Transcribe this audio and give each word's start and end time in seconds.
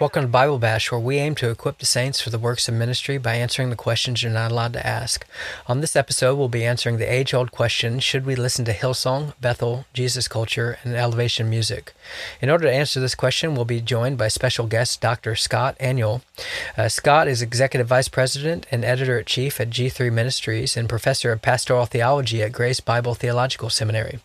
Welcome 0.00 0.22
to 0.22 0.28
Bible 0.28 0.58
Bashed, 0.58 0.90
where 0.90 0.98
we 0.98 1.18
aim 1.18 1.34
to 1.34 1.50
equip 1.50 1.76
the 1.76 1.84
saints 1.84 2.22
for 2.22 2.30
the 2.30 2.38
works 2.38 2.66
of 2.68 2.74
ministry 2.74 3.18
by 3.18 3.34
answering 3.34 3.68
the 3.68 3.76
questions 3.76 4.22
you're 4.22 4.32
not 4.32 4.50
allowed 4.50 4.72
to 4.72 4.86
ask. 4.86 5.26
On 5.66 5.82
this 5.82 5.94
episode, 5.94 6.36
we'll 6.36 6.48
be 6.48 6.64
answering 6.64 6.96
the 6.96 7.12
age 7.12 7.34
old 7.34 7.52
question 7.52 8.00
Should 8.00 8.24
we 8.24 8.34
listen 8.34 8.64
to 8.64 8.72
Hillsong, 8.72 9.34
Bethel, 9.42 9.84
Jesus 9.92 10.26
Culture, 10.26 10.78
and 10.84 10.94
Elevation 10.94 11.50
Music? 11.50 11.92
In 12.40 12.48
order 12.48 12.64
to 12.64 12.72
answer 12.72 12.98
this 12.98 13.14
question, 13.14 13.54
we'll 13.54 13.66
be 13.66 13.82
joined 13.82 14.16
by 14.16 14.28
special 14.28 14.66
guest 14.66 15.02
Dr. 15.02 15.36
Scott 15.36 15.76
Aniol. 15.78 16.22
Uh, 16.78 16.88
Scott 16.88 17.28
is 17.28 17.42
Executive 17.42 17.86
Vice 17.86 18.08
President 18.08 18.66
and 18.70 18.86
Editor 18.86 19.18
at 19.18 19.26
Chief 19.26 19.60
at 19.60 19.68
G3 19.68 20.10
Ministries 20.10 20.78
and 20.78 20.88
Professor 20.88 21.30
of 21.30 21.42
Pastoral 21.42 21.84
Theology 21.84 22.42
at 22.42 22.52
Grace 22.52 22.80
Bible 22.80 23.14
Theological 23.14 23.68
Seminary. 23.68 24.18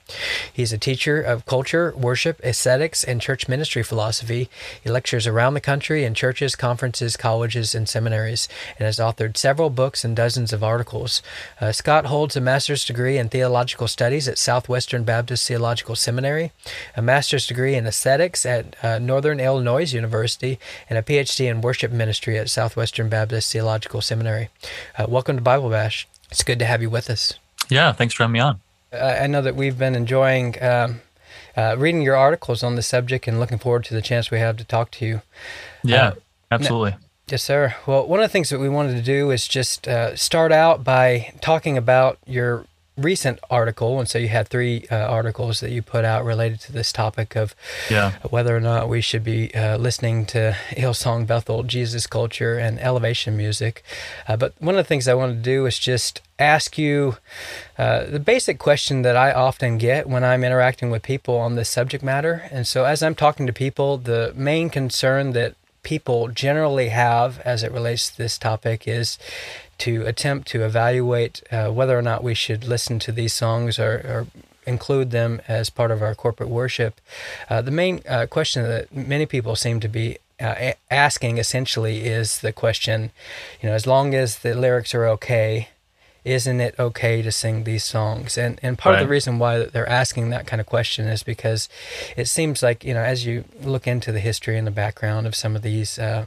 He's 0.53 0.71
a 0.71 0.77
teacher 0.77 1.21
of 1.21 1.45
culture, 1.45 1.93
worship, 1.97 2.39
aesthetics, 2.45 3.03
and 3.03 3.19
church 3.19 3.49
ministry 3.49 3.83
philosophy. 3.83 4.49
He 4.81 4.89
lectures 4.89 5.27
around 5.27 5.55
the 5.55 5.64
country 5.65 6.05
in 6.05 6.13
churches, 6.13 6.55
conferences, 6.55 7.17
colleges, 7.17 7.73
and 7.73 7.89
seminaries, 7.89 8.47
and 8.77 8.85
has 8.85 8.99
authored 8.99 9.35
several 9.35 9.69
books 9.69 10.05
and 10.05 10.15
dozens 10.15 10.53
of 10.53 10.63
articles. 10.63 11.23
Uh, 11.59 11.71
Scott 11.71 12.05
holds 12.05 12.35
a 12.37 12.41
master's 12.41 12.85
degree 12.85 13.17
in 13.17 13.27
theological 13.27 13.87
studies 13.87 14.27
at 14.27 14.37
Southwestern 14.37 15.03
Baptist 15.03 15.47
Theological 15.47 15.95
Seminary, 15.95 16.51
a 16.95 17.01
master's 17.01 17.47
degree 17.47 17.73
in 17.73 17.87
aesthetics 17.87 18.45
at 18.45 18.75
uh, 18.83 18.99
Northern 18.99 19.39
Illinois 19.39 19.91
University, 19.91 20.59
and 20.87 20.99
a 20.99 21.01
PhD 21.01 21.49
in 21.49 21.61
worship 21.61 21.91
ministry 21.91 22.37
at 22.37 22.49
Southwestern 22.49 23.09
Baptist 23.09 23.51
Theological 23.51 24.01
Seminary. 24.01 24.49
Uh, 24.97 25.07
welcome 25.09 25.35
to 25.35 25.41
Bible 25.41 25.71
Bashed. 25.71 26.07
It's 26.29 26.43
good 26.43 26.59
to 26.59 26.65
have 26.65 26.83
you 26.83 26.91
with 26.91 27.09
us. 27.09 27.33
Yeah, 27.69 27.91
thanks 27.91 28.13
for 28.13 28.23
having 28.23 28.33
me 28.33 28.39
on. 28.39 28.59
I 28.93 29.27
know 29.27 29.41
that 29.41 29.55
we've 29.55 29.77
been 29.77 29.95
enjoying. 29.95 30.61
Um, 30.63 31.01
uh, 31.55 31.75
reading 31.77 32.01
your 32.01 32.15
articles 32.15 32.63
on 32.63 32.75
the 32.75 32.81
subject 32.81 33.27
and 33.27 33.39
looking 33.39 33.57
forward 33.57 33.85
to 33.85 33.93
the 33.93 34.01
chance 34.01 34.31
we 34.31 34.39
have 34.39 34.57
to 34.57 34.63
talk 34.63 34.91
to 34.91 35.05
you. 35.05 35.21
Yeah, 35.83 36.07
uh, 36.07 36.13
absolutely. 36.51 36.91
Now, 36.91 36.97
yes, 37.27 37.43
sir. 37.43 37.75
Well, 37.85 38.07
one 38.07 38.19
of 38.19 38.23
the 38.23 38.31
things 38.31 38.49
that 38.49 38.59
we 38.59 38.69
wanted 38.69 38.95
to 38.95 39.01
do 39.01 39.31
is 39.31 39.47
just 39.47 39.87
uh, 39.87 40.15
start 40.15 40.51
out 40.51 40.83
by 40.83 41.33
talking 41.41 41.77
about 41.77 42.17
your 42.25 42.65
recent 42.97 43.39
article, 43.49 43.99
and 43.99 44.07
so 44.07 44.17
you 44.17 44.29
had 44.29 44.47
three 44.47 44.85
uh, 44.89 44.95
articles 44.95 45.59
that 45.59 45.71
you 45.71 45.81
put 45.81 46.05
out 46.05 46.23
related 46.23 46.59
to 46.61 46.71
this 46.71 46.91
topic 46.91 47.35
of 47.35 47.55
yeah. 47.89 48.13
whether 48.29 48.55
or 48.55 48.59
not 48.59 48.87
we 48.87 49.01
should 49.01 49.23
be 49.23 49.53
uh, 49.53 49.77
listening 49.77 50.25
to 50.27 50.55
Hillsong 50.69 51.27
Bethel, 51.27 51.63
Jesus 51.63 52.07
culture, 52.07 52.57
and 52.57 52.79
elevation 52.79 53.35
music. 53.35 53.83
Uh, 54.27 54.37
but 54.37 54.53
one 54.59 54.75
of 54.75 54.83
the 54.83 54.87
things 54.87 55.07
I 55.07 55.13
wanted 55.13 55.35
to 55.35 55.41
do 55.41 55.65
is 55.65 55.77
just 55.77 56.21
ask 56.39 56.77
you 56.77 57.17
uh, 57.77 58.05
the 58.05 58.19
basic 58.19 58.59
question 58.59 59.01
that 59.03 59.15
I 59.15 59.31
often 59.31 59.77
get 59.77 60.07
when 60.07 60.23
I'm 60.23 60.43
interacting 60.43 60.89
with 60.89 61.03
people 61.03 61.37
on 61.37 61.55
this 61.55 61.69
subject 61.69 62.03
matter. 62.03 62.47
And 62.51 62.67
so, 62.67 62.85
as 62.85 63.03
I'm 63.03 63.15
talking 63.15 63.47
to 63.47 63.53
people, 63.53 63.97
the 63.97 64.33
main 64.35 64.69
concern 64.69 65.33
that 65.33 65.55
people 65.85 66.27
generally 66.29 66.89
have 66.89 67.39
as 67.41 67.63
it 67.63 67.71
relates 67.71 68.09
to 68.09 68.17
this 68.17 68.37
topic 68.37 68.87
is 68.87 69.17
to 69.79 70.05
attempt 70.05 70.47
to 70.49 70.63
evaluate 70.63 71.41
uh, 71.51 71.69
whether 71.69 71.97
or 71.97 72.01
not 72.01 72.23
we 72.23 72.33
should 72.33 72.65
listen 72.65 72.99
to 72.99 73.11
these 73.11 73.33
songs 73.33 73.77
or, 73.79 73.91
or 73.91 74.27
include 74.65 75.11
them 75.11 75.41
as 75.47 75.69
part 75.69 75.91
of 75.91 76.01
our 76.01 76.15
corporate 76.15 76.49
worship. 76.49 76.99
Uh, 77.49 77.61
the 77.61 77.71
main 77.71 78.01
uh, 78.07 78.25
question 78.25 78.63
that 78.63 78.93
many 78.95 79.25
people 79.25 79.55
seem 79.55 79.79
to 79.79 79.87
be 79.87 80.17
uh, 80.39 80.73
asking 80.91 81.37
essentially 81.37 82.05
is 82.05 82.41
the 82.41 82.51
question, 82.51 83.11
you 83.61 83.69
know, 83.69 83.75
as 83.75 83.87
long 83.87 84.13
as 84.13 84.39
the 84.39 84.53
lyrics 84.53 84.93
are 84.93 85.05
okay, 85.05 85.69
isn't 86.25 86.59
it 86.59 86.75
okay 86.79 87.21
to 87.21 87.31
sing 87.31 87.63
these 87.63 87.83
songs? 87.83 88.37
And 88.37 88.59
and 88.63 88.77
part 88.77 88.95
right. 88.95 89.01
of 89.01 89.07
the 89.07 89.11
reason 89.11 89.37
why 89.37 89.65
they're 89.65 89.87
asking 89.87 90.31
that 90.31 90.47
kind 90.47 90.59
of 90.59 90.65
question 90.65 91.07
is 91.07 91.21
because 91.21 91.69
it 92.17 92.27
seems 92.27 92.63
like 92.63 92.83
you 92.83 92.95
know 92.95 93.03
as 93.03 93.25
you 93.25 93.45
look 93.61 93.87
into 93.87 94.11
the 94.11 94.19
history 94.19 94.57
and 94.57 94.65
the 94.65 94.71
background 94.71 95.27
of 95.27 95.35
some 95.35 95.55
of 95.55 95.61
these. 95.61 95.99
Uh, 95.99 96.25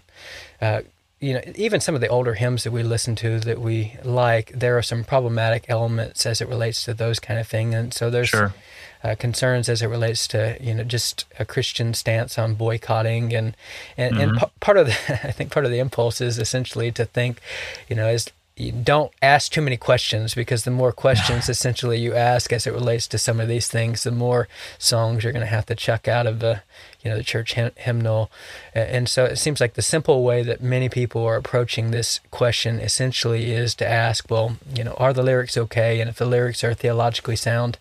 uh, 0.60 0.82
you 1.20 1.34
know, 1.34 1.40
even 1.56 1.80
some 1.80 1.94
of 1.94 2.00
the 2.00 2.08
older 2.08 2.34
hymns 2.34 2.64
that 2.64 2.70
we 2.70 2.82
listen 2.82 3.16
to 3.16 3.40
that 3.40 3.60
we 3.60 3.96
like, 4.04 4.52
there 4.52 4.78
are 4.78 4.82
some 4.82 5.02
problematic 5.02 5.64
elements 5.68 6.24
as 6.24 6.40
it 6.40 6.48
relates 6.48 6.84
to 6.84 6.94
those 6.94 7.18
kind 7.18 7.40
of 7.40 7.48
thing, 7.48 7.74
and 7.74 7.92
so 7.92 8.08
there's 8.08 8.28
sure. 8.28 8.54
uh, 9.02 9.16
concerns 9.18 9.68
as 9.68 9.82
it 9.82 9.88
relates 9.88 10.28
to 10.28 10.56
you 10.60 10.72
know 10.72 10.84
just 10.84 11.24
a 11.38 11.44
Christian 11.44 11.92
stance 11.92 12.38
on 12.38 12.54
boycotting, 12.54 13.34
and 13.34 13.56
and, 13.96 14.14
mm-hmm. 14.14 14.30
and 14.30 14.38
p- 14.38 14.46
part 14.60 14.76
of 14.76 14.86
the 14.86 14.92
I 15.28 15.32
think 15.32 15.50
part 15.50 15.66
of 15.66 15.72
the 15.72 15.80
impulse 15.80 16.20
is 16.20 16.38
essentially 16.38 16.92
to 16.92 17.04
think, 17.04 17.40
you 17.88 17.96
know, 17.96 18.06
as 18.06 18.30
you 18.58 18.72
don't 18.72 19.12
ask 19.22 19.52
too 19.52 19.62
many 19.62 19.76
questions 19.76 20.34
because 20.34 20.64
the 20.64 20.70
more 20.70 20.92
questions 20.92 21.48
essentially 21.48 21.98
you 21.98 22.14
ask 22.14 22.52
as 22.52 22.66
it 22.66 22.72
relates 22.72 23.06
to 23.08 23.18
some 23.18 23.40
of 23.40 23.48
these 23.48 23.68
things, 23.68 24.02
the 24.02 24.10
more 24.10 24.48
songs 24.78 25.22
you're 25.22 25.32
going 25.32 25.44
to 25.44 25.46
have 25.46 25.66
to 25.66 25.74
chuck 25.74 26.08
out 26.08 26.26
of 26.26 26.40
the, 26.40 26.62
you 27.02 27.10
know, 27.10 27.16
the 27.16 27.22
church 27.22 27.54
hymnal. 27.54 28.30
And 28.74 29.08
so 29.08 29.24
it 29.24 29.36
seems 29.36 29.60
like 29.60 29.74
the 29.74 29.82
simple 29.82 30.24
way 30.24 30.42
that 30.42 30.62
many 30.62 30.88
people 30.88 31.24
are 31.24 31.36
approaching 31.36 31.90
this 31.90 32.20
question 32.30 32.80
essentially 32.80 33.52
is 33.52 33.74
to 33.76 33.88
ask, 33.88 34.28
well, 34.30 34.56
you 34.74 34.82
know, 34.82 34.94
are 34.94 35.12
the 35.12 35.22
lyrics 35.22 35.56
okay? 35.56 36.00
And 36.00 36.10
if 36.10 36.16
the 36.16 36.26
lyrics 36.26 36.64
are 36.64 36.74
theologically 36.74 37.36
sound, 37.36 37.78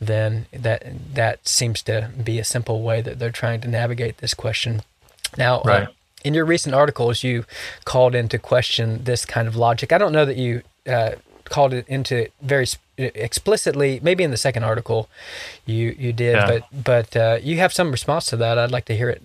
then 0.00 0.46
that 0.52 0.84
that 1.14 1.46
seems 1.46 1.82
to 1.82 2.10
be 2.22 2.38
a 2.38 2.44
simple 2.44 2.82
way 2.82 3.00
that 3.00 3.18
they're 3.18 3.30
trying 3.30 3.60
to 3.62 3.68
navigate 3.68 4.18
this 4.18 4.34
question. 4.34 4.82
Now, 5.36 5.58
uh, 5.58 5.62
right. 5.64 5.88
Uh, 5.88 5.92
in 6.24 6.34
your 6.34 6.44
recent 6.44 6.74
articles, 6.74 7.22
you 7.22 7.44
called 7.84 8.14
into 8.14 8.38
question 8.38 9.04
this 9.04 9.24
kind 9.24 9.48
of 9.48 9.56
logic. 9.56 9.92
I 9.92 9.98
don't 9.98 10.12
know 10.12 10.24
that 10.24 10.36
you 10.36 10.62
uh, 10.86 11.12
called 11.44 11.72
it 11.72 11.86
into 11.88 12.28
very 12.40 12.66
explicitly. 12.96 14.00
Maybe 14.02 14.24
in 14.24 14.30
the 14.30 14.36
second 14.36 14.64
article, 14.64 15.08
you 15.66 15.94
you 15.98 16.12
did, 16.12 16.36
yeah. 16.36 16.46
but 16.46 16.84
but 16.84 17.16
uh, 17.16 17.38
you 17.42 17.58
have 17.58 17.72
some 17.72 17.90
response 17.90 18.26
to 18.26 18.36
that. 18.36 18.58
I'd 18.58 18.70
like 18.70 18.86
to 18.86 18.96
hear 18.96 19.10
it. 19.10 19.22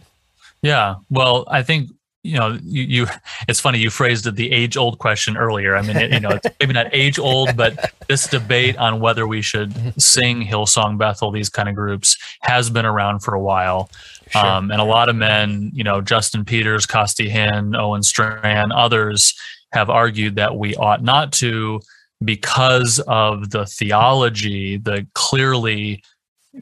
Yeah. 0.62 0.96
Well, 1.10 1.46
I 1.48 1.64
think 1.64 1.92
you 2.24 2.38
know 2.38 2.60
you, 2.64 2.84
you 2.84 3.08
it's 3.48 3.60
funny 3.60 3.80
you 3.80 3.90
phrased 3.90 4.28
it 4.28 4.36
the 4.36 4.52
age 4.52 4.76
old 4.76 5.00
question 5.00 5.38
earlier 5.38 5.76
i 5.76 5.82
mean 5.82 5.96
it, 5.96 6.12
you 6.12 6.20
know 6.20 6.32
it's 6.32 6.48
maybe 6.60 6.74
not 6.74 6.88
age 6.92 7.18
old 7.18 7.56
but 7.56 7.94
this 8.10 8.28
debate 8.28 8.76
on 8.78 9.00
whether 9.00 9.26
we 9.26 9.42
should 9.42 9.72
sing 10.02 10.42
hillsong 10.42 10.98
bethel 10.98 11.32
these 11.32 11.50
kind 11.50 11.70
of 11.70 11.76
groups 11.76 12.18
has 12.42 12.70
been 12.70 12.86
around 12.86 13.20
for 13.20 13.34
a 13.34 13.40
while 13.40 13.90
Sure. 14.30 14.46
Um, 14.46 14.72
and 14.72 14.82
a 14.82 14.86
lot 14.86 15.10
of 15.10 15.16
men, 15.16 15.72
you 15.74 15.84
know, 15.84 16.02
Justin 16.02 16.46
Peters, 16.46 16.86
Costi 16.86 17.30
Hinn, 17.30 17.78
Owen 17.78 18.04
Strachan, 18.04 18.72
others 18.72 19.34
have 19.74 19.90
argued 19.90 20.36
that 20.36 20.58
we 20.58 20.76
ought 20.76 21.04
not 21.04 21.32
to 21.34 21.80
because 22.24 23.00
of 23.08 23.52
the 23.52 23.66
theology, 23.66 24.78
the 24.78 25.06
clearly, 25.14 26.04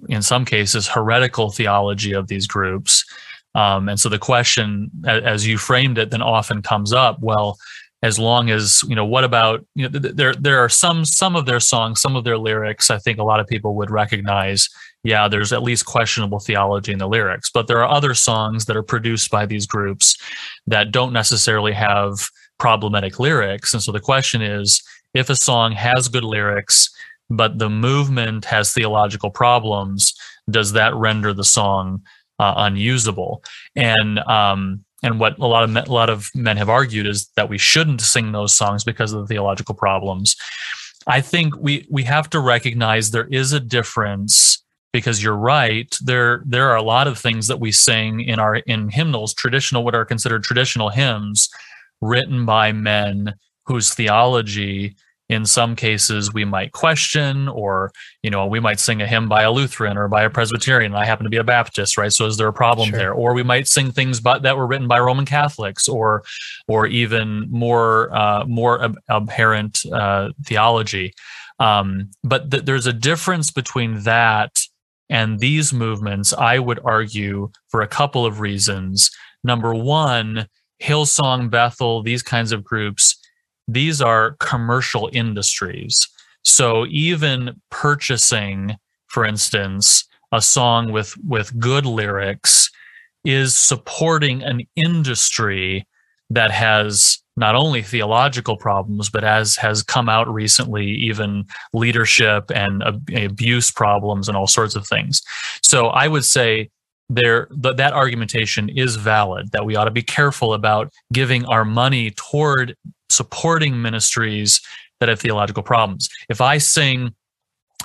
in 0.09 0.21
some 0.21 0.45
cases, 0.45 0.87
heretical 0.87 1.51
theology 1.51 2.13
of 2.13 2.27
these 2.27 2.47
groups. 2.47 3.05
Um, 3.53 3.87
and 3.87 3.99
so 3.99 4.09
the 4.09 4.19
question, 4.19 4.91
as 5.07 5.47
you 5.47 5.57
framed 5.57 5.97
it, 5.97 6.11
then 6.11 6.21
often 6.21 6.61
comes 6.61 6.91
up 6.91 7.19
well, 7.21 7.57
as 8.05 8.19
long 8.19 8.51
as 8.51 8.83
you 8.87 8.95
know 8.95 9.05
what 9.05 9.23
about 9.23 9.65
you 9.73 9.89
know 9.89 9.99
there 9.99 10.35
there 10.35 10.59
are 10.59 10.69
some 10.69 11.03
some 11.05 11.35
of 11.35 11.47
their 11.47 11.59
songs 11.59 11.99
some 11.99 12.15
of 12.15 12.23
their 12.23 12.37
lyrics 12.37 12.91
i 12.91 12.99
think 12.99 13.17
a 13.17 13.23
lot 13.23 13.39
of 13.39 13.47
people 13.47 13.73
would 13.73 13.89
recognize 13.89 14.69
yeah 15.05 15.27
there's 15.27 15.53
at 15.53 15.63
least 15.63 15.85
questionable 15.85 16.39
theology 16.39 16.91
in 16.91 16.99
the 16.99 17.07
lyrics 17.07 17.49
but 17.49 17.67
there 17.67 17.79
are 17.79 17.89
other 17.89 18.13
songs 18.13 18.65
that 18.65 18.75
are 18.75 18.83
produced 18.83 19.31
by 19.31 19.45
these 19.45 19.65
groups 19.65 20.17
that 20.67 20.91
don't 20.91 21.13
necessarily 21.13 21.71
have 21.71 22.29
problematic 22.57 23.19
lyrics 23.19 23.73
and 23.73 23.81
so 23.81 23.91
the 23.91 23.99
question 23.99 24.41
is 24.41 24.83
if 25.13 25.29
a 25.29 25.35
song 25.35 25.71
has 25.71 26.09
good 26.09 26.23
lyrics 26.23 26.89
but 27.29 27.57
the 27.59 27.69
movement 27.69 28.43
has 28.43 28.73
theological 28.73 29.29
problems 29.29 30.13
does 30.49 30.73
that 30.73 30.93
render 30.95 31.33
the 31.33 31.43
song 31.43 32.01
uh, 32.39 32.53
unusable 32.57 33.41
and 33.75 34.19
um, 34.19 34.83
and 35.03 35.19
what 35.19 35.37
a 35.37 35.45
lot 35.45 35.63
of 35.63 35.69
men, 35.69 35.85
a 35.85 35.91
lot 35.91 36.09
of 36.09 36.31
men 36.33 36.57
have 36.57 36.69
argued 36.69 37.05
is 37.05 37.27
that 37.35 37.47
we 37.47 37.59
shouldn't 37.59 38.01
sing 38.01 38.31
those 38.31 38.53
songs 38.53 38.83
because 38.83 39.13
of 39.13 39.21
the 39.21 39.27
theological 39.27 39.75
problems. 39.75 40.35
I 41.05 41.21
think 41.21 41.55
we 41.57 41.85
we 41.91 42.03
have 42.03 42.29
to 42.31 42.39
recognize 42.39 43.11
there 43.11 43.27
is 43.27 43.53
a 43.53 43.59
difference 43.59 44.64
because 44.95 45.21
you're 45.21 45.35
right 45.35 45.97
there 46.05 46.41
there 46.45 46.69
are 46.69 46.77
a 46.77 46.81
lot 46.81 47.05
of 47.05 47.17
things 47.17 47.47
that 47.47 47.59
we 47.59 47.69
sing 47.69 48.21
in 48.21 48.39
our 48.39 48.55
in 48.55 48.87
hymnals 48.87 49.33
traditional 49.33 49.83
what 49.83 49.93
are 49.93 50.05
considered 50.05 50.41
traditional 50.41 50.87
hymns 50.87 51.49
written 51.99 52.45
by 52.45 52.71
men 52.71 53.33
whose 53.65 53.93
theology 53.93 54.95
in 55.27 55.45
some 55.45 55.75
cases 55.75 56.33
we 56.33 56.45
might 56.45 56.71
question 56.71 57.49
or 57.49 57.91
you 58.23 58.29
know 58.29 58.45
we 58.45 58.61
might 58.61 58.79
sing 58.79 59.01
a 59.01 59.05
hymn 59.05 59.27
by 59.27 59.41
a 59.41 59.51
lutheran 59.51 59.97
or 59.97 60.07
by 60.07 60.23
a 60.23 60.29
presbyterian 60.29 60.95
i 60.95 61.03
happen 61.03 61.25
to 61.25 61.29
be 61.29 61.35
a 61.35 61.43
baptist 61.43 61.97
right? 61.97 62.13
So 62.13 62.25
is 62.25 62.37
there 62.37 62.47
a 62.47 62.53
problem 62.53 62.91
sure. 62.91 62.97
there? 62.97 63.13
Or 63.13 63.33
we 63.33 63.43
might 63.43 63.67
sing 63.67 63.91
things 63.91 64.21
by, 64.21 64.39
that 64.39 64.55
were 64.55 64.65
written 64.65 64.87
by 64.87 64.99
roman 65.01 65.25
catholics 65.25 65.89
or 65.89 66.23
or 66.69 66.87
even 66.87 67.47
more 67.49 68.15
uh, 68.15 68.45
more 68.45 68.81
ab- 68.81 68.99
apparent 69.09 69.85
uh, 69.91 70.29
theology. 70.45 71.13
Um, 71.59 72.11
but 72.23 72.51
th- 72.51 72.63
there's 72.63 72.87
a 72.87 72.93
difference 72.93 73.51
between 73.51 74.03
that 74.03 74.51
and 75.09 75.39
these 75.39 75.73
movements 75.73 76.33
i 76.33 76.59
would 76.59 76.79
argue 76.83 77.49
for 77.69 77.81
a 77.81 77.87
couple 77.87 78.25
of 78.25 78.39
reasons 78.39 79.09
number 79.43 79.73
one 79.73 80.47
hillsong 80.81 81.49
bethel 81.49 82.03
these 82.03 82.23
kinds 82.23 82.51
of 82.51 82.63
groups 82.63 83.17
these 83.67 84.01
are 84.01 84.35
commercial 84.39 85.09
industries. 85.11 86.07
So 86.43 86.85
even 86.87 87.61
purchasing, 87.71 88.75
for 89.07 89.25
instance, 89.25 90.05
a 90.31 90.41
song 90.41 90.91
with 90.91 91.15
with 91.25 91.57
good 91.59 91.85
lyrics 91.85 92.69
is 93.23 93.55
supporting 93.55 94.43
an 94.43 94.61
industry 94.75 95.87
that 96.29 96.51
has 96.51 97.19
not 97.37 97.55
only 97.55 97.81
theological 97.81 98.57
problems, 98.57 99.09
but 99.09 99.23
as 99.23 99.55
has 99.57 99.83
come 99.83 100.07
out 100.07 100.27
recently, 100.31 100.87
even 100.87 101.45
leadership 101.73 102.49
and 102.53 102.81
abuse 103.13 103.71
problems 103.71 104.27
and 104.27 104.37
all 104.37 104.47
sorts 104.47 104.75
of 104.75 104.87
things. 104.87 105.21
So 105.61 105.87
I 105.87 106.07
would 106.07 106.25
say 106.25 106.69
there 107.09 107.47
th- 107.61 107.75
that 107.75 107.93
argumentation 107.93 108.69
is 108.69 108.95
valid 108.95 109.51
that 109.51 109.65
we 109.65 109.75
ought 109.75 109.85
to 109.85 109.91
be 109.91 110.01
careful 110.01 110.53
about 110.53 110.91
giving 111.13 111.45
our 111.45 111.65
money 111.65 112.11
toward 112.11 112.75
supporting 113.09 113.81
ministries 113.81 114.61
that 114.99 115.09
have 115.09 115.19
theological 115.19 115.61
problems. 115.61 116.09
If 116.29 116.41
I 116.41 116.57
sing 116.57 117.13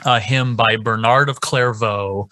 a 0.05 0.21
hymn 0.21 0.57
by 0.57 0.77
Bernard 0.77 1.29
of 1.29 1.41
Clairvaux, 1.41 2.29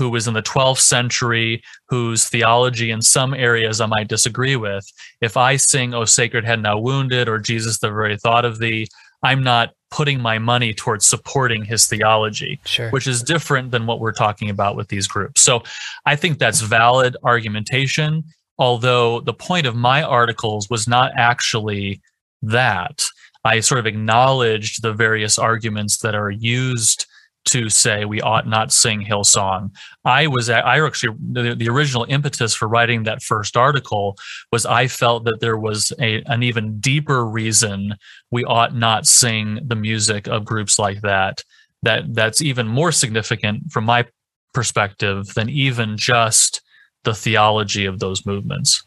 who 0.00 0.08
was 0.08 0.26
in 0.26 0.32
the 0.32 0.40
12th 0.40 0.78
century, 0.78 1.62
whose 1.90 2.26
theology 2.26 2.90
in 2.90 3.02
some 3.02 3.34
areas 3.34 3.82
I 3.82 3.86
might 3.86 4.08
disagree 4.08 4.56
with, 4.56 4.90
if 5.20 5.36
I 5.36 5.56
sing, 5.56 5.92
O 5.92 6.06
Sacred 6.06 6.42
Head 6.42 6.62
Now 6.62 6.78
Wounded, 6.78 7.28
or 7.28 7.38
Jesus, 7.38 7.78
the 7.78 7.90
very 7.90 8.16
thought 8.16 8.46
of 8.46 8.58
thee, 8.58 8.88
I'm 9.22 9.42
not 9.42 9.74
putting 9.90 10.18
my 10.18 10.38
money 10.38 10.72
towards 10.72 11.06
supporting 11.06 11.66
his 11.66 11.86
theology, 11.86 12.58
sure. 12.64 12.88
which 12.92 13.06
is 13.06 13.22
different 13.22 13.72
than 13.72 13.84
what 13.84 14.00
we're 14.00 14.12
talking 14.12 14.48
about 14.48 14.74
with 14.74 14.88
these 14.88 15.06
groups. 15.06 15.42
So 15.42 15.64
I 16.06 16.16
think 16.16 16.38
that's 16.38 16.62
valid 16.62 17.18
argumentation, 17.22 18.24
although 18.58 19.20
the 19.20 19.34
point 19.34 19.66
of 19.66 19.76
my 19.76 20.02
articles 20.02 20.70
was 20.70 20.88
not 20.88 21.12
actually 21.18 22.00
that. 22.40 23.06
I 23.44 23.60
sort 23.60 23.80
of 23.80 23.86
acknowledged 23.86 24.80
the 24.80 24.94
various 24.94 25.38
arguments 25.38 25.98
that 25.98 26.14
are 26.14 26.30
used 26.30 27.04
to 27.50 27.68
say 27.68 28.04
we 28.04 28.20
ought 28.20 28.46
not 28.46 28.72
sing 28.72 29.00
Hillsong. 29.04 29.70
I 30.04 30.26
was 30.26 30.48
I 30.48 30.84
actually 30.84 31.16
the, 31.32 31.54
the, 31.54 31.68
original 31.68 32.06
impetus 32.08 32.54
for 32.54 32.68
writing 32.68 33.02
that 33.04 33.22
first 33.22 33.56
article 33.56 34.16
was 34.52 34.64
I 34.66 34.86
felt 34.86 35.24
that 35.24 35.40
there 35.40 35.56
was 35.56 35.92
a 35.98 36.22
an 36.26 36.42
even 36.42 36.80
deeper 36.80 37.26
reason 37.26 37.94
we 38.30 38.44
ought 38.44 38.74
not 38.74 39.06
sing 39.06 39.58
the 39.64 39.76
music 39.76 40.26
of 40.28 40.44
groups 40.44 40.78
like 40.78 41.00
that. 41.02 41.42
That 41.82 42.14
that's 42.14 42.40
even 42.42 42.68
more 42.68 42.92
significant 42.92 43.72
from 43.72 43.84
my 43.84 44.06
perspective 44.52 45.34
than 45.34 45.48
even 45.48 45.96
just 45.96 46.62
the 47.04 47.14
theology 47.14 47.86
of 47.86 47.98
those 47.98 48.26
movements. 48.26 48.82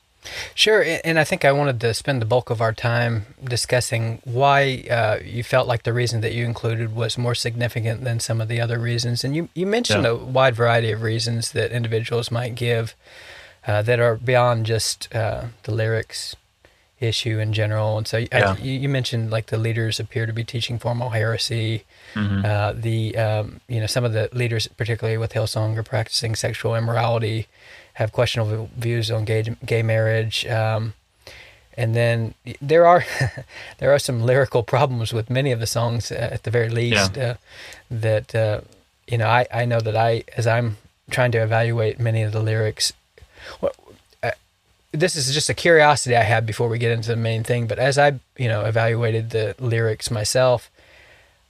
Sure, 0.55 0.83
and 1.03 1.19
I 1.19 1.23
think 1.23 1.43
I 1.43 1.51
wanted 1.51 1.81
to 1.81 1.93
spend 1.93 2.21
the 2.21 2.25
bulk 2.25 2.49
of 2.49 2.61
our 2.61 2.73
time 2.73 3.25
discussing 3.43 4.21
why 4.23 4.85
uh, 4.89 5.19
you 5.23 5.43
felt 5.43 5.67
like 5.67 5.83
the 5.83 5.93
reason 5.93 6.21
that 6.21 6.33
you 6.33 6.45
included 6.45 6.95
was 6.95 7.17
more 7.17 7.35
significant 7.35 8.03
than 8.03 8.19
some 8.19 8.39
of 8.39 8.47
the 8.47 8.61
other 8.61 8.79
reasons. 8.79 9.23
And 9.23 9.35
you, 9.35 9.49
you 9.53 9.65
mentioned 9.65 10.03
yeah. 10.03 10.11
a 10.11 10.15
wide 10.15 10.55
variety 10.55 10.91
of 10.91 11.01
reasons 11.01 11.51
that 11.51 11.71
individuals 11.71 12.31
might 12.31 12.55
give 12.55 12.95
uh, 13.67 13.81
that 13.81 13.99
are 13.99 14.15
beyond 14.15 14.65
just 14.65 15.13
uh, 15.15 15.45
the 15.63 15.73
lyrics 15.73 16.35
issue 16.99 17.39
in 17.39 17.53
general. 17.53 17.97
And 17.97 18.07
so 18.07 18.17
yeah. 18.17 18.55
I, 18.57 18.61
you, 18.61 18.89
mentioned 18.89 19.31
like 19.31 19.47
the 19.47 19.57
leaders 19.57 19.99
appear 19.99 20.25
to 20.25 20.33
be 20.33 20.43
teaching 20.43 20.79
formal 20.79 21.09
heresy. 21.09 21.83
Mm-hmm. 22.13 22.45
Uh, 22.45 22.73
the 22.73 23.17
um, 23.17 23.59
you 23.67 23.79
know 23.79 23.87
some 23.87 24.03
of 24.03 24.13
the 24.13 24.29
leaders, 24.31 24.67
particularly 24.67 25.17
with 25.17 25.33
Hillsong, 25.33 25.77
are 25.77 25.83
practicing 25.83 26.35
sexual 26.35 26.75
immorality 26.75 27.47
have 27.93 28.11
questionable 28.11 28.69
views 28.75 29.11
on 29.11 29.25
gay, 29.25 29.43
gay 29.65 29.83
marriage. 29.83 30.45
Um, 30.47 30.93
and 31.77 31.95
then 31.95 32.33
there 32.61 32.85
are 32.85 33.05
there 33.79 33.93
are 33.93 33.99
some 33.99 34.21
lyrical 34.21 34.63
problems 34.63 35.13
with 35.13 35.29
many 35.29 35.51
of 35.51 35.59
the 35.59 35.67
songs 35.67 36.11
uh, 36.11 36.29
at 36.31 36.43
the 36.43 36.51
very 36.51 36.69
least 36.69 37.15
yeah. 37.15 37.23
uh, 37.23 37.35
that 37.89 38.35
uh, 38.35 38.61
you 39.07 39.17
know 39.17 39.27
I, 39.27 39.47
I 39.53 39.65
know 39.65 39.79
that 39.79 39.95
I 39.95 40.23
as 40.37 40.47
I'm 40.47 40.77
trying 41.09 41.31
to 41.31 41.39
evaluate 41.39 41.99
many 41.99 42.21
of 42.21 42.31
the 42.31 42.41
lyrics 42.41 42.93
well, 43.59 43.73
uh, 44.21 44.31
this 44.91 45.15
is 45.15 45.33
just 45.33 45.49
a 45.49 45.53
curiosity 45.53 46.15
I 46.15 46.23
had 46.23 46.45
before 46.45 46.69
we 46.69 46.77
get 46.77 46.91
into 46.91 47.09
the 47.09 47.15
main 47.15 47.43
thing 47.43 47.67
but 47.67 47.79
as 47.79 47.97
I 47.97 48.19
you 48.37 48.47
know 48.47 48.65
evaluated 48.65 49.31
the 49.31 49.55
lyrics 49.59 50.11
myself 50.11 50.69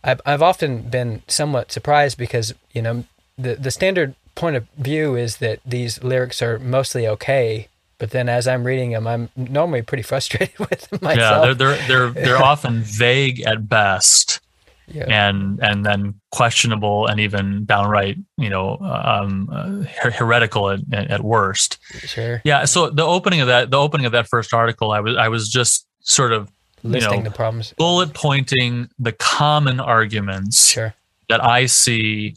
I've, 0.03 0.21
I've 0.25 0.41
often 0.41 0.89
been 0.89 1.21
somewhat 1.27 1.71
surprised 1.71 2.17
because 2.17 2.53
you 2.73 2.81
know 2.81 3.03
the 3.37 3.55
the 3.55 3.71
standard 3.71 4.15
point 4.35 4.55
of 4.55 4.67
view 4.77 5.15
is 5.15 5.37
that 5.37 5.59
these 5.65 6.03
lyrics 6.03 6.41
are 6.41 6.59
mostly 6.59 7.07
okay, 7.07 7.67
but 7.97 8.11
then 8.11 8.27
as 8.27 8.47
I'm 8.47 8.63
reading 8.65 8.91
them, 8.91 9.07
I'm 9.07 9.29
normally 9.35 9.81
pretty 9.81 10.03
frustrated 10.11 10.57
with 10.59 10.89
them 10.89 10.99
myself. 11.01 11.45
Yeah, 11.47 11.53
they're 11.53 11.75
they're 11.75 11.87
they're, 11.87 12.09
they're 12.09 12.43
often 12.43 12.81
vague 12.81 13.41
at 13.41 13.67
best. 13.67 14.39
Yeah. 14.85 15.05
and 15.07 15.61
and 15.63 15.85
then 15.85 16.19
questionable 16.33 17.07
and 17.07 17.17
even 17.21 17.63
downright 17.63 18.17
you 18.37 18.49
know 18.49 18.77
um, 18.79 19.49
uh, 19.49 19.85
heretical 20.11 20.71
at, 20.71 20.81
at 20.91 21.23
worst 21.23 21.77
sure 21.99 22.41
yeah 22.43 22.65
so 22.65 22.89
the 22.89 23.05
opening 23.05 23.39
of 23.39 23.47
that 23.47 23.71
the 23.71 23.77
opening 23.77 24.05
of 24.05 24.11
that 24.11 24.27
first 24.27 24.53
article 24.53 24.91
i 24.91 24.99
was 24.99 25.15
i 25.15 25.29
was 25.29 25.47
just 25.47 25.87
sort 26.01 26.33
of 26.33 26.51
listing 26.83 27.11
you 27.11 27.17
know, 27.19 27.23
the 27.23 27.31
problems 27.31 27.73
bullet 27.77 28.13
pointing 28.13 28.89
the 28.99 29.13
common 29.13 29.79
arguments 29.79 30.71
sure. 30.71 30.93
that 31.29 31.41
i 31.41 31.65
see 31.65 32.35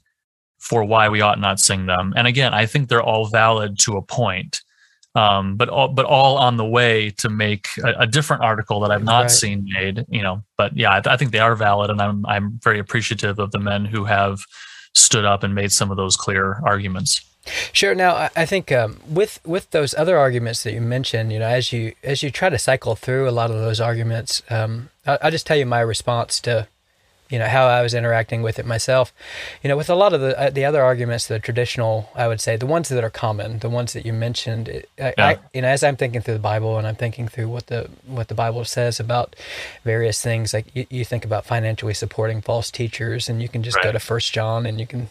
for 0.67 0.83
why 0.83 1.09
we 1.09 1.21
ought 1.21 1.39
not 1.39 1.61
sing 1.61 1.87
them. 1.87 2.13
And 2.17 2.27
again, 2.27 2.53
I 2.53 2.67
think 2.67 2.89
they're 2.89 3.03
all 3.03 3.27
valid 3.27 3.79
to 3.81 3.97
a 3.97 4.03
point, 4.03 4.63
um, 5.15 5.57
but 5.57 5.69
all, 5.69 5.87
but 5.87 6.05
all 6.05 6.39
on 6.39 6.57
the 6.57 6.65
way 6.65 7.11
to 7.19 7.29
make 7.29 7.69
a, 7.85 8.01
a 8.01 8.07
different 8.07 8.43
article 8.43 8.81
that 8.81 8.91
I've 8.91 9.05
not 9.05 9.21
right. 9.21 9.31
seen 9.31 9.65
made. 9.73 10.05
You 10.09 10.23
know, 10.23 10.43
but 10.57 10.77
yeah, 10.77 10.91
I, 10.91 11.03
I, 11.07 11.17
think 11.17 11.31
they 11.31 11.39
are 11.39 11.55
valid, 11.55 11.91
and 11.91 12.03
I'm 12.03 12.27
I'm 12.27 12.59
very 12.65 12.81
appreciative 12.81 13.39
of 13.39 13.53
the 13.53 13.61
men 13.61 13.85
who 13.85 14.07
have 14.07 14.41
stood 14.93 15.25
up 15.25 15.45
and 15.45 15.55
made 15.55 15.71
some 15.71 15.93
of 15.93 15.97
those 15.97 16.17
clear 16.17 16.61
arguments. 16.65 17.25
Sure. 17.73 17.95
Now, 17.95 18.29
I 18.35 18.45
think 18.45 18.73
um, 18.73 18.99
with 19.09 19.39
with 19.47 19.71
those 19.71 19.95
other 19.95 20.19
arguments 20.19 20.65
that 20.65 20.73
you 20.73 20.81
mentioned, 20.81 21.33
you 21.33 21.39
know, 21.39 21.47
as 21.47 21.73
you 21.73 21.95
as 22.03 22.25
you 22.25 22.33
try 22.33 22.49
to 22.49 22.59
cycle 22.59 22.97
through 22.97 23.29
a 23.29 23.31
lot 23.31 23.53
of 23.53 23.57
those 23.57 23.81
arguments, 23.81 24.43
um, 24.51 24.91
I'll, 25.07 25.19
I'll 25.23 25.31
just 25.31 25.47
tell 25.47 25.57
you 25.57 25.65
my 25.65 25.79
response 25.79 26.41
to 26.41 26.67
you 27.29 27.39
know 27.39 27.49
how 27.49 27.67
I 27.67 27.83
was 27.83 27.95
interacting 27.95 28.43
with 28.43 28.59
it 28.59 28.67
myself. 28.67 29.13
You 29.63 29.69
know, 29.69 29.77
with 29.77 29.91
a 29.91 29.95
lot 29.95 30.13
of 30.13 30.21
the 30.21 30.39
uh, 30.39 30.51
the 30.51 30.65
other 30.65 30.83
arguments, 30.83 31.27
the 31.27 31.39
traditional, 31.39 32.11
I 32.15 32.29
would 32.29 32.41
say, 32.41 32.57
the 32.57 32.67
ones 32.67 32.89
that 32.89 33.03
are 33.03 33.11
common, 33.11 33.59
the 33.59 33.71
ones 33.71 33.93
that 33.93 34.07
you 34.07 34.13
mentioned. 34.13 34.69
It, 34.69 34.89
I, 34.99 35.15
yeah. 35.17 35.27
I, 35.27 35.39
you 35.53 35.63
know, 35.63 35.69
as 35.69 35.83
I'm 35.83 35.97
thinking 35.97 36.21
through 36.21 36.35
the 36.35 36.41
Bible 36.41 36.79
and 36.79 36.87
I'm 36.87 36.95
thinking 36.95 37.29
through 37.29 37.49
what 37.49 37.67
the 37.67 37.91
what 38.07 38.29
the 38.29 38.35
Bible 38.35 38.65
says 38.65 39.01
about 39.01 39.37
various 39.85 40.23
things, 40.23 40.55
like 40.55 40.67
you, 40.75 40.87
you 40.91 41.05
think 41.05 41.25
about 41.25 41.47
financially 41.47 41.95
supporting 41.95 42.41
false 42.41 42.71
teachers, 42.71 43.29
and 43.29 43.43
you 43.43 43.49
can 43.49 43.63
just 43.63 43.77
right. 43.77 43.85
go 43.85 43.93
to 43.93 43.99
First 43.99 44.33
John 44.33 44.67
and 44.67 44.79
you 44.79 44.87
can 44.87 45.09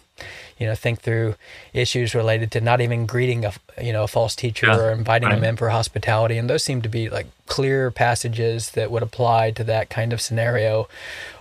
you 0.58 0.66
know, 0.68 0.76
think 0.76 1.02
through 1.02 1.36
issues 1.74 2.16
related 2.16 2.52
to 2.52 2.62
not 2.62 2.80
even 2.82 3.06
greeting 3.06 3.44
a, 3.46 3.54
you 3.82 3.92
know, 3.92 4.04
a 4.04 4.08
false 4.08 4.36
teacher 4.36 4.68
Yeah, 4.68 4.78
or 4.78 4.92
inviting 4.92 5.30
right. 5.30 5.36
them 5.36 5.44
in 5.44 5.58
for 5.58 5.70
hospitality. 5.70 6.38
And 6.38 6.50
those 6.50 6.64
seem 6.64 6.82
to 6.84 6.90
be 6.90 7.10
like 7.10 7.28
clear 7.48 7.92
passages 7.92 8.72
that 8.72 8.90
would 8.92 9.04
apply 9.04 9.52
to 9.52 9.64
that 9.66 9.90
kind 9.90 10.14
of 10.14 10.22
scenario 10.22 10.88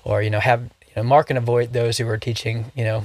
or, 0.05 0.21
you 0.23 0.31
know, 0.31 0.41
have, 0.41 0.63
you 0.63 0.93
know, 0.97 1.03
mark 1.05 1.31
and 1.31 1.39
avoid 1.39 1.73
those 1.73 1.99
who 1.99 2.09
are 2.09 2.19
teaching, 2.19 2.73
you 2.75 2.85
know, 2.85 3.05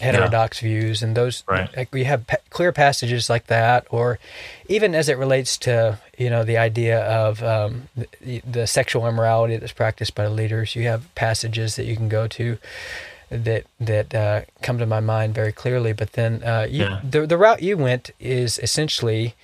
heterodox 0.00 0.60
views 0.60 1.02
and 1.02 1.14
those 1.14 1.44
Right. 1.46 1.76
like 1.76 1.92
we 1.92 2.04
have 2.04 2.26
pa- 2.26 2.36
clear 2.48 2.72
passages 2.72 3.28
like 3.28 3.48
that 3.48 3.86
or 3.90 4.18
even 4.66 4.94
as 4.94 5.10
it 5.10 5.18
relates 5.18 5.58
to 5.58 5.98
you 6.16 6.30
know 6.30 6.42
the 6.42 6.56
idea 6.56 7.02
of 7.04 7.42
um, 7.42 7.88
the, 8.22 8.40
the 8.50 8.66
sexual 8.66 9.06
immorality 9.06 9.58
that's 9.58 9.72
practiced 9.74 10.14
by 10.14 10.24
the 10.24 10.30
leaders 10.30 10.74
you 10.74 10.84
have 10.84 11.14
passages 11.14 11.76
that 11.76 11.84
you 11.84 11.96
can 11.96 12.08
go 12.08 12.26
to 12.28 12.56
that 13.30 13.64
that 13.78 14.14
uh, 14.14 14.40
come 14.62 14.78
to 14.78 14.86
my 14.86 15.00
mind 15.00 15.34
very 15.34 15.52
clearly 15.52 15.92
but 15.92 16.12
then 16.12 16.42
uh, 16.44 16.66
you, 16.68 16.84
Yeah. 16.84 17.00
the, 17.08 17.26
the 17.26 17.38
route 17.38 17.62
you 17.62 17.76
went 17.76 18.10
is 18.18 18.58
essentially 18.58 19.34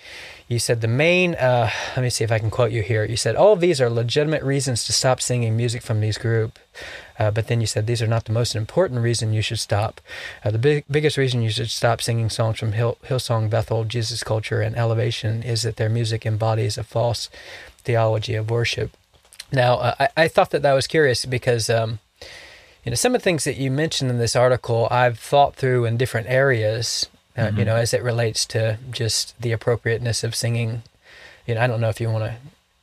you 0.48 0.58
said 0.58 0.80
the 0.80 0.88
main 0.88 1.34
uh, 1.36 1.70
let 1.96 2.02
me 2.02 2.10
see 2.10 2.24
if 2.24 2.32
i 2.32 2.38
can 2.38 2.50
quote 2.50 2.72
you 2.72 2.82
here 2.82 3.04
you 3.04 3.16
said 3.16 3.36
all 3.36 3.54
these 3.56 3.80
are 3.80 3.88
legitimate 3.88 4.42
reasons 4.42 4.84
to 4.84 4.92
stop 4.92 5.20
singing 5.20 5.56
music 5.56 5.82
from 5.82 6.00
these 6.00 6.18
group 6.18 6.58
uh, 7.18 7.30
but 7.30 7.46
then 7.46 7.60
you 7.60 7.66
said 7.66 7.86
these 7.86 8.02
are 8.02 8.06
not 8.06 8.24
the 8.26 8.32
most 8.32 8.54
important 8.54 9.00
reason 9.00 9.32
you 9.32 9.40
should 9.40 9.58
stop. 9.58 10.02
Uh, 10.44 10.50
the 10.50 10.58
big, 10.58 10.84
biggest 10.90 11.16
reason 11.16 11.40
you 11.40 11.48
should 11.48 11.70
stop 11.70 12.02
singing 12.02 12.28
songs 12.28 12.58
from 12.58 12.72
Hill, 12.72 12.98
Hillsong, 13.06 13.48
Bethel, 13.48 13.84
Jesus 13.84 14.22
Culture, 14.22 14.60
and 14.60 14.76
Elevation 14.76 15.42
is 15.42 15.62
that 15.62 15.76
their 15.76 15.88
music 15.88 16.26
embodies 16.26 16.76
a 16.76 16.84
false 16.84 17.30
theology 17.84 18.34
of 18.34 18.50
worship. 18.50 18.90
Now, 19.50 19.76
uh, 19.76 19.94
I, 19.98 20.08
I 20.24 20.28
thought 20.28 20.50
that 20.50 20.60
that 20.60 20.74
was 20.74 20.86
curious 20.86 21.24
because, 21.24 21.70
um, 21.70 22.00
you 22.86 22.90
know, 22.90 22.94
some 22.96 23.14
of 23.14 23.20
the 23.20 23.24
things 23.24 23.44
that 23.44 23.56
you 23.58 23.70
mentioned 23.70 24.10
in 24.10 24.18
this 24.18 24.34
article, 24.36 24.88
I've 24.90 25.18
thought 25.18 25.56
through 25.56 25.84
in 25.84 25.98
different 25.98 26.28
areas. 26.28 27.06
Uh, 27.36 27.50
You 27.54 27.66
know, 27.66 27.76
as 27.76 27.92
it 27.92 28.02
relates 28.02 28.46
to 28.46 28.78
just 28.90 29.34
the 29.38 29.52
appropriateness 29.52 30.24
of 30.24 30.34
singing. 30.34 30.82
You 31.46 31.54
know, 31.56 31.60
I 31.60 31.66
don't 31.66 31.82
know 31.82 31.90
if 31.90 32.00
you 32.00 32.08
want 32.10 32.24
to 32.24 32.36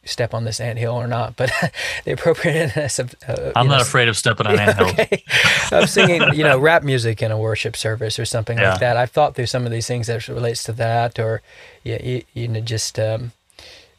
step 0.07 0.33
on 0.33 0.43
this 0.43 0.59
anthill 0.59 0.93
or 0.93 1.07
not, 1.07 1.35
but 1.35 1.49
the 2.05 2.11
appropriateness 2.11 2.99
of. 2.99 3.15
Uh, 3.27 3.51
I'm 3.55 3.67
not 3.67 3.77
know, 3.77 3.81
afraid 3.81 4.09
of 4.09 4.15
stepping 4.17 4.45
on 4.45 4.59
anthills. 4.65 4.91
okay. 4.91 5.23
of 5.71 5.89
singing, 5.89 6.21
you 6.35 6.43
know, 6.43 6.59
rap 6.59 6.83
music 6.83 7.23
in 7.23 7.31
a 7.31 7.37
worship 7.37 7.75
service 7.75 8.19
or 8.19 8.25
something 8.25 8.59
Yeah. 8.59 8.71
like 8.71 8.79
that. 8.81 8.95
I've 8.95 9.09
thought 9.09 9.33
through 9.33 9.47
some 9.47 9.65
of 9.65 9.71
these 9.71 9.87
things 9.87 10.05
that 10.07 10.27
relates 10.27 10.63
to 10.65 10.73
that, 10.73 11.17
or 11.17 11.41
yeah, 11.83 12.03
you, 12.03 12.23
you 12.35 12.47
know, 12.47 12.59
just 12.61 12.99
um, 12.99 13.31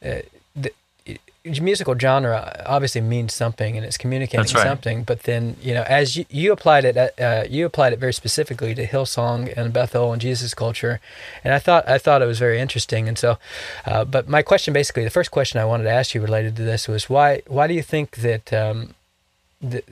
uh, 0.06 0.20
musical 1.44 1.98
genre 1.98 2.62
obviously 2.64 3.00
means 3.00 3.34
something 3.34 3.76
and 3.76 3.84
it's 3.84 3.98
communicating 3.98 4.54
right. 4.54 4.66
something. 4.66 5.04
But 5.04 5.24
then, 5.24 5.56
you 5.60 5.74
know, 5.74 5.82
as 5.82 6.16
you, 6.16 6.24
you 6.30 6.52
applied 6.52 6.84
it, 6.84 7.20
uh, 7.20 7.44
you 7.48 7.66
applied 7.66 7.92
it 7.92 7.98
very 7.98 8.14
specifically 8.14 8.74
to 8.74 8.86
Hillsong 8.86 9.52
and 9.56 9.72
Bethel 9.72 10.12
and 10.12 10.22
Jesus 10.22 10.54
culture, 10.54 11.00
and 11.42 11.52
I 11.52 11.58
thought 11.58 11.88
I 11.88 11.98
thought 11.98 12.22
it 12.22 12.26
was 12.26 12.38
very 12.38 12.60
interesting. 12.60 13.08
And 13.08 13.18
so, 13.18 13.38
uh, 13.86 14.04
but 14.04 14.28
my 14.28 14.42
question, 14.42 14.72
basically, 14.72 15.04
the 15.04 15.10
first 15.10 15.30
question 15.30 15.60
I 15.60 15.64
wanted 15.64 15.84
to 15.84 15.90
ask 15.90 16.14
you 16.14 16.22
related 16.22 16.56
to 16.56 16.62
this 16.62 16.88
was 16.88 17.10
why 17.10 17.42
why 17.46 17.66
do 17.66 17.74
you 17.74 17.82
think 17.82 18.16
that 18.16 18.52
um, 18.52 18.94
the 19.60 19.82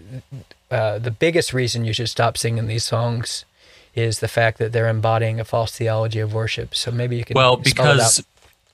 uh, 0.71 0.99
the 0.99 1.11
biggest 1.11 1.53
reason 1.53 1.85
you 1.85 1.93
should 1.93 2.09
stop 2.09 2.39
singing 2.39 2.67
these 2.67 2.85
songs 2.85 3.45
is 3.95 4.21
the 4.21 4.29
fact 4.29 4.57
that 4.57 4.73
they're 4.73 4.89
embodying 4.89 5.39
a 5.39 5.45
false 5.45 5.77
theology 5.77 6.19
of 6.19 6.33
worship. 6.33 6.75
So 6.75 6.91
maybe 6.91 7.17
you 7.17 7.25
can 7.25 7.35
well 7.35 7.57
because. 7.57 8.25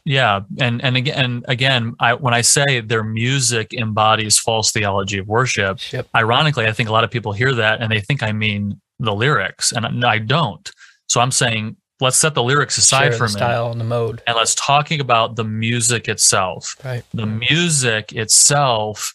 Yeah 0.08 0.40
and 0.58 0.82
and 0.82 0.96
again 0.96 1.18
and 1.24 1.44
again 1.48 1.94
I, 2.00 2.14
when 2.14 2.32
i 2.32 2.40
say 2.40 2.80
their 2.80 3.04
music 3.04 3.74
embodies 3.74 4.38
false 4.38 4.72
theology 4.72 5.18
of 5.18 5.26
worship 5.28 5.78
Yep. 5.92 6.08
ironically 6.16 6.66
i 6.66 6.72
think 6.72 6.88
a 6.88 6.92
lot 6.92 7.04
of 7.04 7.10
people 7.10 7.32
hear 7.32 7.52
that 7.54 7.80
and 7.82 7.92
they 7.92 8.00
think 8.00 8.22
i 8.22 8.32
mean 8.32 8.80
the 8.98 9.14
lyrics 9.14 9.70
and 9.72 10.04
i 10.04 10.18
don't 10.18 10.70
so 11.08 11.20
i'm 11.20 11.30
saying 11.30 11.76
let's 12.00 12.16
set 12.16 12.34
the 12.34 12.42
lyrics 12.42 12.78
aside 12.78 13.10
for 13.14 13.24
a 13.24 13.28
minute 13.28 13.32
style 13.38 13.70
and 13.70 13.80
the 13.80 13.84
mode. 13.84 14.22
and 14.26 14.34
let's 14.36 14.54
talking 14.54 15.00
about 15.00 15.36
the 15.36 15.44
music 15.44 16.08
itself 16.08 16.74
Right. 16.84 17.04
the 17.12 17.26
music 17.26 18.12
itself 18.14 19.12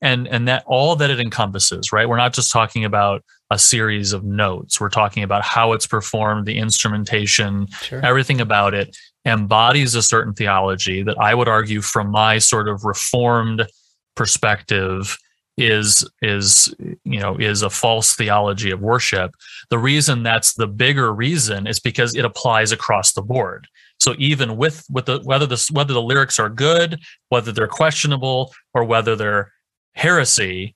and 0.00 0.28
and 0.28 0.46
that 0.46 0.62
all 0.66 0.94
that 0.96 1.10
it 1.10 1.18
encompasses 1.18 1.92
right 1.92 2.08
we're 2.08 2.18
not 2.18 2.34
just 2.34 2.52
talking 2.52 2.84
about 2.84 3.24
a 3.50 3.58
series 3.58 4.12
of 4.12 4.22
notes 4.24 4.80
we're 4.80 4.90
talking 4.90 5.22
about 5.22 5.42
how 5.42 5.72
it's 5.72 5.86
performed 5.86 6.46
the 6.46 6.58
instrumentation 6.58 7.66
Sure. 7.82 8.04
everything 8.04 8.40
about 8.40 8.74
it 8.74 8.96
embodies 9.26 9.94
a 9.94 10.02
certain 10.02 10.32
theology 10.32 11.02
that 11.02 11.18
i 11.18 11.34
would 11.34 11.48
argue 11.48 11.82
from 11.82 12.10
my 12.10 12.38
sort 12.38 12.68
of 12.68 12.84
reformed 12.84 13.66
perspective 14.14 15.18
is 15.58 16.08
is 16.20 16.74
you 17.04 17.18
know 17.18 17.36
is 17.36 17.62
a 17.62 17.70
false 17.70 18.14
theology 18.14 18.70
of 18.70 18.80
worship. 18.80 19.34
The 19.70 19.78
reason 19.78 20.22
that's 20.22 20.54
the 20.54 20.66
bigger 20.66 21.12
reason 21.12 21.66
is 21.66 21.80
because 21.80 22.14
it 22.14 22.24
applies 22.24 22.72
across 22.72 23.12
the 23.12 23.22
board. 23.22 23.66
So 23.98 24.14
even 24.18 24.56
with 24.56 24.84
with 24.90 25.06
the 25.06 25.20
whether 25.24 25.46
the 25.46 25.64
whether 25.72 25.94
the 25.94 26.02
lyrics 26.02 26.38
are 26.38 26.50
good 26.50 27.00
whether 27.30 27.52
they're 27.52 27.68
questionable 27.68 28.52
or 28.74 28.84
whether 28.84 29.16
they're 29.16 29.52
heresy 29.94 30.74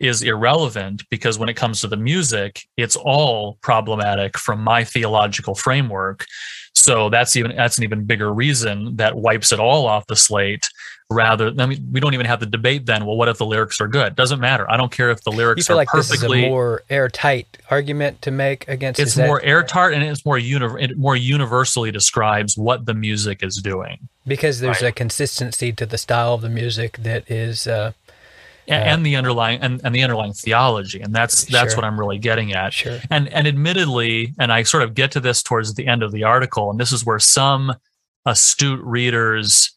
is 0.00 0.22
irrelevant 0.22 1.02
because 1.10 1.38
when 1.38 1.48
it 1.48 1.54
comes 1.54 1.80
to 1.80 1.88
the 1.88 1.96
music 1.96 2.62
it's 2.76 2.96
all 2.96 3.58
problematic 3.62 4.36
from 4.36 4.62
my 4.62 4.82
theological 4.84 5.54
framework 5.54 6.24
so 6.78 7.08
that's 7.10 7.36
even 7.36 7.54
that's 7.56 7.78
an 7.78 7.84
even 7.84 8.04
bigger 8.04 8.32
reason 8.32 8.96
that 8.96 9.16
wipes 9.16 9.52
it 9.52 9.58
all 9.60 9.86
off 9.86 10.06
the 10.06 10.16
slate 10.16 10.68
rather 11.10 11.52
i 11.58 11.64
mean 11.64 11.88
we 11.90 12.00
don't 12.00 12.12
even 12.12 12.26
have 12.26 12.38
the 12.38 12.44
debate 12.46 12.84
then 12.84 13.06
well 13.06 13.16
what 13.16 13.28
if 13.28 13.38
the 13.38 13.46
lyrics 13.46 13.80
are 13.80 13.88
good? 13.88 14.14
Doesn't 14.14 14.40
matter. 14.40 14.70
I 14.70 14.76
don't 14.76 14.92
care 14.92 15.10
if 15.10 15.22
the 15.24 15.30
lyrics 15.32 15.60
You 15.60 15.64
feel 15.64 15.76
are 15.76 15.78
like 15.78 15.88
this 15.94 16.12
is 16.12 16.22
a 16.22 16.48
more 16.50 16.82
airtight 16.90 17.46
argument 17.70 18.20
to 18.22 18.30
make 18.30 18.68
against 18.68 19.00
it's 19.00 19.10
is 19.12 19.14
that- 19.16 19.26
more 19.26 19.42
airtight 19.42 19.94
and 19.94 20.02
it's 20.02 20.26
more 20.26 20.36
uni- 20.38 20.82
it 20.84 20.98
more 20.98 21.16
universally 21.16 21.90
describes 21.90 22.58
what 22.58 22.84
the 22.84 22.92
music 22.94 23.42
is 23.42 23.56
doing. 23.56 24.08
Because 24.26 24.60
there's 24.60 24.82
Right. 24.82 24.88
a 24.90 24.92
consistency 24.92 25.72
to 25.72 25.86
the 25.86 25.96
style 25.96 26.34
of 26.34 26.42
the 26.42 26.50
music 26.50 26.98
that 26.98 27.30
is 27.30 27.66
uh, 27.66 27.92
and, 28.68 29.04
the 29.04 29.16
underlying 29.16 29.60
and, 29.60 29.80
and 29.84 29.94
the 29.94 30.02
underlying 30.02 30.32
theology 30.32 31.00
and 31.00 31.14
that's 31.14 31.44
that's 31.46 31.72
Sure. 31.72 31.78
what 31.78 31.84
i'm 31.84 31.98
really 31.98 32.18
getting 32.18 32.52
at 32.52 32.72
sure. 32.72 32.98
and 33.10 33.28
and 33.32 33.46
admittedly 33.46 34.34
and 34.38 34.52
i 34.52 34.62
sort 34.62 34.82
of 34.82 34.94
get 34.94 35.10
to 35.12 35.20
this 35.20 35.42
towards 35.42 35.74
the 35.74 35.86
end 35.86 36.02
of 36.02 36.12
the 36.12 36.24
article 36.24 36.70
and 36.70 36.78
this 36.78 36.92
is 36.92 37.04
where 37.04 37.18
some 37.18 37.74
astute 38.26 38.80
readers 38.84 39.76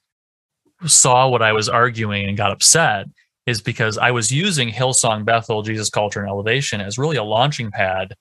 saw 0.86 1.28
what 1.28 1.42
i 1.42 1.54
was 1.54 1.70
arguing 1.70 2.28
and 2.28 2.38
got 2.38 2.52
upset 2.52 3.08
is 3.46 3.62
because 3.62 3.98
i 3.98 4.12
was 4.12 4.32
using 4.32 4.70
hillsong 4.70 5.24
bethel 5.24 5.62
jesus 5.62 5.90
culture 5.90 6.20
and 6.20 6.30
elevation 6.30 6.82
as 6.82 6.98
really 6.98 7.18
a 7.18 7.24
launching 7.24 7.72
pad 7.72 8.14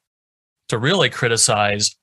to 0.69 0.79
really 0.79 1.11
criticize 1.11 1.97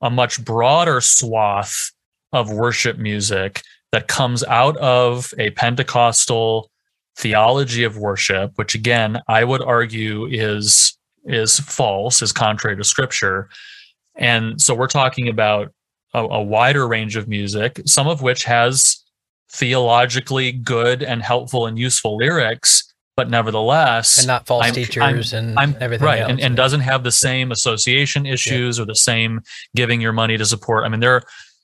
a 0.00 0.10
much 0.10 0.44
broader 0.44 1.00
swath 1.00 1.92
of 2.32 2.50
worship 2.50 2.98
music 2.98 3.62
that 3.92 4.08
comes 4.08 4.42
out 4.44 4.76
of 4.78 5.32
a 5.38 5.50
pentecostal 5.50 6.70
theology 7.16 7.84
of 7.84 7.96
worship 7.98 8.52
which 8.56 8.74
again 8.74 9.20
i 9.28 9.44
would 9.44 9.62
argue 9.62 10.26
is 10.26 10.96
is 11.26 11.60
false 11.60 12.22
is 12.22 12.32
contrary 12.32 12.76
to 12.76 12.84
scripture 12.84 13.48
and 14.16 14.60
so 14.60 14.74
we're 14.74 14.86
talking 14.86 15.28
about 15.28 15.72
a, 16.14 16.20
a 16.22 16.42
wider 16.42 16.88
range 16.88 17.16
of 17.16 17.28
music 17.28 17.80
some 17.86 18.08
of 18.08 18.22
which 18.22 18.44
has 18.44 19.02
theologically 19.50 20.52
good 20.52 21.02
and 21.02 21.22
helpful 21.22 21.66
and 21.66 21.78
useful 21.78 22.16
lyrics 22.16 22.92
but 23.14 23.28
nevertheless 23.28 24.18
and 24.18 24.26
not 24.26 24.46
false 24.46 24.64
I'm- 24.64 24.74
teachers 24.74 25.34
I'm- 25.34 25.44
and 25.50 25.58
I'm 25.58 25.76
everything 25.80 26.06
right, 26.06 26.20
else. 26.20 26.30
and, 26.30 26.40
and 26.40 26.56
doesn't 26.56 26.80
have 26.80 27.04
the 27.04 27.12
same 27.12 27.52
association 27.52 28.24
issues 28.24 28.80
or 28.80 28.86
the 28.86 28.94
same 28.96 29.42
giving 29.76 30.00
your 30.00 30.12
money 30.12 30.38
to 30.38 30.46
support. 30.46 30.84
I 30.84 30.88
mean, 30.88 31.00
there, 31.00 31.20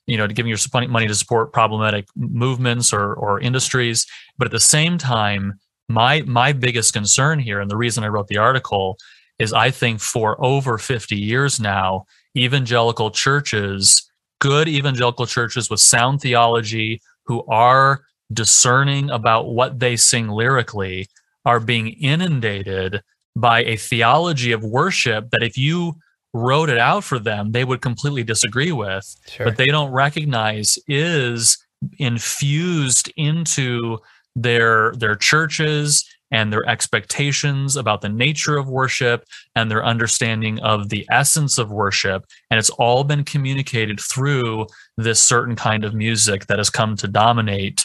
you 0.09 0.17
know, 0.17 0.27
giving 0.27 0.49
your 0.49 0.87
money 0.89 1.07
to 1.07 1.15
support 1.15 1.53
problematic 1.53 2.07
movements 2.15 2.91
or 2.91 3.13
or 3.13 3.39
industries, 3.39 4.07
but 4.37 4.45
at 4.45 4.51
the 4.51 4.59
same 4.59 4.97
time, 4.97 5.53
my 5.87 6.21
my 6.21 6.51
biggest 6.51 6.93
concern 6.93 7.39
here, 7.39 7.59
and 7.61 7.69
the 7.69 7.77
reason 7.77 8.03
I 8.03 8.07
wrote 8.07 8.27
the 8.27 8.37
article, 8.37 8.97
is 9.37 9.53
I 9.53 9.71
think 9.71 9.99
for 9.99 10.43
over 10.43 10.77
fifty 10.77 11.17
years 11.17 11.59
now, 11.59 12.05
evangelical 12.35 13.11
churches, 13.11 14.09
good 14.39 14.67
evangelical 14.67 15.25
churches 15.25 15.69
with 15.69 15.79
sound 15.79 16.21
theology, 16.21 17.01
who 17.25 17.45
are 17.47 18.01
discerning 18.33 19.09
about 19.09 19.49
what 19.49 19.79
they 19.79 19.95
sing 19.95 20.29
lyrically 20.29 21.07
are 21.45 21.59
being 21.59 21.89
inundated 21.89 23.01
by 23.35 23.63
a 23.63 23.75
theology 23.75 24.51
of 24.51 24.63
worship 24.63 25.29
that 25.31 25.43
if 25.43 25.57
you 25.57 25.95
wrote 26.33 26.69
it 26.69 26.77
out 26.77 27.03
for 27.03 27.19
them, 27.19 27.51
they 27.51 27.63
would 27.63 27.81
completely 27.81 28.23
disagree 28.23 28.71
with, 28.71 29.15
sure. 29.27 29.45
but 29.45 29.57
they 29.57 29.67
don't 29.67 29.91
recognize 29.91 30.77
is 30.87 31.57
infused 31.97 33.11
into 33.15 33.97
their 34.35 34.93
their 34.95 35.15
churches 35.15 36.05
and 36.31 36.53
their 36.53 36.67
expectations 36.69 37.75
about 37.75 38.01
the 38.01 38.09
nature 38.09 38.57
of 38.57 38.69
worship 38.69 39.23
and 39.55 39.71
their 39.71 39.83
understanding 39.83 40.59
of 40.59 40.89
the 40.89 41.07
essence 41.09 41.57
of 41.57 41.71
worship 41.71 42.25
and 42.51 42.59
it's 42.59 42.69
all 42.71 43.03
been 43.03 43.23
communicated 43.23 43.99
through 43.99 44.67
this 44.97 45.19
certain 45.19 45.55
kind 45.55 45.83
of 45.83 45.93
music 45.93 46.45
that 46.45 46.59
has 46.59 46.69
come 46.69 46.95
to 46.95 47.07
dominate 47.07 47.83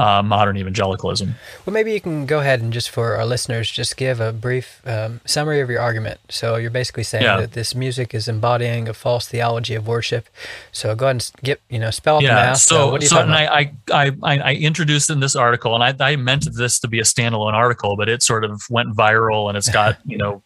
uh, 0.00 0.22
modern 0.22 0.56
evangelicalism. 0.56 1.34
Well, 1.66 1.74
maybe 1.74 1.92
you 1.92 2.00
can 2.00 2.24
go 2.26 2.40
ahead 2.40 2.60
and 2.62 2.72
just 2.72 2.88
for 2.90 3.16
our 3.16 3.26
listeners, 3.26 3.70
just 3.70 3.96
give 3.96 4.18
a 4.20 4.32
brief 4.32 4.80
um, 4.86 5.20
summary 5.26 5.60
of 5.60 5.68
your 5.68 5.80
argument. 5.80 6.18
So 6.30 6.56
you're 6.56 6.70
basically 6.70 7.02
saying 7.04 7.24
Yeah. 7.24 7.36
that 7.40 7.52
this 7.52 7.74
music 7.74 8.14
is 8.14 8.26
embodying 8.26 8.88
a 8.88 8.94
false 8.94 9.28
theology 9.28 9.74
of 9.74 9.86
worship. 9.86 10.28
So 10.72 10.94
go 10.94 11.06
ahead 11.06 11.16
and 11.16 11.30
get 11.44 11.60
you 11.68 11.78
know 11.78 11.90
spell 11.90 12.16
out 12.16 12.20
the 12.20 12.26
Yeah. 12.28 12.34
math. 12.34 12.58
So, 12.58 12.94
uh, 12.94 12.98
you 13.00 13.08
so 13.08 13.20
and? 13.20 13.32
I, 13.34 13.72
I, 13.92 14.12
I, 14.22 14.38
I 14.38 14.54
introduced 14.54 15.10
in 15.10 15.20
this 15.20 15.36
article, 15.36 15.74
and 15.74 15.84
I, 15.84 16.12
I 16.12 16.16
meant 16.16 16.48
this 16.56 16.80
to 16.80 16.88
be 16.88 16.98
a 17.00 17.04
standalone 17.04 17.52
article, 17.52 17.96
but 17.96 18.08
it 18.08 18.22
sort 18.22 18.44
of 18.44 18.62
went 18.70 18.96
viral, 18.96 19.48
and 19.48 19.58
it's 19.58 19.68
got 19.68 19.98
you 20.06 20.16
know 20.16 20.42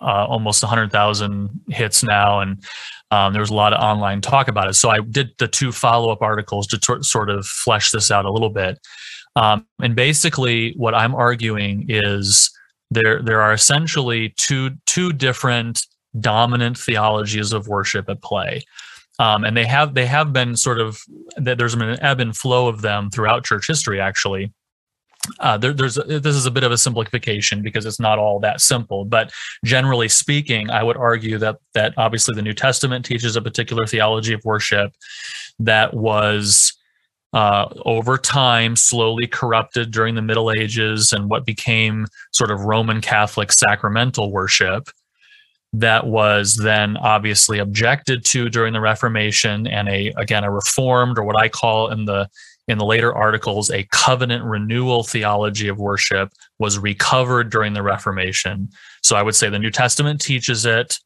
uh, 0.00 0.26
almost 0.26 0.62
100,000 0.62 1.60
hits 1.68 2.02
now, 2.02 2.40
and 2.40 2.64
um, 3.10 3.32
there 3.32 3.40
was 3.40 3.50
a 3.50 3.54
lot 3.54 3.72
of 3.72 3.80
online 3.80 4.20
talk 4.20 4.48
about 4.48 4.68
it. 4.68 4.74
So 4.74 4.90
I 4.90 5.00
did 5.00 5.32
the 5.38 5.48
two 5.48 5.72
follow-up 5.72 6.22
articles 6.22 6.66
to 6.68 6.78
tor- 6.78 7.02
sort 7.02 7.30
of 7.30 7.46
flesh 7.46 7.90
this 7.90 8.10
out 8.10 8.24
a 8.24 8.32
little 8.32 8.50
bit. 8.50 8.78
Um, 9.36 9.66
and 9.80 9.96
basically, 9.96 10.74
what 10.76 10.94
I'm 10.94 11.14
arguing 11.14 11.86
is 11.88 12.50
there 12.90 13.22
there 13.22 13.40
are 13.40 13.52
essentially 13.52 14.34
two 14.36 14.70
two 14.86 15.12
different 15.12 15.86
dominant 16.20 16.78
theologies 16.78 17.52
of 17.52 17.68
worship 17.68 18.08
at 18.08 18.22
play. 18.22 18.62
Um, 19.18 19.44
and 19.44 19.56
they 19.56 19.64
have 19.66 19.94
they 19.94 20.06
have 20.06 20.32
been 20.32 20.56
sort 20.56 20.80
of 20.80 21.00
that 21.36 21.58
there's 21.58 21.76
been 21.76 21.90
an 21.90 22.02
ebb 22.02 22.20
and 22.20 22.36
flow 22.36 22.68
of 22.68 22.82
them 22.82 23.10
throughout 23.10 23.44
church 23.44 23.66
history 23.66 24.00
actually 24.00 24.52
uh, 25.40 25.56
there, 25.56 25.72
there's 25.72 25.94
this 25.94 26.34
is 26.34 26.46
a 26.46 26.50
bit 26.50 26.64
of 26.64 26.72
a 26.72 26.78
simplification 26.78 27.62
because 27.62 27.86
it's 27.86 28.00
not 28.00 28.18
all 28.18 28.40
that 28.40 28.60
simple 28.60 29.04
but 29.04 29.32
generally 29.64 30.08
speaking 30.08 30.70
i 30.70 30.82
would 30.82 30.96
argue 30.96 31.38
that 31.38 31.56
that 31.74 31.94
obviously 31.96 32.34
the 32.34 32.42
new 32.42 32.54
testament 32.54 33.04
teaches 33.04 33.36
a 33.36 33.42
particular 33.42 33.86
theology 33.86 34.32
of 34.32 34.44
worship 34.44 34.92
that 35.58 35.94
was 35.94 36.72
uh, 37.34 37.66
over 37.86 38.18
time 38.18 38.76
slowly 38.76 39.26
corrupted 39.26 39.90
during 39.90 40.14
the 40.14 40.22
middle 40.22 40.52
ages 40.52 41.12
and 41.12 41.30
what 41.30 41.46
became 41.46 42.06
sort 42.32 42.50
of 42.50 42.60
roman 42.60 43.00
catholic 43.00 43.52
sacramental 43.52 44.30
worship 44.32 44.88
that 45.74 46.06
was 46.06 46.56
then 46.56 46.98
obviously 46.98 47.58
objected 47.58 48.24
to 48.24 48.50
during 48.50 48.74
the 48.74 48.80
reformation 48.80 49.66
and 49.66 49.88
a 49.88 50.12
again 50.16 50.44
a 50.44 50.50
reformed 50.50 51.16
or 51.16 51.22
what 51.22 51.38
i 51.38 51.48
call 51.48 51.88
in 51.90 52.04
the 52.04 52.28
in 52.68 52.78
the 52.78 52.84
later 52.84 53.14
articles 53.14 53.70
a 53.70 53.86
covenant 53.90 54.44
renewal 54.44 55.02
theology 55.02 55.68
of 55.68 55.78
worship 55.78 56.32
was 56.58 56.78
recovered 56.78 57.50
during 57.50 57.72
the 57.72 57.82
reformation. 57.82 58.68
So 59.02 59.16
i 59.16 59.22
would 59.22 59.34
say 59.34 59.48
the 59.48 59.58
new 59.58 59.70
testament 59.70 60.20
teaches 60.20 60.64
it. 60.64 60.98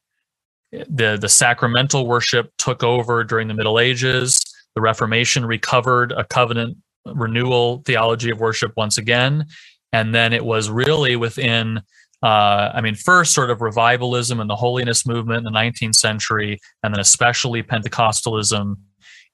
The 0.71 1.17
the 1.19 1.29
sacramental 1.29 2.07
worship 2.07 2.51
took 2.57 2.83
over 2.83 3.23
during 3.23 3.47
the 3.47 3.53
middle 3.53 3.79
ages. 3.79 4.39
The 4.75 4.81
reformation 4.81 5.45
recovered 5.45 6.11
a 6.11 6.23
covenant 6.25 6.77
renewal 7.05 7.81
theology 7.85 8.31
of 8.31 8.39
worship 8.39 8.73
once 8.75 8.97
again. 8.97 9.45
And 9.93 10.13
then 10.13 10.33
it 10.33 10.43
was 10.43 10.69
really 10.69 11.15
within 11.15 11.81
uh, 12.23 12.71
I 12.73 12.81
mean, 12.81 12.95
first 12.95 13.33
sort 13.33 13.51
of 13.51 13.61
revivalism 13.61 14.39
and 14.39 14.49
the 14.49 14.55
holiness 14.55 15.05
movement 15.05 15.45
in 15.45 15.53
the 15.53 15.57
19th 15.57 15.95
century, 15.95 16.59
and 16.81 16.93
then 16.93 16.99
especially 16.99 17.61
Pentecostalism 17.61 18.75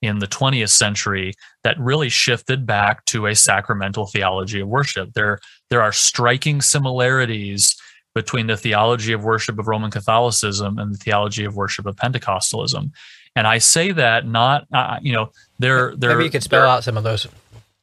in 0.01 0.19
the 0.19 0.27
20th 0.27 0.69
century, 0.69 1.33
that 1.63 1.79
really 1.79 2.09
shifted 2.09 2.65
back 2.65 3.05
to 3.05 3.27
a 3.27 3.35
sacramental 3.35 4.05
theology 4.05 4.59
of 4.59 4.67
worship. 4.67 5.13
There, 5.13 5.39
there 5.69 5.81
are 5.81 5.91
striking 5.91 6.61
similarities 6.61 7.75
between 8.13 8.47
the 8.47 8.57
theology 8.57 9.13
of 9.13 9.23
worship 9.23 9.57
of 9.57 9.67
Roman 9.67 9.89
Catholicism 9.89 10.77
and 10.77 10.93
the 10.93 10.97
theology 10.97 11.45
of 11.45 11.55
worship 11.55 11.85
of 11.85 11.95
Pentecostalism. 11.95 12.91
And 13.35 13.47
I 13.47 13.57
say 13.57 13.91
that 13.91 14.27
not, 14.27 14.67
uh, 14.73 14.99
you 15.01 15.13
know, 15.13 15.31
there, 15.57 15.95
there. 15.95 16.11
maybe 16.11 16.25
you 16.25 16.31
could 16.31 16.43
spell 16.43 16.67
out 16.67 16.83
some 16.83 16.97
of 16.97 17.03
those. 17.03 17.27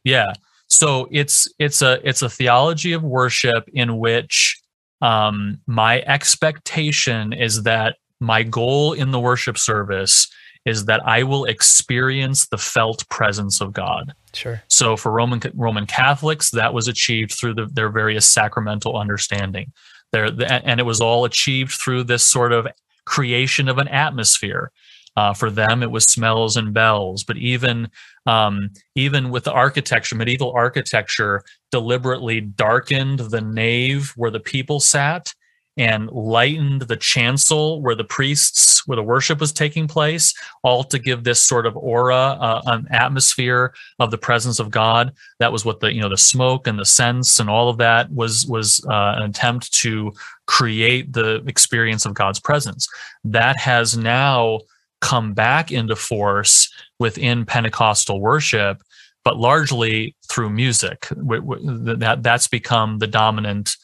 yeah. 0.05 0.33
So 0.69 1.09
it's 1.11 1.53
it's 1.59 1.83
a 1.83 1.99
it's 2.09 2.23
a 2.23 2.31
theology 2.31 2.93
of 2.93 3.03
worship 3.03 3.69
in 3.75 3.99
which 3.99 4.61
um, 5.03 5.59
my 5.67 6.03
expectation 6.03 7.33
is 7.33 7.65
that 7.65 7.97
my 8.21 8.45
goal 8.45 8.93
in 8.93 9.11
the 9.11 9.19
worship 9.19 9.59
service 9.59 10.29
is 10.67 10.85
that 10.85 11.07
I 11.07 11.23
will 11.23 11.45
experience 11.47 12.47
the 12.47 12.59
felt 12.59 13.09
presence 13.09 13.61
of 13.61 13.73
God. 13.73 14.15
Sure. 14.35 14.63
So 14.69 14.97
for 14.97 15.11
Roman 15.11 15.41
Roman 15.55 15.87
Catholics, 15.87 16.51
that 16.51 16.75
was 16.75 16.89
achieved 16.89 17.33
through 17.33 17.55
the, 17.55 17.67
their 17.67 17.89
various 17.89 18.27
sacramental 18.27 18.97
understanding. 18.97 19.73
There, 20.13 20.27
and 20.27 20.81
it 20.81 20.85
was 20.85 21.01
all 21.01 21.25
achieved 21.25 21.73
through 21.73 22.05
this 22.05 22.27
sort 22.27 22.53
of 22.53 22.67
creation 23.05 23.69
of 23.69 23.79
an 23.79 23.89
atmosphere. 23.89 24.71
Uh, 25.17 25.35
for 25.35 25.51
them, 25.51 25.83
it 25.83 25.91
was 25.91 26.05
smells 26.05 26.57
and 26.57 26.73
bells. 26.73 27.25
But 27.25 27.37
even 27.37 27.89
um, 28.27 28.71
even 28.95 29.31
with 29.31 29.45
the 29.45 29.53
architecture, 29.53 30.15
medieval 30.15 30.53
architecture 30.53 31.43
deliberately 31.73 32.41
darkened 32.41 33.19
the 33.19 33.41
nave 33.41 34.13
where 34.17 34.31
the 34.31 34.41
people 34.41 34.79
sat 34.79 35.35
and 35.77 36.11
lightened 36.11 36.83
the 36.83 36.97
chancel 36.97 37.81
where 37.81 37.95
the 37.95 38.05
priests 38.05 38.87
where 38.87 38.97
the 38.97 39.03
worship 39.03 39.41
was 39.41 39.53
taking 39.53 39.87
place 39.87 40.35
all 40.63 40.83
to 40.83 40.99
give 40.99 41.23
this 41.23 41.41
sort 41.41 41.67
of 41.67 41.77
aura 41.77 42.17
uh, 42.17 42.63
an 42.67 42.87
atmosphere 42.91 43.73
of 43.99 44.11
the 44.11 44.19
presence 44.19 44.59
of 44.59 44.71
god. 44.71 45.13
That 45.39 45.53
was 45.53 45.65
what 45.65 45.81
the 45.81 45.93
you 45.93 46.01
know 46.01 46.09
the 46.09 46.17
smoke 46.17 46.67
and 46.67 46.79
the 46.79 46.85
sense 46.85 47.39
and 47.39 47.49
all 47.49 47.69
of 47.69 47.79
that 47.79 48.11
was 48.13 48.47
was 48.47 48.85
uh, 48.89 49.15
an 49.17 49.23
attempt 49.23 49.73
to 49.75 50.13
create 50.47 51.13
the 51.13 51.43
experience 51.47 52.05
of 52.05 52.15
god's 52.15 52.41
presence. 52.41 52.89
That 53.25 53.57
has 53.57 53.97
now 53.97 54.61
come 55.01 55.33
back 55.33 55.73
into 55.73 55.97
force 55.97 56.71
within 56.99 57.47
pentecostal 57.47 58.21
worship 58.21 58.83
but 59.25 59.37
largely 59.37 60.17
through 60.29 60.51
music. 60.51 61.07
That 61.11 62.21
that's 62.23 62.49
become 62.49 62.99
the 62.99 63.07
dominant 63.07 63.77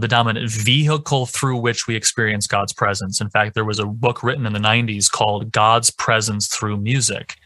the 0.00 0.08
dominant 0.08 0.50
vehicle 0.50 1.26
through 1.26 1.58
which 1.58 1.86
we 1.86 1.96
experience 1.96 2.46
God's 2.46 2.72
presence. 2.72 3.20
In 3.20 3.30
fact, 3.30 3.54
there 3.54 3.64
was 3.64 3.78
a 3.78 3.86
book 3.86 4.22
written 4.22 4.46
in 4.46 4.52
the 4.52 4.58
90s 4.58 5.10
called 5.10 5.52
God's 5.52 5.90
Presence 5.90 6.48
Through 6.48 6.78
Music. 6.78 7.36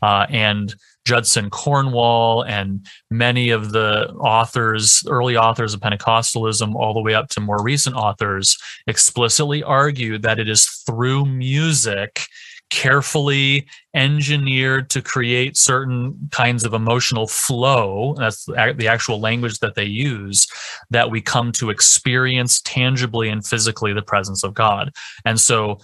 Uh, 0.00 0.26
and 0.30 0.74
Judson 1.04 1.50
Cornwall 1.50 2.42
and 2.42 2.86
many 3.10 3.50
of 3.50 3.72
the 3.72 4.10
authors, 4.12 5.02
early 5.08 5.36
authors 5.36 5.72
of 5.72 5.80
Pentecostalism, 5.80 6.74
all 6.74 6.94
the 6.94 7.00
way 7.00 7.14
up 7.14 7.28
to 7.30 7.40
more 7.40 7.62
recent 7.62 7.96
authors, 7.96 8.58
explicitly 8.86 9.62
argue 9.62 10.18
that 10.18 10.38
it 10.38 10.48
is 10.48 10.66
through 10.86 11.24
music 11.24 12.26
carefully 12.70 13.66
engineered 13.94 14.90
to 14.90 15.00
create 15.00 15.56
certain 15.56 16.28
kinds 16.30 16.64
of 16.64 16.74
emotional 16.74 17.26
flow 17.26 18.14
that's 18.18 18.44
the 18.44 18.86
actual 18.86 19.20
language 19.20 19.58
that 19.60 19.74
they 19.74 19.84
use 19.84 20.46
that 20.90 21.10
we 21.10 21.20
come 21.20 21.50
to 21.50 21.70
experience 21.70 22.60
tangibly 22.62 23.28
and 23.28 23.46
physically 23.46 23.92
the 23.92 24.02
presence 24.02 24.44
of 24.44 24.54
god. 24.54 24.92
And 25.24 25.40
so 25.40 25.78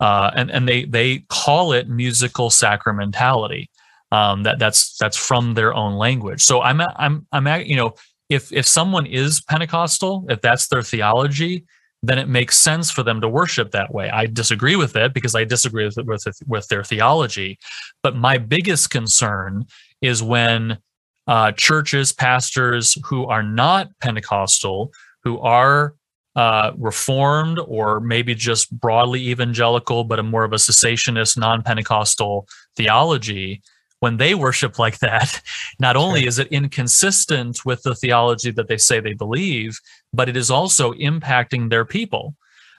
uh, 0.00 0.30
and 0.34 0.50
and 0.50 0.68
they 0.68 0.84
they 0.84 1.24
call 1.28 1.72
it 1.72 1.88
musical 1.88 2.50
sacramentality. 2.50 3.66
Um, 4.10 4.44
that 4.44 4.58
that's 4.58 4.96
that's 4.96 5.16
from 5.16 5.54
their 5.54 5.74
own 5.74 5.94
language. 5.94 6.42
So 6.42 6.62
i'm 6.62 6.80
i'm 6.80 7.26
i'm 7.32 7.62
you 7.62 7.76
know 7.76 7.94
if 8.28 8.52
if 8.52 8.66
someone 8.66 9.06
is 9.06 9.40
pentecostal 9.40 10.24
if 10.28 10.40
that's 10.40 10.68
their 10.68 10.82
theology 10.82 11.66
then 12.02 12.18
it 12.18 12.28
makes 12.28 12.58
sense 12.58 12.90
for 12.90 13.02
them 13.02 13.20
to 13.20 13.28
worship 13.28 13.72
that 13.72 13.92
way. 13.92 14.08
I 14.10 14.26
disagree 14.26 14.76
with 14.76 14.94
it 14.96 15.12
because 15.12 15.34
I 15.34 15.44
disagree 15.44 15.84
with 15.84 15.98
with, 16.04 16.24
with 16.46 16.68
their 16.68 16.84
theology. 16.84 17.58
But 18.02 18.16
my 18.16 18.38
biggest 18.38 18.90
concern 18.90 19.66
is 20.00 20.22
when 20.22 20.78
uh, 21.26 21.52
churches, 21.52 22.12
pastors 22.12 22.96
who 23.04 23.26
are 23.26 23.42
not 23.42 23.90
Pentecostal, 24.00 24.92
who 25.24 25.38
are 25.40 25.94
uh, 26.36 26.72
reformed 26.78 27.58
or 27.66 28.00
maybe 28.00 28.34
just 28.34 28.70
broadly 28.80 29.28
evangelical, 29.28 30.04
but 30.04 30.18
a 30.18 30.22
more 30.22 30.44
of 30.44 30.52
a 30.52 30.56
cessationist, 30.56 31.36
non-Pentecostal 31.36 32.46
theology, 32.76 33.60
when 34.00 34.16
they 34.16 34.34
worship 34.34 34.78
like 34.78 34.98
that, 34.98 35.40
not 35.80 35.96
only 35.96 36.26
is 36.26 36.38
it 36.38 36.48
inconsistent 36.48 37.64
with 37.64 37.82
the 37.82 37.94
theology 37.94 38.50
that 38.52 38.68
they 38.68 38.78
say 38.78 39.00
they 39.00 39.14
believe, 39.14 39.78
but 40.12 40.28
it 40.28 40.36
is 40.36 40.50
also 40.50 40.92
impacting 40.94 41.70
their 41.70 41.84
people 41.84 42.34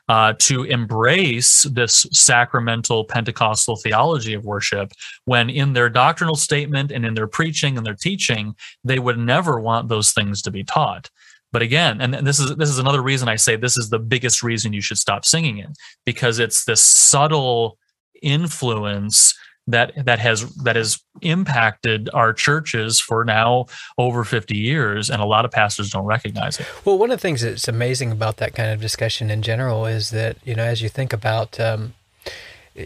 uh, 0.10 0.34
to 0.40 0.64
embrace 0.64 1.64
this 1.72 2.08
sacramental 2.12 3.06
Pentecostal 3.06 3.76
theology 3.76 4.34
of 4.34 4.44
worship 4.44 4.92
when 5.26 5.52
in 5.52 5.74
their 5.74 5.88
doctrinal 5.88 6.36
statement 6.36 6.92
and 6.92 7.06
in 7.06 7.14
their 7.14 7.28
preaching 7.28 7.78
and 7.78 7.86
their 7.86 7.94
teaching, 7.94 8.56
they 8.84 8.98
would 8.98 9.20
never 9.20 9.60
want 9.60 9.88
those 9.88 10.12
things 10.12 10.42
to 10.42 10.50
be 10.50 10.64
taught. 10.64 11.12
But 11.52 11.62
again, 11.62 12.02
and 12.02 12.28
this 12.28 12.40
is 12.40 12.56
this 12.58 12.70
is 12.70 12.80
another 12.80 13.02
reason 13.02 13.28
I 13.28 13.36
say 13.36 13.56
this 13.56 13.78
is 13.78 13.90
the 13.90 14.00
biggest 14.00 14.44
reason 14.44 14.74
you 14.74 14.82
should 14.82 14.98
stop 14.98 15.26
singing 15.26 15.58
it 15.58 15.70
because 16.06 16.38
it's 16.38 16.66
this 16.66 16.82
subtle 16.82 17.78
influence 18.22 19.36
that 19.72 19.94
that 20.06 20.20
has 20.20 20.54
that 20.56 20.76
has 20.76 21.02
impacted 21.22 22.10
our 22.14 22.34
churches 22.34 23.00
for 23.00 23.24
now 23.26 23.66
over 23.98 24.24
50 24.24 24.58
years 24.58 25.10
and 25.10 25.22
a 25.22 25.26
lot 25.26 25.46
of 25.46 25.52
pastors 25.52 25.92
don't 25.92 26.06
recognize 26.06 26.60
it 26.60 26.68
Well, 26.86 26.98
one 26.98 27.12
of 27.12 27.18
the 27.18 27.22
things 27.22 27.42
that's 27.42 27.68
amazing 27.68 28.12
about 28.12 28.38
that 28.38 28.56
kind 28.56 28.72
of 28.72 28.82
discussion 28.82 29.30
in 29.30 29.42
general 29.42 29.86
is 29.86 30.12
that, 30.12 30.38
you 30.44 30.56
know, 30.56 30.64
as 30.64 30.82
you 30.82 30.90
think 30.90 31.14
about, 31.14 31.60
um, 31.60 31.94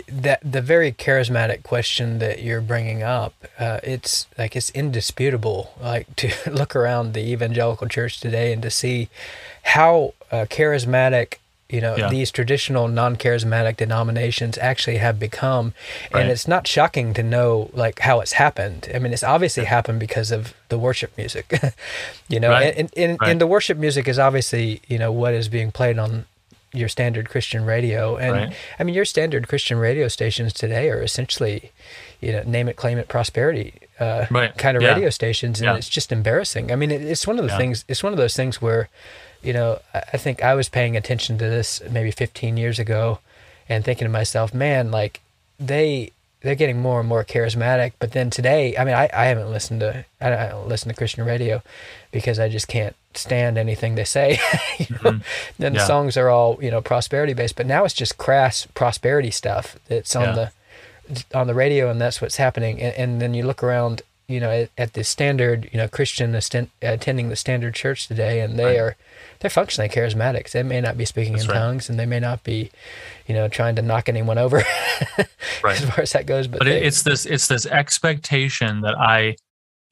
that 0.08 0.40
the 0.44 0.62
very 0.62 0.92
charismatic 0.92 1.64
question 1.64 2.20
that 2.20 2.42
you're 2.42 2.62
bringing 2.62 3.04
up, 3.04 3.34
uh, 3.60 3.80
it's 3.84 4.28
like 4.38 4.56
it's 4.56 4.72
indisputable. 4.72 5.74
Like 5.80 6.16
to 6.18 6.32
look 6.52 6.76
around 6.76 7.14
the 7.14 7.32
evangelical 7.32 7.88
church 7.88 8.20
today 8.20 8.54
and 8.54 8.62
to 8.64 8.72
see 8.72 9.10
how 9.64 10.14
uh, 10.32 10.46
charismatic 10.50 11.36
you 11.70 11.80
know 11.82 11.96
Yeah. 11.96 12.10
these 12.10 12.30
traditional 12.32 12.88
non-charismatic 12.88 13.78
denominations 13.78 14.58
actually 14.58 14.98
have 14.98 15.18
become 15.20 15.74
Right. 16.12 16.22
and 16.22 16.32
it's 16.32 16.48
not 16.48 16.68
shocking 16.68 17.14
to 17.16 17.24
know 17.24 17.70
like 17.74 18.00
how 18.00 18.20
it's 18.20 18.34
happened 18.34 18.90
i 18.94 19.00
mean 19.00 19.14
it's 19.14 19.24
obviously 19.24 19.64
happened 19.66 20.00
because 20.00 20.30
of 20.32 20.54
the 20.70 20.78
worship 20.78 21.12
music 21.18 21.48
you 22.28 22.40
know 22.40 22.50
Right. 22.52 22.74
and, 22.78 22.90
and, 22.98 23.18
Right. 23.22 23.32
and 23.32 23.42
the 23.42 23.48
worship 23.48 23.78
music 23.78 24.08
is 24.08 24.20
obviously 24.20 24.82
you 24.88 24.98
know 25.00 25.12
what 25.12 25.34
is 25.34 25.48
being 25.50 25.72
played 25.72 25.98
on 25.98 26.26
your 26.74 26.90
standard 26.90 27.30
christian 27.30 27.64
radio 27.66 28.18
and 28.18 28.54
i 28.80 28.84
mean 28.84 28.96
your 28.96 29.06
standard 29.06 29.48
christian 29.48 29.78
radio 29.78 30.08
stations 30.08 30.52
today 30.54 30.90
are 30.90 31.02
essentially 31.02 31.72
you 32.20 32.32
know 32.32 32.42
name 32.46 32.68
it 32.68 32.76
claim 32.76 32.98
it 32.98 33.08
prosperity 33.08 33.74
uh, 34.00 34.26
Right. 34.32 34.58
kind 34.58 34.76
of 34.76 34.82
Yeah. 34.84 34.94
radio 34.94 35.10
stations 35.12 35.62
and 35.62 35.68
Yeah. 35.68 35.76
it's 35.78 35.88
just 35.88 36.12
embarrassing 36.12 36.72
i 36.72 36.76
mean 36.76 36.90
it, 36.92 37.02
it's 37.04 37.26
one 37.28 37.38
of 37.40 37.46
the 37.48 37.56
things 37.58 37.86
it's 37.88 38.04
one 38.04 38.12
of 38.12 38.18
those 38.18 38.36
things 38.36 38.60
where 38.62 38.90
you 39.44 39.54
know 39.54 39.80
I, 39.94 40.18
think 40.18 40.42
i 40.44 40.54
was 40.56 40.70
paying 40.70 40.96
attention 40.98 41.38
to 41.38 41.46
this 41.46 41.82
maybe 41.90 42.12
15 42.12 42.58
years 42.58 42.80
ago 42.80 43.20
and 43.70 43.84
thinking 43.84 44.06
to 44.06 44.12
myself 44.12 44.54
man 44.54 44.92
like 44.92 45.22
they 45.60 46.12
they're 46.42 46.56
getting 46.56 46.82
more 46.82 47.00
and 47.00 47.08
more 47.08 47.24
charismatic 47.24 47.94
but 48.00 48.12
then 48.12 48.30
today 48.30 48.76
i 48.78 48.84
mean 48.84 48.94
i, 48.96 49.10
I 49.14 49.26
haven't 49.26 49.50
listened 49.52 49.80
to 49.82 50.06
I 50.20 50.30
don't, 50.30 50.40
I 50.40 50.48
don't 50.50 50.68
listen 50.68 50.90
to 50.90 50.96
christian 50.96 51.24
radio 51.26 51.62
because 52.12 52.40
i 52.40 52.50
just 52.50 52.68
can't 52.68 52.96
stand 53.16 53.58
anything 53.58 53.96
they 53.96 54.04
say 54.06 54.40
you 54.80 54.88
know? 55.04 55.12
then 55.12 55.22
the 55.60 55.66
Mm-hmm. 55.68 55.76
Yeah. 55.76 55.86
songs 55.86 56.18
are 56.18 56.30
all 56.30 56.58
you 56.62 56.72
know 56.72 56.82
prosperity 56.82 57.34
based 57.34 57.56
but 57.56 57.66
now 57.68 57.86
it's 57.86 57.94
just 57.94 58.18
crass 58.18 58.66
prosperity 58.74 59.32
stuff 59.32 59.78
that's 59.88 60.16
on 60.16 60.24
Yeah. 60.36 60.50
the 61.12 61.26
on 61.38 61.48
the 61.48 61.54
radio 61.54 61.90
and 61.92 62.00
that's 62.02 62.22
what's 62.22 62.38
happening 62.38 62.82
and, 62.82 62.96
and 62.96 63.22
then 63.22 63.34
you 63.34 63.44
look 63.46 63.62
around 63.62 64.02
you 64.34 64.40
know 64.40 64.50
at, 64.50 64.70
at 64.78 64.94
the 64.94 65.04
standard 65.04 65.70
you 65.72 65.78
know 65.78 65.88
christian 65.88 66.34
asten- 66.36 66.70
attending 66.82 67.30
the 67.30 67.36
standard 67.36 67.74
church 67.74 68.08
today 68.08 68.40
and 68.42 68.58
they 68.60 68.66
Right. 68.66 68.80
are 68.80 68.96
they're 69.40 69.50
functionally 69.60 69.90
charismatics 69.90 70.52
they 70.52 70.64
may 70.64 70.82
not 70.82 70.98
be 70.98 71.06
speaking 71.06 71.34
That's 71.34 71.46
in 71.46 71.52
right. 71.52 71.58
tongues 71.60 71.90
and 71.90 72.00
they 72.00 72.06
may 72.06 72.20
not 72.20 72.44
be 72.44 72.72
you 73.28 73.34
know 73.36 73.48
trying 73.48 73.76
to 73.76 73.82
knock 73.82 74.10
anyone 74.10 74.38
over 74.38 74.58
Right. 75.64 75.80
as 75.82 75.86
far 75.90 76.02
as 76.02 76.12
that 76.14 76.26
goes 76.26 76.48
but, 76.48 76.60
but 76.60 76.66
they, 76.66 76.82
it's 76.84 77.04
this 77.04 77.26
it's 77.26 77.48
this 77.48 77.66
expectation 77.66 78.82
that 78.82 78.96
i 78.98 79.36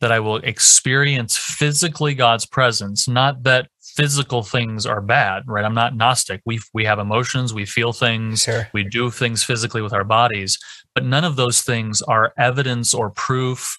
that 0.01 0.12
i 0.12 0.19
will 0.19 0.38
experience 0.38 1.38
physically 1.38 2.13
god's 2.15 2.45
presence 2.45 3.08
not 3.08 3.43
that 3.43 3.67
physical 3.95 4.41
things 4.41 4.86
are 4.86 5.01
bad 5.01 5.43
right 5.47 5.65
i'm 5.65 5.73
not 5.75 5.95
gnostic 5.95 6.41
we 6.45 6.60
we 6.73 6.86
have 6.86 6.97
emotions 6.99 7.54
we 7.54 7.65
feel 7.65 7.91
things 7.93 8.43
Sure. 8.43 8.67
we 8.73 8.84
do 8.84 9.12
things 9.12 9.43
physically 9.43 9.82
with 9.82 9.93
our 9.93 10.04
bodies 10.06 10.58
but 10.95 11.04
none 11.06 11.23
of 11.23 11.36
those 11.36 11.62
things 11.62 12.01
are 12.01 12.34
evidence 12.38 12.93
or 12.93 13.10
proof 13.10 13.77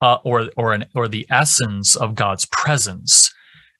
uh, 0.00 0.18
or 0.24 0.50
or 0.56 0.72
an 0.72 0.86
or 0.94 1.08
the 1.08 1.26
essence 1.30 1.96
of 1.96 2.14
god's 2.14 2.44
presence. 2.46 3.32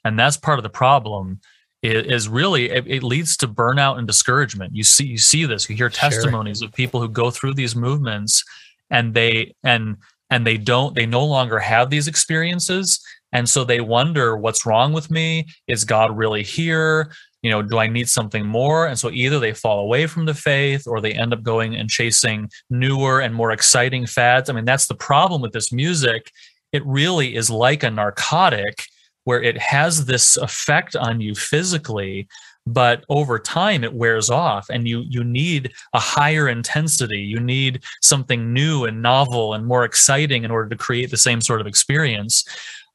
And 0.05 0.19
that's 0.19 0.37
part 0.37 0.59
of 0.59 0.63
the 0.63 0.71
problem 0.71 1.41
is 1.83 2.29
really 2.29 2.71
it, 2.71 2.87
it 2.87 3.03
leads 3.03 3.37
to 3.37 3.49
burnout 3.49 3.99
and 3.99 4.07
discouragement. 4.07 4.75
You 4.75 4.83
see 4.85 5.07
you 5.07 5.19
see 5.19 5.45
this. 5.45 5.69
You 5.69 5.77
hear 5.77 5.91
Sure. 5.91 6.11
testimonies 6.11 6.63
of 6.63 6.73
people 6.73 7.01
who 7.01 7.09
go 7.09 7.31
through 7.31 7.55
these 7.55 7.77
movements 7.77 8.45
and 8.91 9.15
they 9.15 9.55
and 9.63 9.97
and 10.31 10.47
they 10.47 10.57
don't 10.57 10.95
they 10.95 11.07
no 11.07 11.25
longer 11.25 11.59
have 11.59 11.91
these 11.91 12.09
experiences. 12.09 13.01
And 13.33 13.49
so 13.49 13.65
they 13.65 13.81
wonder 13.81 14.37
what's 14.37 14.65
wrong 14.65 14.93
with 14.93 15.11
me? 15.11 15.47
Is 15.67 15.85
god 15.85 16.17
really 16.17 16.43
here 16.43 17.13
you 17.43 17.51
know 17.51 17.63
do 17.63 17.79
i 17.79 17.87
need 17.87 18.09
something 18.09 18.47
more? 18.47 18.87
And 18.87 18.99
so 18.99 19.11
either 19.11 19.39
they 19.39 19.53
fall 19.53 19.81
away 19.81 20.07
from 20.07 20.27
the 20.27 20.35
faith 20.35 20.87
or 20.87 21.01
they 21.01 21.13
end 21.13 21.33
up 21.33 21.43
going 21.43 21.75
and 21.77 21.89
chasing 21.89 22.51
newer 22.71 23.21
and 23.21 23.35
more 23.35 23.53
exciting 23.53 24.07
fads. 24.07 24.51
I 24.51 24.53
mean 24.53 24.65
that's 24.65 24.87
the 24.87 24.95
problem 24.95 25.43
with 25.43 25.53
this 25.53 25.73
music. 25.73 26.31
It 26.73 26.85
really 26.87 27.37
is 27.37 27.51
like 27.51 27.83
a 27.83 27.91
narcotic 27.91 28.85
where 29.25 29.43
it 29.43 29.59
has 29.59 30.07
this 30.07 30.37
effect 30.37 30.95
on 30.95 31.21
you 31.21 31.35
physically 31.35 32.29
but 32.67 33.05
over 33.09 33.39
time 33.39 33.85
it 33.85 33.95
wears 33.95 34.29
off 34.29 34.69
and 34.71 34.89
you 34.89 35.05
you 35.09 35.23
need 35.23 35.73
a 35.93 36.01
higher 36.01 36.49
intensity. 36.49 37.21
You 37.21 37.39
need 37.39 37.83
something 38.03 38.53
new 38.53 38.85
and 38.85 39.01
novel 39.01 39.55
and 39.55 39.65
more 39.65 39.85
exciting 39.85 40.45
in 40.45 40.51
order 40.51 40.69
to 40.69 40.77
create 40.77 41.11
the 41.11 41.17
same 41.17 41.41
sort 41.41 41.61
of 41.61 41.67
experience. 41.67 42.45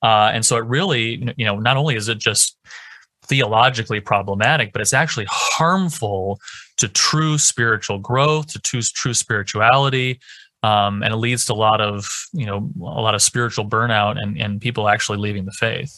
Uh, 0.03 0.31
and 0.33 0.45
so 0.45 0.57
it 0.57 0.65
really 0.65 1.33
you 1.37 1.45
know 1.45 1.57
not 1.57 1.77
only 1.77 1.95
is 1.95 2.09
it 2.09 2.17
just 2.17 2.57
theologically 3.31 4.01
problematic 4.13 4.67
but 4.73 4.81
it's 4.83 4.93
actually 5.03 5.27
harmful 5.29 6.39
to 6.81 6.85
true 6.89 7.37
spiritual 7.37 7.97
growth 8.09 8.45
to 8.53 8.59
true, 8.59 8.81
true 9.01 9.13
spirituality 9.13 10.19
um, 10.63 11.01
and 11.03 11.11
it 11.15 11.17
leads 11.25 11.43
to 11.45 11.53
a 11.53 11.59
lot 11.67 11.79
of 11.89 11.93
you 12.33 12.45
know 12.49 12.59
a 12.97 13.01
lot 13.07 13.15
of 13.15 13.21
spiritual 13.21 13.65
burnout 13.75 14.15
and, 14.21 14.31
and 14.43 14.61
people 14.67 14.83
actually 14.95 15.17
leaving 15.25 15.45
the 15.45 15.55
faith 15.65 15.91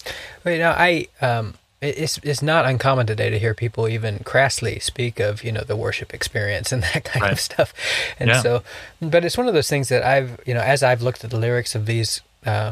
Well, 0.44 0.54
you 0.56 0.60
know, 0.64 0.74
I 0.90 1.08
um, 1.30 1.46
it's 1.82 2.18
it's 2.24 2.42
not 2.42 2.64
uncommon 2.72 3.06
today 3.08 3.30
to 3.30 3.38
hear 3.44 3.54
people 3.54 3.90
even 3.90 4.20
crassly 4.20 4.80
speak 4.82 5.20
of 5.20 5.44
you 5.46 5.52
know 5.56 5.64
the 5.72 5.76
worship 5.86 6.14
experience 6.14 6.72
and 6.74 6.82
that 6.94 7.04
kind 7.12 7.24
Right. 7.24 7.32
of 7.34 7.40
stuff, 7.40 7.70
and 8.20 8.30
Yeah. 8.30 8.42
so, 8.42 8.52
but 9.02 9.26
it's 9.26 9.38
one 9.38 9.48
of 9.50 9.54
those 9.54 9.70
things 9.74 9.88
that 9.90 10.02
I've 10.14 10.30
you 10.46 10.54
know 10.56 10.62
as 10.74 10.82
I've 10.90 11.02
looked 11.02 11.24
at 11.26 11.30
the 11.32 11.38
lyrics 11.46 11.76
of 11.76 11.86
these 11.86 12.22
uh, 12.46 12.72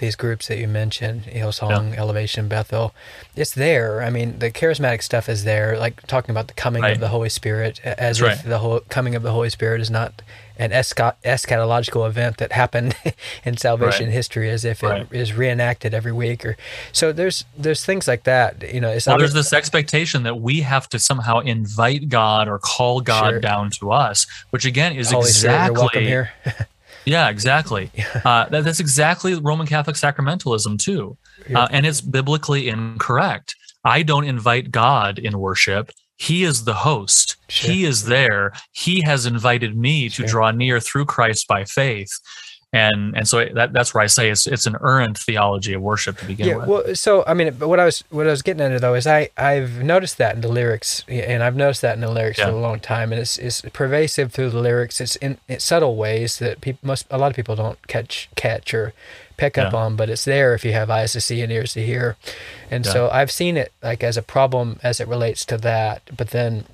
these 0.00 0.16
groups 0.16 0.48
that 0.48 0.58
you 0.58 0.66
mentioned, 0.68 1.22
Hillsong, 1.24 1.96
Elevation, 1.96 2.48
Bethel, 2.48 2.92
it's 3.36 3.52
there. 3.54 4.02
I 4.02 4.10
mean, 4.10 4.38
the 4.40 4.50
charismatic 4.50 5.02
stuff 5.02 5.28
is 5.28 5.44
there, 5.44 5.78
like 5.78 6.06
talking 6.08 6.30
about 6.32 6.48
the 6.48 6.54
coming 6.54 6.82
Right. 6.82 6.92
of 6.94 7.00
the 7.00 7.08
Holy 7.08 7.28
Spirit, 7.30 7.80
as 7.84 8.18
That's 8.18 8.20
if 8.20 8.24
right. 8.26 8.48
the 8.50 8.58
whole 8.58 8.80
coming 8.88 9.14
of 9.14 9.22
the 9.22 9.30
Holy 9.32 9.48
Spirit 9.50 9.80
is 9.80 9.90
not 9.90 10.20
an 10.58 10.72
eschatological 10.72 12.06
event 12.06 12.36
that 12.36 12.52
happened 12.52 12.94
in 13.44 13.56
salvation 13.56 14.06
Right. 14.06 14.12
history, 14.12 14.50
as 14.50 14.64
if 14.64 14.82
it 14.84 15.06
is 15.10 15.32
reenacted 15.32 15.94
every 15.94 16.12
week, 16.12 16.44
or 16.44 16.56
so. 16.92 17.12
There's 17.12 17.44
there's 17.56 17.82
things 17.84 18.06
like 18.06 18.24
that. 18.24 18.72
You 18.74 18.80
know, 18.80 18.90
it's 18.90 19.06
well 19.06 19.16
there's 19.18 19.32
this 19.32 19.52
expectation 19.54 20.22
that 20.24 20.34
we 20.40 20.60
have 20.60 20.86
to 20.90 20.98
somehow 20.98 21.38
invite 21.38 22.08
god 22.10 22.46
or 22.48 22.58
call 22.58 23.00
god 23.00 23.30
Sure. 23.30 23.40
down 23.40 23.70
to 23.70 23.90
us 23.92 24.26
which 24.50 24.64
again 24.66 24.92
is 24.96 25.10
Holy 25.12 25.30
Spirit, 25.30 25.54
exactly 25.54 25.72
you're 25.74 25.80
welcome 25.80 26.02
here. 26.04 26.30
Yeah, 27.04 27.28
exactly. 27.28 27.90
Uh, 28.24 28.48
that, 28.50 28.64
that's 28.64 28.80
exactly 28.80 29.34
Roman 29.34 29.66
Catholic 29.66 29.96
sacramentalism 29.96 30.78
too, 30.78 31.16
uh, 31.54 31.68
and 31.70 31.86
it's 31.86 32.00
biblically 32.00 32.68
incorrect. 32.68 33.54
I 33.84 34.02
don't 34.02 34.24
invite 34.24 34.70
God 34.70 35.18
in 35.18 35.38
worship. 35.38 35.90
He 36.16 36.44
is 36.44 36.64
the 36.64 36.74
host. 36.74 37.36
He 37.48 37.84
is 37.84 38.04
there. 38.04 38.52
He 38.72 39.00
has 39.02 39.24
invited 39.24 39.74
me 39.76 40.10
to 40.10 40.26
draw 40.26 40.50
near 40.50 40.80
through 40.80 41.06
Christ 41.06 41.48
by 41.48 41.64
faith, 41.64 42.10
and 42.72 43.16
and 43.16 43.26
so 43.26 43.44
that, 43.44 43.72
that's 43.72 43.92
where 43.92 44.02
I 44.02 44.06
say 44.06 44.30
it's 44.30 44.46
it's 44.46 44.66
an 44.66 44.76
earned 44.80 45.18
theology 45.18 45.72
of 45.72 45.82
worship 45.82 46.18
to 46.18 46.26
begin 46.26 46.46
yeah, 46.46 46.56
with. 46.56 46.68
well, 46.68 46.94
so 46.94 47.24
I 47.26 47.34
mean, 47.34 47.54
but 47.58 47.68
what 47.68 47.80
I 47.80 47.84
was 47.84 48.04
what 48.10 48.26
I 48.26 48.30
was 48.30 48.42
getting 48.42 48.62
at 48.62 48.80
though 48.80 48.94
is 48.94 49.06
I 49.06 49.30
I've 49.36 49.82
noticed 49.82 50.18
that 50.18 50.36
in 50.36 50.40
the 50.40 50.48
lyrics, 50.48 51.04
and 51.08 51.42
I've 51.42 51.56
noticed 51.56 51.82
that 51.82 51.94
in 51.94 52.00
the 52.00 52.10
lyrics 52.10 52.38
Yeah. 52.38 52.46
for 52.46 52.52
a 52.52 52.60
long 52.60 52.78
time, 52.78 53.12
and 53.12 53.20
it's 53.20 53.38
it's 53.38 53.62
pervasive 53.72 54.32
through 54.32 54.50
the 54.50 54.60
lyrics. 54.60 55.00
It's 55.00 55.16
in, 55.16 55.38
subtle 55.58 55.96
ways 55.96 56.38
that 56.38 56.60
people 56.60 56.86
most 56.86 57.06
a 57.10 57.18
lot 57.18 57.30
of 57.30 57.36
people 57.36 57.56
don't 57.56 57.84
catch 57.88 58.28
catch 58.36 58.72
or 58.72 58.92
pick 59.36 59.58
up 59.58 59.72
Yeah. 59.72 59.78
on, 59.80 59.96
but 59.96 60.08
it's 60.08 60.24
there 60.24 60.54
if 60.54 60.64
you 60.64 60.72
have 60.72 60.90
eyes 60.90 61.12
to 61.14 61.20
see 61.20 61.40
and 61.42 61.50
ears 61.50 61.72
to 61.72 61.84
hear. 61.84 62.16
And 62.70 62.86
so 62.86 63.08
I've 63.10 63.30
seen 63.32 63.56
it 63.56 63.72
like 63.82 64.04
as 64.04 64.16
a 64.16 64.22
problem 64.22 64.78
as 64.82 65.00
it 65.00 65.08
relates 65.08 65.44
to 65.46 65.56
that, 65.58 66.02
but 66.16 66.30
then 66.30 66.66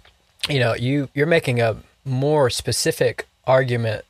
you 0.49 0.59
know 0.61 0.75
you 0.75 1.09
you're 1.15 1.27
making 1.27 1.61
a 1.61 1.77
more 2.05 2.51
specific 2.51 3.27
argument 3.47 4.05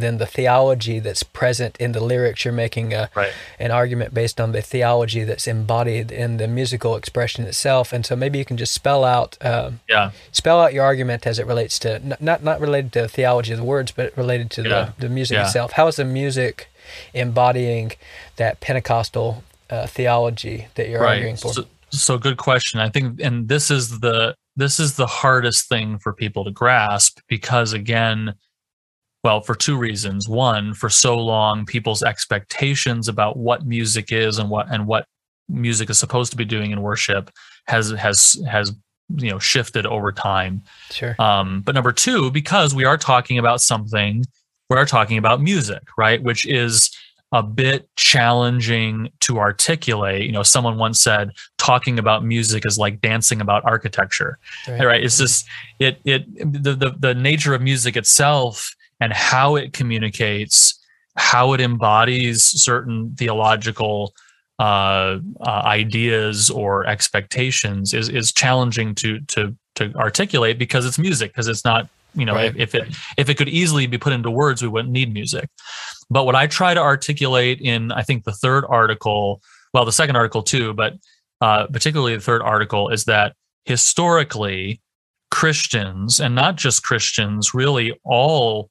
than 0.00 0.18
the 0.18 0.26
theology 0.26 0.98
that's 0.98 1.22
present 1.22 1.76
in 1.78 1.92
the 1.92 2.00
lyrics. 2.02 2.44
You're 2.44 2.52
making 2.54 2.92
a, 2.92 3.08
Right. 3.14 3.32
an 3.58 3.70
argument 3.70 4.12
based 4.14 4.40
on 4.40 4.52
the 4.52 4.62
theology 4.62 5.22
that's 5.24 5.46
embodied 5.46 6.10
in 6.10 6.38
the 6.38 6.48
musical 6.48 6.96
expression 6.96 7.44
itself. 7.46 7.92
And 7.92 8.04
so 8.04 8.16
maybe 8.16 8.38
you 8.38 8.44
can 8.44 8.56
just 8.56 8.72
spell 8.72 9.04
out 9.04 9.36
um, 9.40 9.80
yeah, 9.88 10.10
spell 10.32 10.60
out 10.60 10.72
your 10.74 10.84
argument 10.84 11.26
as 11.26 11.38
it 11.38 11.46
relates 11.46 11.78
to 11.80 11.94
n- 11.96 12.16
not 12.20 12.42
not 12.42 12.60
related 12.60 12.92
to 12.94 13.02
the 13.02 13.08
theology 13.08 13.52
of 13.52 13.58
the 13.58 13.64
words, 13.64 13.92
but 13.92 14.16
related 14.16 14.50
to 14.52 14.62
Yeah. 14.62 14.68
the, 14.98 15.06
the 15.06 15.08
music 15.08 15.36
Yeah. 15.36 15.46
itself. 15.46 15.72
How 15.72 15.86
is 15.86 15.96
the 15.96 16.04
music 16.04 16.68
embodying 17.14 17.92
that 18.36 18.60
Pentecostal 18.60 19.44
uh, 19.68 19.86
theology 19.86 20.68
that 20.74 20.88
you're 20.88 21.06
arguing 21.06 21.36
for? 21.36 21.52
So, 21.52 21.64
so 21.90 22.18
good 22.18 22.36
question. 22.36 22.80
I 22.80 22.88
think, 22.88 23.20
and 23.20 23.48
this 23.48 23.70
is 23.70 24.00
the 24.00 24.34
this 24.56 24.80
is 24.80 24.96
the 24.96 25.06
hardest 25.06 25.68
thing 25.68 25.98
for 25.98 26.12
people 26.12 26.44
to 26.44 26.50
grasp 26.50 27.20
because 27.28 27.72
again, 27.72 28.34
well, 29.22 29.40
for 29.40 29.54
two 29.54 29.76
reasons. 29.76 30.28
One, 30.28 30.74
for 30.74 30.88
so 30.88 31.18
long, 31.18 31.66
people's 31.66 32.02
expectations 32.02 33.08
about 33.08 33.36
what 33.36 33.66
music 33.66 34.12
is 34.12 34.38
and 34.38 34.48
what 34.48 34.72
and 34.72 34.86
what 34.86 35.06
music 35.48 35.90
is 35.90 35.98
supposed 35.98 36.30
to 36.30 36.36
be 36.36 36.44
doing 36.44 36.70
in 36.70 36.80
worship 36.80 37.30
has 37.66 37.90
has 37.90 38.40
has 38.48 38.72
you 39.16 39.30
know 39.30 39.38
shifted 39.38 39.86
over 39.86 40.12
time. 40.12 40.62
Sure. 40.90 41.14
Um, 41.18 41.60
but 41.60 41.74
number 41.74 41.92
two, 41.92 42.30
because 42.30 42.74
we 42.74 42.84
are 42.84 42.96
talking 42.96 43.38
about 43.38 43.60
something, 43.60 44.24
we 44.70 44.76
are 44.76 44.86
talking 44.86 45.18
about 45.18 45.42
music, 45.42 45.82
right? 45.98 46.22
Which 46.22 46.46
is 46.46 46.90
a 47.32 47.42
bit 47.42 47.88
challenging 47.96 49.08
to 49.20 49.38
articulate. 49.38 50.26
You 50.26 50.32
know, 50.32 50.42
someone 50.42 50.78
once 50.78 51.00
said 51.00 51.30
talking 51.58 51.98
about 51.98 52.24
music 52.24 52.64
is 52.66 52.78
like 52.78 53.00
dancing 53.00 53.40
about 53.40 53.64
architecture. 53.64 54.38
Right. 54.66 54.84
right? 54.84 55.04
It's 55.04 55.18
just 55.18 55.46
it 55.78 56.00
it 56.04 56.24
the, 56.36 56.74
the 56.74 56.94
the 56.98 57.14
nature 57.14 57.54
of 57.54 57.60
music 57.60 57.96
itself 57.96 58.74
and 59.00 59.12
how 59.12 59.56
it 59.56 59.72
communicates, 59.72 60.78
how 61.16 61.52
it 61.52 61.60
embodies 61.60 62.42
certain 62.42 63.14
theological 63.16 64.12
uh, 64.60 65.18
uh, 65.40 65.62
ideas 65.64 66.50
or 66.50 66.86
expectations 66.86 67.94
is 67.94 68.10
is 68.10 68.30
challenging 68.30 68.94
to 68.94 69.18
to 69.20 69.56
to 69.74 69.90
articulate 69.94 70.58
because 70.58 70.84
it's 70.84 70.98
music 70.98 71.32
because 71.32 71.48
it's 71.48 71.64
not 71.64 71.88
you 72.14 72.26
know 72.26 72.34
right. 72.34 72.54
if, 72.56 72.56
if 72.56 72.74
it 72.74 72.94
if 73.16 73.28
it 73.30 73.38
could 73.38 73.48
easily 73.48 73.86
be 73.86 73.96
put 73.96 74.12
into 74.12 74.30
words 74.30 74.60
we 74.60 74.68
wouldn't 74.68 74.92
need 74.92 75.14
music 75.14 75.48
but 76.10 76.24
what 76.24 76.34
i 76.34 76.46
try 76.46 76.74
to 76.74 76.80
articulate 76.80 77.58
in 77.62 77.90
i 77.92 78.02
think 78.02 78.24
the 78.24 78.32
third 78.32 78.64
article 78.68 79.40
well 79.72 79.86
the 79.86 79.92
second 79.92 80.16
article 80.16 80.42
too 80.42 80.74
but 80.74 80.94
uh, 81.40 81.66
particularly 81.68 82.14
the 82.14 82.20
third 82.20 82.42
article 82.42 82.90
is 82.90 83.04
that 83.04 83.34
historically 83.64 84.78
christians 85.30 86.20
and 86.20 86.34
not 86.34 86.56
just 86.56 86.82
christians 86.82 87.54
really 87.54 87.98
all 88.04 88.68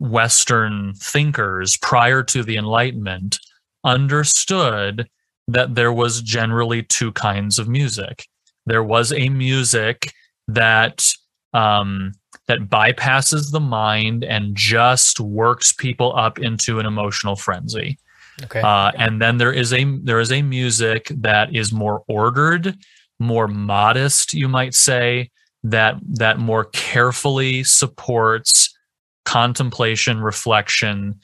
western 0.00 0.92
thinkers 0.94 1.76
prior 1.76 2.22
to 2.22 2.42
the 2.42 2.56
enlightenment 2.56 3.38
understood 3.84 5.08
that 5.46 5.74
there 5.74 5.92
was 5.92 6.22
generally 6.22 6.82
two 6.82 7.12
kinds 7.12 7.58
of 7.58 7.68
music 7.68 8.26
there 8.66 8.84
was 8.84 9.12
a 9.12 9.28
music 9.28 10.12
that 10.48 11.12
um, 11.52 12.12
that 12.46 12.68
bypasses 12.68 13.50
the 13.50 13.60
mind 13.60 14.24
and 14.24 14.54
just 14.54 15.20
works 15.20 15.72
people 15.72 16.16
up 16.16 16.38
into 16.38 16.78
an 16.78 16.86
emotional 16.86 17.36
frenzy. 17.36 17.98
Okay. 18.42 18.60
Uh, 18.60 18.92
and 18.96 19.20
then 19.20 19.38
there 19.38 19.52
is 19.52 19.72
a 19.72 19.84
there 20.02 20.20
is 20.20 20.32
a 20.32 20.42
music 20.42 21.10
that 21.16 21.54
is 21.54 21.72
more 21.72 22.04
ordered, 22.08 22.76
more 23.18 23.48
modest, 23.48 24.34
you 24.34 24.48
might 24.48 24.74
say, 24.74 25.30
that 25.62 25.96
that 26.08 26.38
more 26.38 26.64
carefully 26.66 27.64
supports 27.64 28.76
contemplation, 29.30 30.20
reflection, 30.20 31.14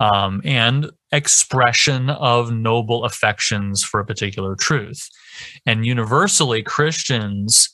um, 0.00 0.42
and 0.44 0.90
expression 1.12 2.10
of 2.10 2.50
noble 2.50 3.04
affections 3.04 3.84
for 3.84 4.00
a 4.00 4.04
particular 4.04 4.56
truth. 4.56 5.08
And 5.64 5.86
universally, 5.86 6.64
Christians 6.64 7.70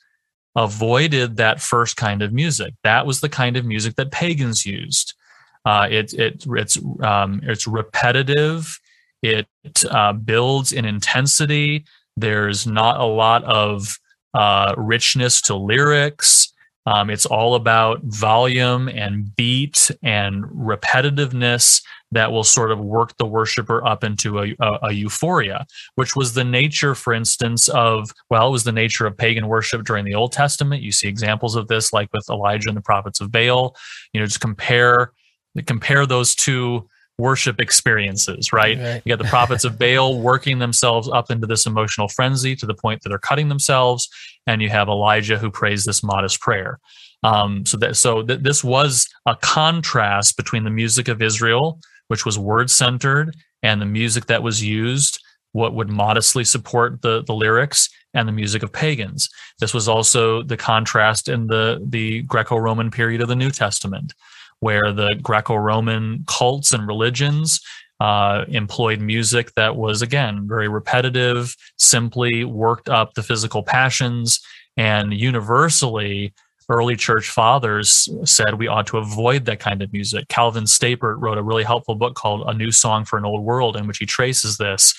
avoided 0.54 1.38
that 1.38 1.62
first 1.62 1.96
kind 1.96 2.20
of 2.20 2.34
music. 2.34 2.74
That 2.84 3.06
was 3.06 3.20
the 3.20 3.30
kind 3.30 3.56
of 3.56 3.64
music 3.64 3.94
that 3.96 4.10
pagans 4.10 4.66
used. 4.66 5.14
Uh, 5.64 5.88
it, 5.90 6.12
it, 6.12 6.44
it's, 6.46 6.78
um, 7.02 7.40
it's 7.44 7.66
repetitive. 7.66 8.78
It 9.22 9.48
uh, 9.90 10.12
builds 10.12 10.70
in 10.74 10.84
intensity. 10.84 11.86
There's 12.14 12.66
not 12.66 13.00
a 13.00 13.06
lot 13.06 13.42
of 13.44 13.98
uh, 14.34 14.74
richness 14.76 15.40
to 15.42 15.54
lyrics. 15.56 16.52
Um, 16.88 17.10
it's 17.10 17.26
all 17.26 17.54
about 17.54 18.00
volume 18.04 18.88
and 18.88 19.36
beat 19.36 19.90
and 20.02 20.42
repetitiveness 20.44 21.82
that 22.12 22.32
will 22.32 22.44
sort 22.44 22.70
of 22.70 22.80
work 22.80 23.14
the 23.18 23.26
worshiper 23.26 23.86
up 23.86 24.02
into 24.02 24.38
a, 24.38 24.56
a, 24.58 24.78
a, 24.84 24.92
euphoria, 24.92 25.66
which 25.96 26.16
was 26.16 26.32
the 26.32 26.44
nature, 26.44 26.94
for 26.94 27.12
instance, 27.12 27.68
of, 27.68 28.10
well, 28.30 28.48
it 28.48 28.52
was 28.52 28.64
the 28.64 28.72
nature 28.72 29.06
of 29.06 29.18
pagan 29.18 29.48
worship 29.48 29.84
during 29.84 30.06
the 30.06 30.14
Old 30.14 30.32
Testament. 30.32 30.82
You 30.82 30.90
see 30.90 31.08
examples 31.08 31.56
of 31.56 31.68
this, 31.68 31.92
like 31.92 32.08
with 32.14 32.24
Elijah 32.30 32.70
and 32.70 32.76
the 32.78 32.80
prophets 32.80 33.20
of 33.20 33.30
Baal. 33.30 33.76
You 34.14 34.20
know, 34.20 34.26
just 34.26 34.40
compare 34.40 35.12
compare 35.66 36.06
those 36.06 36.34
two 36.34 36.88
worship 37.18 37.60
experiences, 37.60 38.52
right? 38.52 38.78
right? 38.78 39.02
You 39.04 39.16
got 39.16 39.22
the 39.22 39.28
prophets 39.28 39.64
of 39.64 39.78
Baal 39.78 40.18
working 40.20 40.58
themselves 40.58 41.08
up 41.08 41.30
into 41.30 41.46
this 41.46 41.66
emotional 41.66 42.08
frenzy 42.08 42.54
to 42.56 42.66
the 42.66 42.74
point 42.74 43.02
that 43.02 43.08
they're 43.08 43.18
cutting 43.18 43.48
themselves, 43.48 44.08
and 44.46 44.62
you 44.62 44.68
have 44.68 44.88
Elijah 44.88 45.38
who 45.38 45.50
prays 45.50 45.84
this 45.84 46.02
modest 46.02 46.40
prayer. 46.40 46.78
Um, 47.24 47.66
so 47.66 47.76
that 47.78 47.96
so 47.96 48.22
th- 48.22 48.40
this 48.40 48.62
was 48.62 49.08
a 49.26 49.34
contrast 49.34 50.36
between 50.36 50.62
the 50.62 50.70
music 50.70 51.08
of 51.08 51.20
Israel 51.20 51.80
which 52.08 52.26
was 52.26 52.38
word 52.38 52.70
centered, 52.70 53.36
and 53.62 53.80
the 53.80 53.86
music 53.86 54.26
that 54.26 54.42
was 54.42 54.62
used, 54.62 55.22
what 55.52 55.74
would 55.74 55.88
modestly 55.88 56.44
support 56.44 57.00
the, 57.02 57.22
the 57.24 57.34
lyrics 57.34 57.88
and 58.14 58.26
the 58.26 58.32
music 58.32 58.62
of 58.62 58.72
pagans. 58.72 59.28
This 59.60 59.72
was 59.72 59.88
also 59.88 60.42
the 60.42 60.56
contrast 60.56 61.28
in 61.28 61.46
the, 61.46 61.84
the 61.88 62.22
Greco 62.22 62.56
Roman 62.56 62.90
period 62.90 63.20
of 63.20 63.28
the 63.28 63.36
New 63.36 63.50
Testament, 63.50 64.14
where 64.60 64.92
the 64.92 65.18
Greco 65.22 65.54
Roman 65.54 66.24
cults 66.26 66.72
and 66.72 66.86
religions 66.86 67.60
uh, 68.00 68.44
employed 68.48 69.00
music 69.00 69.54
that 69.54 69.76
was, 69.76 70.02
again, 70.02 70.46
very 70.46 70.68
repetitive, 70.68 71.54
simply 71.76 72.44
worked 72.44 72.88
up 72.88 73.14
the 73.14 73.22
physical 73.22 73.62
passions, 73.62 74.40
and 74.76 75.12
universally 75.12 76.32
early 76.70 76.96
church 76.96 77.30
fathers 77.30 78.08
said 78.24 78.54
we 78.54 78.68
ought 78.68 78.86
to 78.86 78.98
avoid 78.98 79.46
that 79.46 79.58
kind 79.58 79.82
of 79.82 79.92
music. 79.92 80.28
Calvin 80.28 80.64
Stapert 80.64 81.16
wrote 81.18 81.38
a 81.38 81.42
really 81.42 81.64
helpful 81.64 81.94
book 81.94 82.14
called 82.14 82.46
A 82.46 82.52
New 82.52 82.70
Song 82.70 83.04
for 83.04 83.18
an 83.18 83.24
Old 83.24 83.42
World, 83.42 83.76
in 83.76 83.86
which 83.86 83.98
he 83.98 84.06
traces 84.06 84.58
this 84.58 84.94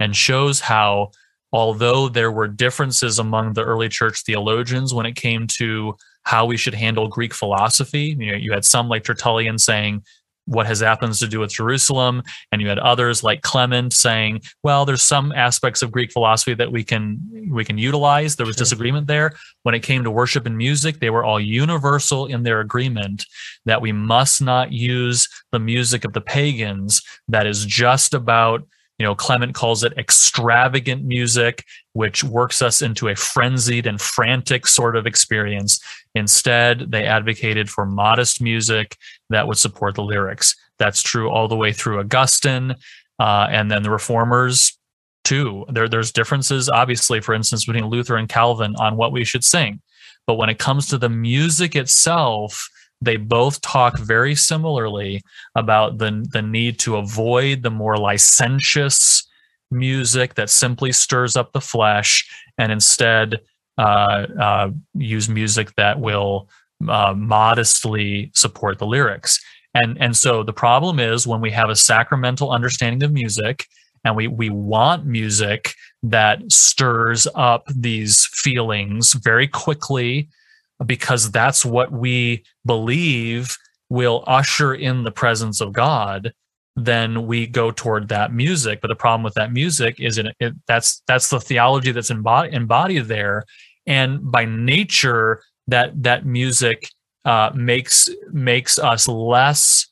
and 0.00 0.16
shows 0.16 0.60
how, 0.60 1.12
although 1.52 2.08
there 2.08 2.32
were 2.32 2.48
differences 2.48 3.18
among 3.18 3.52
the 3.52 3.62
early 3.64 3.88
church 3.88 4.24
theologians 4.24 4.92
when 4.92 5.06
it 5.06 5.14
came 5.14 5.46
to 5.46 5.96
how 6.24 6.46
we 6.46 6.56
should 6.56 6.74
handle 6.74 7.08
Greek 7.08 7.34
philosophy, 7.34 8.16
you 8.18 8.30
know, 8.32 8.36
you 8.36 8.52
had 8.52 8.64
some 8.64 8.88
like 8.88 9.04
Tertullian 9.04 9.58
saying 9.58 10.02
what 10.46 10.66
has 10.66 10.82
Athens 10.82 11.18
to 11.20 11.28
do 11.28 11.40
with 11.40 11.52
Jerusalem? 11.52 12.22
And 12.50 12.60
you 12.60 12.68
had 12.68 12.78
others 12.78 13.22
like 13.22 13.42
Clement 13.42 13.92
saying, 13.92 14.42
well, 14.62 14.84
there's 14.84 15.02
some 15.02 15.32
aspects 15.32 15.82
of 15.82 15.92
Greek 15.92 16.12
philosophy 16.12 16.54
that 16.54 16.72
we 16.72 16.82
can 16.82 17.20
we 17.50 17.64
can 17.64 17.78
utilize. 17.78 18.36
There 18.36 18.46
was 18.46 18.56
sure. 18.56 18.64
disagreement 18.64 19.06
there. 19.06 19.32
When 19.62 19.74
it 19.74 19.82
came 19.82 20.02
to 20.04 20.10
worship 20.10 20.46
and 20.46 20.56
music, 20.56 20.98
they 20.98 21.10
were 21.10 21.24
all 21.24 21.40
universal 21.40 22.26
in 22.26 22.42
their 22.42 22.60
agreement 22.60 23.24
that 23.66 23.80
we 23.80 23.92
must 23.92 24.42
not 24.42 24.72
use 24.72 25.28
the 25.52 25.60
music 25.60 26.04
of 26.04 26.12
the 26.12 26.20
pagans 26.20 27.02
that 27.28 27.46
is 27.46 27.64
just 27.64 28.14
about 28.14 28.66
you 29.02 29.08
know, 29.08 29.16
Clement 29.16 29.52
calls 29.52 29.82
it 29.82 29.98
extravagant 29.98 31.02
music, 31.02 31.64
which 31.92 32.22
works 32.22 32.62
us 32.62 32.82
into 32.82 33.08
a 33.08 33.16
frenzied 33.16 33.84
and 33.84 34.00
frantic 34.00 34.64
sort 34.64 34.94
of 34.94 35.08
experience. 35.08 35.80
Instead, 36.14 36.92
they 36.92 37.04
advocated 37.04 37.68
for 37.68 37.84
modest 37.84 38.40
music 38.40 38.96
that 39.28 39.48
would 39.48 39.58
support 39.58 39.96
the 39.96 40.04
lyrics. 40.04 40.54
That's 40.78 41.02
true 41.02 41.28
all 41.28 41.48
the 41.48 41.56
way 41.56 41.72
through 41.72 41.98
Augustine, 41.98 42.76
uh, 43.18 43.48
and 43.50 43.72
then 43.72 43.82
the 43.82 43.90
reformers 43.90 44.78
too. 45.24 45.64
There, 45.68 45.88
there's 45.88 46.12
differences, 46.12 46.68
obviously, 46.68 47.20
for 47.20 47.34
instance, 47.34 47.64
between 47.64 47.86
Luther 47.86 48.16
and 48.16 48.28
Calvin 48.28 48.76
on 48.78 48.96
what 48.96 49.10
we 49.10 49.24
should 49.24 49.42
sing. 49.42 49.80
But 50.28 50.36
when 50.36 50.48
it 50.48 50.60
comes 50.60 50.86
to 50.90 50.96
the 50.96 51.08
music 51.08 51.74
itself, 51.74 52.68
they 53.02 53.16
both 53.16 53.60
talk 53.60 53.98
very 53.98 54.34
similarly 54.34 55.22
about 55.56 55.98
the, 55.98 56.24
the 56.30 56.42
need 56.42 56.78
to 56.78 56.96
avoid 56.96 57.62
the 57.62 57.70
more 57.70 57.96
licentious 57.96 59.28
music 59.70 60.34
that 60.34 60.50
simply 60.50 60.92
stirs 60.92 61.36
up 61.36 61.52
the 61.52 61.60
flesh 61.60 62.28
and 62.58 62.70
instead 62.70 63.40
uh, 63.78 64.26
uh, 64.40 64.70
use 64.94 65.28
music 65.28 65.74
that 65.76 65.98
will 65.98 66.48
uh, 66.88 67.14
modestly 67.16 68.30
support 68.34 68.78
the 68.78 68.86
lyrics. 68.86 69.40
And, 69.74 70.00
and 70.00 70.16
so 70.16 70.42
the 70.42 70.52
problem 70.52 71.00
is 71.00 71.26
when 71.26 71.40
we 71.40 71.50
have 71.50 71.70
a 71.70 71.76
sacramental 71.76 72.50
understanding 72.52 73.02
of 73.02 73.12
music 73.12 73.66
and 74.04 74.14
we, 74.14 74.28
we 74.28 74.50
want 74.50 75.06
music 75.06 75.74
that 76.02 76.40
stirs 76.52 77.26
up 77.34 77.64
these 77.74 78.26
feelings 78.26 79.14
very 79.14 79.48
quickly 79.48 80.28
because 80.86 81.30
that's 81.30 81.64
what 81.64 81.92
we 81.92 82.44
believe 82.64 83.56
will 83.88 84.24
usher 84.26 84.74
in 84.74 85.04
the 85.04 85.10
presence 85.10 85.60
of 85.60 85.72
God, 85.72 86.32
then 86.76 87.26
we 87.26 87.46
go 87.46 87.70
toward 87.70 88.08
that 88.08 88.32
music. 88.32 88.80
But 88.80 88.88
the 88.88 88.96
problem 88.96 89.22
with 89.22 89.34
that 89.34 89.52
music 89.52 90.00
is 90.00 90.18
it, 90.18 90.34
it 90.40 90.54
that's 90.66 91.02
that's 91.06 91.28
the 91.28 91.40
theology 91.40 91.92
that's 91.92 92.10
embodied, 92.10 92.54
embodied 92.54 93.06
there, 93.06 93.44
and 93.86 94.30
by 94.30 94.46
nature 94.46 95.42
that 95.68 96.02
that 96.02 96.24
music 96.24 96.88
uh, 97.24 97.50
makes 97.54 98.08
makes 98.32 98.78
us 98.78 99.06
less 99.06 99.86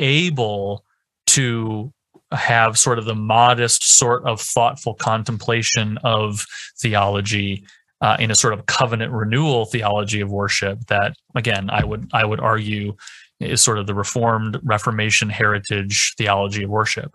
able 0.00 0.84
to 1.26 1.92
have 2.32 2.78
sort 2.78 2.98
of 2.98 3.04
the 3.04 3.14
modest 3.14 3.84
sort 3.84 4.26
of 4.26 4.40
thoughtful 4.40 4.94
contemplation 4.94 5.98
of 6.02 6.44
theology 6.80 7.64
uh, 8.00 8.16
in 8.18 8.30
a 8.30 8.34
sort 8.34 8.52
of 8.52 8.66
covenant 8.66 9.12
renewal 9.12 9.64
theology 9.64 10.20
of 10.20 10.30
worship 10.30 10.78
that 10.88 11.14
again 11.34 11.70
i 11.70 11.84
would 11.84 12.08
i 12.12 12.24
would 12.24 12.40
argue 12.40 12.94
is 13.40 13.60
sort 13.60 13.78
of 13.78 13.86
the 13.86 13.94
reformed 13.94 14.58
reformation 14.62 15.28
heritage 15.28 16.14
theology 16.16 16.64
of 16.64 16.70
worship. 16.70 17.14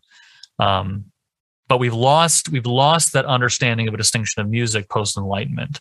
Um, 0.59 1.05
but 1.67 1.79
we've 1.79 1.93
lost 1.93 2.49
we've 2.49 2.65
lost 2.65 3.13
that 3.13 3.25
understanding 3.25 3.87
of 3.87 3.93
a 3.93 3.97
distinction 3.97 4.41
of 4.41 4.49
music 4.49 4.89
post 4.89 5.17
enlightenment 5.17 5.79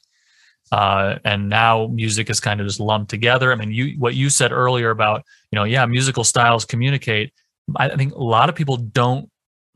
uh, 0.70 1.18
and 1.24 1.48
now 1.48 1.86
music 1.86 2.28
is 2.28 2.40
kind 2.40 2.60
of 2.60 2.66
just 2.66 2.78
lumped 2.78 3.10
together. 3.10 3.52
I 3.52 3.56
mean 3.56 3.72
you 3.72 3.94
what 3.98 4.14
you 4.14 4.28
said 4.28 4.52
earlier 4.52 4.90
about 4.90 5.24
you 5.50 5.56
know 5.56 5.64
yeah 5.64 5.86
musical 5.86 6.24
styles 6.24 6.64
communicate. 6.64 7.32
I 7.76 7.88
think 7.96 8.14
a 8.14 8.22
lot 8.22 8.48
of 8.48 8.54
people 8.54 8.76
don't 8.76 9.30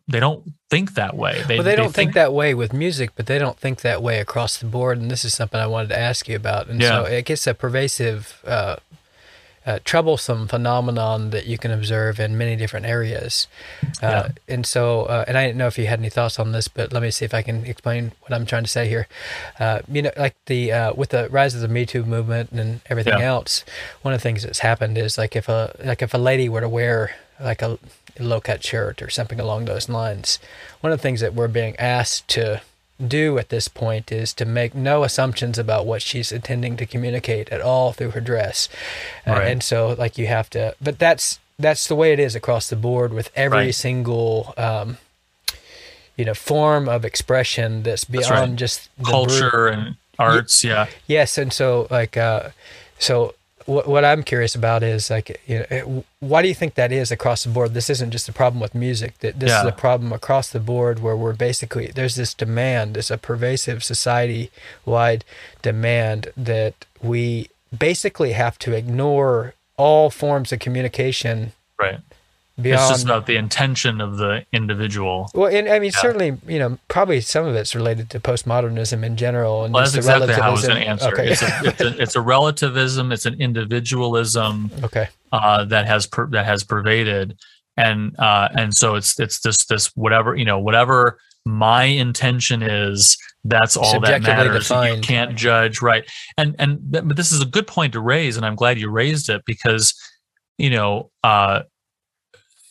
they 0.09 0.21
don't 0.21 0.53
think 0.71 0.95
that 0.95 1.17
way. 1.17 1.43
They, 1.47 1.57
well, 1.57 1.65
they 1.65 1.77
don't 1.77 1.87
think, 1.87 1.95
think, 1.95 2.15
that 2.15 2.33
way 2.33 2.55
with 2.55 2.73
music, 2.73 3.11
but 3.17 3.27
they 3.27 3.39
don't 3.39 3.59
think 3.59 3.83
that 3.83 4.03
way 4.03 4.21
across 4.21 4.59
the 4.59 4.67
board. 4.67 4.99
And 4.99 5.11
this 5.11 5.25
is 5.25 5.35
something 5.35 5.61
I 5.61 5.67
wanted 5.67 5.89
to 5.89 5.99
ask 5.99 6.29
you 6.29 6.37
about. 6.37 6.69
And 6.69 6.81
yeah. 6.81 6.89
so 6.89 7.05
it 7.05 7.25
gets 7.25 7.47
a 7.47 7.55
pervasive, 7.55 8.43
uh, 8.47 8.77
uh, 9.65 9.79
troublesome 9.85 10.49
phenomenon 10.49 11.31
that 11.31 11.47
you 11.47 11.57
can 11.57 11.71
observe 11.71 12.19
in 12.19 12.37
many 12.37 12.57
different 12.57 12.85
areas. 12.85 13.47
Uh, 14.03 14.07
yeah. 14.07 14.29
And 14.49 14.67
so, 14.67 15.05
uh, 15.05 15.25
and 15.29 15.39
I 15.39 15.47
didn't 15.47 15.59
know 15.59 15.69
if 15.69 15.79
you 15.79 15.87
had 15.87 16.01
any 16.01 16.11
thoughts 16.11 16.39
on 16.39 16.53
this, 16.53 16.67
but 16.67 16.93
let 16.93 17.03
me 17.03 17.11
see 17.11 17.25
if 17.25 17.33
I 17.33 17.43
can 17.43 17.65
explain 17.65 18.13
what 18.23 18.33
I'm 18.33 18.45
trying 18.45 18.65
to 18.65 18.71
say 18.71 18.89
here. 18.89 19.07
Uh, 19.61 19.81
you 19.87 20.03
know, 20.03 20.11
like 20.17 20.35
the 20.47 20.73
uh, 20.73 20.93
with 20.95 21.11
the 21.11 21.29
rise 21.31 21.55
of 21.55 21.61
the 21.61 21.69
Me 21.69 21.87
Too 21.87 22.05
movement 22.05 22.51
and 22.51 22.81
everything 22.91 23.19
yeah. 23.19 23.27
else, 23.27 23.65
one 24.03 24.13
of 24.13 24.21
the 24.21 24.23
things 24.23 24.43
that's 24.43 24.61
happened 24.61 24.99
is 24.99 25.17
like 25.17 25.37
if 25.37 25.49
a 25.49 25.75
like 25.85 26.03
if 26.03 26.13
a 26.13 26.19
lady 26.19 26.49
were 26.49 26.61
to 26.61 26.69
wear 26.69 27.15
like 27.41 27.63
a 27.63 27.79
low 28.19 28.41
cut 28.41 28.63
shirt 28.63 29.03
or 29.03 29.11
something 29.11 29.41
along 29.41 29.65
those 29.65 29.89
lines, 29.89 30.39
one 30.81 30.93
of 30.93 30.99
the 30.99 31.03
things 31.03 31.21
that 31.21 31.35
we're 31.35 31.49
being 31.49 31.77
asked 31.77 32.29
to 32.29 32.63
do 33.07 33.39
at 33.39 33.49
this 33.49 33.69
point 33.69 34.13
is 34.13 34.33
to 34.35 34.45
make 34.45 34.75
no 34.75 35.03
assumptions 35.03 35.59
about 35.59 35.87
what 35.87 36.03
she's 36.03 36.31
intending 36.31 36.77
to 36.77 36.87
communicate 36.87 37.49
at 37.51 37.61
all 37.61 37.93
through 37.93 38.11
her 38.11 38.21
dress. 38.21 38.69
Uh, 39.27 39.33
and 39.33 39.63
so 39.63 39.95
like 39.99 40.19
you 40.19 40.27
have 40.27 40.49
to 40.51 40.75
but 40.81 40.99
that's 40.99 41.41
that's 41.59 41.87
the 41.89 41.95
way 41.95 42.13
it 42.13 42.19
is 42.19 42.35
across 42.35 42.69
the 42.69 42.77
board 42.77 43.13
with 43.13 43.31
every 43.35 43.59
right. 43.59 43.75
single 43.75 44.55
um, 44.57 44.99
you 46.17 46.25
know 46.25 46.35
form 46.35 46.89
of 46.89 47.05
expression 47.05 47.83
that's 47.83 48.05
beyond 48.05 48.25
that's 48.25 48.41
right. 48.41 48.57
just 48.57 48.91
culture 49.05 49.67
and 49.69 49.97
arts 50.19 50.63
yeah 50.63 50.87
yes 51.07 51.39
and 51.39 51.53
so 51.53 51.87
like 51.91 52.17
uh 52.17 52.51
so 52.99 53.35
what, 53.67 53.87
what 53.87 54.05
I'm 54.05 54.23
curious 54.23 54.55
about 54.55 54.83
is 54.83 55.11
like, 55.11 55.41
you 55.47 55.65
know, 55.71 56.05
why 56.21 56.43
do 56.43 56.49
you 56.49 56.55
think 56.55 56.75
that 56.75 56.93
is 56.93 57.11
across 57.11 57.45
the 57.45 57.51
board? 57.51 57.75
This 57.75 57.91
isn't 57.91 58.11
just 58.11 58.29
a 58.29 58.33
problem 58.33 58.61
with 58.61 58.75
music. 58.75 59.19
That 59.19 59.41
this 59.41 59.51
yeah. 59.51 59.63
is 59.63 59.67
a 59.67 59.73
problem 59.73 60.13
across 60.13 60.51
the 60.51 60.61
board 60.61 61.01
where 61.01 61.17
we're 61.17 61.33
basically 61.33 61.87
there's 61.87 62.17
this 62.17 62.35
demand, 62.35 62.95
there's 62.95 63.11
a 63.11 63.19
pervasive 63.19 63.83
society-wide 63.83 65.25
demand 65.63 66.29
that 66.37 66.87
we 67.03 67.51
basically 67.77 68.33
have 68.33 68.59
to 68.61 68.73
ignore 68.73 69.55
all 69.77 70.11
forms 70.11 70.53
of 70.53 70.59
communication. 70.59 71.53
Right 71.79 72.01
beyond. 72.63 72.81
It's 72.81 72.91
just 72.91 73.05
about 73.05 73.27
the 73.27 73.37
intention 73.37 74.01
of 74.01 74.17
the 74.17 74.45
individual. 74.53 75.31
Well, 75.35 75.49
and 75.55 75.69
I 75.69 75.79
mean, 75.79 75.91
yeah. 75.93 76.01
certainly, 76.01 76.39
you 76.47 76.59
know, 76.59 76.79
probably 76.89 77.21
some 77.21 77.47
of 77.47 77.55
it's 77.55 77.75
related 77.75 78.11
to 78.11 78.21
postmodernism 78.21 79.05
in 79.05 79.17
general. 79.17 79.65
And 79.65 79.75
well, 79.75 79.83
that's 79.83 79.95
exactly 79.95 80.33
how 80.33 80.49
I 80.49 80.51
was 80.51 80.67
going 80.67 80.83
to 80.83 80.89
answer. 80.89 81.09
Okay. 81.13 81.33
It's, 81.33 81.43
a, 81.43 81.61
it's, 81.65 81.81
a, 81.81 82.03
it's, 82.03 82.17
a, 82.17 82.21
relativism. 82.33 83.13
It's 83.13 83.27
an 83.27 83.41
individualism. 83.41 84.71
Okay. 84.85 85.09
Uh, 85.33 85.65
that 85.65 85.87
has 85.87 86.07
per, 86.07 86.27
that 86.29 86.45
has 86.45 86.63
pervaded, 86.65 87.39
and 87.77 88.19
uh, 88.19 88.49
and 88.57 88.75
so 88.75 88.95
it's 88.95 89.19
it's 89.19 89.41
just 89.41 89.69
this 89.69 89.87
whatever 89.97 90.37
you 90.37 90.45
know 90.45 90.59
whatever 90.59 91.19
my 91.45 91.85
intention 91.85 92.63
is 92.63 93.17
that's 93.45 93.77
all 93.77 93.99
that 94.01 94.23
matters 94.23 94.69
defined. 94.69 94.97
you 94.97 95.03
can't 95.03 95.35
judge 95.35 95.83
right 95.83 96.05
and 96.39 96.55
and 96.59 96.79
but 96.91 97.17
this 97.17 97.33
is 97.33 97.43
a 97.43 97.47
good 97.47 97.67
point 97.67 97.93
to 97.93 98.01
raise 98.01 98.37
and 98.37 98.47
i'm 98.47 98.55
glad 98.55 98.79
you 98.79 98.89
raised 98.89 99.29
it 99.29 99.43
because 99.45 99.93
you 100.59 100.71
know 100.71 101.11
uh 101.25 101.63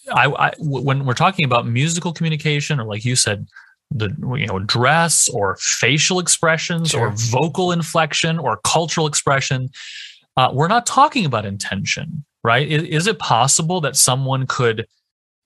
I, 0.09 0.27
I 0.27 0.51
when 0.59 1.05
we're 1.05 1.13
talking 1.13 1.45
about 1.45 1.67
musical 1.67 2.13
communication, 2.13 2.79
or 2.79 2.85
like 2.85 3.05
you 3.05 3.15
said, 3.15 3.47
the 3.91 4.09
you 4.37 4.47
know 4.47 4.59
dress 4.59 5.27
or 5.29 5.57
facial 5.59 6.19
expressions 6.19 6.91
sure. 6.91 7.07
or 7.07 7.13
vocal 7.15 7.71
inflection 7.71 8.39
or 8.39 8.59
cultural 8.63 9.07
expression, 9.07 9.69
uh, 10.37 10.49
we're 10.53 10.67
not 10.67 10.85
talking 10.85 11.25
about 11.25 11.45
intention, 11.45 12.23
right? 12.43 12.67
Is, 12.67 12.83
is 12.83 13.07
it 13.07 13.19
possible 13.19 13.81
that 13.81 13.95
someone 13.95 14.47
could 14.47 14.87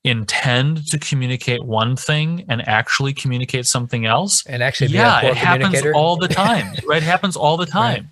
intend 0.04 0.86
to 0.88 1.00
communicate 1.00 1.66
one 1.66 1.96
thing 1.96 2.46
and 2.48 2.66
actually 2.68 3.14
communicate 3.14 3.66
something 3.66 4.06
else? 4.06 4.46
And 4.46 4.62
actually, 4.62 4.92
yeah, 4.92 5.26
it 5.26 5.36
happens 5.36 5.82
all 5.94 6.16
the 6.16 6.28
time, 6.28 6.76
right? 6.88 7.02
It 7.02 7.06
happens 7.06 7.36
all 7.36 7.58
the 7.58 7.66
time. 7.66 8.10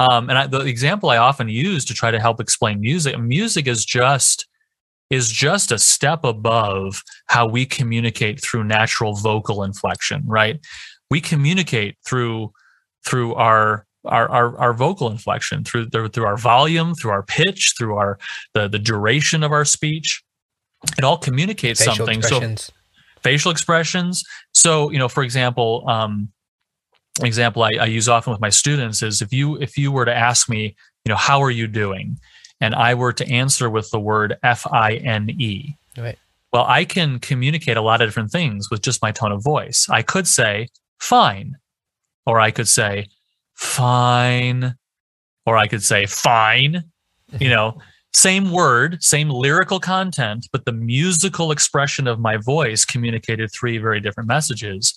Right. 0.00 0.08
Um, 0.08 0.28
and 0.28 0.38
I, 0.38 0.46
the 0.46 0.60
example 0.60 1.10
I 1.10 1.18
often 1.18 1.48
use 1.48 1.84
to 1.84 1.94
try 1.94 2.10
to 2.10 2.18
help 2.18 2.40
explain 2.40 2.80
music, 2.80 3.16
music 3.18 3.68
is 3.68 3.84
just 3.84 4.46
is 5.14 5.30
just 5.30 5.72
a 5.72 5.78
step 5.78 6.24
above 6.24 7.02
how 7.26 7.46
we 7.46 7.64
communicate 7.64 8.40
through 8.40 8.64
natural 8.64 9.14
vocal 9.14 9.62
inflection, 9.62 10.22
right? 10.26 10.60
We 11.10 11.20
communicate 11.20 11.96
through 12.06 12.52
through 13.06 13.34
our 13.34 13.86
our, 14.04 14.30
our, 14.30 14.58
our 14.58 14.72
vocal 14.74 15.10
inflection 15.10 15.64
through 15.64 15.88
through 15.88 16.26
our 16.26 16.36
volume, 16.36 16.94
through 16.94 17.12
our 17.12 17.22
pitch, 17.22 17.74
through 17.78 17.96
our 17.96 18.18
the, 18.52 18.68
the 18.68 18.78
duration 18.78 19.42
of 19.42 19.52
our 19.52 19.64
speech. 19.64 20.22
It 20.98 21.04
all 21.04 21.16
communicates 21.16 21.80
facial 21.80 21.94
something. 21.94 22.18
Expressions. 22.18 22.64
So 22.64 22.72
facial 23.22 23.50
expressions. 23.50 24.22
So 24.52 24.90
you 24.90 24.98
know, 24.98 25.08
for 25.08 25.22
example, 25.22 25.84
um, 25.88 26.28
example 27.22 27.62
I, 27.62 27.70
I 27.80 27.86
use 27.86 28.08
often 28.08 28.32
with 28.32 28.40
my 28.40 28.50
students 28.50 29.02
is 29.02 29.22
if 29.22 29.32
you 29.32 29.56
if 29.56 29.78
you 29.78 29.92
were 29.92 30.04
to 30.04 30.14
ask 30.14 30.48
me, 30.48 30.76
you 31.04 31.10
know, 31.10 31.16
how 31.16 31.42
are 31.42 31.50
you 31.50 31.66
doing? 31.66 32.18
And 32.60 32.74
I 32.74 32.94
were 32.94 33.12
to 33.12 33.28
answer 33.28 33.68
with 33.68 33.90
the 33.90 34.00
word 34.00 34.36
F 34.42 34.66
I 34.70 34.94
N 34.94 35.30
E, 35.30 35.76
right. 35.96 36.18
well, 36.52 36.64
I 36.66 36.84
can 36.84 37.18
communicate 37.18 37.76
a 37.76 37.82
lot 37.82 38.00
of 38.00 38.08
different 38.08 38.30
things 38.30 38.70
with 38.70 38.82
just 38.82 39.02
my 39.02 39.12
tone 39.12 39.32
of 39.32 39.42
voice. 39.42 39.86
I 39.90 40.02
could 40.02 40.26
say 40.26 40.68
fine, 40.98 41.56
or 42.26 42.40
I 42.40 42.50
could 42.50 42.68
say 42.68 43.08
fine, 43.54 44.76
or 45.46 45.56
I 45.56 45.66
could 45.66 45.82
say 45.82 46.06
fine. 46.06 46.84
You 47.38 47.48
know, 47.48 47.78
same 48.14 48.52
word, 48.52 49.02
same 49.02 49.28
lyrical 49.28 49.80
content, 49.80 50.48
but 50.52 50.64
the 50.64 50.72
musical 50.72 51.50
expression 51.50 52.06
of 52.06 52.20
my 52.20 52.36
voice 52.36 52.84
communicated 52.84 53.50
three 53.52 53.78
very 53.78 54.00
different 54.00 54.28
messages. 54.28 54.94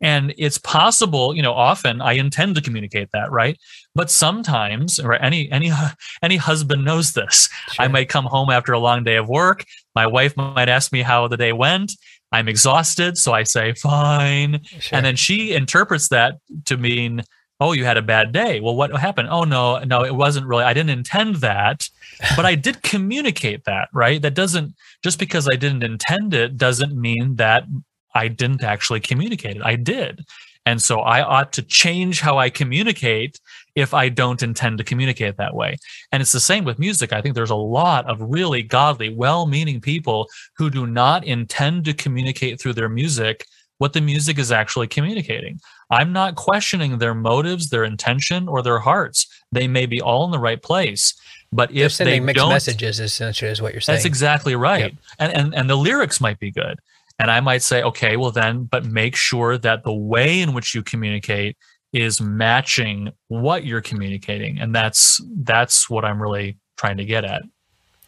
And 0.00 0.32
it's 0.38 0.58
possible, 0.58 1.34
you 1.34 1.42
know, 1.42 1.52
often 1.52 2.00
I 2.00 2.12
intend 2.12 2.54
to 2.54 2.62
communicate 2.62 3.10
that, 3.12 3.30
right? 3.30 3.58
But 3.94 4.10
sometimes, 4.10 4.98
or 4.98 5.14
any 5.14 5.50
any 5.50 5.70
any 6.22 6.36
husband 6.36 6.84
knows 6.84 7.12
this. 7.12 7.48
Sure. 7.72 7.84
I 7.84 7.88
might 7.88 8.08
come 8.08 8.24
home 8.24 8.50
after 8.50 8.72
a 8.72 8.78
long 8.78 9.04
day 9.04 9.16
of 9.16 9.28
work. 9.28 9.64
My 9.94 10.06
wife 10.06 10.36
might 10.36 10.68
ask 10.68 10.92
me 10.92 11.02
how 11.02 11.28
the 11.28 11.36
day 11.36 11.52
went. 11.52 11.92
I'm 12.32 12.48
exhausted, 12.48 13.18
so 13.18 13.32
I 13.32 13.42
say 13.42 13.74
fine, 13.74 14.60
sure. 14.78 14.96
and 14.96 15.04
then 15.04 15.16
she 15.16 15.52
interprets 15.52 16.08
that 16.08 16.38
to 16.66 16.76
mean, 16.76 17.22
"Oh, 17.58 17.72
you 17.72 17.84
had 17.84 17.96
a 17.96 18.02
bad 18.02 18.32
day." 18.32 18.60
Well, 18.60 18.76
what 18.76 18.94
happened? 18.96 19.28
Oh 19.30 19.44
no, 19.44 19.80
no, 19.80 20.04
it 20.04 20.14
wasn't 20.14 20.46
really. 20.46 20.64
I 20.64 20.72
didn't 20.72 20.90
intend 20.90 21.36
that, 21.36 21.88
but 22.36 22.46
I 22.46 22.54
did 22.54 22.82
communicate 22.82 23.64
that, 23.64 23.88
right? 23.92 24.22
That 24.22 24.34
doesn't 24.34 24.74
just 25.02 25.18
because 25.18 25.48
I 25.50 25.56
didn't 25.56 25.82
intend 25.82 26.32
it 26.32 26.56
doesn't 26.56 26.98
mean 26.98 27.36
that 27.36 27.64
I 28.14 28.28
didn't 28.28 28.62
actually 28.62 29.00
communicate 29.00 29.56
it. 29.56 29.62
I 29.62 29.76
did. 29.76 30.24
And 30.66 30.82
so 30.82 31.00
I 31.00 31.22
ought 31.22 31.52
to 31.54 31.62
change 31.62 32.20
how 32.20 32.38
I 32.38 32.50
communicate 32.50 33.40
if 33.74 33.94
I 33.94 34.08
don't 34.08 34.42
intend 34.42 34.78
to 34.78 34.84
communicate 34.84 35.36
that 35.38 35.54
way. 35.54 35.76
And 36.12 36.20
it's 36.20 36.32
the 36.32 36.40
same 36.40 36.64
with 36.64 36.78
music. 36.78 37.12
I 37.12 37.22
think 37.22 37.34
there's 37.34 37.50
a 37.50 37.56
lot 37.56 38.08
of 38.08 38.20
really 38.20 38.62
godly, 38.62 39.08
well 39.08 39.46
meaning 39.46 39.80
people 39.80 40.26
who 40.56 40.68
do 40.68 40.86
not 40.86 41.24
intend 41.24 41.86
to 41.86 41.94
communicate 41.94 42.60
through 42.60 42.74
their 42.74 42.88
music 42.88 43.46
what 43.78 43.94
the 43.94 44.00
music 44.02 44.38
is 44.38 44.52
actually 44.52 44.86
communicating. 44.86 45.58
I'm 45.90 46.12
not 46.12 46.34
questioning 46.34 46.98
their 46.98 47.14
motives, 47.14 47.70
their 47.70 47.84
intention, 47.84 48.46
or 48.46 48.62
their 48.62 48.78
hearts. 48.78 49.26
They 49.50 49.66
may 49.66 49.86
be 49.86 50.02
all 50.02 50.26
in 50.26 50.30
the 50.30 50.38
right 50.38 50.62
place. 50.62 51.14
But 51.50 51.70
if 51.70 51.76
They're 51.76 51.88
sending 51.88 52.22
they 52.22 52.26
mixed 52.26 52.36
don't, 52.36 52.50
messages, 52.50 53.00
essentially, 53.00 53.50
is 53.50 53.62
what 53.62 53.72
you're 53.72 53.80
saying. 53.80 53.96
That's 53.96 54.04
exactly 54.04 54.54
right. 54.54 54.80
Yep. 54.80 54.92
And, 55.18 55.32
and 55.32 55.54
and 55.54 55.70
the 55.70 55.76
lyrics 55.76 56.20
might 56.20 56.38
be 56.38 56.52
good. 56.52 56.78
And 57.20 57.30
I 57.30 57.40
might 57.40 57.62
say, 57.62 57.82
okay, 57.82 58.16
well 58.16 58.30
then, 58.30 58.64
but 58.64 58.86
make 58.86 59.14
sure 59.14 59.58
that 59.58 59.84
the 59.84 59.92
way 59.92 60.40
in 60.40 60.54
which 60.54 60.74
you 60.74 60.82
communicate 60.82 61.56
is 61.92 62.20
matching 62.20 63.10
what 63.28 63.64
you're 63.64 63.82
communicating. 63.82 64.58
And 64.58 64.74
that's 64.74 65.20
that's 65.36 65.90
what 65.90 66.04
I'm 66.04 66.20
really 66.20 66.56
trying 66.78 66.96
to 66.96 67.04
get 67.04 67.24
at. 67.24 67.42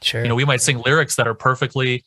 Sure. 0.01 0.23
You 0.23 0.29
know, 0.29 0.35
we 0.35 0.47
might 0.47 0.63
sing 0.63 0.81
lyrics 0.81 1.17
that 1.17 1.29
are 1.29 1.35
perfectly 1.35 2.05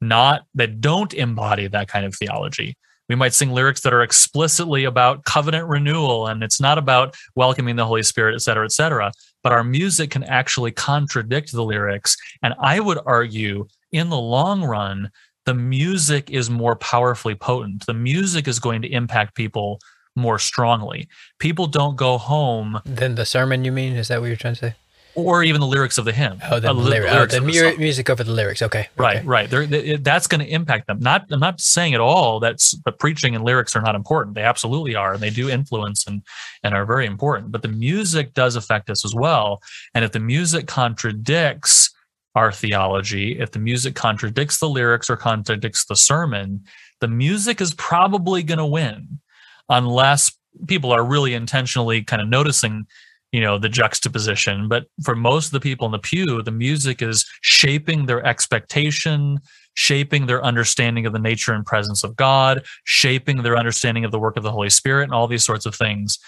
not 0.00 0.42
that 0.54 0.80
don't 0.80 1.14
embody 1.14 1.68
that 1.68 1.86
kind 1.86 2.04
of 2.04 2.14
theology. 2.16 2.76
We 3.08 3.14
might 3.14 3.34
sing 3.34 3.50
lyrics 3.50 3.82
that 3.82 3.94
are 3.94 4.02
explicitly 4.02 4.84
about 4.84 5.24
covenant 5.24 5.68
renewal 5.68 6.26
and 6.26 6.42
it's 6.42 6.60
not 6.60 6.78
about 6.78 7.14
welcoming 7.36 7.76
the 7.76 7.86
Holy 7.86 8.02
Spirit, 8.02 8.34
et 8.34 8.42
cetera, 8.42 8.64
et 8.64 8.72
cetera. 8.72 9.12
But 9.44 9.52
our 9.52 9.62
music 9.62 10.10
can 10.10 10.24
actually 10.24 10.72
contradict 10.72 11.52
the 11.52 11.62
lyrics. 11.62 12.16
And 12.42 12.54
I 12.58 12.80
would 12.80 12.98
argue 13.06 13.68
in 13.92 14.08
the 14.08 14.18
long 14.18 14.64
run, 14.64 15.10
the 15.44 15.54
music 15.54 16.30
is 16.30 16.48
more 16.50 16.76
powerfully 16.76 17.34
potent. 17.34 17.86
The 17.86 17.94
music 17.94 18.46
is 18.46 18.58
going 18.58 18.82
to 18.82 18.88
impact 18.88 19.34
people 19.34 19.80
more 20.14 20.38
strongly. 20.38 21.08
People 21.38 21.66
don't 21.66 21.96
go 21.96 22.18
home. 22.18 22.80
Then 22.84 23.14
the 23.14 23.24
sermon, 23.24 23.64
you 23.64 23.72
mean? 23.72 23.94
Is 23.94 24.08
that 24.08 24.20
what 24.20 24.26
you're 24.26 24.36
trying 24.36 24.54
to 24.54 24.60
say? 24.60 24.74
Or 25.14 25.42
even 25.42 25.60
the 25.60 25.66
lyrics 25.66 25.98
of 25.98 26.06
the 26.06 26.12
hymn. 26.12 26.38
Oh, 26.50 26.58
the, 26.58 26.70
uh, 26.70 26.72
lyric, 26.72 27.12
oh, 27.12 27.26
the 27.26 27.40
mu- 27.42 27.76
music 27.76 28.08
over 28.08 28.24
the 28.24 28.32
lyrics. 28.32 28.62
Okay. 28.62 28.88
Right, 28.96 29.18
okay. 29.18 29.26
right. 29.26 29.50
They're, 29.50 29.98
that's 29.98 30.26
going 30.26 30.40
to 30.40 30.46
impact 30.50 30.86
them. 30.86 31.00
Not, 31.00 31.26
I'm 31.30 31.38
not 31.38 31.60
saying 31.60 31.92
at 31.92 32.00
all 32.00 32.40
that 32.40 32.62
but 32.82 32.98
preaching 32.98 33.34
and 33.34 33.44
lyrics 33.44 33.76
are 33.76 33.82
not 33.82 33.94
important. 33.94 34.34
They 34.34 34.42
absolutely 34.42 34.94
are, 34.94 35.12
and 35.12 35.22
they 35.22 35.28
do 35.28 35.50
influence 35.50 36.06
and 36.06 36.22
and 36.62 36.74
are 36.74 36.86
very 36.86 37.04
important. 37.04 37.52
But 37.52 37.60
the 37.60 37.68
music 37.68 38.32
does 38.32 38.56
affect 38.56 38.88
us 38.88 39.04
as 39.04 39.14
well. 39.14 39.60
And 39.94 40.02
if 40.02 40.12
the 40.12 40.20
music 40.20 40.66
contradicts 40.66 41.90
our 42.34 42.52
theology, 42.52 43.38
if 43.38 43.50
the 43.50 43.58
music 43.58 43.94
contradicts 43.94 44.58
the 44.58 44.68
lyrics 44.68 45.10
or 45.10 45.16
contradicts 45.16 45.84
the 45.84 45.96
sermon, 45.96 46.64
the 47.00 47.08
music 47.08 47.60
is 47.60 47.74
probably 47.74 48.42
going 48.42 48.58
to 48.58 48.66
win 48.66 49.20
unless 49.68 50.32
people 50.66 50.92
are 50.92 51.04
really 51.04 51.34
intentionally 51.34 52.02
kind 52.02 52.22
of 52.22 52.28
noticing 52.28 52.86
you 53.32 53.40
know 53.40 53.58
the 53.58 53.68
juxtaposition. 53.68 54.68
But 54.68 54.86
for 55.02 55.16
most 55.16 55.46
of 55.46 55.52
the 55.52 55.60
people 55.60 55.86
in 55.86 55.92
the 55.92 55.98
pew 55.98 56.42
the 56.42 56.50
music 56.50 57.00
is 57.02 57.26
shaping 57.40 58.06
their 58.06 58.24
expectation 58.26 59.40
shaping 59.74 60.26
their 60.26 60.44
understanding 60.44 61.06
of 61.06 61.12
the 61.14 61.18
nature 61.18 61.54
and 61.54 61.64
presence 61.64 62.04
of 62.04 62.14
god 62.14 62.62
shaping 62.84 63.42
their 63.42 63.56
understanding 63.56 64.04
of 64.04 64.10
the 64.10 64.18
work 64.18 64.36
of 64.36 64.42
the 64.42 64.52
holy 64.52 64.68
spirit 64.68 65.04
and 65.04 65.14
all 65.14 65.26
these 65.26 65.44
sorts 65.44 65.64
of 65.64 65.74
things 65.74 66.18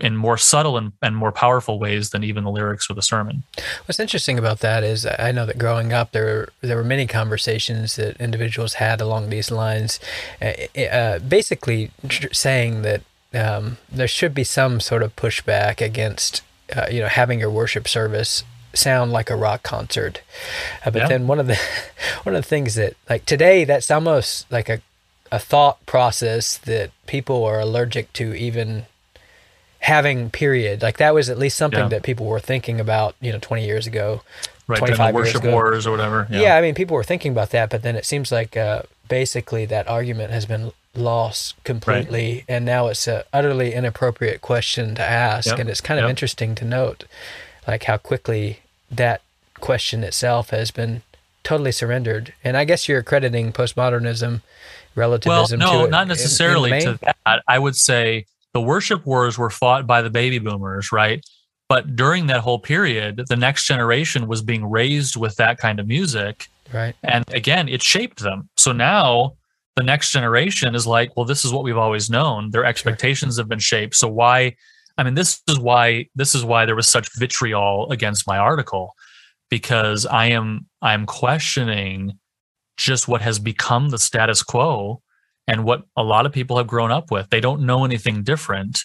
in 0.00 0.16
more 0.16 0.36
subtle 0.36 0.76
and, 0.76 0.92
and 1.02 1.16
more 1.16 1.32
powerful 1.32 1.78
ways 1.78 2.10
than 2.10 2.22
even 2.22 2.44
the 2.44 2.50
lyrics 2.50 2.90
of 2.90 2.96
the 2.96 3.02
sermon. 3.02 3.42
What's 3.86 3.98
interesting 3.98 4.38
about 4.38 4.60
that 4.60 4.84
is 4.84 5.06
I 5.06 5.32
know 5.32 5.46
that 5.46 5.58
growing 5.58 5.92
up 5.92 6.12
there 6.12 6.48
there 6.60 6.76
were 6.76 6.84
many 6.84 7.06
conversations 7.06 7.96
that 7.96 8.20
individuals 8.20 8.74
had 8.74 9.00
along 9.00 9.30
these 9.30 9.50
lines, 9.50 9.98
uh, 10.42 10.52
uh, 10.78 11.18
basically 11.20 11.90
saying 12.32 12.82
that 12.82 13.02
um, 13.34 13.78
there 13.90 14.08
should 14.08 14.34
be 14.34 14.44
some 14.44 14.80
sort 14.80 15.02
of 15.02 15.16
pushback 15.16 15.80
against 15.80 16.42
uh, 16.76 16.86
you 16.90 17.00
know 17.00 17.08
having 17.08 17.40
your 17.40 17.50
worship 17.50 17.88
service 17.88 18.44
sound 18.74 19.10
like 19.10 19.30
a 19.30 19.36
rock 19.36 19.62
concert. 19.62 20.20
Uh, 20.84 20.90
but 20.90 21.02
yeah. 21.02 21.08
then 21.08 21.26
one 21.26 21.40
of 21.40 21.46
the 21.46 21.58
one 22.24 22.34
of 22.34 22.42
the 22.42 22.48
things 22.48 22.74
that 22.74 22.94
like 23.08 23.24
today 23.24 23.64
that's 23.64 23.90
almost 23.90 24.50
like 24.52 24.68
a 24.68 24.82
a 25.30 25.38
thought 25.38 25.84
process 25.86 26.56
that 26.58 26.90
people 27.06 27.44
are 27.44 27.60
allergic 27.60 28.12
to 28.14 28.34
even 28.34 28.86
having 29.80 30.30
period 30.30 30.82
like 30.82 30.96
that 30.98 31.14
was 31.14 31.30
at 31.30 31.38
least 31.38 31.56
something 31.56 31.80
yeah. 31.80 31.88
that 31.88 32.02
people 32.02 32.26
were 32.26 32.40
thinking 32.40 32.80
about 32.80 33.14
you 33.20 33.32
know 33.32 33.38
20 33.40 33.64
years 33.64 33.86
ago 33.86 34.20
right 34.66 34.78
25 34.78 35.12
the 35.12 35.16
worship 35.16 35.44
wars 35.44 35.86
or 35.86 35.90
whatever 35.92 36.26
yeah. 36.30 36.40
yeah. 36.40 36.56
i 36.56 36.60
mean 36.60 36.74
people 36.74 36.96
were 36.96 37.04
thinking 37.04 37.32
about 37.32 37.50
that 37.50 37.70
but 37.70 37.82
then 37.82 37.94
it 37.94 38.04
seems 38.04 38.32
like 38.32 38.56
uh, 38.56 38.82
basically 39.08 39.64
that 39.64 39.88
argument 39.88 40.32
has 40.32 40.46
been 40.46 40.72
lost 40.94 41.54
completely 41.64 42.32
right. 42.32 42.44
and 42.48 42.64
now 42.64 42.88
it's 42.88 43.06
a 43.06 43.24
utterly 43.32 43.72
inappropriate 43.72 44.40
question 44.40 44.94
to 44.96 45.02
ask 45.02 45.46
yep. 45.46 45.58
and 45.58 45.70
it's 45.70 45.80
kind 45.80 46.00
of 46.00 46.04
yep. 46.04 46.10
interesting 46.10 46.54
to 46.54 46.64
note 46.64 47.04
like 47.66 47.84
how 47.84 47.96
quickly 47.96 48.60
that 48.90 49.22
question 49.60 50.02
itself 50.02 50.50
has 50.50 50.70
been 50.70 51.02
totally 51.44 51.70
surrendered 51.70 52.34
and 52.42 52.56
i 52.56 52.64
guess 52.64 52.88
you're 52.88 52.98
accrediting 52.98 53.52
postmodernism 53.52 54.42
relativism 54.96 55.60
well, 55.60 55.84
no, 55.84 55.86
not 55.86 56.08
necessarily 56.08 56.70
in, 56.70 56.76
in 56.76 56.82
to 56.82 56.98
that 57.24 57.42
i 57.46 57.58
would 57.58 57.76
say 57.76 58.26
the 58.54 58.60
worship 58.60 59.04
wars 59.06 59.38
were 59.38 59.50
fought 59.50 59.86
by 59.86 60.02
the 60.02 60.10
baby 60.10 60.38
boomers, 60.38 60.92
right? 60.92 61.24
But 61.68 61.96
during 61.96 62.26
that 62.28 62.40
whole 62.40 62.58
period, 62.58 63.22
the 63.28 63.36
next 63.36 63.66
generation 63.66 64.26
was 64.26 64.42
being 64.42 64.68
raised 64.68 65.16
with 65.16 65.36
that 65.36 65.58
kind 65.58 65.78
of 65.78 65.86
music. 65.86 66.46
Right. 66.72 66.94
And 67.02 67.24
again, 67.34 67.68
it 67.68 67.82
shaped 67.82 68.20
them. 68.20 68.48
So 68.56 68.72
now 68.72 69.36
the 69.76 69.82
next 69.82 70.10
generation 70.10 70.74
is 70.74 70.86
like, 70.86 71.14
well, 71.16 71.26
this 71.26 71.44
is 71.44 71.52
what 71.52 71.64
we've 71.64 71.76
always 71.76 72.08
known. 72.08 72.50
Their 72.50 72.64
expectations 72.64 73.34
sure. 73.34 73.42
have 73.42 73.48
been 73.48 73.58
shaped. 73.58 73.94
So 73.96 74.08
why 74.08 74.54
I 74.98 75.04
mean, 75.04 75.14
this 75.14 75.40
is 75.48 75.58
why 75.58 76.08
this 76.16 76.34
is 76.34 76.44
why 76.44 76.66
there 76.66 76.74
was 76.74 76.88
such 76.88 77.16
vitriol 77.16 77.90
against 77.92 78.26
my 78.26 78.36
article, 78.36 78.94
because 79.48 80.04
I 80.04 80.26
am 80.26 80.66
I 80.82 80.92
am 80.92 81.06
questioning 81.06 82.18
just 82.76 83.06
what 83.06 83.22
has 83.22 83.38
become 83.38 83.90
the 83.90 83.98
status 83.98 84.42
quo 84.42 85.00
and 85.48 85.64
what 85.64 85.82
a 85.96 86.04
lot 86.04 86.26
of 86.26 86.32
people 86.32 86.58
have 86.58 86.68
grown 86.68 86.92
up 86.92 87.10
with. 87.10 87.28
They 87.30 87.40
don't 87.40 87.62
know 87.62 87.84
anything 87.84 88.22
different. 88.22 88.84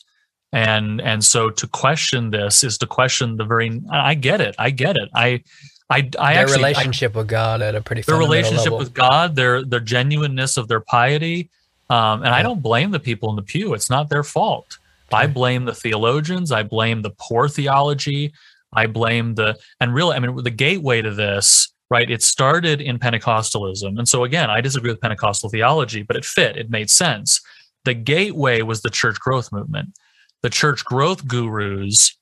And 0.52 1.02
and 1.02 1.24
so 1.24 1.50
to 1.50 1.68
question 1.68 2.32
this 2.32 2.64
is 2.64 2.78
to 2.80 2.88
question 2.88 3.38
the 3.38 3.44
very 3.44 3.82
I 3.92 4.16
get 4.16 4.40
it. 4.40 4.56
I 4.58 4.70
get 4.70 4.96
it. 4.96 5.10
I 5.14 5.44
I, 5.90 6.10
I 6.18 6.34
their 6.34 6.44
actually, 6.44 6.58
relationship 6.58 7.16
I, 7.16 7.20
with 7.20 7.28
God 7.28 7.62
at 7.62 7.76
a 7.76 7.82
pretty 7.82 8.04
their 8.04 8.18
relationship 8.18 8.66
level. 8.66 8.80
with 8.80 8.94
God, 8.94 9.36
their 9.36 9.64
their 9.64 9.80
genuineness 9.80 10.58
of 10.58 10.68
their 10.68 10.80
piety, 10.80 11.50
um, 11.90 12.22
and 12.22 12.28
yeah. 12.28 12.36
I 12.36 12.44
don't 12.44 12.62
blame 12.62 12.92
the 12.92 13.00
people 13.00 13.30
in 13.30 13.36
the 13.36 13.42
pew. 13.42 13.74
It's 13.74 13.90
not 13.90 14.10
their 14.10 14.24
fault. 14.24 14.78
Okay. 15.12 15.24
I 15.24 15.28
blame 15.28 15.66
the 15.66 15.74
theologians. 15.76 16.52
I 16.52 16.64
blame 16.64 17.02
the 17.02 17.12
poor 17.12 17.50
theology. 17.50 18.34
I 18.72 18.88
blame 18.88 19.36
the 19.36 19.58
and 19.80 19.94
really, 19.94 20.16
I 20.16 20.20
mean, 20.20 20.44
the 20.44 20.50
gateway 20.50 21.02
to 21.02 21.12
this 21.12 21.73
right? 21.90 22.10
It 22.10 22.24
started 22.24 22.82
in 22.82 23.00
Pentecostalism. 23.00 23.98
And 23.98 24.08
so, 24.08 24.24
again, 24.24 24.50
I 24.50 24.62
disagree 24.62 24.92
with 24.92 25.02
Pentecostal 25.02 25.50
theology, 25.50 26.04
but 26.04 26.16
it 26.16 26.26
fit, 26.26 26.58
it 26.58 26.70
made 26.70 26.90
sense. 26.90 27.42
The 27.86 27.94
gateway 27.94 28.62
was 28.62 28.82
the 28.82 28.90
church 28.90 29.20
growth 29.20 29.52
movement. 29.52 29.98
The 30.42 30.50
church 30.50 30.84
growth 30.86 31.28
gurus 31.28 32.18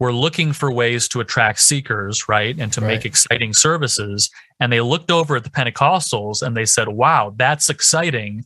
were 0.00 0.12
looking 0.12 0.52
for 0.52 0.70
ways 0.70 1.08
to 1.08 1.20
attract 1.20 1.60
seekers, 1.60 2.28
right? 2.28 2.58
And 2.58 2.72
to 2.72 2.80
right. 2.80 2.88
make 2.88 3.04
exciting 3.04 3.52
services. 3.52 4.30
And 4.60 4.72
they 4.72 4.80
looked 4.80 5.10
over 5.10 5.36
at 5.36 5.44
the 5.44 5.50
Pentecostals 5.50 6.42
and 6.42 6.56
they 6.56 6.66
said, 6.66 6.88
wow, 6.88 7.32
that's 7.36 7.70
exciting. 7.70 8.44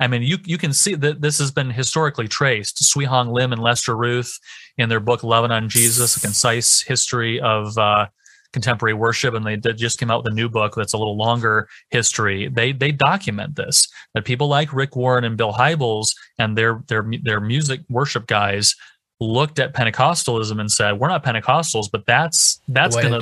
I 0.00 0.08
mean, 0.08 0.22
you 0.22 0.38
you 0.44 0.58
can 0.58 0.72
see 0.72 0.96
that 0.96 1.20
this 1.20 1.38
has 1.38 1.52
been 1.52 1.70
historically 1.70 2.26
traced. 2.26 2.84
Swee 2.84 3.04
Hong 3.04 3.32
Lim 3.32 3.52
and 3.52 3.62
Lester 3.62 3.96
Ruth, 3.96 4.38
in 4.76 4.88
their 4.88 5.00
book 5.00 5.22
"Loving 5.22 5.52
on 5.52 5.68
Jesus: 5.68 6.16
A 6.16 6.20
Concise 6.20 6.82
History 6.82 7.40
of 7.40 7.76
uh, 7.78 8.06
contemporary 8.54 8.94
worship 8.94 9.34
and 9.34 9.44
they 9.44 9.56
did, 9.56 9.76
just 9.76 9.98
came 9.98 10.10
out 10.10 10.24
with 10.24 10.32
a 10.32 10.34
new 10.34 10.48
book 10.48 10.74
that's 10.74 10.94
a 10.94 10.96
little 10.96 11.16
longer 11.18 11.68
history. 11.90 12.48
They 12.48 12.72
they 12.72 12.92
document 12.92 13.56
this 13.56 13.88
that 14.14 14.24
people 14.24 14.48
like 14.48 14.72
rick 14.72 14.96
warren 14.96 15.24
and 15.24 15.36
bill 15.36 15.52
hybels 15.52 16.14
and 16.38 16.56
their 16.56 16.82
their 16.88 17.04
their 17.22 17.40
music 17.40 17.80
worship 17.90 18.26
guys 18.26 18.74
looked 19.20 19.58
at 19.58 19.74
pentecostalism 19.74 20.58
and 20.58 20.70
said 20.70 20.98
we're 20.98 21.08
not 21.08 21.24
pentecostals 21.24 21.86
but 21.90 22.04
that's 22.04 22.60
that's 22.68 22.96
gonna 22.96 23.18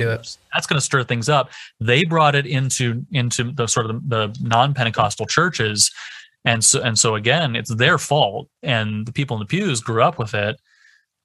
that's 0.53 0.67
gonna 0.67 0.81
stir 0.81 1.03
things 1.03 1.27
up. 1.27 1.49
They 1.81 2.05
brought 2.05 2.35
it 2.35 2.45
into 2.45 3.03
into 3.11 3.51
the 3.51 3.67
sort 3.67 3.89
of 3.89 4.07
the, 4.07 4.27
the 4.27 4.37
non-pentecostal 4.41 5.25
churches 5.25 5.91
and 6.45 6.63
so 6.63 6.81
and 6.81 6.97
so 6.97 7.15
again 7.15 7.55
it's 7.55 7.73
their 7.75 7.97
fault 7.97 8.47
and 8.61 9.05
the 9.05 9.11
people 9.11 9.35
in 9.35 9.39
the 9.39 9.45
pews 9.47 9.81
grew 9.81 10.03
up 10.03 10.17
with 10.17 10.33
it 10.33 10.59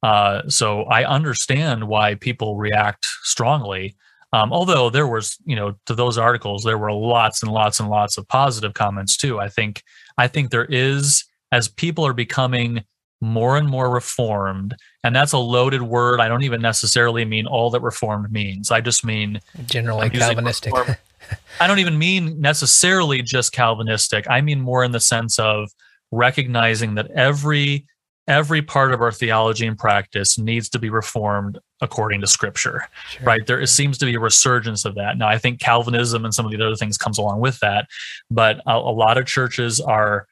uh, 0.02 0.48
so 0.48 0.82
I 0.84 1.04
understand 1.04 1.88
why 1.88 2.14
people 2.14 2.56
react 2.56 3.06
strongly. 3.22 3.96
Um, 4.32 4.52
although 4.52 4.90
there 4.90 5.06
was, 5.06 5.38
you 5.44 5.56
know, 5.56 5.74
to 5.86 5.94
those 5.94 6.18
articles, 6.18 6.62
there 6.62 6.78
were 6.78 6.92
lots 6.92 7.42
and 7.42 7.50
lots 7.50 7.80
and 7.80 7.88
lots 7.88 8.18
of 8.18 8.28
positive 8.28 8.74
comments 8.74 9.16
too. 9.16 9.40
I 9.40 9.48
think, 9.48 9.82
I 10.18 10.28
think 10.28 10.50
there 10.50 10.66
is, 10.66 11.24
as 11.50 11.68
people 11.68 12.06
are 12.06 12.12
becoming 12.12 12.84
more 13.20 13.56
and 13.56 13.68
more 13.68 13.90
reformed, 13.90 14.76
and 15.02 15.16
that's 15.16 15.32
a 15.32 15.38
loaded 15.38 15.82
word. 15.82 16.20
I 16.20 16.28
don't 16.28 16.44
even 16.44 16.60
necessarily 16.60 17.24
mean 17.24 17.46
all 17.46 17.70
that 17.70 17.80
reformed 17.80 18.30
means. 18.30 18.70
I 18.70 18.80
just 18.80 19.04
mean 19.04 19.40
generally 19.66 20.10
Calvinistic. 20.10 20.74
I 21.60 21.66
don't 21.66 21.80
even 21.80 21.98
mean 21.98 22.40
necessarily 22.40 23.22
just 23.22 23.52
Calvinistic. 23.52 24.26
I 24.30 24.40
mean 24.40 24.60
more 24.60 24.84
in 24.84 24.92
the 24.92 25.00
sense 25.00 25.38
of 25.38 25.70
recognizing 26.12 26.94
that 26.94 27.10
every 27.10 27.86
every 28.28 28.60
part 28.60 28.92
of 28.92 29.00
our 29.00 29.10
theology 29.10 29.66
and 29.66 29.78
practice 29.78 30.38
needs 30.38 30.68
to 30.68 30.78
be 30.78 30.90
reformed 30.90 31.58
according 31.80 32.20
to 32.20 32.26
scripture 32.26 32.84
sure. 33.10 33.24
right 33.24 33.46
there 33.46 33.64
seems 33.66 33.96
to 33.98 34.04
be 34.04 34.14
a 34.14 34.20
resurgence 34.20 34.84
of 34.84 34.94
that 34.94 35.16
now 35.16 35.26
i 35.26 35.38
think 35.38 35.58
calvinism 35.58 36.24
and 36.24 36.34
some 36.34 36.44
of 36.44 36.52
the 36.52 36.62
other 36.64 36.76
things 36.76 36.98
comes 36.98 37.18
along 37.18 37.40
with 37.40 37.58
that 37.60 37.88
but 38.30 38.60
a, 38.66 38.72
a 38.72 38.94
lot 38.94 39.16
of 39.16 39.26
churches 39.26 39.80
are 39.80 40.26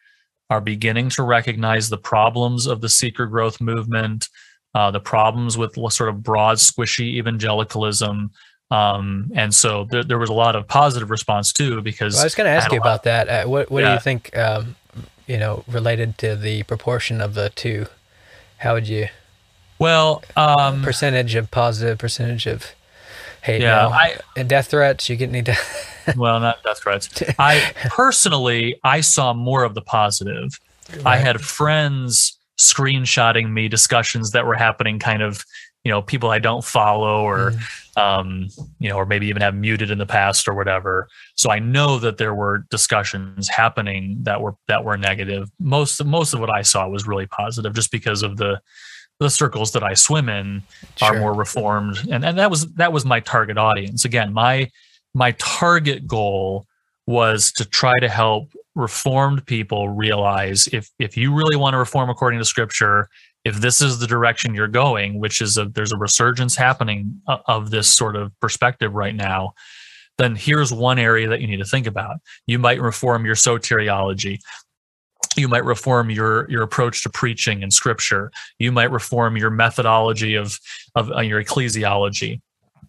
are 0.51 0.61
beginning 0.61 1.09
to 1.09 1.23
recognize 1.23 1.89
the 1.89 1.99
problems 1.99 2.67
of 2.67 2.81
the 2.81 2.89
seeker 2.89 3.27
growth 3.27 3.61
movement 3.61 4.29
uh, 4.75 4.91
the 4.91 5.01
problems 5.01 5.57
with 5.57 5.75
sort 5.91 6.11
of 6.11 6.23
broad 6.23 6.59
squishy 6.59 7.15
evangelicalism 7.15 8.31
um, 8.69 9.31
and 9.37 9.55
so 9.55 9.87
there, 9.91 10.03
there 10.03 10.19
was 10.19 10.29
a 10.29 10.35
lot 10.35 10.57
of 10.57 10.67
positive 10.67 11.11
response 11.11 11.53
too 11.53 11.81
because 11.81 12.15
well, 12.15 12.23
i 12.23 12.27
was 12.27 12.35
going 12.35 12.45
to 12.45 12.51
ask 12.51 12.71
you 12.71 12.79
about 12.79 13.05
that 13.05 13.29
uh, 13.29 13.45
what, 13.49 13.71
what 13.71 13.83
yeah. 13.83 13.91
do 13.91 13.95
you 13.95 14.01
think 14.01 14.37
um, 14.37 14.77
you 15.27 15.39
know, 15.39 15.65
related 15.67 16.19
to 16.19 16.37
the 16.37 16.63
proportion 16.65 17.21
of 17.21 17.35
the 17.35 17.51
two, 17.51 17.87
how 18.59 18.75
would 18.75 18.89
you? 18.89 19.09
Well, 19.79 20.23
um, 20.37 20.83
percentage 20.83 21.35
of 21.35 21.51
positive, 21.51 21.99
percentage 21.99 22.47
of 22.47 22.73
hate. 23.43 23.61
Yeah, 23.61 23.89
I, 23.89 24.19
and 24.37 24.49
death 24.49 24.69
threats. 24.69 25.09
You 25.09 25.17
get 25.17 25.29
any 25.29 25.43
death? 25.43 26.15
well, 26.17 26.41
not 26.41 26.63
death 26.63 26.81
threats. 26.81 27.09
I 27.39 27.73
personally, 27.89 28.81
I 28.85 29.01
saw 29.01 29.35
more 29.35 29.65
of 29.65 29.75
the 29.75 29.83
positive. 29.83 30.59
Right. 30.91 31.07
I 31.07 31.17
had 31.17 31.41
friends 31.41 32.39
screenshotting 32.59 33.53
me 33.53 33.69
discussions 33.69 34.31
that 34.31 34.47
were 34.47 34.55
happening, 34.55 34.99
kind 34.99 35.23
of 35.23 35.45
you 35.87 35.93
know 35.93 36.03
people 36.03 36.31
I 36.31 36.41
don't 36.41 36.65
follow 36.65 37.23
or 37.23 37.53
mm. 37.53 37.97
um, 37.97 38.49
you 38.81 38.89
know 38.89 38.97
or 38.97 39.07
maybe 39.07 39.29
even 39.29 39.41
have 39.41 39.55
muted 39.55 39.89
in 39.89 39.99
the 39.99 40.07
past 40.07 40.49
or 40.49 40.55
whatever. 40.55 41.07
So 41.37 41.49
I 41.49 41.61
know 41.61 42.01
that 42.01 42.17
there 42.17 42.35
were 42.35 42.65
discussions 42.71 43.49
happening 43.49 44.19
that 44.23 44.41
were 44.41 44.57
that 44.67 44.83
were 44.83 44.97
negative. 44.97 45.49
Most 45.61 46.05
most 46.05 46.35
of 46.35 46.41
what 46.41 46.51
I 46.51 46.63
saw 46.63 46.89
was 46.89 47.07
really 47.07 47.29
positive, 47.29 47.73
just 47.73 47.93
because 47.93 48.25
of 48.25 48.37
the 48.37 48.61
the 49.21 49.31
circles 49.31 49.71
that 49.73 49.85
I 49.85 49.95
swim 49.95 50.29
in 50.29 50.65
sure. 50.97 51.09
are 51.09 51.21
more 51.21 51.33
reformed, 51.33 51.99
and 52.11 52.25
and 52.25 52.37
that 52.37 52.51
was 52.51 52.67
that 52.75 52.93
was 52.93 53.05
my 53.05 53.21
target 53.21 53.57
audience. 53.57 54.05
Again, 54.05 54.33
my 54.33 54.69
my 55.15 55.37
target 55.39 56.05
goal 56.09 56.67
was 57.07 57.53
to 57.53 57.65
try 57.65 57.97
to 58.01 58.09
help 58.09 58.51
reformed 58.75 59.47
people 59.47 59.89
realize 59.89 60.67
if 60.73 60.91
if 60.99 61.17
you 61.17 61.33
really 61.33 61.55
want 61.55 61.75
to 61.75 61.79
reform 61.79 62.11
according 62.11 62.41
to 62.41 62.45
scripture 62.45 63.09
if 63.47 63.61
this 63.61 63.81
is 63.81 64.01
the 64.01 64.09
direction 64.09 64.57
you're 64.57 64.67
going, 64.67 65.21
which 65.21 65.41
is 65.41 65.57
a, 65.57 65.67
there's 65.67 65.93
a 65.93 65.97
resurgence 65.97 66.57
happening 66.57 67.23
uh, 67.29 67.39
of 67.47 67.71
this 67.71 67.87
sort 67.87 68.17
of 68.17 68.33
perspective 68.41 68.93
right 68.93 69.15
now, 69.15 69.53
then 70.19 70.35
here's 70.35 70.73
one 70.73 70.99
area 70.99 71.29
that 71.29 71.41
you 71.41 71.47
need 71.47 71.59
to 71.59 71.65
think 71.65 71.87
about. 71.87 72.17
You 72.49 72.59
might 72.59 72.81
reform 72.81 73.25
your 73.25 73.37
soteriology. 73.37 74.41
you 75.37 75.47
might 75.47 75.65
reform 75.65 76.11
your 76.11 76.51
your 76.51 76.63
approach 76.63 77.05
to 77.05 77.11
preaching 77.11 77.63
and 77.63 77.73
scripture 77.73 78.31
you 78.59 78.73
might 78.73 78.91
reform 78.91 79.37
your 79.37 79.51
methodology 79.51 80.35
of 80.35 80.59
of 80.95 81.11
uh, 81.13 81.21
your 81.21 81.43
ecclesiology 81.45 82.41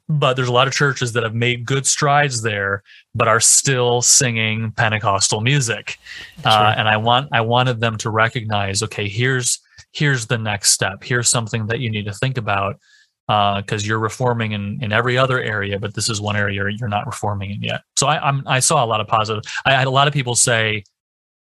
but 0.10 0.36
there's 0.36 0.48
a 0.48 0.58
lot 0.60 0.68
of 0.68 0.74
churches 0.74 1.12
that 1.14 1.24
have 1.24 1.36
made 1.36 1.66
good 1.66 1.86
strides 1.86 2.42
there 2.42 2.84
but 3.14 3.28
are 3.28 3.42
still 3.42 4.02
singing 4.02 4.72
pentecostal 4.72 5.42
music 5.42 5.98
uh, 6.46 6.74
and 6.78 6.88
i 6.88 6.96
want 6.96 7.28
i 7.34 7.42
wanted 7.42 7.82
them 7.82 7.98
to 7.98 8.10
recognize 8.10 8.82
okay 8.82 9.08
here's 9.10 9.60
here's 9.98 10.28
the 10.28 10.38
next 10.38 10.72
step 10.72 11.04
here's 11.04 11.30
something 11.30 11.68
that 11.68 11.80
you 11.80 11.90
need 11.90 12.06
to 12.06 12.14
think 12.14 12.38
about 12.38 12.80
because 13.28 13.84
uh, 13.84 13.86
you're 13.86 14.00
reforming 14.00 14.54
in, 14.54 14.82
in 14.82 14.94
every 14.94 15.18
other 15.18 15.42
area, 15.42 15.78
but 15.78 15.94
this 15.94 16.08
is 16.08 16.22
one 16.22 16.38
area 16.38 16.64
you're 16.80 16.88
not 16.88 17.06
reforming 17.06 17.52
in 17.52 17.62
yet. 17.62 17.82
So 17.98 18.08
I, 18.08 18.26
I'm, 18.26 18.42
I 18.48 18.60
saw 18.60 18.86
a 18.86 18.88
lot 18.88 19.02
of 19.02 19.08
positive. 19.08 19.44
I 19.66 19.74
had 19.74 19.86
a 19.86 19.90
lot 19.90 20.08
of 20.08 20.14
people 20.14 20.34
say, 20.34 20.84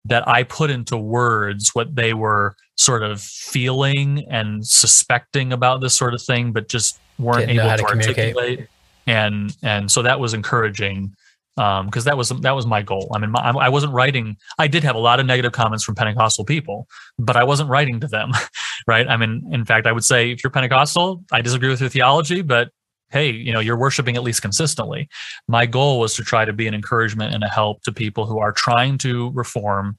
that 0.06 0.26
I 0.28 0.42
put 0.42 0.70
into 0.70 0.96
words 0.96 1.70
what 1.74 1.94
they 1.94 2.12
were 2.12 2.56
sort 2.76 3.02
of 3.02 3.20
feeling 3.20 4.24
and 4.28 4.66
suspecting 4.66 5.52
about 5.52 5.80
this 5.80 5.94
sort 5.94 6.14
of 6.14 6.22
thing, 6.22 6.52
but 6.52 6.68
just 6.68 6.98
weren't 7.18 7.46
Didn't 7.46 7.60
able 7.60 7.70
to, 7.70 7.82
to 7.82 7.84
articulate. 7.84 8.68
And 9.06 9.56
and 9.62 9.90
so 9.90 10.02
that 10.02 10.20
was 10.20 10.34
encouraging 10.34 11.14
because 11.56 11.80
um, 11.80 12.04
that 12.04 12.16
was 12.16 12.30
that 12.30 12.52
was 12.52 12.66
my 12.66 12.82
goal. 12.82 13.10
I 13.14 13.18
mean, 13.18 13.30
my, 13.30 13.40
I 13.40 13.68
wasn't 13.68 13.92
writing. 13.92 14.36
I 14.58 14.66
did 14.66 14.82
have 14.82 14.96
a 14.96 14.98
lot 14.98 15.20
of 15.20 15.26
negative 15.26 15.52
comments 15.52 15.84
from 15.84 15.94
Pentecostal 15.94 16.44
people, 16.44 16.88
but 17.18 17.36
I 17.36 17.44
wasn't 17.44 17.70
writing 17.70 18.00
to 18.00 18.08
them, 18.08 18.32
right? 18.86 19.06
I 19.08 19.16
mean, 19.16 19.48
in 19.52 19.64
fact, 19.64 19.86
I 19.86 19.92
would 19.92 20.04
say 20.04 20.32
if 20.32 20.42
you're 20.42 20.50
Pentecostal, 20.50 21.24
I 21.30 21.42
disagree 21.42 21.68
with 21.68 21.80
your 21.80 21.90
theology, 21.90 22.42
but 22.42 22.70
hey, 23.10 23.30
you 23.30 23.52
know, 23.52 23.60
you're 23.60 23.76
worshiping 23.76 24.16
at 24.16 24.24
least 24.24 24.42
consistently. 24.42 25.08
My 25.46 25.66
goal 25.66 26.00
was 26.00 26.16
to 26.16 26.24
try 26.24 26.44
to 26.44 26.52
be 26.52 26.66
an 26.66 26.74
encouragement 26.74 27.32
and 27.32 27.44
a 27.44 27.48
help 27.48 27.82
to 27.84 27.92
people 27.92 28.26
who 28.26 28.40
are 28.40 28.50
trying 28.50 28.98
to 28.98 29.30
reform 29.32 29.96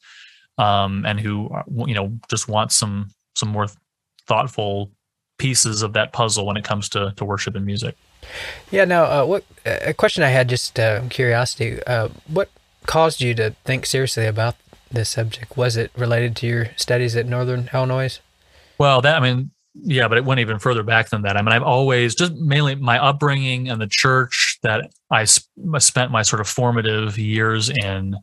um, 0.58 1.06
and 1.06 1.20
who, 1.20 1.50
you 1.88 1.94
know, 1.94 2.18
just 2.30 2.50
want 2.50 2.72
some 2.72 3.10
some 3.36 3.50
more 3.50 3.68
thoughtful 4.28 4.92
pieces 5.38 5.82
of 5.82 5.94
that 5.94 6.14
puzzle 6.14 6.46
when 6.46 6.58
it 6.58 6.64
comes 6.64 6.90
to, 6.90 7.14
to 7.18 7.26
worship 7.26 7.56
and 7.56 7.66
music. 7.66 7.96
Yeah. 8.72 8.86
Now, 8.86 9.04
uh, 9.04 9.26
what 9.26 9.44
a 9.66 9.94
question 9.94 10.24
I 10.24 10.30
had, 10.30 10.50
just 10.50 10.80
uh, 10.80 11.02
curiosity. 11.10 11.82
Uh, 11.84 12.10
what 12.28 12.50
caused 12.86 13.22
you 13.22 13.34
to 13.36 13.52
think 13.64 13.86
seriously 13.86 14.26
about 14.26 14.56
this 14.92 15.10
subject? 15.10 15.58
Was 15.58 15.78
it 15.78 15.92
related 15.98 16.36
to 16.38 16.48
your 16.48 16.68
studies 16.76 17.16
at 17.16 17.26
Northern 17.26 17.70
Illinois? 17.74 18.20
Well, 18.78 19.02
that 19.02 19.16
I 19.16 19.20
mean, 19.20 19.52
yeah, 19.74 20.08
but 20.08 20.18
it 20.18 20.26
went 20.26 20.40
even 20.40 20.60
further 20.60 20.84
back 20.84 21.10
than 21.10 21.24
that. 21.24 21.38
I 21.38 21.42
mean, 21.42 21.52
I've 21.52 21.64
always 21.64 22.16
just 22.16 22.34
mainly 22.34 22.76
my 22.76 22.98
upbringing 22.98 23.70
and 23.70 23.82
the 23.82 23.88
church 23.90 24.60
that 24.64 24.90
I 25.12 25.26
sp- 25.28 25.52
spent 25.80 26.12
my 26.12 26.22
sort 26.22 26.40
of 26.40 26.48
formative 26.48 27.18
years 27.18 27.70
in 27.70 28.16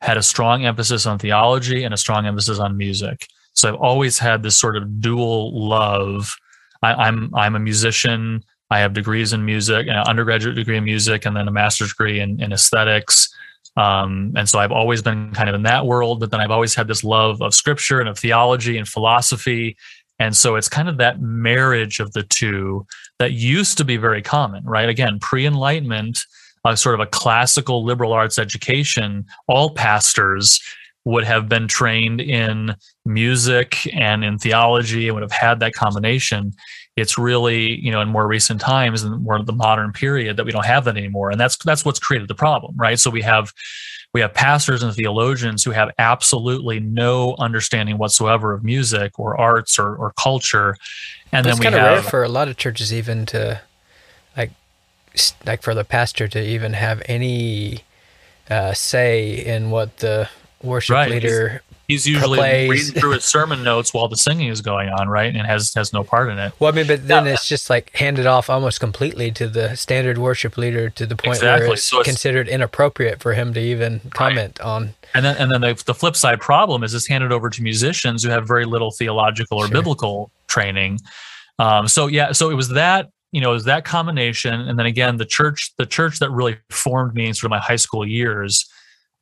had 0.00 0.16
a 0.16 0.22
strong 0.22 0.64
emphasis 0.64 1.06
on 1.06 1.18
theology 1.18 1.84
and 1.84 1.94
a 1.94 1.96
strong 1.96 2.26
emphasis 2.26 2.58
on 2.58 2.76
music. 2.76 3.28
So 3.54 3.68
I've 3.68 3.80
always 3.80 4.18
had 4.18 4.42
this 4.42 4.58
sort 4.58 4.76
of 4.76 5.00
dual 5.00 5.68
love. 5.68 6.34
I, 6.82 6.94
I'm 6.94 7.32
I'm 7.34 7.54
a 7.54 7.60
musician. 7.60 8.42
I 8.72 8.80
have 8.80 8.92
degrees 8.92 9.32
in 9.32 9.44
music, 9.44 9.86
an 9.86 9.96
undergraduate 9.96 10.56
degree 10.56 10.76
in 10.76 10.84
music, 10.84 11.26
and 11.26 11.36
then 11.36 11.46
a 11.46 11.52
master's 11.52 11.90
degree 11.90 12.20
in, 12.20 12.42
in 12.42 12.52
aesthetics. 12.52 13.28
Um, 13.76 14.32
and 14.36 14.48
so 14.48 14.58
I've 14.58 14.72
always 14.72 15.00
been 15.02 15.32
kind 15.32 15.48
of 15.48 15.54
in 15.54 15.62
that 15.62 15.86
world, 15.86 16.20
but 16.20 16.30
then 16.30 16.40
I've 16.40 16.50
always 16.50 16.74
had 16.74 16.88
this 16.88 17.04
love 17.04 17.40
of 17.40 17.54
scripture 17.54 18.00
and 18.00 18.08
of 18.08 18.18
theology 18.18 18.76
and 18.76 18.86
philosophy 18.88 19.76
and 20.22 20.36
so 20.36 20.54
it's 20.54 20.68
kind 20.68 20.88
of 20.88 20.98
that 20.98 21.20
marriage 21.20 21.98
of 21.98 22.12
the 22.12 22.22
two 22.22 22.86
that 23.18 23.32
used 23.32 23.76
to 23.78 23.84
be 23.84 23.96
very 23.96 24.22
common, 24.22 24.62
right? 24.64 24.88
Again, 24.88 25.18
pre 25.18 25.46
Enlightenment, 25.46 26.20
uh, 26.64 26.76
sort 26.76 26.94
of 26.94 27.00
a 27.00 27.06
classical 27.06 27.84
liberal 27.84 28.12
arts 28.12 28.38
education, 28.38 29.26
all 29.48 29.70
pastors 29.70 30.60
would 31.04 31.24
have 31.24 31.48
been 31.48 31.66
trained 31.66 32.20
in 32.20 32.76
music 33.04 33.92
and 33.92 34.24
in 34.24 34.38
theology 34.38 35.08
and 35.08 35.16
would 35.16 35.22
have 35.22 35.32
had 35.32 35.58
that 35.58 35.74
combination. 35.74 36.52
It's 36.96 37.16
really, 37.16 37.80
you 37.80 37.90
know, 37.90 38.00
in 38.00 38.08
more 38.08 38.26
recent 38.26 38.60
times 38.60 39.02
and 39.02 39.22
more 39.22 39.36
of 39.36 39.46
the 39.46 39.52
modern 39.52 39.92
period 39.92 40.36
that 40.36 40.44
we 40.44 40.52
don't 40.52 40.66
have 40.66 40.84
that 40.84 40.96
anymore. 40.96 41.30
And 41.30 41.40
that's 41.40 41.56
that's 41.58 41.84
what's 41.84 41.98
created 41.98 42.28
the 42.28 42.34
problem, 42.34 42.74
right? 42.76 42.98
So 42.98 43.10
we 43.10 43.22
have 43.22 43.52
we 44.12 44.20
have 44.20 44.34
pastors 44.34 44.82
and 44.82 44.94
theologians 44.94 45.64
who 45.64 45.70
have 45.70 45.90
absolutely 45.98 46.80
no 46.80 47.34
understanding 47.38 47.98
whatsoever 47.98 48.52
of 48.52 48.62
music 48.62 49.18
or 49.18 49.40
arts 49.40 49.78
or, 49.78 49.94
or 49.96 50.12
culture 50.18 50.76
and 51.32 51.46
then 51.46 51.58
we 51.58 51.64
have 51.64 51.74
rare 51.74 52.02
for 52.02 52.22
a 52.22 52.28
lot 52.28 52.48
of 52.48 52.56
churches 52.56 52.92
even 52.92 53.24
to 53.26 53.60
like 54.36 54.50
like 55.46 55.62
for 55.62 55.74
the 55.74 55.84
pastor 55.84 56.28
to 56.28 56.42
even 56.42 56.74
have 56.74 57.02
any 57.06 57.80
uh, 58.50 58.74
say 58.74 59.44
in 59.44 59.70
what 59.70 59.98
the 59.98 60.28
worship 60.62 60.94
right. 60.94 61.10
leader 61.10 61.62
he's 61.92 62.06
usually 62.06 62.38
plays. 62.38 62.70
reading 62.70 63.00
through 63.00 63.12
his 63.12 63.24
sermon 63.24 63.62
notes 63.64 63.94
while 63.94 64.08
the 64.08 64.16
singing 64.16 64.48
is 64.48 64.60
going 64.60 64.88
on, 64.88 65.08
right? 65.08 65.34
And 65.34 65.46
has 65.46 65.72
has 65.74 65.92
no 65.92 66.02
part 66.04 66.30
in 66.30 66.38
it. 66.38 66.52
Well, 66.58 66.72
I 66.72 66.74
mean, 66.74 66.86
but 66.86 67.06
then 67.06 67.26
it's 67.26 67.48
just 67.48 67.70
like 67.70 67.94
handed 67.94 68.26
off 68.26 68.50
almost 68.50 68.80
completely 68.80 69.30
to 69.32 69.48
the 69.48 69.76
standard 69.76 70.18
worship 70.18 70.56
leader 70.56 70.90
to 70.90 71.06
the 71.06 71.16
point 71.16 71.36
exactly. 71.36 71.68
where 71.68 71.74
it's, 71.74 71.84
so 71.84 72.00
it's 72.00 72.08
considered 72.08 72.48
inappropriate 72.48 73.20
for 73.20 73.34
him 73.34 73.54
to 73.54 73.60
even 73.60 74.00
comment 74.10 74.58
right. 74.58 74.66
on. 74.66 74.94
And 75.14 75.24
then 75.24 75.36
and 75.36 75.50
then 75.50 75.60
the, 75.60 75.82
the 75.86 75.94
flip 75.94 76.16
side 76.16 76.40
problem 76.40 76.82
is 76.82 76.94
it's 76.94 77.06
handed 77.06 77.32
over 77.32 77.50
to 77.50 77.62
musicians 77.62 78.22
who 78.22 78.30
have 78.30 78.46
very 78.46 78.64
little 78.64 78.90
theological 78.90 79.58
or 79.58 79.66
sure. 79.66 79.72
biblical 79.72 80.30
training. 80.48 80.98
Um, 81.58 81.86
so 81.88 82.06
yeah, 82.06 82.32
so 82.32 82.50
it 82.50 82.54
was 82.54 82.68
that 82.70 83.10
you 83.32 83.40
know, 83.40 83.50
it 83.50 83.54
was 83.54 83.64
that 83.64 83.86
combination, 83.86 84.60
and 84.60 84.78
then 84.78 84.84
again, 84.84 85.16
the 85.16 85.24
church, 85.24 85.72
the 85.78 85.86
church 85.86 86.18
that 86.18 86.30
really 86.30 86.58
formed 86.68 87.14
me 87.14 87.26
in 87.26 87.34
sort 87.34 87.46
of 87.46 87.50
my 87.50 87.58
high 87.58 87.76
school 87.76 88.06
years. 88.06 88.68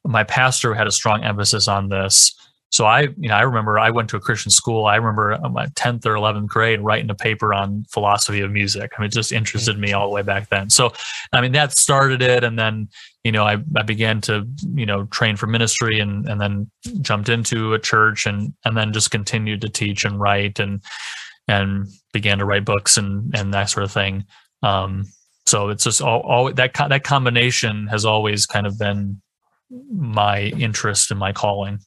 My 0.05 0.25
pastor 0.25 0.75
had 0.75 0.87
a 0.87 0.91
strong 0.91 1.23
emphasis 1.23 1.69
on 1.69 1.91
this 1.91 2.35
so 2.71 2.85
I, 2.87 3.03
you 3.17 3.29
know, 3.29 3.35
I 3.35 3.43
remember 3.43 3.81
I 3.81 3.91
went 3.91 4.09
to 4.11 4.17
a 4.17 4.21
Christian 4.21 4.53
school. 4.53 4.87
I 4.87 4.95
remember 4.95 5.37
my 5.51 5.67
10th 5.67 6.07
or 6.07 6.15
11th 6.15 6.47
grade 6.47 6.81
writing 6.81 7.11
a 7.11 7.17
paper 7.17 7.53
on 7.53 7.85
philosophy 7.91 8.41
of 8.41 8.53
music. 8.53 8.93
I 8.97 9.01
mean, 9.01 9.09
it 9.09 9.13
just 9.13 9.33
interested 9.33 9.77
me 9.77 9.93
all 9.93 10.09
the 10.09 10.15
way 10.15 10.23
back 10.23 10.49
then. 10.51 10.71
So, 10.71 10.93
I 11.33 11.41
mean, 11.41 11.51
that 11.53 11.77
started 11.77 12.23
it. 12.23 12.45
And 12.45 12.57
then, 12.57 12.89
you 13.25 13.33
know, 13.33 13.45
I, 13.45 13.57
I 13.77 13.83
began 13.83 14.21
to, 14.23 14.47
you 14.73 14.87
know, 14.87 15.05
train 15.07 15.37
for 15.37 15.49
ministry 15.49 15.99
and, 15.99 16.29
and 16.29 16.41
then 16.41 16.71
jumped 17.01 17.29
into 17.29 17.75
a 17.75 17.79
church 17.81 18.25
and, 18.25 18.55
and 18.65 18.77
then 18.77 18.93
just 18.93 19.11
continued 19.11 19.63
to 19.63 19.69
teach 19.69 20.05
and 20.05 20.21
write 20.21 20.61
and, 20.61 20.81
and 21.49 21.89
began 22.13 22.39
to 22.39 22.45
write 22.45 22.65
books 22.65 22.97
and, 22.97 23.35
and 23.37 23.53
that 23.53 23.69
sort 23.69 23.83
of 23.83 23.91
thing. 23.91 24.25
Um, 24.63 25.07
so 25.45 25.71
it's 25.71 25.83
just 25.83 26.01
all, 26.01 26.21
all 26.21 26.53
that, 26.53 26.75
that 26.75 27.03
combination 27.03 27.89
has 27.89 28.05
always 28.05 28.47
kind 28.47 28.69
of 28.69 28.79
been 28.79 29.21
my 29.93 30.43
interest 30.43 31.11
and 31.11 31.19
my 31.19 31.33
calling. 31.33 31.81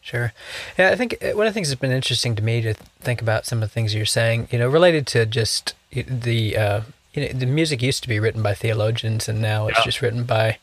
Sure. 0.00 0.32
Yeah, 0.78 0.90
I 0.90 0.96
think 0.96 1.22
uh, 1.22 1.36
one 1.36 1.46
of 1.46 1.52
the 1.52 1.54
things 1.54 1.68
that's 1.68 1.80
been 1.80 1.92
interesting 1.92 2.34
to 2.36 2.42
me 2.42 2.60
to 2.62 2.74
think 3.00 3.22
about 3.22 3.46
some 3.46 3.62
of 3.62 3.68
the 3.68 3.72
things 3.72 3.94
you're 3.94 4.06
saying, 4.06 4.48
you 4.50 4.58
know, 4.58 4.68
related 4.68 5.06
to 5.08 5.26
just 5.26 5.74
the, 5.92 6.56
uh, 6.56 6.80
you 7.14 7.22
know, 7.22 7.32
the 7.32 7.46
music 7.46 7.82
used 7.82 8.02
to 8.02 8.08
be 8.08 8.20
written 8.20 8.42
by 8.42 8.54
theologians 8.54 9.28
and 9.28 9.40
now 9.40 9.68
it's 9.68 9.78
yeah. 9.78 9.84
just 9.84 10.02
written 10.02 10.24
by, 10.24 10.58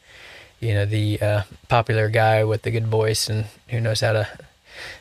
you 0.59 0.73
know, 0.73 0.85
the 0.85 1.21
uh, 1.21 1.41
popular 1.69 2.09
guy 2.09 2.43
with 2.43 2.63
the 2.63 2.71
good 2.71 2.87
voice 2.87 3.29
and 3.29 3.45
who 3.69 3.79
knows 3.79 4.01
how 4.01 4.13
to 4.13 4.27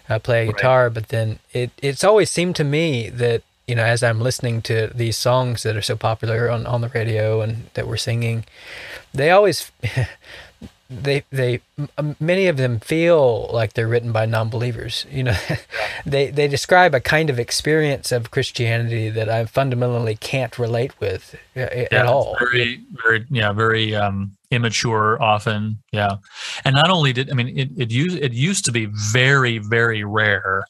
uh, 0.09 0.19
play 0.19 0.47
a 0.49 0.53
guitar. 0.53 0.85
Right. 0.85 0.95
But 0.95 1.09
then 1.09 1.39
it, 1.53 1.71
it's 1.83 2.05
always 2.05 2.31
seemed 2.31 2.57
to 2.57 2.65
me 2.65 3.09
that, 3.11 3.43
you 3.67 3.75
know, 3.75 3.85
as 3.85 4.03
I'm 4.03 4.21
listening 4.21 4.63
to 4.63 4.91
these 4.95 5.17
songs 5.17 5.63
that 5.63 5.77
are 5.77 5.83
so 5.83 5.97
popular 5.97 6.51
on, 6.51 6.67
on 6.67 6.83
the 6.83 6.91
radio 6.91 7.41
and 7.41 7.71
that 7.75 7.89
we're 7.89 7.97
singing, 7.97 8.45
they 9.13 9.31
always 9.31 9.73
they 11.03 11.25
they 11.31 11.61
many 12.21 12.47
of 12.47 12.57
them 12.57 12.81
feel 12.81 13.51
like 13.53 13.73
they're 13.73 13.89
written 13.89 14.13
by 14.13 14.27
non-believers 14.27 15.07
you 15.11 15.23
know? 15.23 15.37
They 16.07 16.31
they 16.31 16.49
describe 16.49 16.95
a 16.95 17.01
kind 17.01 17.31
of 17.31 17.39
experience 17.39 18.13
of 18.13 18.31
christianity 18.31 19.09
that 19.11 19.29
i 19.29 19.45
fundamentally 19.47 20.17
can't 20.17 20.59
relate 20.59 20.99
with 21.01 21.35
uh, 21.57 21.61
at 21.61 21.93
yeah, 21.93 22.07
all. 22.07 22.37
very 22.39 22.83
very 23.03 23.25
yeah 23.31 23.53
very 23.53 23.95
um 23.95 24.33
immature 24.51 25.21
often 25.23 25.79
yeah. 25.93 26.17
And 26.65 26.75
not 26.75 26.91
only 26.91 27.13
did 27.13 27.31
i 27.31 27.35
mean 27.35 27.57
it 27.59 27.71
it 27.77 27.91
used 27.91 28.19
it 28.19 28.33
used 28.33 28.65
to 28.67 28.73
be 28.73 28.87
very 28.87 29.59
very 29.59 30.05
rare 30.05 30.65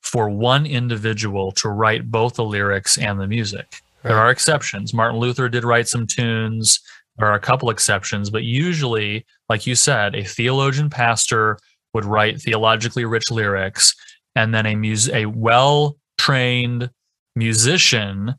for 0.00 0.28
one 0.28 0.66
individual 0.66 1.52
to 1.52 1.68
write 1.68 2.10
both 2.10 2.34
the 2.34 2.44
lyrics 2.44 2.98
and 2.98 3.20
the 3.20 3.26
music. 3.26 3.82
Right. 4.02 4.10
there 4.10 4.18
are 4.18 4.30
exceptions. 4.30 4.94
Martin 4.94 5.20
luther 5.20 5.48
did 5.48 5.62
write 5.62 5.88
some 5.88 6.06
tunes. 6.06 6.80
There 7.18 7.28
are 7.28 7.34
a 7.34 7.40
couple 7.40 7.68
exceptions, 7.70 8.30
but 8.30 8.44
usually, 8.44 9.26
like 9.50 9.66
you 9.66 9.74
said, 9.74 10.14
a 10.14 10.22
theologian 10.22 10.88
pastor 10.88 11.58
would 11.92 12.04
write 12.04 12.40
theologically 12.40 13.04
rich 13.04 13.32
lyrics, 13.32 13.96
and 14.36 14.54
then 14.54 14.64
a 14.64 14.76
mus- 14.76 15.10
a 15.10 15.26
well 15.26 15.96
trained 16.16 16.88
musician 17.34 18.36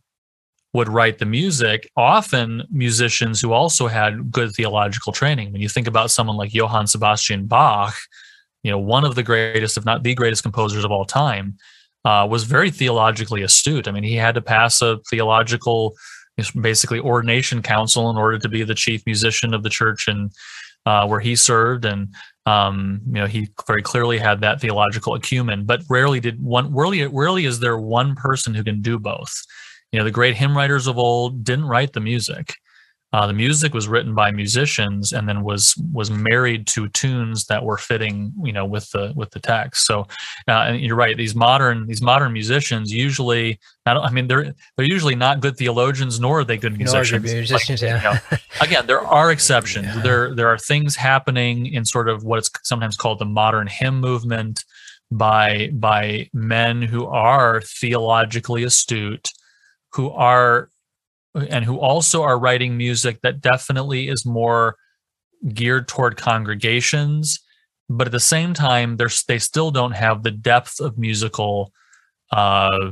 would 0.74 0.88
write 0.88 1.20
the 1.20 1.26
music. 1.26 1.92
Often, 1.98 2.64
musicians 2.72 3.42
who 3.42 3.52
also 3.52 3.88
had 3.88 4.32
good 4.32 4.54
theological 4.54 5.12
training. 5.12 5.52
When 5.52 5.62
you 5.62 5.68
think 5.68 5.86
about 5.86 6.12
someone 6.12 6.38
like 6.38 6.54
Johann 6.54 6.88
Sebastian 6.88 7.46
Bach, 7.46 7.94
you 8.64 8.72
know, 8.72 8.80
one 8.80 9.04
of 9.04 9.16
the 9.16 9.24
greatest, 9.24 9.78
if 9.78 9.84
not 9.84 10.04
the 10.04 10.16
greatest 10.16 10.44
composers 10.44 10.86
of 10.86 10.92
all 10.92 11.04
time, 11.04 11.58
uh, 12.06 12.26
was 12.30 12.46
very 12.46 12.72
theologically 12.72 13.42
astute. 13.42 13.90
I 13.90 13.92
mean, 13.92 14.04
he 14.04 14.16
had 14.16 14.36
to 14.36 14.42
pass 14.42 14.82
a 14.82 15.00
theological 15.10 15.94
basically 16.62 17.00
ordination 17.02 17.62
council 17.62 18.10
in 18.10 18.16
order 18.16 18.40
to 18.40 18.48
be 18.48 18.64
the 18.64 18.74
chief 18.74 19.06
musician 19.06 19.54
of 19.54 19.64
the 19.64 19.70
church 19.70 20.08
in 20.08 20.30
uh, 20.86 21.08
where 21.08 21.20
he 21.20 21.36
served, 21.36 21.86
and 21.86 22.14
um, 22.46 23.02
you 23.08 23.14
know 23.14 23.28
he 23.28 23.50
very 23.68 23.82
clearly 23.82 24.18
had 24.18 24.42
that 24.42 24.62
theological 24.62 25.14
acumen. 25.14 25.66
But 25.66 25.82
rarely 25.90 26.20
did 26.20 26.42
one 26.42 26.74
rarely 26.74 27.06
rarely 27.08 27.46
is 27.46 27.60
there 27.60 27.78
one 27.78 28.16
person 28.16 28.54
who 28.54 28.64
can 28.64 28.82
do 28.82 29.00
both. 29.00 29.34
You 29.92 30.00
know, 30.00 30.06
the 30.06 30.12
great 30.12 30.36
hymn 30.36 30.56
writers 30.56 30.88
of 30.88 30.98
old 30.98 31.44
didn't 31.44 31.66
write 31.66 31.94
the 31.94 32.00
music. 32.00 32.56
Uh, 33.14 33.28
the 33.28 33.34
music 33.34 33.74
was 33.74 33.90
written 33.90 34.16
by 34.16 34.32
musicians 34.32 35.12
and 35.12 35.28
then 35.28 35.44
was 35.44 35.76
was 35.92 36.10
married 36.10 36.66
to 36.66 36.88
tunes 36.90 37.46
that 37.48 37.64
were 37.64 37.78
fitting, 37.78 38.32
you 38.42 38.54
know, 38.54 38.66
with 38.66 38.90
the 38.92 39.12
with 39.18 39.30
the 39.32 39.40
text. 39.40 39.86
So, 39.86 40.08
uh, 40.48 40.68
and 40.68 40.80
you're 40.80 40.96
right. 40.96 41.18
These 41.18 41.36
modern 41.36 41.88
these 41.88 42.02
modern 42.02 42.32
musicians 42.32 42.90
usually, 42.90 43.60
I, 43.86 43.98
I 43.98 44.12
mean, 44.12 44.28
they're 44.28 44.54
they're 44.78 44.86
usually 44.86 45.16
not 45.16 45.42
good 45.42 45.58
theologians, 45.58 46.22
nor 46.22 46.40
are 46.40 46.44
they 46.46 46.58
good 46.58 46.78
musicians. 46.78 47.26
Nor 47.26 47.36
musicians, 47.36 47.82
like, 47.82 48.02
yeah. 48.02 48.14
You 48.14 48.20
know, 48.32 48.38
again, 48.62 48.88
there 48.88 49.02
are 49.02 49.30
exceptions. 49.30 49.88
Yeah. 49.88 50.02
There 50.02 50.34
there 50.34 50.48
are 50.48 50.58
things 50.58 50.96
happening 50.96 51.66
in 51.66 51.84
sort 51.84 52.08
of 52.08 52.24
what 52.24 52.40
is 52.40 52.50
sometimes 52.64 52.96
called 52.96 53.20
the 53.20 53.26
modern 53.26 53.68
hymn 53.68 54.00
movement 54.00 54.64
by 55.12 55.70
by 55.74 56.30
men 56.34 56.82
who 56.82 57.08
are 57.08 57.60
theologically 57.60 58.64
astute, 58.64 59.34
who 59.92 60.10
are 60.12 60.71
and 61.34 61.66
who 61.66 61.78
also 61.78 62.24
are 62.24 62.38
writing 62.38 62.78
music 62.78 63.22
that 63.22 63.42
definitely 63.42 64.10
is 64.10 64.26
more 64.26 64.76
geared 65.54 65.88
toward 65.88 66.18
congregations 66.18 67.40
but 67.90 68.08
at 68.08 68.12
the 68.12 68.20
same 68.20 68.54
time 68.54 68.98
they're 68.98 69.10
they 69.28 69.40
still 69.40 69.72
don't 69.72 69.92
have 69.92 70.24
the 70.24 70.32
depth 70.32 70.80
of 70.80 70.98
musical 70.98 71.72
uh, 72.32 72.92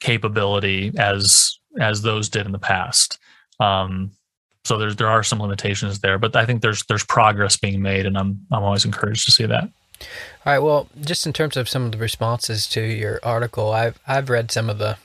capability 0.00 0.92
as 0.98 1.58
as 1.80 2.02
those 2.02 2.28
did 2.28 2.44
in 2.44 2.52
the 2.52 2.58
past. 2.58 3.18
Um, 3.60 4.10
so 4.64 4.76
there's 4.78 4.96
there 4.96 5.08
are 5.08 5.22
some 5.22 5.40
limitations 5.40 5.98
there 6.00 6.18
but 6.18 6.36
i 6.36 6.46
think 6.46 6.62
there's 6.62 6.84
there's 6.84 7.04
progress 7.04 7.56
being 7.56 7.82
made 7.82 8.06
and 8.06 8.16
i'm 8.16 8.38
i'm 8.52 8.62
always 8.62 8.84
encouraged 8.84 9.24
to 9.24 9.32
see 9.32 9.44
that. 9.44 9.64
All 9.64 10.52
right 10.52 10.60
well 10.60 10.88
just 11.00 11.26
in 11.26 11.32
terms 11.32 11.56
of 11.56 11.68
some 11.68 11.84
of 11.84 11.92
the 11.92 11.98
responses 11.98 12.68
to 12.68 12.80
your 12.80 13.18
article 13.24 13.72
i've 13.72 13.98
i've 14.06 14.30
read 14.30 14.52
some 14.52 14.70
of 14.70 14.78
the 14.78 14.98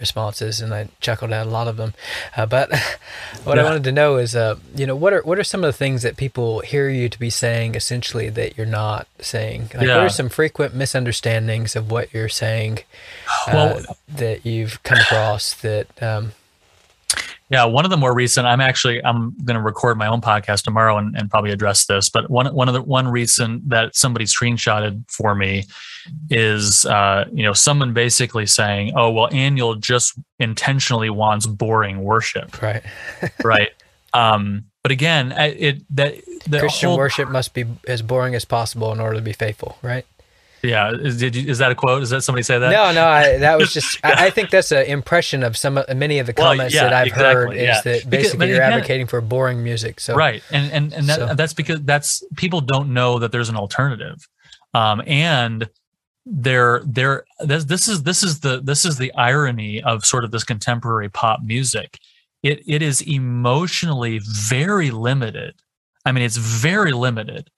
responses, 0.00 0.60
and 0.60 0.72
I 0.72 0.88
chuckled 1.00 1.32
at 1.32 1.46
a 1.46 1.50
lot 1.50 1.68
of 1.68 1.76
them. 1.76 1.94
Uh, 2.36 2.46
but 2.46 2.70
what 3.44 3.56
yeah. 3.56 3.62
I 3.62 3.64
wanted 3.64 3.84
to 3.84 3.92
know 3.92 4.16
is, 4.16 4.34
uh, 4.34 4.56
you 4.74 4.86
know, 4.86 4.96
what 4.96 5.12
are 5.12 5.22
what 5.22 5.38
are 5.38 5.44
some 5.44 5.64
of 5.64 5.68
the 5.68 5.76
things 5.76 6.02
that 6.02 6.16
people 6.16 6.60
hear 6.60 6.88
you 6.88 7.08
to 7.08 7.18
be 7.18 7.30
saying 7.30 7.74
essentially 7.74 8.28
that 8.30 8.56
you're 8.56 8.66
not 8.66 9.06
saying? 9.20 9.70
Like, 9.74 9.86
yeah. 9.86 9.96
what 9.96 10.06
are 10.06 10.10
some 10.10 10.28
frequent 10.28 10.74
misunderstandings 10.74 11.76
of 11.76 11.90
what 11.90 12.12
you're 12.12 12.28
saying 12.28 12.80
uh, 13.46 13.52
well, 13.52 13.96
that 14.08 14.46
you've 14.46 14.82
come 14.82 14.98
across 14.98 15.54
that 15.54 16.02
um, 16.02 16.32
yeah, 17.50 17.64
one 17.64 17.84
of 17.84 17.90
the 17.90 17.96
more 17.96 18.14
recent. 18.14 18.46
I'm 18.46 18.60
actually 18.60 19.02
I'm 19.02 19.34
going 19.44 19.54
to 19.54 19.62
record 19.62 19.96
my 19.96 20.06
own 20.06 20.20
podcast 20.20 20.64
tomorrow 20.64 20.98
and, 20.98 21.16
and 21.16 21.30
probably 21.30 21.50
address 21.50 21.86
this. 21.86 22.10
But 22.10 22.30
one 22.30 22.54
one 22.54 22.68
of 22.68 22.74
the 22.74 22.82
one 22.82 23.08
reason 23.08 23.62
that 23.66 23.96
somebody 23.96 24.26
screenshotted 24.26 25.10
for 25.10 25.34
me 25.34 25.64
is 26.28 26.84
uh, 26.84 27.24
you 27.32 27.42
know 27.42 27.54
someone 27.54 27.94
basically 27.94 28.44
saying, 28.44 28.92
"Oh 28.96 29.10
well, 29.10 29.28
Aniol 29.30 29.80
just 29.80 30.18
intentionally 30.38 31.08
wants 31.08 31.46
boring 31.46 32.02
worship." 32.02 32.60
Right. 32.60 32.82
right. 33.44 33.70
Um, 34.12 34.64
but 34.82 34.92
again, 34.92 35.32
it 35.32 35.82
that 35.96 36.16
the 36.46 36.60
Christian 36.60 36.90
whole, 36.90 36.98
worship 36.98 37.30
must 37.30 37.54
be 37.54 37.64
as 37.86 38.02
boring 38.02 38.34
as 38.34 38.44
possible 38.44 38.92
in 38.92 39.00
order 39.00 39.16
to 39.16 39.22
be 39.22 39.32
faithful. 39.32 39.78
Right. 39.80 40.06
Yeah, 40.62 40.92
is, 40.92 41.18
did 41.18 41.36
you, 41.36 41.48
is 41.48 41.58
that 41.58 41.70
a 41.70 41.74
quote? 41.74 42.02
Is 42.02 42.10
that 42.10 42.22
somebody 42.22 42.42
say 42.42 42.58
that? 42.58 42.70
No, 42.70 42.92
no, 42.92 43.06
I, 43.06 43.38
that 43.38 43.58
was 43.58 43.72
just. 43.74 43.98
yeah. 44.02 44.10
I, 44.18 44.26
I, 44.26 44.30
think 44.30 44.50
that's 44.50 44.72
an 44.72 44.86
impression 44.86 45.42
of 45.42 45.56
some 45.56 45.80
many 45.94 46.18
of 46.18 46.26
the 46.26 46.32
comments 46.32 46.74
well, 46.74 46.84
yeah, 46.84 46.90
that 46.90 47.00
I've 47.00 47.06
exactly, 47.08 47.34
heard 47.34 47.56
is 47.56 47.62
yeah. 47.62 47.80
that 47.82 48.10
basically 48.10 48.46
because, 48.46 48.56
you're 48.56 48.62
advocating 48.62 49.06
for 49.06 49.20
boring 49.20 49.62
music. 49.62 50.00
So 50.00 50.14
right, 50.14 50.42
and 50.50 50.72
and 50.72 50.92
and 50.92 51.08
that, 51.08 51.18
so. 51.18 51.34
that's 51.34 51.54
because 51.54 51.82
that's 51.82 52.24
people 52.36 52.60
don't 52.60 52.92
know 52.92 53.18
that 53.20 53.30
there's 53.30 53.48
an 53.48 53.56
alternative, 53.56 54.28
um, 54.74 55.02
and 55.06 55.68
there 56.26 56.82
there 56.84 57.24
this, 57.40 57.64
this 57.64 57.86
is 57.86 58.02
this 58.02 58.22
is 58.22 58.40
the 58.40 58.60
this 58.60 58.84
is 58.84 58.98
the 58.98 59.12
irony 59.14 59.82
of 59.82 60.04
sort 60.04 60.24
of 60.24 60.32
this 60.32 60.44
contemporary 60.44 61.08
pop 61.08 61.40
music. 61.42 61.98
It 62.42 62.62
it 62.66 62.82
is 62.82 63.00
emotionally 63.02 64.20
very 64.24 64.90
limited. 64.90 65.54
I 66.04 66.12
mean, 66.12 66.24
it's 66.24 66.36
very 66.36 66.92
limited 66.92 67.50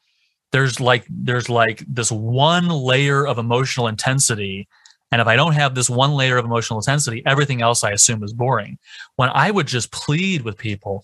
there's 0.53 0.81
like 0.81 1.07
there's 1.09 1.49
like 1.49 1.85
this 1.87 2.11
one 2.11 2.69
layer 2.69 3.27
of 3.27 3.39
emotional 3.39 3.87
intensity. 3.87 4.69
And 5.13 5.21
if 5.21 5.27
i 5.27 5.35
don't 5.35 5.55
have 5.55 5.75
this 5.75 5.91
one 5.91 6.13
layer 6.13 6.37
of 6.37 6.45
emotional 6.45 6.79
intensity 6.79 7.23
everything 7.27 7.63
else 7.63 7.83
i 7.83 7.91
assume 7.91 8.23
is 8.23 8.33
boring. 8.33 8.79
When 9.17 9.31
i 9.31 9.51
would 9.51 9.67
just 9.67 9.91
plead 9.91 10.43
with 10.43 10.57
people 10.57 11.03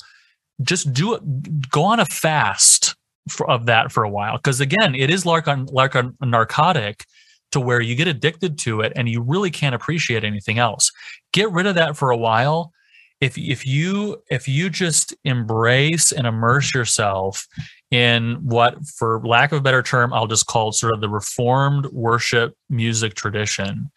just 0.63 0.93
do 0.93 1.15
it 1.15 1.71
go 1.71 1.83
on 1.83 2.01
a 2.01 2.07
fast 2.07 2.95
for, 3.29 3.51
of 3.51 3.67
that 3.67 3.93
for 3.93 4.05
a 4.05 4.09
while. 4.09 4.37
Because 4.37 4.61
again 4.61 4.95
it 4.95 5.11
is 5.11 5.27
like 5.27 5.47
a, 5.47 5.67
like 5.71 5.95
a 5.95 6.13
narcotic 6.21 7.05
to 7.53 7.61
where 7.61 7.81
you 7.81 7.95
get 7.95 8.09
addicted 8.09 8.59
to 8.59 8.81
it 8.81 8.93
and 8.97 9.09
you 9.09 9.21
really 9.21 9.51
can't 9.51 9.75
appreciate 9.75 10.25
anything 10.25 10.59
else. 10.59 10.91
Get 11.33 11.51
rid 11.53 11.67
of 11.67 11.75
that 11.77 11.97
for 11.97 12.11
a 12.11 12.17
while. 12.17 12.73
If 13.21 13.39
if 13.39 13.67
you 13.67 14.23
if 14.31 14.47
you 14.47 14.69
just 14.69 15.15
embrace 15.25 16.13
and 16.13 16.27
immerse 16.27 16.75
yourself 16.75 17.47
in 17.91 18.35
what, 18.45 18.85
for 18.87 19.21
lack 19.25 19.53
of 19.53 19.59
a 19.59 19.63
better 19.63 19.83
term, 19.83 20.13
I'll 20.13 20.27
just 20.27 20.47
call 20.47 20.73
sort 20.73 20.95
of 20.95 21.01
the 21.01 21.09
reformed 21.09 21.87
worship 21.87 22.55
music 22.69 23.15
tradition. 23.15 23.91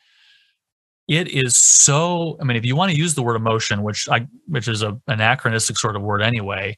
It 1.07 1.27
is 1.27 1.55
so. 1.55 2.37
I 2.39 2.43
mean, 2.43 2.55
if 2.55 2.65
you 2.65 2.75
want 2.75 2.91
to 2.91 2.97
use 2.97 3.15
the 3.15 3.23
word 3.23 3.35
emotion, 3.35 3.81
which 3.81 4.07
I, 4.09 4.27
which 4.47 4.67
is 4.67 4.83
a 4.83 4.99
anachronistic 5.07 5.77
sort 5.77 5.95
of 5.95 6.03
word 6.03 6.21
anyway, 6.21 6.77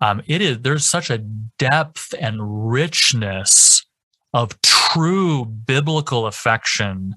um, 0.00 0.22
it 0.26 0.40
is. 0.40 0.60
There's 0.60 0.84
such 0.84 1.10
a 1.10 1.18
depth 1.58 2.14
and 2.20 2.70
richness 2.70 3.84
of 4.32 4.60
true 4.62 5.44
biblical 5.44 6.26
affection 6.26 7.16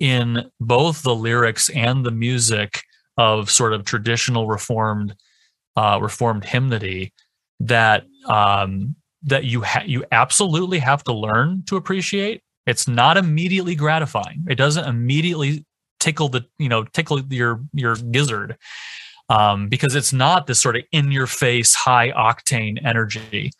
in 0.00 0.50
both 0.60 1.02
the 1.04 1.14
lyrics 1.14 1.68
and 1.68 2.04
the 2.04 2.10
music 2.10 2.82
of 3.16 3.48
sort 3.50 3.72
of 3.72 3.84
traditional 3.84 4.48
reformed 4.48 5.14
uh, 5.76 5.98
reformed 6.02 6.44
hymnody 6.44 7.12
that 7.60 8.04
um, 8.26 8.94
that 9.24 9.44
you 9.44 9.62
ha- 9.62 9.84
you 9.86 10.04
absolutely 10.12 10.78
have 10.78 11.04
to 11.04 11.12
learn 11.12 11.62
to 11.66 11.76
appreciate. 11.76 12.42
It's 12.66 12.86
not 12.86 13.16
immediately 13.16 13.74
gratifying. 13.74 14.44
It 14.48 14.56
doesn't 14.56 14.84
immediately 14.84 15.64
tickle 16.00 16.28
the 16.28 16.44
you 16.58 16.68
know 16.68 16.84
tickle 16.84 17.20
your 17.30 17.62
your 17.72 17.96
gizzard 17.96 18.56
um, 19.28 19.68
because 19.68 19.94
it's 19.94 20.12
not 20.12 20.46
this 20.46 20.60
sort 20.60 20.76
of 20.76 20.82
in 20.92 21.12
your 21.12 21.26
face 21.26 21.74
high 21.74 22.12
octane 22.12 22.84
energy. 22.84 23.50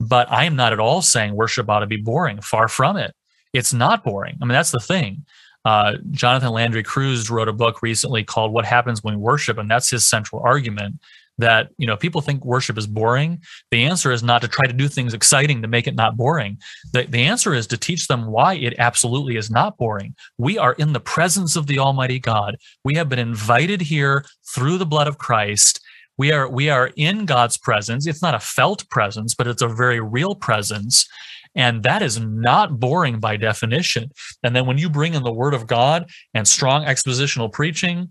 But 0.00 0.30
I 0.30 0.44
am 0.44 0.56
not 0.56 0.72
at 0.72 0.80
all 0.80 1.00
saying 1.00 1.34
worship 1.34 1.68
ought 1.68 1.80
to 1.80 1.86
be 1.86 1.96
boring. 1.96 2.40
Far 2.40 2.66
from 2.66 2.96
it. 2.96 3.14
It's 3.52 3.72
not 3.72 4.02
boring. 4.02 4.36
I 4.40 4.44
mean 4.44 4.54
that's 4.54 4.72
the 4.72 4.80
thing. 4.80 5.24
Uh, 5.64 5.94
Jonathan 6.10 6.52
Landry 6.52 6.82
Cruse 6.82 7.30
wrote 7.30 7.48
a 7.48 7.52
book 7.52 7.82
recently 7.82 8.24
called 8.24 8.52
"What 8.52 8.64
Happens 8.64 9.04
When 9.04 9.14
We 9.14 9.20
Worship," 9.20 9.58
and 9.58 9.70
that's 9.70 9.90
his 9.90 10.04
central 10.04 10.42
argument 10.44 10.96
that 11.42 11.68
you 11.76 11.86
know 11.86 11.96
people 11.96 12.20
think 12.20 12.44
worship 12.44 12.78
is 12.78 12.86
boring. 12.86 13.42
The 13.70 13.84
answer 13.84 14.12
is 14.12 14.22
not 14.22 14.40
to 14.42 14.48
try 14.48 14.66
to 14.66 14.72
do 14.72 14.88
things 14.88 15.12
exciting 15.12 15.60
to 15.62 15.68
make 15.68 15.86
it 15.86 15.94
not 15.94 16.16
boring. 16.16 16.58
The, 16.92 17.04
the 17.04 17.22
answer 17.22 17.52
is 17.52 17.66
to 17.68 17.76
teach 17.76 18.06
them 18.06 18.26
why 18.26 18.54
it 18.54 18.74
absolutely 18.78 19.36
is 19.36 19.50
not 19.50 19.76
boring. 19.76 20.14
We 20.38 20.56
are 20.58 20.74
in 20.74 20.92
the 20.92 21.00
presence 21.00 21.56
of 21.56 21.66
the 21.66 21.78
almighty 21.78 22.18
god. 22.18 22.56
We 22.84 22.94
have 22.94 23.08
been 23.08 23.18
invited 23.18 23.80
here 23.80 24.24
through 24.54 24.78
the 24.78 24.86
blood 24.86 25.08
of 25.08 25.18
christ. 25.18 25.80
We 26.16 26.30
are 26.32 26.48
we 26.48 26.70
are 26.70 26.90
in 26.96 27.26
god's 27.26 27.58
presence. 27.58 28.06
It's 28.06 28.22
not 28.22 28.34
a 28.34 28.40
felt 28.40 28.88
presence 28.88 29.34
but 29.34 29.46
it's 29.46 29.62
a 29.62 29.68
very 29.68 30.00
real 30.00 30.34
presence. 30.34 31.06
And 31.54 31.82
that 31.82 32.00
is 32.00 32.18
not 32.18 32.80
boring 32.80 33.20
by 33.20 33.36
definition. 33.36 34.10
And 34.42 34.56
then 34.56 34.64
when 34.64 34.78
you 34.78 34.88
bring 34.88 35.14
in 35.14 35.22
the 35.22 35.32
word 35.32 35.52
of 35.52 35.66
god 35.66 36.08
and 36.32 36.48
strong 36.48 36.84
expositional 36.84 37.52
preaching 37.52 38.10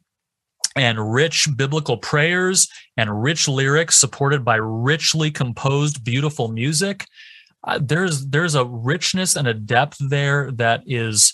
and 0.76 1.14
rich 1.14 1.48
biblical 1.56 1.98
prayers 1.98 2.68
and 2.98 3.24
rich 3.24 3.48
lyrics 3.48 3.98
supported 3.98 4.46
by 4.46 4.56
richly 4.56 5.32
composed 5.32 6.04
beautiful 6.04 6.48
music. 6.50 7.06
Uh, 7.64 7.80
there's 7.82 8.28
there's 8.28 8.56
a 8.56 8.66
richness 8.66 9.36
and 9.36 9.48
a 9.48 9.54
depth 9.54 9.98
there 10.00 10.52
that 10.52 10.82
is 10.86 11.34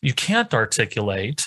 you 0.00 0.14
can't 0.14 0.54
articulate 0.54 1.46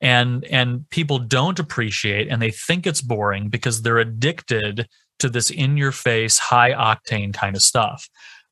and 0.00 0.44
and 0.44 0.88
people 0.90 1.18
don't 1.18 1.58
appreciate 1.58 2.28
and 2.28 2.40
they 2.40 2.50
think 2.50 2.86
it's 2.86 3.02
boring 3.02 3.48
because 3.48 3.82
they're 3.82 3.98
addicted 3.98 4.86
to 5.18 5.28
this 5.28 5.50
in 5.50 5.76
your 5.76 5.90
face 5.90 6.38
high 6.38 6.72
octane 6.72 7.34
kind 7.34 7.56
of 7.56 7.62
stuff. 7.62 8.08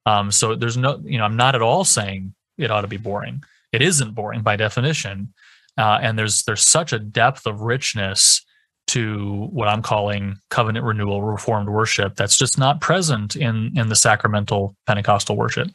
Um, 0.06 0.32
so 0.32 0.54
there's 0.56 0.76
no 0.76 1.00
you 1.04 1.18
know 1.18 1.24
i'm 1.24 1.36
not 1.36 1.54
at 1.54 1.62
all 1.62 1.84
saying 1.84 2.34
it 2.58 2.70
ought 2.70 2.80
to 2.80 2.88
be 2.88 2.96
boring. 2.96 3.44
It 3.72 3.82
isn't 3.82 4.14
boring 4.14 4.42
by 4.42 4.56
definition 4.56 5.34
uh, 5.78 5.98
and 6.02 6.18
there's 6.18 6.44
there's 6.44 6.66
such 6.66 6.92
a 6.92 6.98
depth 6.98 7.46
of 7.46 7.60
richness 7.60 8.42
to 8.88 9.48
what 9.50 9.68
I'm 9.68 9.82
calling 9.82 10.36
covenant 10.48 10.84
renewal 10.84 11.22
reformed 11.22 11.68
worship 11.68 12.14
that's 12.14 12.38
just 12.38 12.58
not 12.58 12.80
present 12.80 13.36
in 13.36 13.72
in 13.76 13.88
the 13.88 13.96
sacramental 13.96 14.76
Pentecostal 14.86 15.36
worship. 15.36 15.68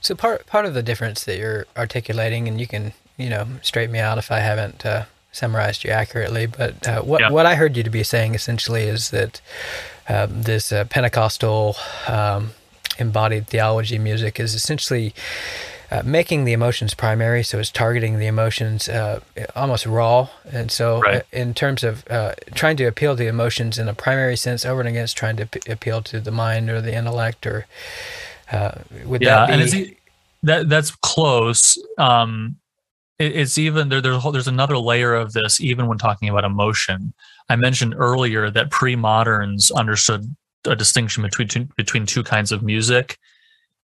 So 0.00 0.14
part 0.14 0.46
part 0.46 0.66
of 0.66 0.74
the 0.74 0.82
difference 0.82 1.24
that 1.24 1.38
you're 1.38 1.66
articulating, 1.76 2.48
and 2.48 2.60
you 2.60 2.66
can 2.66 2.92
you 3.16 3.30
know 3.30 3.46
straighten 3.62 3.92
me 3.92 3.98
out 3.98 4.18
if 4.18 4.30
I 4.30 4.40
haven't 4.40 4.84
uh, 4.84 5.04
summarized 5.32 5.84
you 5.84 5.90
accurately, 5.90 6.46
but 6.46 6.86
uh, 6.86 7.02
what 7.02 7.20
yeah. 7.20 7.30
what 7.30 7.46
I 7.46 7.54
heard 7.54 7.76
you 7.76 7.82
to 7.82 7.90
be 7.90 8.02
saying 8.02 8.34
essentially 8.34 8.82
is 8.82 9.10
that 9.10 9.40
uh, 10.08 10.26
this 10.30 10.70
uh, 10.70 10.84
Pentecostal 10.84 11.76
um, 12.06 12.50
embodied 12.98 13.48
theology 13.48 13.98
music 13.98 14.38
is 14.38 14.54
essentially 14.54 15.14
uh, 15.94 16.02
making 16.04 16.44
the 16.44 16.52
emotions 16.52 16.94
primary, 16.94 17.42
so 17.44 17.58
it's 17.58 17.70
targeting 17.70 18.18
the 18.18 18.26
emotions 18.26 18.88
uh, 18.88 19.20
almost 19.54 19.86
raw. 19.86 20.28
And 20.50 20.70
so, 20.70 21.02
Right. 21.02 21.18
uh, 21.18 21.22
in 21.32 21.54
terms 21.54 21.84
of 21.84 22.04
uh, 22.10 22.34
trying 22.54 22.76
to 22.78 22.84
appeal 22.84 23.14
to 23.14 23.22
the 23.22 23.28
emotions 23.28 23.78
in 23.78 23.88
a 23.88 23.94
primary 23.94 24.36
sense, 24.36 24.64
over 24.64 24.80
and 24.80 24.88
against 24.88 25.16
trying 25.16 25.36
to 25.36 25.46
p- 25.46 25.70
appeal 25.70 26.02
to 26.02 26.20
the 26.20 26.30
mind 26.32 26.68
or 26.70 26.80
the 26.80 26.94
intellect, 26.94 27.46
or 27.46 27.66
uh, 28.50 28.72
would 29.04 29.20
yeah 29.22 29.46
that 29.46 29.46
be? 29.46 29.52
and 29.52 29.96
that 30.42 30.68
that's 30.68 30.90
close 30.96 31.78
um 31.98 32.56
it, 33.18 33.34
it's 33.36 33.58
even 33.58 33.88
there 33.88 34.00
there's, 34.00 34.22
there's 34.32 34.48
another 34.48 34.78
layer 34.78 35.14
of 35.14 35.32
this 35.32 35.60
even 35.60 35.86
when 35.86 35.98
talking 35.98 36.28
about 36.28 36.44
emotion 36.44 37.14
i 37.48 37.56
mentioned 37.56 37.94
earlier 37.96 38.50
that 38.50 38.70
pre-moderns 38.70 39.70
understood 39.70 40.36
a 40.66 40.76
distinction 40.76 41.22
between 41.22 41.48
two, 41.48 41.68
between 41.76 42.04
two 42.06 42.22
kinds 42.22 42.52
of 42.52 42.62
music 42.62 43.18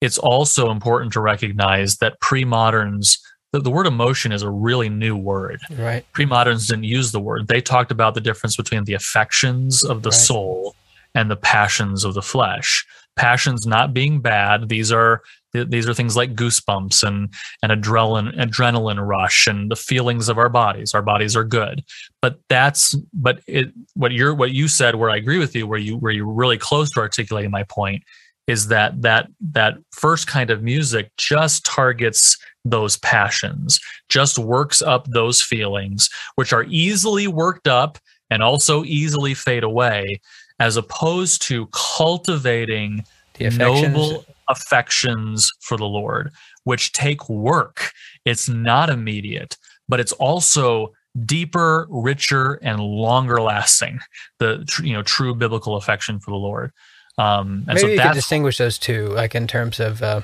it's 0.01 0.19
also 0.19 0.71
important 0.71 1.13
to 1.13 1.21
recognize 1.21 1.97
that 1.99 2.21
pre-moderns 2.21 3.19
the, 3.53 3.59
the 3.61 3.71
word 3.71 3.87
emotion 3.87 4.31
is 4.31 4.43
a 4.43 4.51
really 4.51 4.89
new 4.89 5.17
word. 5.17 5.61
Right. 5.71 6.05
pre-moderns 6.13 6.69
didn't 6.69 6.85
use 6.85 7.11
the 7.11 7.19
word. 7.21 7.49
They 7.49 7.61
talked 7.61 7.91
about 7.91 8.15
the 8.15 8.21
difference 8.21 8.57
between 8.57 8.85
the 8.85 8.95
affections 8.95 9.83
of 9.83 10.03
the 10.03 10.11
Right. 10.11 10.19
soul 10.21 10.77
and 11.17 11.29
the 11.29 11.37
passions 11.37 12.05
of 12.05 12.15
the 12.15 12.23
flesh. 12.23 12.87
Passions 13.17 13.67
not 13.67 13.93
being 13.93 14.21
bad 14.21 14.69
these 14.69 14.93
are 14.93 15.23
these 15.53 15.89
are 15.89 15.95
things 15.95 16.17
like 16.17 16.37
goosebumps 16.37 17.03
and 17.03 17.29
and 17.61 17.73
adrenaline 17.73 18.33
adrenaline 18.39 19.05
rush 19.05 19.49
and 19.49 19.69
the 19.69 19.75
feelings 19.77 20.29
of 20.29 20.39
our 20.39 20.49
bodies. 20.49 20.95
Our 20.95 21.03
bodies 21.03 21.35
are 21.35 21.43
good. 21.43 21.83
But 22.23 22.39
that's 22.49 22.95
but 23.13 23.41
it 23.49 23.73
what 23.95 24.13
you're 24.13 24.33
what 24.33 24.53
you 24.53 24.69
said 24.69 24.95
where 24.95 25.11
i 25.11 25.17
agree 25.17 25.39
with 25.39 25.57
you 25.57 25.67
where 25.67 25.79
you 25.81 25.97
where 25.97 26.13
you're 26.13 26.33
really 26.33 26.57
close 26.57 26.89
to 26.91 27.01
articulating 27.01 27.51
my 27.51 27.65
point 27.65 28.05
is 28.51 28.67
that 28.69 29.01
that 29.03 29.29
that 29.41 29.75
first 29.93 30.27
kind 30.27 30.51
of 30.51 30.63
music 30.63 31.11
just 31.17 31.65
targets 31.65 32.37
those 32.65 32.97
passions 32.99 33.81
just 34.09 34.39
works 34.39 34.83
up 34.83 35.07
those 35.07 35.41
feelings 35.41 36.11
which 36.35 36.53
are 36.53 36.65
easily 36.69 37.27
worked 37.27 37.69
up 37.69 37.97
and 38.31 38.43
also 38.43 38.85
easily 38.85 39.35
fade 39.35 39.63
away 39.63 40.21
as 40.59 40.77
opposed 40.77 41.43
to 41.43 41.67
cultivating 41.73 43.05
The 43.39 43.47
affections. 43.47 43.95
noble 43.95 44.25
affections 44.49 45.51
for 45.61 45.77
the 45.77 45.87
Lord, 45.87 46.33
which 46.65 46.93
take 46.93 47.29
work. 47.29 47.93
It's 48.25 48.49
not 48.49 48.91
immediate, 48.91 49.57
but 49.89 50.01
it's 50.01 50.13
also 50.13 50.93
deeper, 51.25 51.87
richer, 51.89 52.55
and 52.63 52.81
longer 52.81 53.41
lasting. 53.41 54.01
The 54.39 54.51
you 54.83 54.93
know 54.93 55.03
true 55.03 55.35
biblical 55.35 55.77
affection 55.77 56.21
for 56.21 56.31
the 56.31 56.37
Lord. 56.37 56.73
Um, 57.21 57.65
and 57.67 57.67
Maybe 57.67 57.81
so 57.81 57.87
you 57.89 58.01
could 58.01 58.13
distinguish 58.15 58.59
those 58.59 58.79
two, 58.79 59.09
like 59.09 59.35
in 59.35 59.47
terms 59.47 59.79
of, 59.81 60.03
uh, 60.03 60.21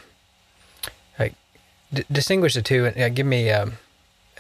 like, 1.18 1.34
d- 1.92 2.04
distinguish 2.10 2.54
the 2.54 2.62
two 2.62 2.86
and 2.86 2.96
uh, 2.98 3.08
give 3.10 3.26
me 3.26 3.50
um, 3.50 3.74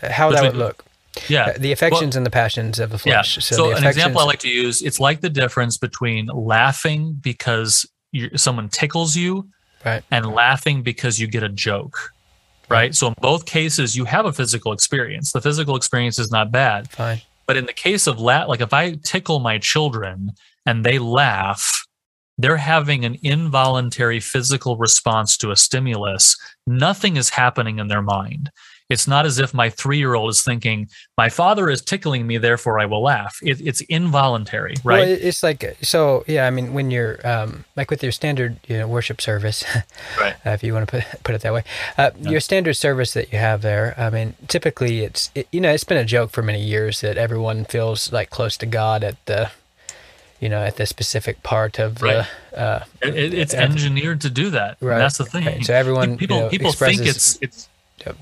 how 0.00 0.30
that 0.30 0.42
would 0.42 0.56
look. 0.56 0.84
yeah. 1.28 1.46
Uh, 1.46 1.52
the 1.58 1.72
affections 1.72 2.16
and 2.16 2.24
the 2.24 2.30
passions 2.30 2.78
of 2.78 2.90
the 2.90 2.98
flesh. 2.98 3.36
Yeah. 3.36 3.40
So, 3.42 3.70
the 3.70 3.76
an 3.76 3.84
example 3.84 4.20
I 4.20 4.24
like 4.24 4.38
to 4.40 4.48
use, 4.48 4.80
it's 4.82 5.00
like 5.00 5.20
the 5.20 5.28
difference 5.30 5.76
between 5.76 6.26
laughing 6.26 7.18
because 7.20 7.86
someone 8.36 8.68
tickles 8.68 9.16
you 9.16 9.48
Right. 9.84 10.02
and 10.10 10.26
laughing 10.26 10.82
because 10.82 11.20
you 11.20 11.26
get 11.28 11.42
a 11.44 11.48
joke. 11.48 12.10
Right. 12.68 12.92
So 12.94 13.06
in 13.08 13.14
both 13.20 13.46
cases, 13.46 13.94
you 13.96 14.04
have 14.06 14.26
a 14.26 14.32
physical 14.32 14.72
experience. 14.72 15.30
The 15.30 15.40
physical 15.40 15.76
experience 15.76 16.18
is 16.18 16.32
not 16.32 16.50
bad. 16.50 16.90
Fine. 16.90 17.20
But 17.46 17.56
in 17.56 17.66
the 17.66 17.72
case 17.72 18.08
of 18.08 18.18
la- 18.18 18.46
like 18.46 18.60
if 18.60 18.72
I 18.72 18.94
tickle 19.04 19.38
my 19.38 19.58
children 19.58 20.32
and 20.64 20.84
they 20.84 20.98
laugh, 20.98 21.85
they're 22.38 22.56
having 22.56 23.04
an 23.04 23.16
involuntary 23.22 24.20
physical 24.20 24.76
response 24.76 25.36
to 25.38 25.50
a 25.50 25.56
stimulus. 25.56 26.36
Nothing 26.66 27.16
is 27.16 27.30
happening 27.30 27.78
in 27.78 27.88
their 27.88 28.02
mind. 28.02 28.50
It's 28.88 29.08
not 29.08 29.26
as 29.26 29.40
if 29.40 29.52
my 29.52 29.68
three 29.68 29.98
year 29.98 30.14
old 30.14 30.30
is 30.30 30.42
thinking, 30.44 30.88
my 31.18 31.28
father 31.28 31.68
is 31.68 31.82
tickling 31.82 32.24
me, 32.24 32.38
therefore 32.38 32.78
I 32.78 32.86
will 32.86 33.02
laugh. 33.02 33.36
It, 33.42 33.60
it's 33.60 33.80
involuntary, 33.80 34.74
right? 34.84 35.08
Well, 35.08 35.18
it's 35.20 35.42
like 35.42 35.76
so. 35.82 36.22
Yeah, 36.28 36.46
I 36.46 36.50
mean, 36.50 36.72
when 36.72 36.92
you're 36.92 37.18
um, 37.26 37.64
like 37.74 37.90
with 37.90 38.00
your 38.04 38.12
standard, 38.12 38.58
you 38.68 38.78
know, 38.78 38.86
worship 38.86 39.20
service, 39.20 39.64
Right. 40.20 40.34
uh, 40.46 40.50
if 40.50 40.62
you 40.62 40.72
want 40.72 40.88
to 40.88 41.00
put 41.02 41.24
put 41.24 41.34
it 41.34 41.40
that 41.40 41.52
way, 41.52 41.64
uh, 41.98 42.12
your 42.20 42.38
standard 42.38 42.74
service 42.74 43.12
that 43.14 43.32
you 43.32 43.40
have 43.40 43.62
there. 43.62 43.92
I 43.98 44.08
mean, 44.10 44.34
typically 44.46 45.00
it's 45.00 45.32
it, 45.34 45.48
you 45.50 45.60
know 45.60 45.72
it's 45.72 45.82
been 45.82 45.98
a 45.98 46.04
joke 46.04 46.30
for 46.30 46.42
many 46.42 46.62
years 46.62 47.00
that 47.00 47.16
everyone 47.18 47.64
feels 47.64 48.12
like 48.12 48.30
close 48.30 48.56
to 48.58 48.66
God 48.66 49.02
at 49.02 49.16
the, 49.26 49.50
you 50.40 50.48
know, 50.48 50.62
at 50.62 50.76
the 50.76 50.86
specific 50.86 51.42
part 51.42 51.78
of 51.78 52.02
Right. 52.02 52.26
the. 52.52 52.60
Uh, 52.60 52.84
It- 53.02 53.14
it- 53.16 53.34
it's 53.34 53.54
Yeah. 53.54 53.60
engineered 53.62 54.20
to 54.22 54.30
do 54.30 54.50
that. 54.50 54.76
Right. 54.80 54.98
That's 54.98 55.18
the 55.18 55.24
thing. 55.24 55.44
Right. 55.46 55.64
So 55.64 55.74
everyone, 55.74 56.12
you 56.12 56.16
people 56.18 56.40
know, 56.40 56.48
people 56.48 56.72
think 56.72 57.00
it's 57.06 57.38
it's 57.40 57.68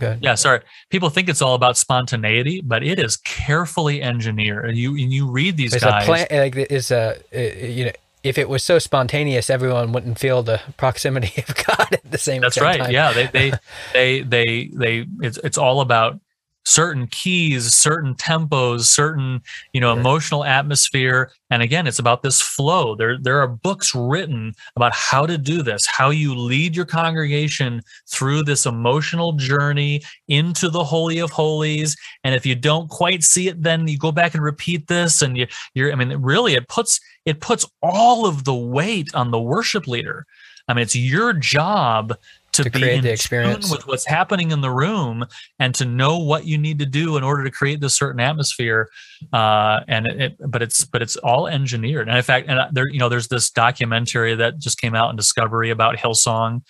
ahead. 0.00 0.18
yeah 0.22 0.34
sorry 0.34 0.60
people 0.88 1.10
think 1.10 1.28
it's 1.28 1.42
all 1.42 1.54
about 1.54 1.76
spontaneity, 1.76 2.62
but 2.64 2.82
it 2.82 2.98
is 2.98 3.16
carefully 3.18 4.02
engineered. 4.02 4.68
And 4.68 4.78
you 4.78 4.90
and 4.92 5.12
you 5.12 5.30
read 5.30 5.56
these 5.56 5.74
It's 5.74 5.84
guys. 5.84 6.02
a 6.04 6.06
plan. 6.06 6.26
Like 6.30 6.56
it's 6.56 6.90
a 6.90 7.16
you 7.32 7.86
know. 7.86 7.92
If 8.22 8.38
it 8.38 8.48
was 8.48 8.64
so 8.64 8.78
spontaneous, 8.78 9.50
everyone 9.50 9.92
wouldn't 9.92 10.18
feel 10.18 10.42
the 10.42 10.58
proximity 10.78 11.42
of 11.46 11.54
God 11.56 11.88
at 11.92 12.10
the 12.10 12.16
same 12.16 12.40
That's 12.40 12.54
same 12.54 12.64
right. 12.64 12.80
time. 12.80 12.90
Yeah, 12.90 13.12
they 13.12 13.26
they 13.26 13.52
they 13.92 14.20
they 14.22 14.70
they 14.72 15.06
it's 15.20 15.36
it's 15.44 15.58
all 15.58 15.82
about 15.82 16.18
certain 16.64 17.06
keys, 17.06 17.72
certain 17.72 18.14
tempos, 18.14 18.82
certain 18.82 19.42
you 19.72 19.80
know 19.80 19.92
emotional 19.92 20.44
atmosphere, 20.44 21.30
and 21.50 21.62
again, 21.62 21.86
it's 21.86 21.98
about 21.98 22.22
this 22.22 22.40
flow. 22.40 22.94
There 22.94 23.18
there 23.18 23.40
are 23.40 23.48
books 23.48 23.94
written 23.94 24.54
about 24.76 24.94
how 24.94 25.26
to 25.26 25.38
do 25.38 25.62
this, 25.62 25.86
how 25.86 26.10
you 26.10 26.34
lead 26.34 26.74
your 26.74 26.86
congregation 26.86 27.82
through 28.08 28.42
this 28.42 28.66
emotional 28.66 29.32
journey 29.32 30.02
into 30.28 30.68
the 30.68 30.84
holy 30.84 31.18
of 31.18 31.30
holies. 31.30 31.96
And 32.24 32.34
if 32.34 32.44
you 32.46 32.54
don't 32.54 32.88
quite 32.88 33.22
see 33.22 33.48
it, 33.48 33.62
then 33.62 33.86
you 33.86 33.98
go 33.98 34.12
back 34.12 34.34
and 34.34 34.42
repeat 34.42 34.86
this, 34.86 35.22
and 35.22 35.36
you 35.36 35.46
you're 35.74 35.92
I 35.92 35.94
mean, 35.94 36.16
really, 36.16 36.54
it 36.54 36.68
puts 36.68 37.00
it 37.24 37.40
puts 37.40 37.66
all 37.82 38.26
of 38.26 38.44
the 38.44 38.54
weight 38.54 39.14
on 39.14 39.30
the 39.30 39.40
worship 39.40 39.86
leader. 39.86 40.26
I 40.66 40.74
mean, 40.74 40.82
it's 40.82 40.96
your 40.96 41.32
job 41.32 42.16
to, 42.55 42.64
To 42.64 42.70
be 42.70 42.82
in 42.90 42.96
the 42.96 43.02
tune 43.02 43.12
experience. 43.12 43.70
with 43.70 43.86
what's 43.86 44.07
happening 44.07 44.50
in 44.50 44.61
the 44.61 44.70
room 44.70 45.24
and 45.59 45.74
to 45.76 45.84
know 45.84 46.18
what 46.18 46.46
you 46.46 46.57
need 46.59 46.78
to 46.80 46.86
do 46.86 47.16
in 47.16 47.22
order 47.22 47.44
to 47.44 47.50
create 47.50 47.80
this 47.80 47.94
certain 47.96 48.20
atmosphere. 48.20 48.88
Uh, 49.32 49.80
and 49.88 50.07
it, 50.07 50.20
it- 50.20 50.36
but 50.50 50.62
it's 50.62 50.84
but 50.84 51.02
it's 51.02 51.16
all 51.16 51.46
engineered. 51.46 52.09
And 52.09 52.16
in 52.16 52.22
fact, 52.22 52.48
and 52.48 52.59
there 52.74 52.88
you 52.88 52.98
know, 52.98 53.09
there's 53.09 53.28
this 53.28 53.50
documentary 53.50 54.34
that 54.36 54.59
just 54.59 54.80
came 54.80 54.94
out 54.94 55.11
in 55.11 55.16
Discovery 55.16 55.70
about 55.70 55.96
Hillsong, 55.96 56.62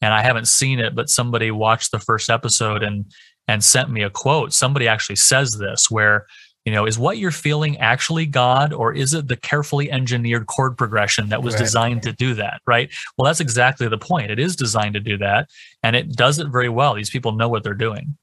and 0.00 0.14
I 0.14 0.22
haven't 0.22 0.48
seen 0.48 0.78
it, 0.78 0.94
but 0.94 1.08
somebody 1.10 1.50
watched 1.50 1.90
the 1.92 1.98
first 1.98 2.30
episode 2.30 2.82
and 2.82 3.04
and 3.48 3.64
sent 3.64 3.90
me 3.90 4.02
a 4.02 4.10
quote. 4.10 4.52
Somebody 4.52 4.86
actually 4.86 5.16
says 5.16 5.58
this 5.58 5.90
where 5.90 6.26
you 6.64 6.72
know, 6.72 6.86
is 6.86 6.98
what 6.98 7.18
you're 7.18 7.30
feeling 7.30 7.78
actually 7.78 8.26
God, 8.26 8.72
or 8.72 8.92
is 8.92 9.14
it 9.14 9.28
the 9.28 9.36
carefully 9.36 9.90
engineered 9.90 10.46
chord 10.46 10.76
progression 10.76 11.28
that 11.30 11.42
was 11.42 11.54
Right. 11.54 11.60
designed 11.62 12.02
to 12.02 12.12
do 12.12 12.34
that? 12.34 12.60
Right. 12.66 12.90
Well, 13.16 13.26
that's 13.26 13.40
exactly 13.40 13.88
the 13.88 13.98
point. 13.98 14.30
It 14.30 14.38
is 14.38 14.56
designed 14.56 14.94
to 14.94 15.00
do 15.00 15.16
that, 15.18 15.48
and 15.82 15.96
it 15.96 16.14
does 16.16 16.38
it 16.38 16.48
very 16.48 16.68
well. 16.68 16.94
These 16.94 17.10
people 17.10 17.32
know 17.32 17.48
what 17.48 17.62
they're 17.64 17.74
doing. 17.74 18.16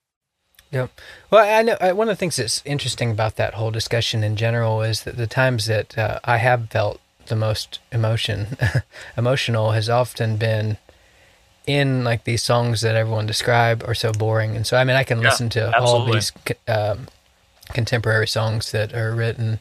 Yep. 0.71 0.91
Well, 1.29 1.59
I 1.59 1.61
know 1.61 1.77
I, 1.79 1.93
one 1.93 2.09
of 2.09 2.11
the 2.13 2.19
things 2.19 2.35
that's 2.35 2.61
interesting 2.65 3.09
about 3.11 3.37
that 3.37 3.53
whole 3.53 3.71
discussion 3.71 4.23
in 4.23 4.35
general 4.35 4.81
is 4.81 5.03
that 5.03 5.15
the 5.15 5.27
times 5.27 5.65
that 5.67 5.97
uh, 5.97 6.19
I 6.25 6.37
have 6.37 6.69
felt 6.69 6.99
the 7.27 7.35
most 7.37 7.79
emotion, 7.91 8.57
emotional, 9.17 9.71
has 9.71 9.89
often 9.89 10.35
been 10.37 10.77
in 11.65 12.03
like 12.03 12.23
these 12.25 12.43
songs 12.43 12.81
that 12.81 12.95
everyone 12.95 13.25
describe 13.25 13.83
are 13.87 13.95
so 13.95 14.11
boring, 14.11 14.55
and 14.55 14.67
so 14.67 14.77
I 14.77 14.83
mean 14.83 14.95
I 14.97 15.03
can 15.03 15.21
Yeah, 15.21 15.29
listen 15.29 15.49
to 15.51 15.77
all 15.79 16.05
these 16.05 16.31
um, 16.67 17.07
contemporary 17.73 18.27
songs 18.27 18.71
that 18.71 18.93
are 18.93 19.13
written, 19.13 19.59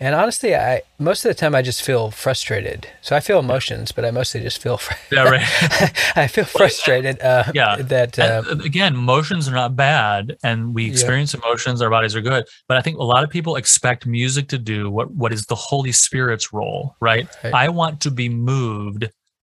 and 0.00 0.14
honestly, 0.16 0.54
I 0.56 0.82
most 0.98 1.24
of 1.24 1.28
the 1.28 1.34
time 1.34 1.54
I 1.54 1.62
just 1.62 1.82
feel 1.82 2.10
frustrated. 2.10 2.88
So 3.02 3.14
I 3.14 3.20
feel 3.20 3.38
emotions, 3.38 3.92
but 3.92 4.04
I 4.04 4.10
mostly 4.10 4.40
just 4.40 4.60
feel. 4.60 4.76
Fr- 4.78 4.94
Yeah, 5.14 5.24
right. 5.24 5.42
I 6.16 6.26
feel 6.26 6.44
frustrated. 6.44 7.20
Uh, 7.20 7.44
yeah. 7.54 7.76
That. 7.76 8.18
Uh, 8.18 8.42
uh, 8.48 8.56
again, 8.64 8.94
emotions 8.94 9.48
are 9.48 9.52
not 9.52 9.76
bad, 9.76 10.36
and 10.42 10.74
we 10.74 10.84
Yeah. 10.86 10.90
experience 10.92 11.34
emotions. 11.34 11.80
Our 11.82 11.90
bodies 11.90 12.16
are 12.16 12.20
good, 12.20 12.44
but 12.68 12.76
I 12.76 12.82
think 12.82 12.98
a 12.98 13.04
lot 13.04 13.22
of 13.22 13.30
people 13.30 13.56
expect 13.56 14.06
music 14.06 14.48
to 14.48 14.58
do 14.58 14.90
what 14.90 15.10
what 15.12 15.32
is 15.32 15.46
the 15.46 15.54
Holy 15.54 15.92
Spirit's 15.92 16.52
role, 16.52 16.96
right? 17.00 17.28
Right. 17.44 17.54
I 17.54 17.68
want 17.68 18.00
to 18.02 18.10
be 18.10 18.28
moved 18.28 19.08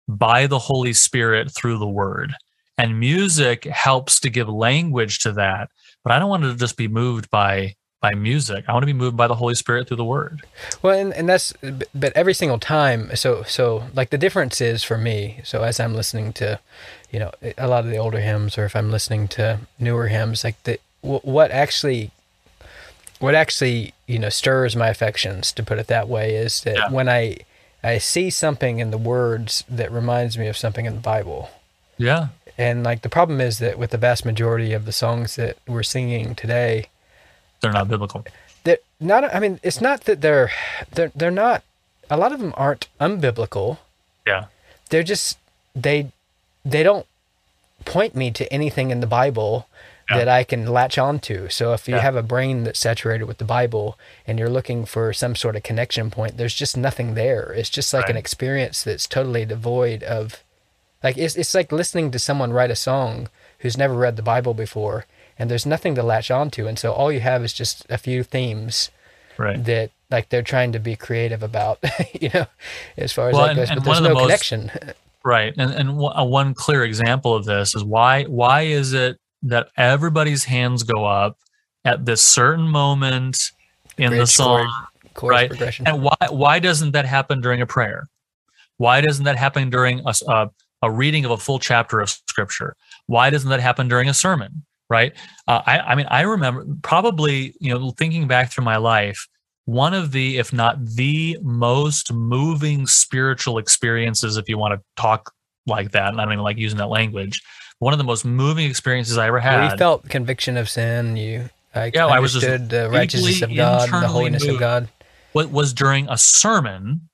by 0.09 0.47
the 0.47 0.59
Holy 0.61 0.93
Spirit 0.93 1.53
through 1.53 1.79
the 1.79 1.89
Word, 1.89 2.33
and 2.79 3.01
music 3.01 3.65
helps 3.65 4.21
to 4.21 4.31
give 4.31 4.49
language 4.49 5.19
to 5.21 5.33
that. 5.33 5.69
But 6.05 6.13
I 6.13 6.21
don't 6.21 6.29
want 6.31 6.45
to 6.45 6.55
just 6.55 6.77
be 6.77 6.87
moved 6.87 7.29
by 7.31 7.75
by 8.01 8.15
music. 8.15 8.65
I 8.69 8.73
want 8.73 8.83
to 8.83 8.87
be 8.87 8.93
moved 8.93 9.17
by 9.17 9.27
the 9.27 9.35
Holy 9.37 9.55
Spirit 9.55 9.89
through 9.89 9.97
the 9.97 10.05
Word. 10.05 10.43
Well, 10.83 10.99
and, 10.99 11.13
and 11.15 11.29
that's, 11.29 11.55
but 11.95 12.13
every 12.15 12.35
single 12.35 12.59
time, 12.59 13.15
so, 13.17 13.43
so 13.45 13.85
like 13.95 14.11
the 14.11 14.19
difference 14.19 14.61
is 14.61 14.85
for 14.85 14.99
me, 14.99 15.41
so 15.45 15.63
as 15.63 15.81
I'm 15.81 15.95
listening 15.95 16.33
to, 16.35 16.61
you 17.11 17.19
know, 17.19 17.33
a 17.57 17.67
lot 17.67 17.85
of 17.85 17.91
the 17.91 17.97
older 17.97 18.21
hymns, 18.21 18.59
or 18.59 18.65
if 18.65 18.77
I'm 18.77 18.91
listening 18.91 19.29
to 19.29 19.61
newer 19.79 20.09
hymns, 20.09 20.45
like 20.45 20.63
the, 20.65 20.79
wh- 21.01 21.25
what 21.25 21.51
actually, 21.51 22.11
what 23.19 23.35
actually, 23.35 23.95
you 24.07 24.19
know, 24.19 24.29
stirs 24.29 24.77
my 24.77 24.89
affections, 24.89 25.51
to 25.53 25.63
put 25.63 25.79
it 25.79 25.87
that 25.87 26.09
way, 26.09 26.35
is 26.35 26.61
that 26.65 26.77
Yeah. 26.77 26.91
when 26.91 27.09
I, 27.09 27.39
I 27.83 27.99
see 27.99 28.29
something 28.31 28.79
in 28.79 28.91
the 28.91 28.99
words 28.99 29.65
that 29.69 29.91
reminds 29.91 30.37
me 30.37 30.49
of 30.49 30.57
something 30.57 30.85
in 30.85 30.95
the 30.97 31.01
Bible. 31.01 31.51
Yeah. 31.97 32.29
And 32.59 32.85
like 32.85 33.03
the 33.03 33.09
problem 33.09 33.41
is 33.41 33.59
that 33.61 33.79
with 33.79 33.91
the 33.91 33.99
vast 33.99 34.25
majority 34.27 34.73
of 34.75 34.85
the 34.85 34.93
songs 34.93 35.37
that 35.37 35.57
we're 35.67 35.83
singing 35.83 36.35
today, 36.35 36.89
They're 37.61 37.73
not 37.73 37.89
biblical. 37.89 38.25
they're 38.65 38.79
not. 39.01 39.25
I 39.35 39.41
mean, 39.41 39.61
it's 39.63 39.81
not 39.81 40.03
that 40.05 40.21
they're 40.21 40.51
they're 40.93 41.13
they're 41.15 41.31
not. 41.31 41.63
A 42.11 42.17
lot 42.17 42.33
of 42.33 42.41
them 42.41 42.53
aren't 42.57 42.89
unbiblical. 43.01 43.79
Yeah. 44.27 44.47
They're 44.91 45.03
just 45.03 45.39
they 45.75 46.13
they 46.65 46.83
don't 46.83 47.07
point 47.85 48.15
me 48.15 48.31
to 48.33 48.53
anything 48.53 48.91
in 48.91 49.01
the 49.01 49.07
Bible 49.07 49.69
Yeah. 50.11 50.19
that 50.19 50.29
I 50.29 50.45
can 50.45 50.67
latch 50.67 50.99
onto. 50.99 51.49
So 51.49 51.73
if 51.73 51.89
you 51.89 51.95
Yeah. 51.97 52.01
have 52.03 52.17
a 52.17 52.23
brain 52.23 52.65
that's 52.65 52.79
saturated 52.79 53.25
with 53.25 53.39
the 53.39 53.45
Bible 53.45 53.99
and 54.27 54.39
you're 54.39 54.49
looking 54.51 54.85
for 54.87 55.13
some 55.13 55.35
sort 55.37 55.57
of 55.57 55.63
connection 55.65 56.11
point, 56.11 56.37
there's 56.37 56.55
just 56.55 56.77
nothing 56.77 57.15
there. 57.15 57.53
It's 57.53 57.71
just 57.71 57.93
like 57.93 58.09
an 58.09 58.17
experience 58.17 58.83
that's 58.85 59.07
totally 59.09 59.45
devoid 59.45 60.03
of 60.05 60.43
like 61.03 61.17
it's 61.19 61.37
it's 61.37 61.55
like 61.55 61.73
listening 61.73 62.11
to 62.13 62.19
someone 62.19 62.53
write 62.53 62.71
a 62.71 62.77
song 62.77 63.29
who's 63.61 63.77
never 63.77 63.95
read 63.95 64.17
the 64.17 64.23
Bible 64.23 64.55
before 64.55 65.07
and 65.39 65.51
there's 65.51 65.67
nothing 65.67 65.95
to 65.95 66.03
latch 66.03 66.31
onto 66.31 66.67
and 66.67 66.79
so 66.79 66.93
all 66.93 67.11
you 67.13 67.21
have 67.21 67.45
is 67.45 67.53
just 67.53 67.85
a 67.91 67.99
few 67.99 68.23
themes 68.23 68.91
Right. 69.39 69.63
that 69.65 69.91
like 70.11 70.31
they're 70.31 70.41
trying 70.43 70.73
to 70.73 70.79
be 70.79 70.97
creative 70.97 71.43
about, 71.43 71.79
you 72.21 72.31
know, 72.33 72.47
as 72.97 73.13
far 73.13 73.29
as 73.29 73.35
Well, 73.35 73.43
that 73.47 73.51
and- 73.51 73.59
goes, 73.59 73.69
but 73.69 73.79
one 73.79 73.85
there's 73.87 73.99
of 73.99 74.03
the 74.05 74.09
no 74.09 74.15
most- 74.15 74.23
connection. 74.23 74.71
Right, 75.25 75.53
and 75.59 75.73
and 75.75 75.97
one- 75.99 76.29
one 76.31 76.55
clear 76.55 76.85
example 76.85 77.35
of 77.35 77.45
this 77.45 77.75
is 77.75 77.83
why 77.83 78.23
why 78.25 78.63
is 78.63 78.93
it 78.93 79.19
that 79.43 79.69
everybody's 79.77 80.45
hands 80.45 80.85
go 80.85 81.05
up 81.05 81.37
at 81.85 82.05
this 82.07 82.23
certain 82.23 82.69
moment 82.69 83.51
in 83.99 84.17
the 84.17 84.27
song, 84.27 84.71
chord, 85.15 85.31
right? 85.33 85.49
progression. 85.51 85.87
And 85.89 86.03
why 86.05 86.17
why 86.31 86.61
doesn't 86.61 86.93
that 86.93 87.05
happen 87.07 87.41
during 87.41 87.61
a 87.61 87.67
prayer? 87.67 88.07
Why 88.77 89.01
doesn't 89.01 89.25
that 89.25 89.37
happen 89.37 89.69
during 89.69 90.01
a 90.07 90.49
a 90.83 90.91
reading 90.91 91.25
of 91.25 91.33
a 91.33 91.37
full 91.37 91.59
chapter 91.59 92.01
of 92.01 92.09
scripture? 92.09 92.77
Why 93.07 93.29
doesn't 93.31 93.51
that 93.51 93.61
happen 93.61 93.89
during 93.89 94.09
a 94.09 94.15
sermon? 94.15 94.65
Right? 94.89 95.13
Uh, 95.49 95.63
I 95.67 95.79
I 95.79 95.95
mean 95.95 96.07
I 96.09 96.23
remember 96.23 96.65
probably 96.83 97.55
you 97.61 97.77
know 97.77 97.91
thinking 97.91 98.27
back 98.29 98.53
through 98.53 98.65
my 98.65 98.77
life 98.77 99.27
one 99.67 99.95
of 99.95 100.13
the 100.13 100.39
if 100.39 100.53
not 100.53 100.85
the 100.85 101.37
most 101.43 102.13
moving 102.13 102.87
spiritual 102.87 103.59
experiences 103.59 104.37
if 104.37 104.49
you 104.49 104.57
want 104.57 104.73
to 104.73 104.81
talk 104.97 105.33
like 105.67 105.91
that 105.91 106.11
and 106.11 106.21
i 106.21 106.25
don't 106.25 106.35
even 106.35 106.45
like 106.45 106.57
using 106.57 106.79
that 106.79 106.87
language 106.87 107.43
one 107.81 107.93
of 107.93 107.99
the 107.99 108.05
most 108.05 108.25
moving 108.25 108.71
experiences 108.71 109.19
i 109.19 109.27
ever 109.27 109.41
had 109.41 109.73
you 109.73 109.77
felt 109.77 110.09
conviction 110.09 110.57
of 110.57 110.71
sin, 110.71 111.17
you 111.17 111.51
like 111.75 111.95
Yeah, 111.95 112.07
I 112.07 112.21
was 112.21 112.33
just 112.33 112.69
the 112.71 112.89
righteousness 112.91 113.43
of 113.43 113.55
God 113.55 113.91
the 113.91 114.09
holiness 114.09 114.47
of. 114.47 114.59
God. 114.59 114.89
what 115.33 115.51
was 115.51 115.73
during 115.73 116.09
a 116.09 116.17
sermon 116.17 117.09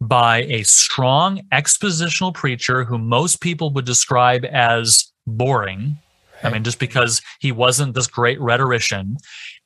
by 0.00 0.42
a 0.42 0.64
strong 0.64 1.40
expositional 1.52 2.34
preacher 2.34 2.84
who 2.84 2.98
most 2.98 3.40
people 3.40 3.72
would 3.72 3.84
describe 3.84 4.44
as 4.44 5.12
boring. 5.26 5.96
I 6.42 6.50
mean, 6.50 6.64
just 6.64 6.78
because 6.78 7.22
he 7.40 7.52
wasn't 7.52 7.94
this 7.94 8.06
great 8.06 8.40
rhetorician. 8.40 9.16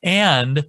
And 0.03 0.65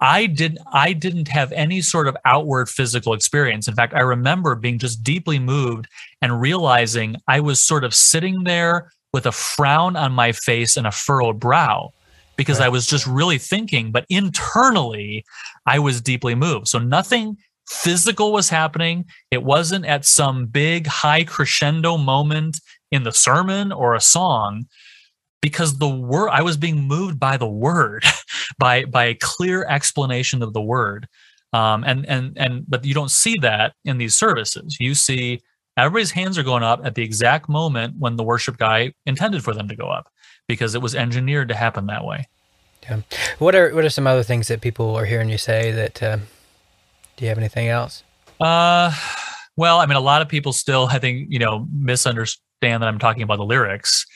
I 0.00 0.26
did 0.26 0.58
I 0.72 0.92
didn't 0.92 1.28
have 1.28 1.52
any 1.52 1.80
sort 1.80 2.06
of 2.06 2.16
outward 2.24 2.68
physical 2.68 3.14
experience. 3.14 3.66
In 3.66 3.74
fact, 3.74 3.94
I 3.94 4.00
remember 4.00 4.54
being 4.54 4.78
just 4.78 5.02
deeply 5.02 5.38
moved 5.38 5.88
and 6.20 6.40
realizing 6.40 7.16
I 7.26 7.40
was 7.40 7.60
sort 7.60 7.84
of 7.84 7.94
sitting 7.94 8.44
there 8.44 8.92
with 9.12 9.26
a 9.26 9.32
frown 9.32 9.96
on 9.96 10.12
my 10.12 10.32
face 10.32 10.76
and 10.76 10.86
a 10.86 10.92
furrowed 10.92 11.40
brow 11.40 11.92
because 12.36 12.60
I 12.60 12.68
was 12.68 12.86
just 12.86 13.06
really 13.06 13.38
thinking, 13.38 13.90
but 13.90 14.04
internally 14.10 15.24
I 15.64 15.78
was 15.78 16.02
deeply 16.02 16.34
moved. 16.34 16.68
So 16.68 16.78
nothing 16.78 17.38
physical 17.66 18.32
was 18.32 18.50
happening. 18.50 19.06
It 19.30 19.42
wasn't 19.42 19.86
at 19.86 20.04
some 20.04 20.44
big 20.44 20.86
high 20.86 21.24
crescendo 21.24 21.96
moment 21.96 22.60
in 22.90 23.02
the 23.04 23.12
sermon 23.12 23.72
or 23.72 23.94
a 23.94 24.00
song 24.00 24.66
because 25.46 25.78
the 25.78 25.88
word 25.88 26.30
I 26.30 26.42
was 26.42 26.56
being 26.56 26.82
moved 26.88 27.20
by 27.20 27.36
the 27.36 27.46
word, 27.46 28.02
by 28.58 28.84
by 28.84 29.04
a 29.04 29.14
clear 29.14 29.64
explanation 29.68 30.42
of 30.42 30.52
the 30.52 30.60
word. 30.60 31.06
Um, 31.52 31.84
and 31.84 32.04
and 32.06 32.36
and 32.36 32.64
but 32.66 32.84
you 32.84 32.94
don't 32.94 33.12
see 33.12 33.36
that 33.42 33.74
in 33.84 33.96
these 33.96 34.16
services. 34.16 34.76
You 34.80 34.92
see 34.94 35.40
everybody's 35.76 36.10
hands 36.10 36.36
are 36.36 36.42
going 36.42 36.64
up 36.64 36.80
at 36.82 36.96
the 36.96 37.04
exact 37.04 37.48
moment 37.48 37.94
when 37.96 38.16
the 38.16 38.24
worship 38.24 38.56
guy 38.56 38.92
intended 39.06 39.44
for 39.44 39.54
them 39.54 39.68
to 39.68 39.76
go 39.76 39.86
up 39.86 40.10
because 40.48 40.74
it 40.74 40.82
was 40.82 40.96
engineered 40.96 41.46
to 41.50 41.54
happen 41.54 41.86
that 41.86 42.04
way. 42.04 42.26
Yeah. 42.82 43.02
What 43.38 43.54
are 43.54 43.72
what 43.72 43.84
are 43.84 43.88
some 43.88 44.08
other 44.08 44.24
things 44.24 44.48
that 44.48 44.60
people 44.60 44.96
are 44.96 45.04
hearing 45.04 45.28
you 45.28 45.38
say 45.38 45.70
that? 45.70 46.02
Uh, 46.02 46.16
do 47.16 47.24
you 47.24 47.28
have 47.28 47.38
anything 47.38 47.68
else? 47.68 48.02
Uh, 48.40 48.92
well, 49.56 49.78
I 49.78 49.86
mean, 49.86 49.96
a 49.96 50.00
lot 50.00 50.22
of 50.22 50.28
people 50.28 50.52
still, 50.52 50.88
I 50.90 50.98
think, 50.98 51.28
you 51.30 51.38
know, 51.38 51.68
misunderstand 51.72 52.82
that 52.82 52.88
I'm 52.88 52.98
talking 52.98 53.22
about 53.22 53.36
the 53.38 53.44
lyrics, 53.44 54.06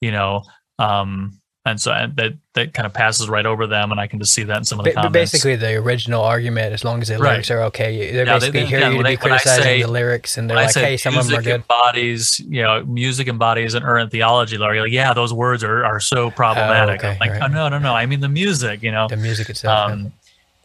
you 0.00 0.10
know, 0.10 0.42
um, 0.80 1.36
and 1.66 1.78
so 1.78 1.92
and 1.92 2.16
that 2.16 2.32
that 2.54 2.72
kind 2.72 2.86
of 2.86 2.94
passes 2.94 3.28
right 3.28 3.44
over 3.44 3.66
them, 3.66 3.90
and 3.92 4.00
I 4.00 4.06
can 4.06 4.18
just 4.18 4.32
see 4.32 4.44
that 4.44 4.56
in 4.56 4.64
some 4.64 4.78
of 4.80 4.84
the 4.86 4.92
but 4.92 5.02
comments. 5.02 5.32
basically, 5.32 5.56
the 5.56 5.74
original 5.74 6.22
argument, 6.24 6.72
as 6.72 6.84
long 6.84 7.02
as 7.02 7.08
the 7.08 7.18
Right. 7.18 7.32
lyrics 7.32 7.50
are 7.50 7.60
okay, 7.64 8.12
they're 8.12 8.24
Yeah, 8.26 8.38
basically 8.38 8.60
they- 8.60 8.66
hearing 8.66 8.82
again, 8.84 8.92
you 8.92 8.98
to 8.98 9.04
when 9.04 9.12
be 9.12 9.16
criticizing 9.18 9.62
say- 9.62 9.82
the 9.82 9.88
lyrics, 9.88 10.38
and 10.38 10.48
they're 10.48 10.56
like, 10.56 10.70
say 10.70 10.82
"Hey, 10.82 10.96
some 10.96 11.18
of 11.18 11.26
them 11.28 11.38
are 11.38 11.42
good." 11.42 11.68
Bodies, 11.68 12.40
you 12.48 12.62
know, 12.62 12.82
music 12.86 13.28
embodies 13.28 13.74
an 13.74 13.82
errant 13.82 14.10
theology. 14.10 14.56
Larry, 14.56 14.80
like, 14.80 14.90
yeah, 14.90 15.12
those 15.12 15.34
words 15.34 15.62
are 15.62 15.84
are 15.84 16.00
so 16.00 16.30
problematic. 16.30 17.04
Oh, 17.04 17.08
okay, 17.08 17.18
like, 17.20 17.30
right. 17.32 17.42
oh, 17.42 17.46
no, 17.46 17.68
no, 17.68 17.78
no. 17.78 17.94
I 17.94 18.06
mean 18.06 18.20
the 18.20 18.28
music, 18.30 18.82
you 18.82 18.90
know. 18.90 19.06
The 19.08 19.18
music 19.18 19.50
itself. 19.50 19.88
yeah. 19.90 19.94
um, 19.94 20.12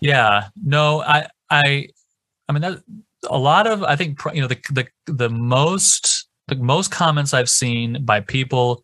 yeah 0.02 0.48
no 0.64 1.02
i 1.04 1.26
i 1.50 1.88
i 2.50 2.52
mean 2.54 2.62
that 2.62 2.84
a 3.30 3.38
lot 3.38 3.66
of 3.66 3.82
i 3.84 3.96
think 3.96 4.20
you 4.34 4.42
know 4.42 4.48
the 4.48 4.60
the 4.72 4.86
the 5.08 5.30
most 5.30 6.28
the 6.50 6.56
most 6.56 6.92
comments 6.92 7.34
i've 7.34 7.50
seen 7.50 8.04
by 8.06 8.20
people 8.20 8.84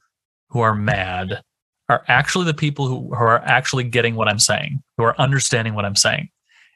who 0.51 0.59
are 0.61 0.75
mad 0.75 1.41
are 1.89 2.03
actually 2.07 2.45
the 2.45 2.53
people 2.53 2.87
who, 2.87 3.07
who 3.09 3.23
are 3.23 3.39
actually 3.45 3.83
getting 3.83 4.15
what 4.15 4.27
i'm 4.27 4.39
saying 4.39 4.81
who 4.97 5.03
are 5.03 5.19
understanding 5.19 5.73
what 5.73 5.85
i'm 5.85 5.95
saying 5.95 6.29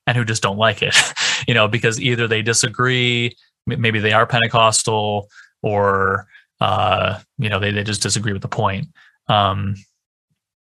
and 0.07 0.17
who 0.17 0.25
just 0.25 0.41
don't 0.43 0.57
like 0.57 0.81
it 0.81 0.95
you 1.47 1.53
know 1.53 1.67
because 1.67 1.99
either 2.01 2.27
they 2.27 2.41
disagree 2.41 3.35
maybe 3.67 3.99
they 3.99 4.13
are 4.13 4.25
pentecostal 4.25 5.27
or 5.61 6.27
uh 6.61 7.19
you 7.37 7.49
know 7.49 7.59
they, 7.59 7.71
they 7.71 7.83
just 7.83 8.01
disagree 8.01 8.33
with 8.33 8.41
the 8.41 8.47
point 8.47 8.87
um 9.27 9.75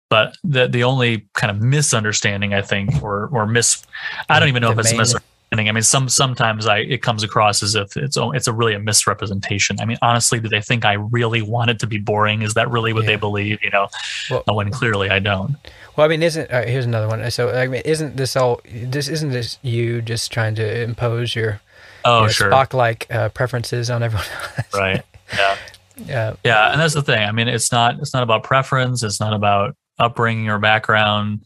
but 0.10 0.38
the 0.44 0.68
the 0.68 0.84
only 0.84 1.28
kind 1.34 1.50
of 1.50 1.62
misunderstanding 1.62 2.54
I 2.54 2.62
think 2.62 3.02
or 3.02 3.28
or 3.32 3.48
mis 3.48 3.86
I 4.30 4.40
don't 4.40 4.50
even 4.50 4.62
know 4.62 4.74
The 4.74 4.80
if 4.82 4.86
it's 4.86 4.90
a 4.90 4.94
main- 4.94 5.00
misunderstanding. 5.00 5.35
I 5.60 5.72
mean 5.72 5.84
some 5.84 6.10
sometimes 6.10 6.68
I 6.68 6.80
it 6.80 7.02
comes 7.02 7.24
across 7.24 7.64
as 7.64 7.76
if 7.76 7.96
it's 7.98 8.18
it's 8.18 8.48
a 8.48 8.54
really 8.54 8.74
a 8.74 8.80
misrepresentation. 8.80 9.78
I 9.80 9.86
mean 9.86 9.98
honestly 10.02 10.40
do 10.40 10.50
they 10.50 10.62
think 10.62 10.86
I 10.86 10.94
really 10.94 11.42
want 11.42 11.70
it 11.70 11.80
to 11.80 11.88
be 11.88 11.98
boring? 11.98 12.42
Is 12.42 12.54
that 12.54 12.70
really 12.70 12.94
what 12.94 13.06
they 13.06 13.16
believe, 13.16 13.60
you 13.64 13.70
know? 13.72 13.88
Well- 14.30 14.44
when 14.56 14.72
clearly 14.72 15.10
I 15.10 15.20
don't. 15.20 15.56
Well, 15.96 16.04
I 16.04 16.10
mean, 16.10 16.24
isn't 16.24 16.52
uh, 16.52 16.64
here's 16.64 16.86
another 16.86 17.08
one. 17.08 17.32
So, 17.32 17.56
I 17.56 17.68
mean, 17.68 17.82
isn't 17.86 18.18
this 18.18 18.36
all? 18.36 18.60
This 18.70 19.08
isn't 19.08 19.30
this 19.30 19.58
you 19.62 20.02
just 20.02 20.30
trying 20.30 20.56
to 20.56 20.82
impose 20.82 21.36
your 21.36 21.62
Oh 22.04 22.22
you 22.22 22.26
know, 22.28 22.32
sure. 22.32 22.52
Spock-like 22.52 23.08
uh, 23.10 23.30
preferences 23.30 23.90
on 23.90 24.04
everyone? 24.04 24.26
else? 24.58 24.74
Right. 24.74 25.04
Yeah. 25.34 25.58
Yeah. 25.98 26.36
Yeah, 26.44 26.74
and 26.74 26.82
that's 26.82 26.94
the 26.94 27.02
thing. 27.02 27.24
I 27.24 27.32
mean, 27.32 27.48
it's 27.48 27.72
not 27.72 28.00
it's 28.00 28.14
not 28.14 28.22
about 28.22 28.44
preference. 28.44 29.02
It's 29.02 29.22
not 29.22 29.32
about 29.32 29.78
upbringing 29.98 30.50
or 30.50 30.60
background. 30.60 31.46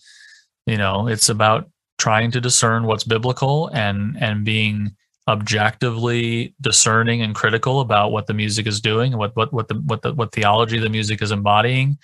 You 0.66 0.78
know, 0.78 1.08
it's 1.08 1.30
about 1.30 1.70
trying 2.00 2.32
to 2.32 2.42
discern 2.42 2.86
what's 2.86 3.04
biblical 3.04 3.68
and 3.68 4.18
and 4.22 4.44
being 4.44 4.96
objectively 5.28 6.56
discerning 6.60 7.22
and 7.22 7.36
critical 7.36 7.82
about 7.82 8.12
what 8.12 8.26
the 8.26 8.34
music 8.34 8.66
is 8.66 8.82
doing 8.82 9.14
and 9.14 9.20
what 9.20 9.36
what 9.36 9.54
what 9.54 9.68
the 9.68 9.76
what 9.76 10.02
the 10.02 10.14
what 10.16 10.32
theology 10.32 10.80
the 10.80 10.90
music 10.90 11.22
is 11.22 11.32
embodying. 11.32 11.98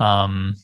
Um, 0.00 0.56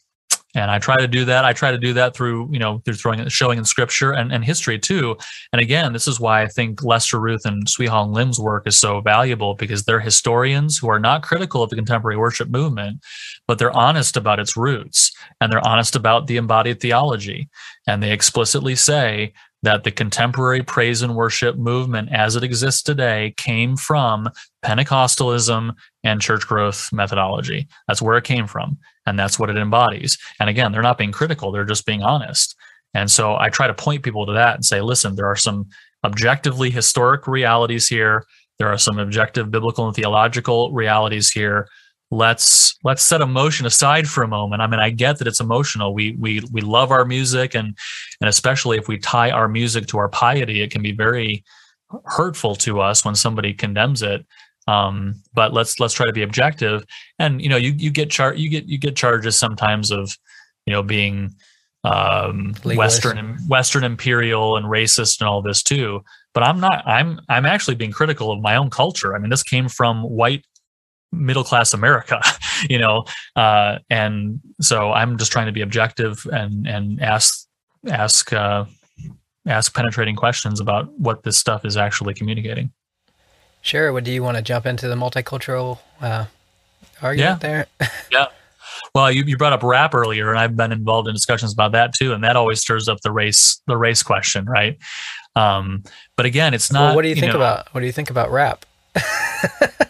and 0.55 0.70
I 0.70 0.78
try 0.78 0.96
to 0.96 1.07
do 1.07 1.24
that. 1.26 1.44
I 1.44 1.53
try 1.53 1.70
to 1.70 1.78
do 1.78 1.92
that 1.94 2.14
through 2.14 2.49
you 2.51 2.59
know 2.59 2.80
through 2.84 2.94
throwing 2.94 3.28
showing 3.28 3.59
in 3.59 3.64
scripture 3.64 4.12
and, 4.12 4.32
and 4.32 4.44
history 4.44 4.78
too. 4.78 5.16
And 5.53 5.61
again, 5.61 5.92
this 5.92 6.09
is 6.09 6.18
why 6.18 6.42
I 6.42 6.46
think 6.46 6.82
Lester 6.82 7.20
Ruth 7.20 7.44
and 7.44 7.68
Swee 7.68 7.86
Hong 7.86 8.12
Lim's 8.12 8.40
work 8.40 8.66
is 8.66 8.78
so 8.78 9.01
valuable 9.01 9.55
because 9.55 9.84
they're 9.84 10.01
historians 10.01 10.78
who 10.78 10.88
are 10.88 10.99
not 10.99 11.22
critical 11.22 11.62
of 11.62 11.70
the 11.70 11.76
contemporary 11.76 12.16
worship 12.16 12.49
movement, 12.49 13.05
but 13.46 13.59
they're 13.59 13.76
honest 13.76 14.16
about 14.16 14.40
its 14.40 14.57
roots 14.57 15.12
and 15.40 15.53
they're 15.53 15.66
honest 15.66 15.94
about 15.94 16.26
the 16.26 16.36
embodied 16.36 16.80
theology. 16.80 17.49
And 17.86 18.03
they 18.03 18.12
explicitly 18.12 18.74
say 18.74 19.32
that 19.63 19.85
the 19.85 19.91
contemporary 19.91 20.63
praise 20.63 21.03
and 21.03 21.17
worship 21.17 21.57
movement 21.57 22.11
as 22.13 22.37
it 22.37 22.45
exists 22.45 22.83
today 22.83 23.35
came 23.37 23.77
from 23.77 24.29
Pentecostalism 24.65 25.75
and 26.05 26.21
church 26.21 26.47
growth 26.47 26.93
methodology. 26.93 27.67
That's 27.87 28.03
where 28.03 28.17
it 28.17 28.25
came 28.25 28.47
from. 28.47 28.79
And 29.07 29.19
that's 29.19 29.39
what 29.39 29.51
it 29.51 29.57
embodies. 29.57 30.19
And 30.39 30.49
again, 30.49 30.71
they're 30.71 30.83
not 30.83 30.99
being 30.99 31.13
critical, 31.13 31.51
they're 31.51 31.65
just 31.65 31.87
being 31.87 32.03
honest. 32.03 32.55
And 32.95 33.11
so 33.11 33.37
I 33.37 33.49
try 33.49 33.67
to 33.67 33.75
point 33.75 34.03
people 34.03 34.27
to 34.27 34.33
that 34.33 34.55
and 34.55 34.65
say, 34.65 34.81
listen, 34.81 35.15
there 35.15 35.27
are 35.27 35.37
some 35.37 35.67
objectively 36.05 36.71
historic 36.71 37.27
realities 37.27 37.89
here. 37.89 38.25
There 38.59 38.69
are 38.69 38.79
some 38.79 38.99
objective 38.99 39.51
biblical 39.51 39.87
and 39.87 39.95
theological 39.95 40.73
realities 40.73 41.31
here. 41.31 41.69
Let's 42.11 42.77
let's 42.85 43.03
set 43.03 43.21
emotion 43.21 43.67
aside 43.67 44.09
for 44.09 44.23
a 44.23 44.29
moment. 44.29 44.63
I 44.63 44.67
mean, 44.67 44.81
I 44.81 44.91
get 44.91 45.19
that 45.19 45.29
it's 45.29 45.41
emotional. 45.41 45.93
We 45.93 46.13
we 46.13 46.41
we 46.51 46.63
love 46.63 46.91
our 46.91 47.05
music 47.05 47.55
and 47.55 47.77
and 48.21 48.29
especially 48.29 48.79
if 48.79 48.89
we 48.89 48.99
tie 48.99 49.31
our 49.31 49.49
music 49.49 49.87
to 49.89 49.99
our 49.99 50.09
piety, 50.09 50.63
it 50.63 50.71
can 50.71 50.83
be 50.83 50.93
very 50.93 51.45
hurtful 52.05 52.55
to 52.57 52.81
us 52.81 53.05
when 53.05 53.15
somebody 53.15 53.53
condemns 53.53 54.03
it. 54.03 54.27
Um, 54.67 55.23
but 55.35 55.53
let's 55.53 55.81
let's 55.81 55.95
try 55.95 56.07
to 56.07 56.13
be 56.13 56.23
objective. 56.23 56.85
And 57.19 57.43
you 57.43 57.49
know, 57.49 57.57
you 57.57 57.73
you 57.73 57.91
get 57.91 58.11
char 58.11 58.35
you 58.35 58.49
get 58.49 58.67
you 58.67 58.79
get 58.79 58.97
charges 58.97 59.37
sometimes 59.37 59.91
of 59.91 60.17
you 60.67 60.73
know 60.73 60.83
being 60.83 61.35
um, 61.85 62.55
Western 62.65 63.39
Western 63.49 63.85
imperial 63.85 64.57
and 64.57 64.67
racist 64.67 65.21
and 65.21 65.29
all 65.29 65.43
this 65.43 65.63
too. 65.63 66.05
But 66.35 66.43
I'm 66.43 66.61
not. 66.61 66.87
I'm 66.87 67.21
I'm 67.29 67.47
actually 67.47 67.77
being 67.77 67.93
critical 67.93 68.31
of 68.31 68.41
my 68.41 68.57
own 68.57 68.71
culture. 68.71 69.15
I 69.15 69.19
mean, 69.19 69.31
this 69.31 69.43
came 69.43 69.69
from 69.69 70.03
white 70.03 70.45
middle 71.13 71.45
class 71.45 71.75
America, 71.75 72.21
you 72.69 72.79
know, 72.79 73.05
uh, 73.37 73.79
and 73.91 74.41
so 74.61 74.93
I'm 74.93 75.19
just 75.19 75.33
trying 75.33 75.47
to 75.47 75.53
be 75.53 75.61
objective 75.61 76.27
and 76.33 76.67
and 76.67 77.03
ask 77.03 77.47
ask 77.89 78.33
uh, 78.33 78.65
ask 79.47 79.75
penetrating 79.75 80.17
questions 80.17 80.61
about 80.61 80.93
what 80.99 81.23
this 81.23 81.37
stuff 81.37 81.65
is 81.65 81.77
actually 81.77 82.15
communicating. 82.15 82.73
Sure. 83.63 83.93
What 83.93 84.05
do 84.05 84.13
you 84.13 84.23
want 84.23 84.37
to 84.37 84.43
jump 84.43 84.67
into 84.67 84.89
the 84.89 84.95
multicultural 84.95 85.79
uh, 86.01 86.27
argument 87.03 87.43
yeah. 87.43 87.49
there? 87.49 87.67
yeah. 88.13 88.27
Well, 88.95 89.11
you, 89.11 89.25
you 89.25 89.37
brought 89.37 89.53
up 89.53 89.63
rap 89.63 89.95
earlier, 89.95 90.31
and 90.31 90.39
I've 90.39 90.57
been 90.57 90.73
involved 90.73 91.09
in 91.09 91.15
discussions 91.15 91.53
about 91.53 91.73
that 91.73 91.93
too, 91.93 92.13
and 92.13 92.23
that 92.23 92.37
always 92.37 92.61
stirs 92.61 92.89
up 92.89 93.01
the 93.03 93.11
race 93.11 93.61
the 93.67 93.77
race 93.77 94.03
question, 94.03 94.45
right? 94.47 94.79
Um, 95.35 95.83
but 96.17 96.27
again, 96.27 96.55
it's 96.55 96.73
not. 96.73 96.81
Well, 96.81 96.97
what 96.97 97.03
do 97.03 97.09
you, 97.09 97.15
you 97.15 97.21
think 97.21 97.33
know, 97.33 97.39
about 97.39 97.69
what 97.75 97.81
do 97.81 97.87
you 97.87 97.93
think 97.93 98.11
about 98.11 98.31
rap? 98.31 98.65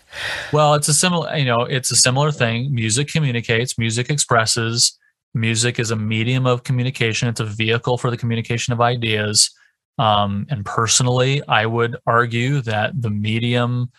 well, 0.52 0.74
it's 0.74 0.88
a 0.88 0.94
similar, 0.94 1.34
you 1.36 1.44
know, 1.44 1.62
it's 1.62 1.90
a 1.90 1.96
similar 1.96 2.30
thing. 2.30 2.74
Music 2.74 3.08
communicates, 3.08 3.78
music 3.78 4.10
expresses. 4.10 4.98
Music 5.34 5.78
is 5.78 5.90
a 5.90 5.96
medium 5.96 6.46
of 6.46 6.64
communication. 6.64 7.28
It's 7.28 7.40
a 7.40 7.44
vehicle 7.44 7.98
for 7.98 8.10
the 8.10 8.16
communication 8.16 8.72
of 8.72 8.80
ideas. 8.80 9.50
Um, 9.98 10.46
and 10.48 10.64
personally, 10.64 11.42
I 11.48 11.66
would 11.66 11.96
argue 12.06 12.60
that 12.62 13.00
the 13.00 13.10
medium, 13.10 13.90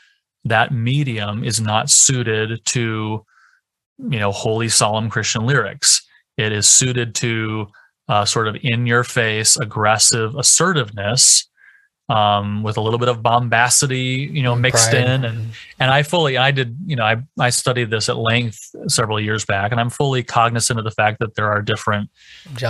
that 0.46 0.74
medium, 0.74 1.44
is 1.44 1.60
not 1.60 1.90
suited 1.90 2.66
to 2.68 3.26
you 4.08 4.20
know 4.20 4.32
holy 4.32 4.70
solemn 4.70 5.10
christian 5.10 5.46
lyrics 5.46 6.06
it 6.38 6.52
is 6.52 6.68
suited 6.68 7.14
to 7.16 7.68
uh, 8.08 8.26
sort 8.26 8.48
of 8.48 8.56
in 8.64 8.88
your 8.88 9.04
face 9.04 9.58
aggressive 9.58 10.36
assertiveness 10.36 11.50
um, 12.10 12.64
with 12.64 12.78
a 12.78 12.82
little 12.82 12.98
bit 12.98 13.08
of 13.08 13.22
bombacity, 13.22 14.30
you 14.34 14.42
know, 14.42 14.56
mixed 14.56 14.90
Pride. 14.90 15.08
in. 15.08 15.26
And 15.26 15.52
and 15.80 15.92
I 15.92 16.04
fully, 16.04 16.38
I 16.38 16.52
did, 16.52 16.76
you 16.86 16.96
know, 16.96 17.04
I 17.04 17.18
I 17.40 17.52
studied 17.52 17.92
this 17.92 18.10
at 18.10 18.18
length 18.18 18.76
several 18.88 19.20
years 19.20 19.46
back, 19.46 19.72
and 19.72 19.80
I'm 19.80 19.90
fully 19.90 20.24
cognizant 20.24 20.80
of 20.80 20.86
the 20.86 20.92
fact 20.92 21.20
that 21.20 21.36
there 21.36 21.50
are 21.50 21.62
different, 21.62 22.10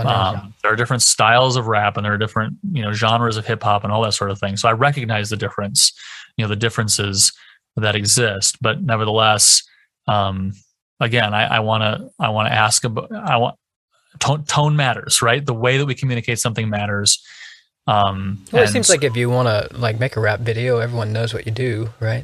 um, 0.10 0.54
there 0.62 0.74
are 0.74 0.76
different 0.76 1.02
styles 1.02 1.56
of 1.56 1.68
rap, 1.68 1.96
and 1.98 2.06
there 2.06 2.14
are 2.14 2.18
different, 2.18 2.58
you 2.72 2.82
know, 2.82 2.92
genres 2.92 3.38
of 3.38 3.46
hip 3.46 3.64
hop 3.64 3.84
and 3.84 3.94
all 3.94 4.02
that 4.04 4.14
sort 4.14 4.30
of 4.30 4.40
thing. 4.40 4.58
So 4.58 4.68
I 4.68 4.74
recognize 4.74 5.30
the 5.30 5.38
difference, 5.38 5.94
you 6.36 6.44
know, 6.44 6.50
the 6.50 6.56
differences 6.56 7.32
that 7.78 7.96
exist, 7.96 8.58
but 8.62 8.82
nevertheless, 8.82 9.64
um, 10.08 10.54
again, 11.00 11.34
I 11.34 11.60
want 11.62 11.84
to 11.84 12.10
I 12.20 12.30
want 12.30 12.50
to 12.50 12.54
ask 12.54 12.84
about 12.84 13.12
I 13.14 13.38
want 13.38 13.56
tone, 14.20 14.44
tone 14.44 14.76
matters, 14.76 15.22
right? 15.22 15.46
The 15.46 15.54
way 15.54 15.78
that 15.78 15.86
we 15.86 15.96
communicate 15.96 16.40
something 16.40 16.70
matters. 16.70 17.24
Um, 17.90 18.44
well, 18.52 18.64
it 18.64 18.68
seems 18.68 18.88
like 18.88 19.04
if 19.04 19.18
you 19.18 19.30
want 19.30 19.48
to 19.48 19.76
like 19.78 20.00
make 20.00 20.16
a 20.16 20.20
rap 20.20 20.42
video, 20.42 20.78
everyone 20.78 21.12
knows 21.12 21.34
what 21.34 21.48
you 21.48 21.52
do, 21.52 21.90
right? 22.00 22.24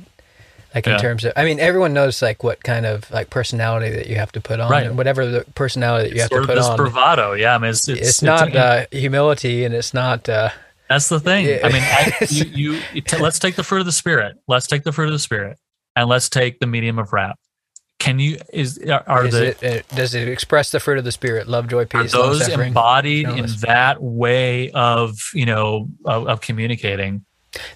Like 0.75 0.85
in 0.85 0.93
yeah. 0.93 0.97
terms 0.99 1.25
of, 1.25 1.33
I 1.35 1.43
mean, 1.45 1.59
everyone 1.59 1.93
knows 1.93 2.21
like 2.21 2.43
what 2.43 2.63
kind 2.63 2.85
of 2.85 3.09
like 3.09 3.29
personality 3.29 3.89
that 3.95 4.07
you 4.07 4.17
have 4.17 4.31
to 4.33 4.41
put 4.41 4.59
on, 4.59 4.69
right. 4.69 4.85
and 4.85 4.97
whatever 4.97 5.25
the 5.25 5.45
personality 5.55 6.09
that 6.09 6.15
you 6.15 6.21
it's 6.21 6.31
have 6.31 6.41
to 6.41 6.47
put 6.47 6.55
this 6.55 6.65
on. 6.65 6.77
bravado, 6.77 7.33
yeah. 7.33 7.55
I 7.55 7.57
mean, 7.57 7.71
it's 7.71 7.87
it's, 7.87 8.09
it's 8.09 8.21
not 8.21 8.49
it's, 8.49 8.57
uh, 8.57 8.85
humility, 8.91 9.63
and 9.63 9.73
it's 9.73 9.93
not. 9.93 10.29
Uh, 10.29 10.49
that's 10.89 11.09
the 11.09 11.19
thing. 11.19 11.47
Yeah. 11.47 11.61
I 11.63 11.69
mean, 11.69 11.81
I, 11.81 12.13
you, 12.29 12.45
you, 12.73 12.81
you 12.93 13.01
t- 13.01 13.17
let's 13.17 13.39
take 13.39 13.55
the 13.55 13.63
fruit 13.63 13.79
of 13.79 13.85
the 13.87 13.91
spirit. 13.91 14.37
Let's 14.47 14.67
take 14.67 14.83
the 14.83 14.91
fruit 14.91 15.07
of 15.07 15.13
the 15.13 15.19
spirit, 15.19 15.57
and 15.95 16.07
let's 16.07 16.29
take 16.29 16.59
the 16.59 16.67
medium 16.67 16.99
of 16.99 17.11
rap 17.11 17.39
can 17.99 18.19
you 18.19 18.37
is 18.51 18.79
are 19.07 19.25
is 19.25 19.33
the 19.33 19.47
it, 19.47 19.63
uh, 19.63 19.95
does 19.95 20.13
it 20.13 20.27
express 20.27 20.71
the 20.71 20.79
fruit 20.79 20.97
of 20.97 21.03
the 21.03 21.11
spirit 21.11 21.47
love 21.47 21.67
joy 21.67 21.85
peace 21.85 22.13
are 22.13 22.27
those 22.27 22.47
embodied 22.47 23.27
in 23.27 23.45
that 23.61 24.01
way 24.01 24.69
of 24.71 25.17
you 25.33 25.45
know 25.45 25.87
of, 26.05 26.27
of 26.27 26.41
communicating 26.41 27.23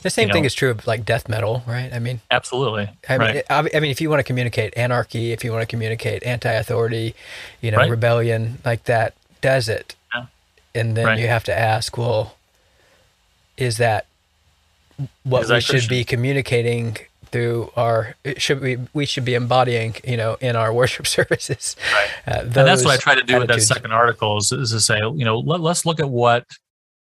the 0.02 0.10
same 0.10 0.30
thing 0.30 0.44
know. 0.44 0.48
is 0.48 0.54
true 0.54 0.72
of 0.72 0.86
like 0.86 1.06
death 1.06 1.30
metal 1.30 1.64
right 1.66 1.94
i 1.94 2.00
mean 2.00 2.20
absolutely 2.32 2.90
i 3.08 3.18
mean 3.18 3.36
right. 3.36 3.46
I, 3.50 3.70
I 3.74 3.80
mean 3.80 3.92
if 3.92 4.02
you 4.02 4.10
want 4.10 4.20
to 4.20 4.24
communicate 4.24 4.78
anarchy 4.78 5.32
if 5.32 5.44
you 5.44 5.52
want 5.52 5.62
to 5.62 5.68
communicate 5.68 6.24
anti-authority 6.24 7.16
you 7.62 7.72
know 7.72 7.78
right. 7.78 7.90
rebellion 7.90 8.60
like 8.66 8.84
that 8.86 9.14
does 9.42 9.70
it 9.70 9.96
yeah. 10.14 10.26
and 10.76 10.98
then 10.98 11.06
right. 11.06 11.20
you 11.20 11.28
have 11.28 11.46
to 11.46 11.58
ask 11.58 11.98
well 11.98 12.36
is 13.56 13.78
that 13.78 14.06
what 15.24 15.44
is 15.44 15.52
we 15.52 15.62
should 15.62 15.88
be 15.88 16.04
communicating 16.04 16.98
through 17.32 17.72
our 17.76 18.16
should 18.38 18.62
we 18.62 18.78
we 18.94 19.06
should 19.06 19.26
be 19.26 19.36
embodying 19.36 19.96
you 20.04 20.18
know 20.18 20.38
in 20.42 20.56
our 20.56 20.74
worship 20.80 21.08
services 21.08 21.76
right. 21.94 22.10
Uh, 22.28 22.42
and 22.42 22.54
that's 22.54 22.84
what 22.84 22.94
i 22.94 22.98
try 22.98 23.16
to 23.16 23.24
do 23.24 23.36
attitudes. 23.36 23.60
with 23.60 23.68
that 23.68 23.74
second 23.76 23.92
article 23.92 24.38
is, 24.38 24.52
is 24.52 24.72
to 24.72 24.80
say 24.80 24.98
you 24.98 25.26
know 25.26 25.40
let, 25.40 25.60
let's 25.60 25.86
look 25.86 26.00
at 26.00 26.10
what 26.10 26.46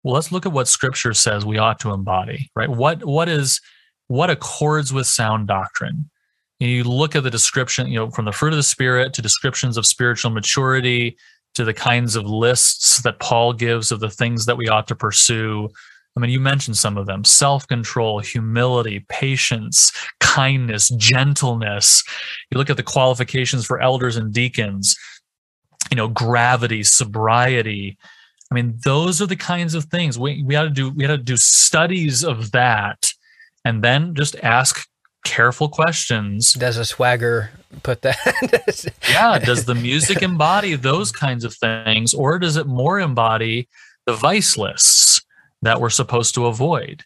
well 0.03 0.13
let's 0.13 0.31
look 0.31 0.45
at 0.45 0.51
what 0.51 0.67
scripture 0.67 1.13
says 1.13 1.45
we 1.45 1.57
ought 1.57 1.79
to 1.79 1.91
embody 1.91 2.49
right 2.55 2.69
what 2.69 3.03
what 3.05 3.29
is 3.29 3.61
what 4.07 4.29
accords 4.29 4.93
with 4.93 5.07
sound 5.07 5.47
doctrine 5.47 6.09
and 6.59 6.69
you 6.69 6.83
look 6.83 7.15
at 7.15 7.23
the 7.23 7.31
description 7.31 7.87
you 7.87 7.95
know 7.95 8.09
from 8.09 8.25
the 8.25 8.31
fruit 8.31 8.53
of 8.53 8.57
the 8.57 8.63
spirit 8.63 9.13
to 9.13 9.21
descriptions 9.21 9.77
of 9.77 9.85
spiritual 9.85 10.31
maturity 10.31 11.17
to 11.55 11.63
the 11.63 11.73
kinds 11.73 12.15
of 12.15 12.25
lists 12.25 13.01
that 13.01 13.19
paul 13.19 13.53
gives 13.53 13.91
of 13.91 13.99
the 13.99 14.09
things 14.09 14.45
that 14.45 14.57
we 14.57 14.67
ought 14.67 14.87
to 14.87 14.95
pursue 14.95 15.69
I 16.15 16.19
mean, 16.19 16.29
you 16.29 16.39
mentioned 16.39 16.77
some 16.77 16.97
of 16.97 17.07
them 17.07 17.23
self 17.23 17.67
control, 17.67 18.19
humility, 18.19 19.05
patience, 19.09 19.91
kindness, 20.19 20.89
gentleness. 20.89 22.03
You 22.51 22.57
look 22.57 22.69
at 22.69 22.77
the 22.77 22.83
qualifications 22.83 23.65
for 23.65 23.81
elders 23.81 24.15
and 24.15 24.31
deacons, 24.31 24.95
you 25.89 25.97
know, 25.97 26.07
gravity, 26.07 26.83
sobriety. 26.83 27.97
I 28.51 28.55
mean, 28.55 28.77
those 28.83 29.21
are 29.21 29.25
the 29.25 29.35
kinds 29.35 29.73
of 29.73 29.85
things 29.85 30.19
we, 30.19 30.43
we 30.43 30.53
had 30.53 30.63
to 30.63 30.69
do. 30.69 30.89
We 30.91 31.03
had 31.03 31.11
to 31.11 31.17
do 31.17 31.37
studies 31.37 32.23
of 32.23 32.51
that 32.51 33.11
and 33.65 33.83
then 33.83 34.13
just 34.13 34.35
ask 34.43 34.87
careful 35.25 35.69
questions. 35.69 36.53
Does 36.53 36.77
a 36.77 36.85
swagger 36.85 37.49
put 37.81 38.03
that? 38.03 38.93
yeah. 39.09 39.39
Does 39.39 39.65
the 39.65 39.73
music 39.73 40.21
embody 40.21 40.75
those 40.75 41.11
kinds 41.11 41.43
of 41.43 41.55
things 41.55 42.13
or 42.13 42.37
does 42.37 42.57
it 42.57 42.67
more 42.67 42.99
embody 42.99 43.67
the 44.05 44.13
vice 44.13 44.57
lists? 44.57 45.23
That 45.63 45.81
we're 45.81 45.89
supposed 45.89 46.35
to 46.35 46.45
avoid. 46.45 47.03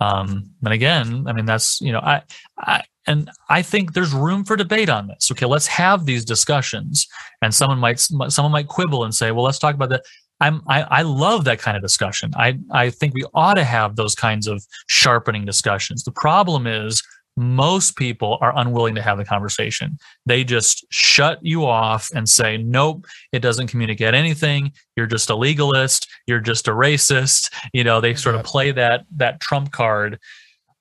Um, 0.00 0.50
and 0.64 0.72
again, 0.72 1.24
I 1.26 1.32
mean, 1.32 1.46
that's, 1.46 1.80
you 1.80 1.92
know, 1.92 2.00
I, 2.00 2.22
I, 2.58 2.82
and 3.06 3.30
I 3.48 3.62
think 3.62 3.92
there's 3.92 4.12
room 4.12 4.44
for 4.44 4.56
debate 4.56 4.88
on 4.88 5.06
this. 5.06 5.30
Okay, 5.30 5.46
let's 5.46 5.66
have 5.66 6.04
these 6.04 6.24
discussions. 6.24 7.06
And 7.42 7.54
someone 7.54 7.78
might, 7.78 8.00
someone 8.00 8.52
might 8.52 8.68
quibble 8.68 9.04
and 9.04 9.14
say, 9.14 9.30
well, 9.30 9.44
let's 9.44 9.58
talk 9.58 9.74
about 9.74 9.90
that. 9.90 10.02
I'm, 10.40 10.62
I, 10.68 10.82
I 10.82 11.02
love 11.02 11.44
that 11.44 11.60
kind 11.60 11.76
of 11.76 11.82
discussion. 11.82 12.32
I, 12.36 12.58
I 12.72 12.90
think 12.90 13.14
we 13.14 13.24
ought 13.34 13.54
to 13.54 13.64
have 13.64 13.96
those 13.96 14.14
kinds 14.14 14.46
of 14.48 14.64
sharpening 14.88 15.44
discussions. 15.44 16.02
The 16.02 16.12
problem 16.12 16.66
is 16.66 17.02
most 17.36 17.96
people 17.96 18.38
are 18.40 18.56
unwilling 18.56 18.94
to 18.94 19.02
have 19.02 19.18
the 19.18 19.24
conversation. 19.24 19.98
They 20.26 20.44
just 20.44 20.84
shut 20.90 21.38
you 21.42 21.66
off 21.66 22.08
and 22.14 22.28
say, 22.28 22.56
nope, 22.56 23.06
it 23.32 23.40
doesn't 23.40 23.68
communicate 23.68 24.14
anything. 24.14 24.72
You're 24.96 25.06
just 25.06 25.30
a 25.30 25.34
legalist. 25.34 26.08
You're 26.26 26.40
just 26.40 26.68
a 26.68 26.72
racist. 26.72 27.52
You 27.72 27.84
know, 27.84 28.00
they 28.00 28.14
sort 28.14 28.36
of 28.36 28.44
play 28.44 28.70
that 28.72 29.04
that 29.16 29.40
trump 29.40 29.72
card 29.72 30.20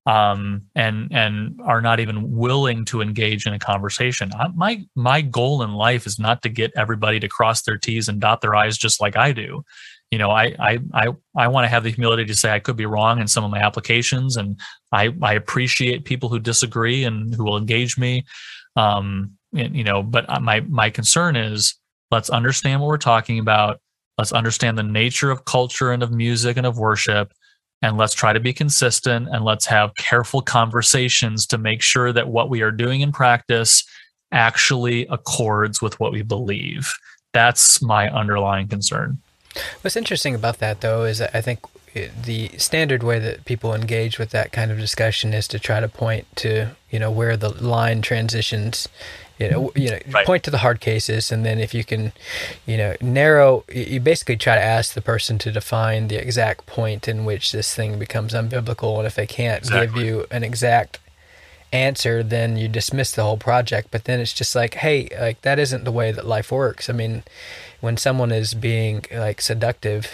um, 0.06 0.64
and 0.76 1.08
and 1.12 1.60
are 1.64 1.82
not 1.82 2.00
even 2.00 2.36
willing 2.36 2.86
to 2.86 3.02
engage 3.02 3.46
in 3.46 3.54
a 3.54 3.60
conversation. 3.60 4.32
I, 4.38 4.48
my 4.50 4.84
my 4.96 5.22
goal 5.22 5.64
in 5.64 5.74
life 5.74 6.06
is 6.06 6.20
not 6.20 6.42
to 6.44 6.50
get 6.50 6.74
everybody 6.76 7.20
to 7.20 7.30
cross 7.30 7.62
their 7.62 7.78
T's 7.78 8.10
and 8.10 8.20
dot 8.20 8.42
their 8.42 8.56
I's 8.56 8.78
just 8.78 9.00
like 9.00 9.16
I 9.16 9.32
do 9.32 9.64
you 10.14 10.20
know, 10.20 10.30
I 10.30 10.54
I 10.60 10.80
I, 10.94 11.08
I 11.36 11.48
want 11.48 11.66
to 11.66 11.70
have 11.70 11.84
the 11.84 11.90
humility 11.90 12.24
to 12.26 12.36
say 12.36 12.52
I 12.52 12.60
could 12.60 12.76
be 12.76 12.86
wrong 12.86 13.20
in 13.20 13.28
some 13.28 13.44
of 13.44 13.50
my 13.50 13.58
applications, 13.58 14.38
and 14.38 14.60
I 14.92 15.12
I 15.24 15.34
appreciate 15.34 16.06
people 16.06 16.30
who 16.30 16.38
disagree 16.38 17.04
and 17.04 17.34
who 17.34 17.44
will 17.44 17.58
engage 17.58 17.98
me. 17.98 18.24
Um, 18.76 19.32
and, 19.56 19.76
you 19.76 19.84
know, 19.84 20.04
but 20.04 20.30
my 20.44 20.60
my 20.70 20.92
concern 20.92 21.36
is 21.36 21.74
let's 22.12 22.30
understand 22.30 22.80
what 22.80 22.90
we're 22.90 22.98
talking 23.00 23.40
about. 23.40 23.80
Let's 24.20 24.32
understand 24.32 24.78
the 24.78 24.84
nature 24.84 25.32
of 25.32 25.46
culture 25.46 25.92
and 25.92 26.04
of 26.04 26.12
music 26.12 26.58
and 26.58 26.68
of 26.68 26.78
worship, 26.78 27.34
and 27.82 27.98
let's 27.98 28.14
try 28.14 28.34
to 28.34 28.40
be 28.40 28.54
consistent 28.54 29.30
and 29.32 29.44
let's 29.44 29.66
have 29.66 29.96
careful 29.96 30.44
conversations 30.44 31.48
to 31.48 31.58
make 31.58 31.82
sure 31.82 32.14
that 32.14 32.28
what 32.28 32.52
we 32.52 32.62
are 32.62 32.70
doing 32.70 33.02
in 33.02 33.12
practice 33.12 33.84
actually 34.32 35.08
accords 35.08 35.82
with 35.82 36.00
what 36.00 36.12
we 36.12 36.22
believe. 36.22 36.94
That's 37.34 37.82
my 37.82 38.12
underlying 38.12 38.68
concern. 38.68 39.18
What's 39.82 39.96
interesting 39.96 40.36
about 40.36 40.60
that, 40.60 40.82
though, 40.82 41.04
is 41.06 41.22
I 41.22 41.42
think 41.42 41.60
the 42.24 42.50
standard 42.58 43.04
way 43.04 43.20
that 43.20 43.46
people 43.46 43.74
engage 43.76 44.18
with 44.18 44.32
that 44.32 44.52
kind 44.52 44.72
of 44.72 44.80
discussion 44.80 45.34
is 45.34 45.48
to 45.50 45.60
try 45.60 45.80
to 45.80 45.88
point 45.88 46.26
to 46.38 46.70
you 46.90 46.98
know 46.98 47.12
where 47.12 47.38
the 47.38 47.50
line 47.50 48.02
transitions 48.02 48.88
you 49.38 49.48
know 49.48 49.72
you 49.76 49.92
know 49.92 50.00
Right. 50.10 50.26
point 50.26 50.42
to 50.46 50.50
the 50.52 50.58
hard 50.60 50.80
cases 50.80 51.32
and 51.32 51.46
then 51.46 51.60
if 51.60 51.72
you 51.72 51.84
can 51.84 52.12
you 52.66 52.78
know 52.78 52.96
narrow 53.00 53.64
you 53.72 53.84
you 53.84 54.00
basically 54.00 54.38
try 54.38 54.56
to 54.56 54.62
ask 54.62 54.96
the 54.96 55.02
person 55.02 55.38
to 55.38 55.52
define 55.52 56.08
the 56.08 56.16
exact 56.16 56.66
point 56.66 57.08
in 57.08 57.26
which 57.26 57.52
this 57.52 57.76
thing 57.76 58.00
becomes 58.00 58.34
unbiblical 58.34 58.98
and 58.98 59.06
if 59.06 59.14
they 59.14 59.28
can't 59.28 59.64
give 59.70 59.96
you 59.96 60.26
an 60.32 60.44
exact 60.44 60.98
answer 61.74 62.22
then 62.24 62.56
you 62.56 62.68
dismiss 62.68 63.12
the 63.12 63.24
whole 63.24 63.38
project 63.38 63.90
but 63.92 64.04
then 64.06 64.20
it's 64.20 64.32
just 64.34 64.54
like 64.56 64.76
hey 64.76 65.10
like 65.20 65.42
that 65.42 65.58
isn't 65.60 65.84
the 65.84 65.92
way 65.92 66.12
that 66.12 66.26
life 66.26 66.52
works 66.52 66.90
i 66.90 66.94
mean 66.94 67.24
when 67.82 67.98
someone 67.98 68.32
is 68.32 68.54
being 68.54 69.04
like 69.12 69.42
seductive 69.42 70.08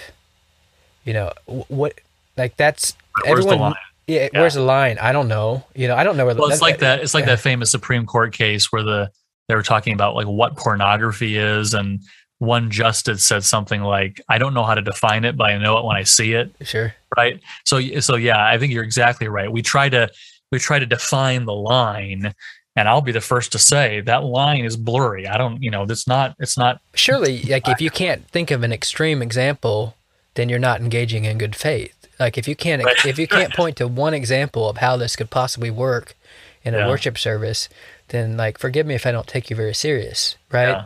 you 1.03 1.13
know 1.13 1.31
what 1.67 1.93
like 2.37 2.55
that's 2.57 2.95
Where's 3.25 3.43
the 3.45 3.51
everyone 3.51 3.59
line? 3.59 3.75
yeah, 4.07 4.29
Yeah. 4.31 4.39
where's 4.39 4.53
the 4.53 4.61
line 4.61 4.97
i 4.99 5.11
don't 5.11 5.27
know 5.27 5.65
you 5.75 5.87
know 5.87 5.95
i 5.95 6.03
don't 6.03 6.15
know 6.17 6.25
where 6.25 6.33
the 6.33 6.41
Well, 6.41 6.49
it's 6.51 6.61
like 6.61 6.79
that. 6.79 7.01
It's 7.01 7.13
like 7.13 7.23
yeah. 7.25 7.31
that 7.35 7.39
famous 7.41 7.69
Supreme 7.69 8.05
Court 8.05 8.33
case 8.33 8.71
where 8.71 8.83
the 8.83 9.11
they 9.49 9.55
were 9.55 9.63
talking 9.63 9.93
about 9.93 10.15
like 10.15 10.27
what 10.27 10.55
pornography 10.57 11.35
is, 11.35 11.73
and 11.73 11.99
one 12.37 12.69
justice 12.69 13.25
said 13.25 13.43
something 13.43 13.81
like, 13.81 14.21
"I 14.29 14.37
don't 14.37 14.53
know 14.53 14.63
how 14.63 14.75
to 14.75 14.81
define 14.81 15.25
it, 15.25 15.35
but 15.35 15.49
I 15.49 15.57
know 15.57 15.77
it 15.79 15.85
when 15.85 15.97
I 15.97 16.03
see 16.03 16.33
it." 16.33 16.51
sure 16.61 16.93
Right. 17.17 17.41
So, 17.65 17.81
so 17.99 18.15
yeah, 18.15 18.45
I 18.45 18.59
think 18.59 18.71
you're 18.71 18.83
exactly 18.83 19.27
right. 19.27 19.51
We 19.51 19.63
try 19.63 19.89
to 19.89 20.07
we 20.51 20.59
try 20.59 20.79
to 20.79 20.85
define 20.85 21.45
the 21.45 21.53
line, 21.53 22.33
and 22.75 22.89
I'll 22.89 23.01
be 23.01 23.11
the 23.11 23.21
first 23.21 23.51
to 23.51 23.59
say 23.59 24.01
that 24.01 24.23
line 24.23 24.63
is 24.65 24.75
blurry. 24.77 25.27
I 25.27 25.37
don't, 25.37 25.61
you 25.61 25.69
know, 25.71 25.83
it's 25.83 26.07
not. 26.07 26.35
It's 26.39 26.57
not. 26.57 26.81
surely 26.93 27.41
like 27.43 27.67
if 27.67 27.79
you 27.81 27.89
can't 28.01 28.25
think 28.29 28.51
of 28.51 28.63
an 28.63 28.71
extreme 28.73 29.21
example 29.21 29.95
then 30.35 30.47
you're 30.47 30.59
not 30.59 30.79
engaging 30.79 31.25
in 31.25 31.37
good 31.37 31.55
faith 31.55 32.07
like 32.19 32.37
if 32.37 32.47
you 32.47 32.55
can't 32.55 32.83
Right. 32.83 33.05
if 33.05 33.17
you 33.19 33.27
can't 33.27 33.53
point 33.53 33.75
to 33.77 33.87
one 33.87 34.13
example 34.13 34.69
of 34.69 34.77
how 34.77 34.95
this 34.95 35.15
could 35.15 35.29
possibly 35.31 35.69
work 35.71 36.15
in 36.63 36.73
a 36.75 36.77
Yeah. 36.79 36.87
worship 36.87 37.17
service 37.17 37.67
then 38.09 38.37
like 38.37 38.57
forgive 38.57 38.85
me 38.85 38.95
if 38.95 39.05
i 39.05 39.11
don't 39.11 39.27
take 39.27 39.49
you 39.49 39.55
very 39.55 39.73
serious 39.73 40.37
right 40.51 40.69
Yeah. 40.69 40.85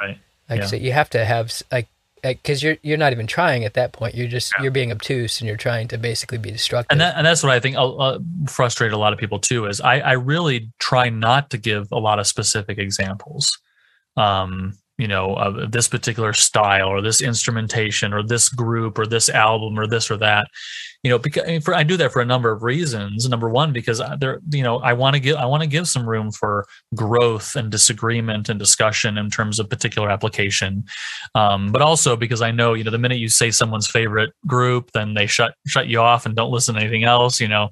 Right. 0.00 0.18
like 0.48 0.60
yeah. 0.60 0.66
so 0.66 0.76
you 0.76 0.92
have 0.92 1.10
to 1.10 1.24
have 1.24 1.52
like 1.72 1.88
because 2.24 2.62
you're 2.62 2.76
you're 2.82 2.98
not 2.98 3.12
even 3.12 3.26
trying 3.26 3.64
at 3.64 3.74
that 3.74 3.92
point 3.92 4.14
you're 4.14 4.28
just 4.28 4.52
you're 4.60 4.70
being 4.70 4.90
obtuse 4.90 5.40
and 5.40 5.48
you're 5.48 5.56
trying 5.56 5.86
to 5.88 5.98
basically 5.98 6.38
be 6.38 6.50
destructive 6.50 6.88
and 6.90 7.00
that 7.00 7.16
and 7.16 7.26
that's 7.26 7.42
what 7.42 7.52
I 7.52 7.60
think 7.60 7.76
uh, 7.76 7.94
uh, 7.96 8.18
frustrate 8.46 8.92
a 8.92 8.96
lot 8.96 9.12
of 9.12 9.18
people 9.18 9.38
too. 9.38 9.66
Is 9.66 9.80
I 9.80 10.00
I 10.00 10.12
really 10.12 10.70
try 10.78 11.08
not 11.08 11.50
to 11.50 11.58
give 11.58 11.88
a 11.92 11.98
lot 11.98 12.18
of 12.18 12.26
specific 12.26 12.78
examples. 12.78 13.58
Um, 14.16 14.74
you 14.96 15.08
know, 15.08 15.34
of 15.34 15.72
this 15.72 15.88
particular 15.88 16.32
style 16.32 16.88
or 16.88 17.00
this 17.00 17.20
instrumentation 17.20 18.12
or 18.12 18.22
this 18.22 18.48
group 18.48 18.98
or 18.98 19.06
this 19.06 19.28
album 19.28 19.78
or 19.78 19.86
this 19.86 20.10
or 20.10 20.16
that. 20.16 20.46
You 21.02 21.10
know, 21.10 21.18
because 21.18 21.42
I, 21.42 21.46
mean, 21.46 21.60
for, 21.60 21.74
I 21.74 21.82
do 21.82 21.96
that 21.98 22.12
for 22.12 22.22
a 22.22 22.24
number 22.24 22.50
of 22.50 22.62
reasons. 22.62 23.28
Number 23.28 23.50
one, 23.50 23.72
because 23.72 24.00
I- 24.00 24.16
there, 24.16 24.40
you 24.50 24.62
know, 24.62 24.78
I 24.78 24.92
want 24.92 25.14
to 25.14 25.20
give 25.20 25.36
I 25.36 25.46
want 25.46 25.62
to 25.62 25.68
give 25.68 25.88
some 25.88 26.08
room 26.08 26.30
for 26.30 26.66
growth 26.94 27.56
and 27.56 27.70
disagreement 27.70 28.48
and 28.48 28.58
discussion 28.58 29.18
in 29.18 29.30
terms 29.30 29.58
of 29.58 29.68
particular 29.68 30.08
application. 30.08 30.84
Um, 31.34 31.72
but 31.72 31.82
also 31.82 32.16
because 32.16 32.40
I 32.40 32.52
know, 32.52 32.74
you 32.74 32.84
know, 32.84 32.90
the 32.90 32.98
minute 32.98 33.18
you 33.18 33.28
say 33.28 33.50
someone's 33.50 33.88
favorite 33.88 34.30
group, 34.46 34.92
then 34.92 35.14
they 35.14 35.26
shut 35.26 35.54
shut 35.66 35.88
you 35.88 36.00
off 36.00 36.24
and 36.24 36.36
don't 36.36 36.52
listen 36.52 36.76
to 36.76 36.80
anything 36.80 37.04
else. 37.04 37.40
You 37.40 37.48
know, 37.48 37.68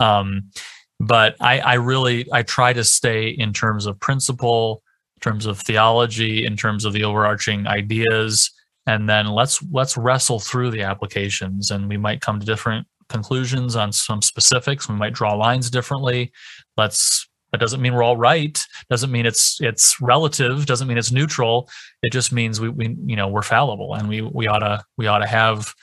um, 0.00 0.50
but 0.98 1.36
I, 1.40 1.58
I 1.60 1.74
really 1.74 2.26
I 2.32 2.42
try 2.42 2.72
to 2.72 2.84
stay 2.84 3.28
in 3.28 3.52
terms 3.52 3.86
of 3.86 4.00
principle, 4.00 4.81
in 4.81 4.81
terms 5.22 5.46
of 5.46 5.60
theology, 5.60 6.44
in 6.44 6.56
terms 6.56 6.84
of 6.84 6.92
the 6.92 7.04
overarching 7.04 7.66
ideas, 7.66 8.50
and 8.86 9.08
then 9.08 9.26
let's 9.26 9.62
let's 9.70 9.96
wrestle 9.96 10.40
through 10.40 10.70
the 10.70 10.82
applications, 10.82 11.70
and 11.70 11.88
we 11.88 11.96
might 11.96 12.20
come 12.20 12.40
to 12.40 12.46
different 12.46 12.86
conclusions 13.08 13.76
on 13.76 13.92
some 13.92 14.22
specifics. 14.22 14.88
We 14.88 14.96
might 14.96 15.12
draw 15.14 15.34
lines 15.34 15.70
differently. 15.70 16.32
Let's 16.76 17.28
that 17.52 17.60
doesn't 17.60 17.82
mean 17.82 17.94
we're 17.94 18.02
all 18.02 18.16
right. 18.16 18.58
Doesn't 18.90 19.12
mean 19.12 19.26
it's 19.26 19.60
it's 19.60 20.00
relative. 20.00 20.66
Doesn't 20.66 20.88
mean 20.88 20.98
it's 20.98 21.12
neutral. 21.12 21.68
It 22.02 22.10
just 22.10 22.32
means 22.32 22.60
we 22.60 22.68
we 22.68 22.96
you 23.06 23.16
know 23.16 23.28
we're 23.28 23.42
fallible, 23.42 23.94
and 23.94 24.08
we 24.08 24.22
we 24.22 24.46
ought 24.48 24.60
to 24.60 24.84
we 24.96 25.06
ought 25.06 25.20
to 25.20 25.26
have 25.26 25.74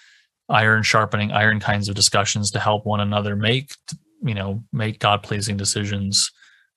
iron 0.49 0.83
sharpening 0.83 1.31
iron 1.31 1.59
kinds 1.59 1.87
of 1.87 1.95
discussions 1.95 2.51
to 2.51 2.59
help 2.59 2.85
one 2.85 2.99
another 2.99 3.35
make 3.35 3.71
you 4.23 4.33
know 4.33 4.63
make 4.73 4.99
god 4.99 5.21
pleasing 5.21 5.55
decisions 5.55 6.31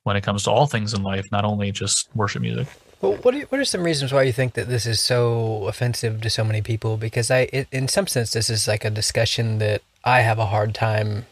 when 0.05 0.17
it 0.17 0.23
comes 0.23 0.45
to 0.45 0.51
all 0.51 0.67
things 0.67 0.95
in 0.95 1.03
life 1.03 1.27
not 1.33 1.45
only 1.45 1.73
just 1.73 2.09
worship 2.15 2.43
music 2.43 2.67
Well, 3.01 3.15
what 3.23 3.35
are, 3.35 3.41
what 3.43 3.61
are 3.61 3.65
some 3.65 3.83
reasons 3.83 4.13
why 4.13 4.23
you 4.23 4.33
think 4.33 4.55
that 4.55 4.69
this 4.69 4.87
is 4.87 5.01
so 5.01 5.67
offensive 5.67 6.21
to 6.21 6.31
so 6.31 6.45
many 6.45 6.63
people? 6.63 6.97
Because 6.97 7.31
I, 7.31 7.49
it, 7.53 7.67
in 7.73 7.89
some 7.89 8.07
sense, 8.07 8.31
this 8.33 8.49
is 8.49 8.69
like 8.69 8.85
a 8.85 8.91
discussion 8.91 9.59
that 9.59 9.83
I 10.05 10.21
have 10.21 10.39
a 10.39 10.47
hard 10.47 10.73
time 10.75 11.27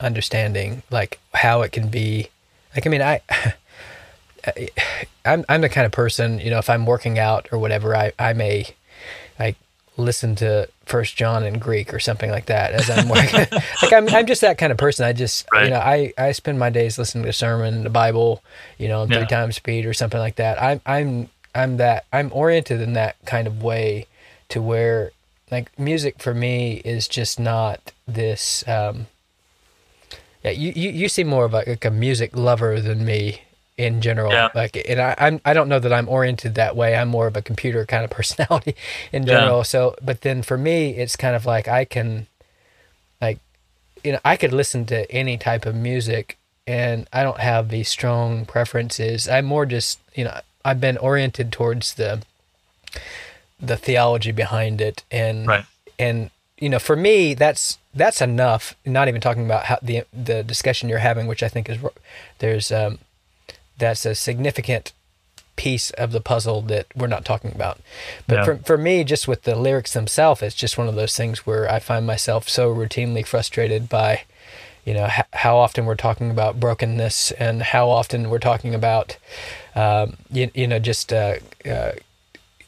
understanding, 0.00 0.82
like 0.90 1.20
how 1.32 1.62
it 1.62 1.70
can 1.70 1.88
be. 1.88 2.30
Like, 2.74 2.86
I 2.86 2.90
mean, 2.90 3.02
I, 3.02 3.20
I'm 5.24 5.44
I'm 5.48 5.60
the 5.60 5.68
kind 5.68 5.86
of 5.86 5.92
person, 5.92 6.38
you 6.38 6.50
know, 6.50 6.58
if 6.58 6.68
I'm 6.68 6.86
working 6.86 7.18
out 7.18 7.48
or 7.52 7.58
whatever, 7.58 7.96
I 7.96 8.12
I 8.18 8.32
may 8.32 8.74
listen 9.96 10.34
to 10.36 10.68
First 10.86 11.16
John 11.16 11.44
in 11.44 11.58
Greek 11.58 11.94
or 11.94 12.00
something 12.00 12.30
like 12.30 12.46
that 12.46 12.72
as 12.72 12.90
I'm 12.90 13.08
working. 13.08 13.46
like 13.82 13.92
I'm 13.92 14.08
I'm 14.08 14.26
just 14.26 14.40
that 14.40 14.58
kind 14.58 14.72
of 14.72 14.78
person. 14.78 15.06
I 15.06 15.12
just 15.12 15.46
you 15.64 15.70
know 15.70 15.78
I 15.78 16.12
I 16.18 16.32
spend 16.32 16.58
my 16.58 16.70
days 16.70 16.98
listening 16.98 17.24
to 17.24 17.30
a 17.30 17.32
sermon, 17.32 17.84
the 17.84 17.90
Bible, 17.90 18.42
you 18.78 18.88
know, 18.88 19.06
three 19.06 19.18
Yeah. 19.18 19.24
times 19.26 19.56
speed 19.56 19.86
or 19.86 19.94
something 19.94 20.18
like 20.20 20.36
that. 20.36 20.60
I'm 20.62 20.80
I'm 20.86 21.28
I'm 21.54 21.76
that 21.76 22.06
I'm 22.12 22.30
oriented 22.32 22.80
in 22.80 22.94
that 22.94 23.16
kind 23.24 23.46
of 23.46 23.62
way 23.62 24.06
to 24.48 24.60
where 24.60 25.12
like 25.50 25.76
music 25.78 26.20
for 26.20 26.34
me 26.34 26.82
is 26.84 27.06
just 27.06 27.38
not 27.38 27.92
this 28.08 28.66
um 28.68 29.06
yeah 30.42 30.50
you 30.50 30.72
you, 30.74 30.90
you 30.90 31.08
seem 31.08 31.28
more 31.28 31.44
of 31.44 31.54
a, 31.54 31.62
like 31.66 31.84
a 31.84 31.90
music 31.90 32.36
lover 32.36 32.80
than 32.80 33.04
me 33.04 33.42
in 33.76 34.00
general 34.00 34.30
Yeah. 34.32 34.50
like 34.54 34.76
and 34.88 35.00
I, 35.00 35.14
I'm 35.18 35.40
I 35.44 35.52
don't 35.52 35.68
know 35.68 35.80
that 35.80 35.92
I'm 35.92 36.08
oriented 36.08 36.54
that 36.54 36.76
way 36.76 36.94
I'm 36.94 37.08
more 37.08 37.26
of 37.26 37.36
a 37.36 37.42
computer 37.42 37.84
kind 37.84 38.04
of 38.04 38.10
personality 38.20 38.76
in 39.12 39.22
Yeah. 39.24 39.34
general 39.34 39.64
so 39.64 39.96
but 40.00 40.20
then 40.20 40.42
for 40.42 40.56
me 40.56 40.90
it's 40.90 41.16
kind 41.16 41.34
of 41.34 41.44
like 41.44 41.66
I 41.66 41.84
can 41.84 42.28
like 43.20 43.38
you 44.04 44.12
know 44.12 44.20
I 44.24 44.36
could 44.36 44.52
listen 44.52 44.86
to 44.86 45.10
any 45.10 45.36
type 45.36 45.66
of 45.66 45.74
music 45.74 46.38
and 46.66 47.08
I 47.12 47.22
don't 47.24 47.40
have 47.40 47.68
these 47.70 47.88
strong 47.88 48.46
preferences 48.46 49.28
I'm 49.28 49.44
more 49.46 49.66
just 49.66 49.98
you 50.14 50.22
know 50.24 50.38
I've 50.64 50.80
been 50.80 50.96
oriented 50.98 51.50
towards 51.50 51.94
the 51.94 52.22
the 53.60 53.76
theology 53.76 54.30
behind 54.32 54.80
it 54.80 55.02
and 55.10 55.46
Right. 55.46 55.64
and 55.98 56.30
you 56.58 56.68
know 56.68 56.78
for 56.78 56.96
me 56.96 57.34
that's 57.34 57.78
that's 57.94 58.20
enough 58.20 58.76
not 58.84 59.08
even 59.08 59.20
talking 59.20 59.44
about 59.44 59.64
how 59.64 59.78
the 59.82 60.04
the 60.12 60.42
discussion 60.42 60.88
you're 60.88 60.98
having 60.98 61.26
which 61.26 61.42
i 61.42 61.48
think 61.48 61.68
is 61.68 61.78
there's 62.38 62.70
um 62.70 62.98
that's 63.78 64.04
a 64.06 64.14
significant 64.14 64.92
piece 65.56 65.90
of 65.90 66.10
the 66.10 66.20
puzzle 66.20 66.62
that 66.62 66.86
we're 66.96 67.06
not 67.06 67.24
talking 67.24 67.52
about 67.54 67.78
but 68.26 68.38
Yeah. 68.38 68.44
for, 68.44 68.56
for 68.58 68.78
me 68.78 69.04
just 69.04 69.28
with 69.28 69.42
the 69.42 69.54
lyrics 69.54 69.92
themselves 69.92 70.42
it's 70.42 70.54
just 70.56 70.76
one 70.76 70.88
of 70.88 70.96
those 70.96 71.16
things 71.16 71.46
where 71.46 71.70
i 71.70 71.78
find 71.78 72.06
myself 72.06 72.48
so 72.48 72.74
routinely 72.74 73.24
frustrated 73.24 73.88
by 73.88 74.22
you 74.84 74.94
know 74.94 75.06
h- 75.06 75.24
how 75.32 75.56
often 75.56 75.86
we're 75.86 75.94
talking 75.94 76.30
about 76.30 76.58
brokenness 76.58 77.30
and 77.32 77.62
how 77.62 77.88
often 77.88 78.30
we're 78.30 78.38
talking 78.40 78.74
about 78.74 79.16
um, 79.76 80.16
you, 80.30 80.50
you 80.54 80.66
know 80.66 80.78
just 80.80 81.12
uh, 81.12 81.36
uh, 81.64 81.92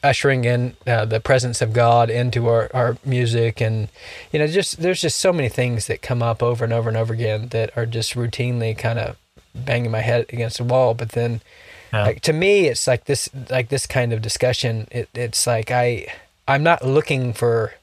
ushering 0.03 0.45
in 0.45 0.75
uh, 0.85 1.05
the 1.05 1.19
presence 1.19 1.61
of 1.61 1.73
God 1.73 2.09
into 2.09 2.47
our, 2.47 2.69
our 2.73 2.97
music 3.03 3.59
and 3.61 3.89
you 4.31 4.39
know 4.39 4.47
just 4.47 4.77
there's 4.81 5.01
just 5.01 5.17
so 5.17 5.33
many 5.33 5.49
things 5.49 5.87
that 5.87 6.01
come 6.01 6.21
up 6.23 6.41
over 6.43 6.63
and 6.63 6.71
over 6.73 6.87
and 6.87 6.97
over 6.97 7.13
again 7.13 7.47
that 7.49 7.75
are 7.75 7.85
just 7.85 8.13
routinely 8.13 8.77
kind 8.77 8.99
of 8.99 9.17
banging 9.65 9.91
my 9.91 10.01
head 10.01 10.25
against 10.29 10.57
the 10.57 10.63
wall 10.63 10.93
but 10.93 11.09
then 11.09 11.41
Yeah. 11.93 12.03
like 12.03 12.21
to 12.21 12.33
me 12.33 12.67
it's 12.67 12.87
like 12.87 13.05
this 13.05 13.29
like 13.49 13.69
this 13.69 13.85
kind 13.87 14.13
of 14.13 14.21
discussion 14.21 14.87
it, 14.91 15.09
it's 15.13 15.47
like 15.47 15.71
I 15.71 16.07
I'm 16.47 16.63
not 16.63 16.83
looking 16.85 17.33
for 17.33 17.73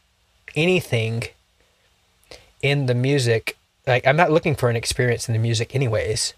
anything 0.54 1.24
in 2.62 2.86
the 2.86 2.94
music 2.94 3.56
like 3.86 4.06
I'm 4.06 4.16
not 4.16 4.30
looking 4.30 4.54
for 4.54 4.70
an 4.70 4.76
experience 4.76 5.28
in 5.28 5.34
the 5.34 5.38
music 5.38 5.74
anyways. 5.74 6.32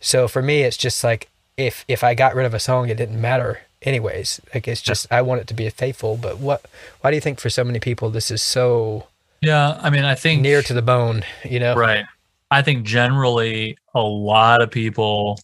So 0.00 0.28
for 0.28 0.40
me 0.42 0.62
it's 0.62 0.76
just 0.78 1.04
like 1.04 1.28
if 1.56 1.84
if 1.88 2.02
I 2.02 2.14
got 2.14 2.34
rid 2.34 2.46
of 2.46 2.54
a 2.54 2.58
song 2.60 2.88
it 2.88 2.96
didn't 2.96 3.20
matter 3.20 3.60
anyways. 3.82 4.40
Like 4.54 4.66
it's 4.68 4.80
just 4.80 5.06
I 5.10 5.20
want 5.22 5.40
it 5.42 5.46
to 5.48 5.54
be 5.54 5.68
faithful 5.68 6.16
but 6.16 6.38
what 6.38 6.64
why 7.00 7.10
do 7.10 7.16
you 7.16 7.20
think 7.20 7.40
for 7.40 7.50
so 7.50 7.64
many 7.64 7.80
people 7.80 8.08
this 8.10 8.30
is 8.30 8.42
so 8.42 9.06
yeah 9.42 9.78
i 9.82 9.90
mean 9.90 10.02
i 10.04 10.14
think 10.14 10.40
near 10.40 10.62
to 10.62 10.72
the 10.72 10.80
bone 10.82 11.22
you 11.44 11.60
know? 11.60 11.74
Right. 11.76 12.06
I 12.50 12.62
think 12.62 12.86
generally 12.86 13.76
a 13.96 14.02
lot 14.02 14.62
of 14.62 14.70
people 14.70 15.38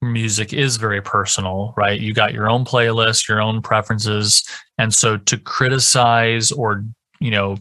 music 0.00 0.52
is 0.52 0.76
very 0.76 1.02
personal 1.02 1.74
right? 1.76 2.00
You 2.00 2.14
got 2.14 2.32
your 2.32 2.48
own 2.48 2.64
playlist 2.64 3.28
your 3.28 3.42
own 3.42 3.62
preferences. 3.62 4.44
And 4.78 4.94
so 4.94 5.16
to 5.16 5.38
criticize 5.38 6.52
or 6.52 6.84
you 7.18 7.32
know 7.32 7.56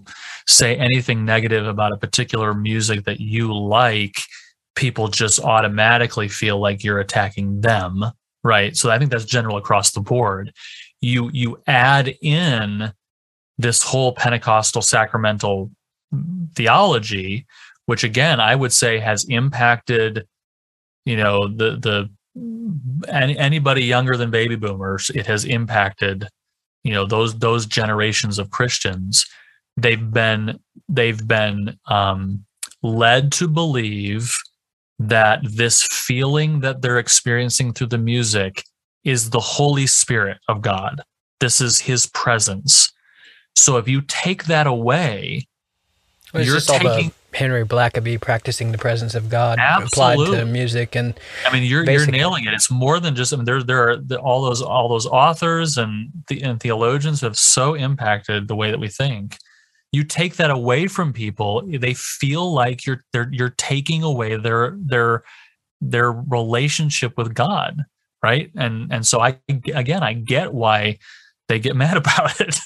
say 0.46 0.76
anything 0.76 1.26
negative 1.26 1.66
about 1.66 1.94
a 1.94 1.98
particular 1.98 2.54
music 2.54 3.06
that 3.06 3.20
you 3.20 3.56
like 3.56 4.22
people 4.76 5.08
just 5.08 5.40
automatically 5.40 6.28
feel 6.28 6.60
like 6.60 6.84
you're 6.84 7.00
attacking 7.00 7.62
them 7.62 8.06
right? 8.44 8.78
So 8.78 8.90
i 8.90 8.98
think 9.00 9.12
that's 9.12 9.26
general 9.26 9.58
across 9.58 9.92
the 9.92 10.02
board. 10.02 10.54
You 11.02 11.30
you 11.34 11.62
add 11.68 12.16
in 12.22 12.94
this 13.58 13.82
whole 13.84 14.14
pentecostal 14.14 14.82
sacramental 14.82 15.72
theology 16.56 17.46
which 17.88 18.04
again 18.04 18.40
i 18.40 18.56
would 18.56 18.72
say 18.72 19.00
has 19.00 19.26
impacted 19.26 20.26
you 21.06 21.18
know 21.18 21.48
the 21.48 21.78
the 21.78 22.10
any, 23.08 23.38
anybody 23.38 23.84
younger 23.84 24.18
than 24.18 24.32
baby 24.32 24.56
boomers, 24.56 25.10
it 25.16 25.26
has 25.28 25.46
impacted, 25.46 26.28
you 26.84 26.94
know, 26.94 27.06
those 27.06 27.38
those 27.40 27.66
generations 27.66 28.40
of 28.40 28.52
Christians. 28.52 29.26
They've 29.76 30.12
been 30.12 30.60
they've 30.90 31.28
been 31.28 31.78
um, 31.88 32.46
led 32.84 33.32
to 33.34 33.48
believe 33.48 34.36
that 35.00 35.40
this 35.44 35.84
feeling 35.84 36.62
that 36.62 36.82
they're 36.82 37.00
experiencing 37.00 37.74
through 37.74 37.88
the 37.88 37.98
music 37.98 38.64
is 39.04 39.30
the 39.30 39.40
Holy 39.40 39.88
Spirit 39.88 40.38
of 40.48 40.62
God. 40.62 41.02
This 41.40 41.62
is 41.62 41.80
His 41.80 42.08
presence. 42.08 42.92
So 43.56 43.78
if 43.78 43.88
you 43.88 44.02
take 44.02 44.46
that 44.46 44.68
away, 44.68 45.48
Well, 46.34 46.44
you're 46.44 46.60
taking. 46.60 47.12
Henry 47.38 47.64
Blackaby 47.64 48.20
practicing 48.20 48.72
the 48.72 48.80
presence 48.80 49.14
of 49.14 49.30
God 49.30 49.60
Absolutely. 49.60 50.26
applied 50.26 50.40
to 50.40 50.46
music 50.46 50.96
and 50.96 51.14
I 51.46 51.54
mean, 51.54 51.64
you're 51.64 51.88
you're 51.88 52.08
nailing 52.08 52.46
it. 52.46 52.54
It's 52.54 52.72
more 52.72 53.00
than 53.00 53.16
just. 53.16 53.32
I 53.32 53.36
mean, 53.36 53.46
there 53.46 53.62
there 53.62 53.90
are 53.90 53.96
the, 53.98 54.20
all 54.20 54.42
those 54.42 54.64
all 54.64 54.90
those 54.90 55.06
authors 55.06 55.78
and 55.78 56.10
the 56.30 56.42
and 56.42 56.60
theologians 56.60 57.22
have 57.22 57.38
so 57.38 57.76
impacted 57.76 58.48
the 58.48 58.56
way 58.56 58.72
that 58.72 58.80
we 58.80 58.88
think. 58.88 59.38
You 59.92 60.04
take 60.04 60.38
that 60.38 60.50
away 60.50 60.88
from 60.88 61.14
people, 61.14 61.62
they 61.68 61.94
feel 61.94 62.52
like 62.52 62.88
you're 62.88 63.06
they're 63.14 63.30
you're 63.32 63.54
taking 63.58 64.02
away 64.02 64.36
their 64.38 64.76
their 64.80 65.24
their 65.80 66.12
relationship 66.12 67.18
with 67.18 67.36
God, 67.36 67.86
right? 68.24 68.50
And 68.56 68.92
and 68.92 69.06
so 69.06 69.22
I 69.22 69.38
again 69.48 70.02
I 70.02 70.14
get 70.14 70.56
why 70.56 70.98
they 71.48 71.60
get 71.60 71.76
mad 71.76 71.98
about 72.04 72.40
it. 72.40 72.60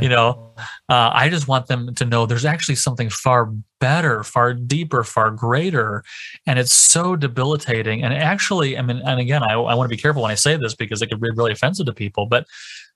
You 0.00 0.08
know, 0.08 0.52
uh, 0.88 1.10
I 1.12 1.28
just 1.28 1.48
want 1.48 1.66
them 1.66 1.94
to 1.94 2.04
know 2.04 2.26
there's 2.26 2.44
actually 2.44 2.76
something 2.76 3.10
far 3.10 3.52
better, 3.80 4.22
far 4.24 4.54
deeper, 4.54 5.04
far 5.04 5.30
greater, 5.30 6.02
and 6.46 6.58
it's 6.58 6.72
so 6.72 7.16
debilitating. 7.16 8.02
And 8.02 8.14
actually, 8.14 8.78
I 8.78 8.82
mean, 8.82 9.02
and 9.04 9.20
again, 9.20 9.42
I, 9.42 9.54
I 9.54 9.74
want 9.74 9.90
to 9.90 9.94
be 9.96 10.00
careful 10.00 10.22
when 10.22 10.30
I 10.30 10.36
say 10.36 10.56
this 10.56 10.74
because 10.74 11.02
it 11.02 11.08
could 11.08 11.20
be 11.20 11.30
really 11.34 11.52
offensive 11.52 11.86
to 11.86 11.92
people, 11.92 12.26
but 12.26 12.46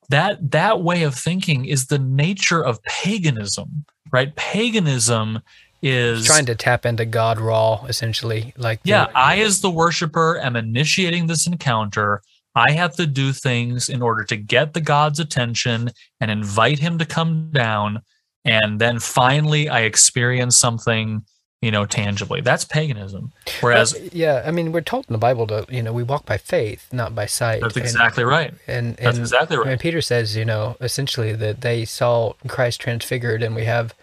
that 0.09 0.51
that 0.51 0.83
way 0.83 1.03
of 1.05 1.15
thinking 1.15 1.65
is 1.65 1.87
the 1.87 1.99
nature 1.99 2.63
of 2.65 2.83
paganism, 2.83 3.85
right? 4.13 4.35
Paganism 4.37 5.41
is 5.83 6.27
trying 6.27 6.47
to 6.47 6.55
tap 6.55 6.85
into 6.85 7.05
God 7.05 7.41
raw, 7.41 7.85
essentially. 7.89 8.53
Like 8.57 8.83
the- 8.83 8.91
yeah, 8.91 9.07
I 9.15 9.39
as 9.41 9.61
the 9.61 9.71
worshiper 9.71 10.39
am 10.39 10.57
initiating 10.57 11.27
this 11.27 11.47
encounter. 11.47 12.23
I 12.55 12.73
have 12.73 12.97
to 12.97 13.07
do 13.07 13.33
things 13.33 13.89
in 13.89 14.03
order 14.03 14.25
to 14.25 14.37
get 14.37 14.75
the 14.75 14.81
God's 14.81 15.21
attention 15.21 15.91
and 16.21 16.31
invite 16.31 16.79
him 16.81 16.99
to 16.99 17.07
come 17.07 17.51
down. 17.53 18.03
And 18.45 18.81
then 18.81 18.99
finally 18.99 19.69
I 19.69 19.81
experience 19.81 20.57
something, 20.57 21.25
you 21.63 21.71
know, 21.71 21.85
tangibly. 21.87 22.41
That's 22.41 22.65
paganism. 22.65 23.33
Whereas 23.61 23.95
Uh, 23.95 24.09
yeah, 24.13 24.43
I 24.47 24.51
mean, 24.51 24.73
we're 24.73 24.81
told 24.81 25.05
in 25.09 25.13
the 25.13 25.19
Bible 25.19 25.47
to 25.49 25.67
you 25.69 25.83
know 25.83 25.93
we 25.93 26.03
walk 26.03 26.25
by 26.27 26.39
faith, 26.39 26.89
not 26.91 27.15
by 27.15 27.27
sight. 27.27 27.61
that's 27.61 27.77
And- 27.77 27.85
exactly 27.85 28.25
right. 28.25 28.55
And, 28.67 28.97
That's 28.97 29.19
exactly 29.19 29.57
right. 29.59 29.69
And 29.69 29.79
Peter 29.81 30.01
says, 30.01 30.35
you 30.37 30.45
know, 30.45 30.77
essentially 30.81 31.33
that 31.35 31.61
they 31.61 31.85
saw 31.85 32.33
Christ 32.49 32.81
transfigured, 32.81 33.43
and 33.43 33.55
we 33.55 33.65
have 33.67 33.95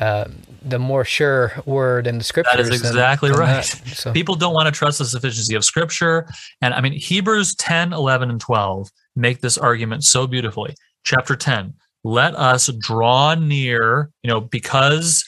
uh, 0.00 0.26
the 0.62 0.78
more 0.78 1.04
sure 1.04 1.52
word 1.66 2.06
in 2.06 2.18
the 2.18 2.24
scriptures. 2.24 2.56
That 2.56 2.60
is 2.60 2.80
than- 2.82 2.90
exactly 2.90 3.30
than 3.30 3.38
right. 3.38 3.64
that. 3.64 3.96
So 3.96 4.12
People 4.12 4.34
don't 4.34 4.54
want 4.54 4.66
to 4.66 4.72
trust 4.72 4.98
the 4.98 5.04
sufficiency 5.04 5.54
of 5.54 5.64
scripture. 5.64 6.28
And 6.60 6.74
I 6.74 6.80
mean, 6.80 6.92
Hebrews 6.92 7.54
10, 7.56 7.92
11, 7.92 8.30
and 8.30 8.40
12 8.40 8.90
make 9.16 9.40
this 9.40 9.58
argument 9.58 10.04
so 10.04 10.26
beautifully. 10.26 10.74
Chapter 11.04 11.36
10, 11.36 11.74
let 12.04 12.34
us 12.34 12.68
draw 12.78 13.34
near, 13.34 14.10
you 14.22 14.28
know, 14.28 14.40
because 14.40 15.24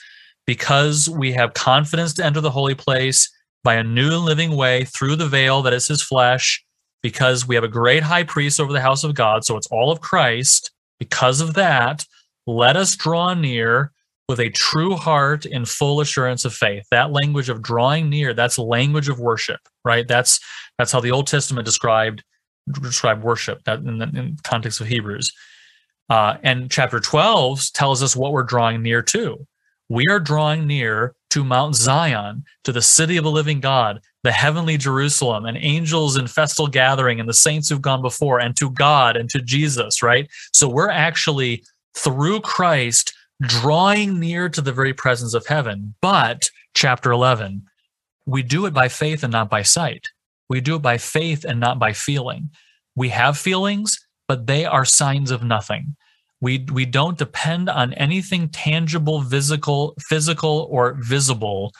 because 0.46 1.08
we 1.08 1.32
have 1.32 1.54
confidence 1.54 2.12
to 2.14 2.24
enter 2.24 2.40
the 2.40 2.50
holy 2.50 2.74
place 2.74 3.30
by 3.62 3.74
a 3.74 3.84
new 3.84 4.14
and 4.14 4.24
living 4.24 4.56
way 4.56 4.84
through 4.84 5.14
the 5.14 5.28
veil 5.28 5.62
that 5.62 5.72
is 5.72 5.86
his 5.86 6.02
flesh, 6.02 6.64
because 7.02 7.46
we 7.46 7.54
have 7.54 7.64
a 7.64 7.68
great 7.68 8.02
high 8.02 8.24
priest 8.24 8.58
over 8.58 8.72
the 8.72 8.80
house 8.80 9.04
of 9.04 9.14
God. 9.14 9.44
So 9.44 9.56
it's 9.56 9.68
all 9.68 9.92
of 9.92 10.00
Christ. 10.00 10.72
Because 10.98 11.40
of 11.40 11.54
that, 11.54 12.04
let 12.46 12.76
us 12.76 12.96
draw 12.96 13.32
near 13.32 13.92
with 14.30 14.38
a 14.38 14.48
true 14.48 14.94
heart 14.94 15.44
in 15.44 15.64
full 15.64 16.00
assurance 16.00 16.44
of 16.44 16.54
faith. 16.54 16.86
That 16.92 17.10
language 17.10 17.48
of 17.48 17.62
drawing 17.62 18.08
near, 18.08 18.32
that's 18.32 18.60
language 18.60 19.08
of 19.08 19.18
worship, 19.18 19.58
right? 19.84 20.06
That's 20.06 20.38
that's 20.78 20.92
how 20.92 21.00
the 21.00 21.10
Old 21.10 21.26
Testament 21.26 21.64
described 21.64 22.22
described 22.70 23.24
worship 23.24 23.64
that 23.64 23.80
in 23.80 23.98
the 23.98 24.04
in 24.04 24.36
context 24.44 24.80
of 24.80 24.86
Hebrews. 24.86 25.32
Uh, 26.08 26.36
and 26.44 26.70
chapter 26.70 27.00
12 27.00 27.72
tells 27.72 28.04
us 28.04 28.14
what 28.14 28.30
we're 28.30 28.44
drawing 28.44 28.82
near 28.82 29.02
to. 29.02 29.44
We 29.88 30.06
are 30.08 30.20
drawing 30.20 30.64
near 30.64 31.16
to 31.30 31.42
Mount 31.42 31.74
Zion, 31.74 32.44
to 32.62 32.70
the 32.70 32.82
city 32.82 33.16
of 33.16 33.24
the 33.24 33.32
living 33.32 33.58
God, 33.58 34.00
the 34.22 34.30
heavenly 34.30 34.76
Jerusalem, 34.76 35.44
and 35.44 35.58
angels 35.60 36.16
in 36.16 36.28
festal 36.28 36.68
gathering, 36.68 37.18
and 37.18 37.28
the 37.28 37.34
saints 37.34 37.68
who've 37.68 37.82
gone 37.82 38.00
before, 38.00 38.38
and 38.38 38.56
to 38.58 38.70
God 38.70 39.16
and 39.16 39.28
to 39.30 39.40
Jesus, 39.40 40.04
right? 40.04 40.30
So 40.52 40.68
we're 40.68 40.88
actually 40.88 41.64
through 41.96 42.42
Christ 42.42 43.12
drawing 43.40 44.20
near 44.20 44.48
to 44.48 44.60
the 44.60 44.72
very 44.72 44.92
presence 44.92 45.34
of 45.34 45.46
heaven. 45.46 45.94
But 46.00 46.50
chapter 46.74 47.10
11, 47.12 47.62
we 48.26 48.42
do 48.42 48.66
it 48.66 48.74
by 48.74 48.88
faith 48.88 49.22
and 49.22 49.32
not 49.32 49.50
by 49.50 49.62
sight. 49.62 50.08
We 50.48 50.60
do 50.60 50.76
it 50.76 50.82
by 50.82 50.98
faith 50.98 51.44
and 51.44 51.60
not 51.60 51.78
by 51.78 51.92
feeling. 51.92 52.50
We 52.94 53.08
have 53.10 53.38
feelings, 53.38 53.98
but 54.28 54.46
they 54.46 54.64
are 54.64 54.84
signs 54.84 55.30
of 55.30 55.42
nothing. 55.42 55.96
We, 56.40 56.66
we 56.72 56.86
don't 56.86 57.18
depend 57.18 57.68
on 57.68 57.92
anything 57.94 58.48
tangible, 58.48 59.22
physical, 59.22 59.94
physical, 60.00 60.68
or 60.70 60.96
visible 61.00 61.72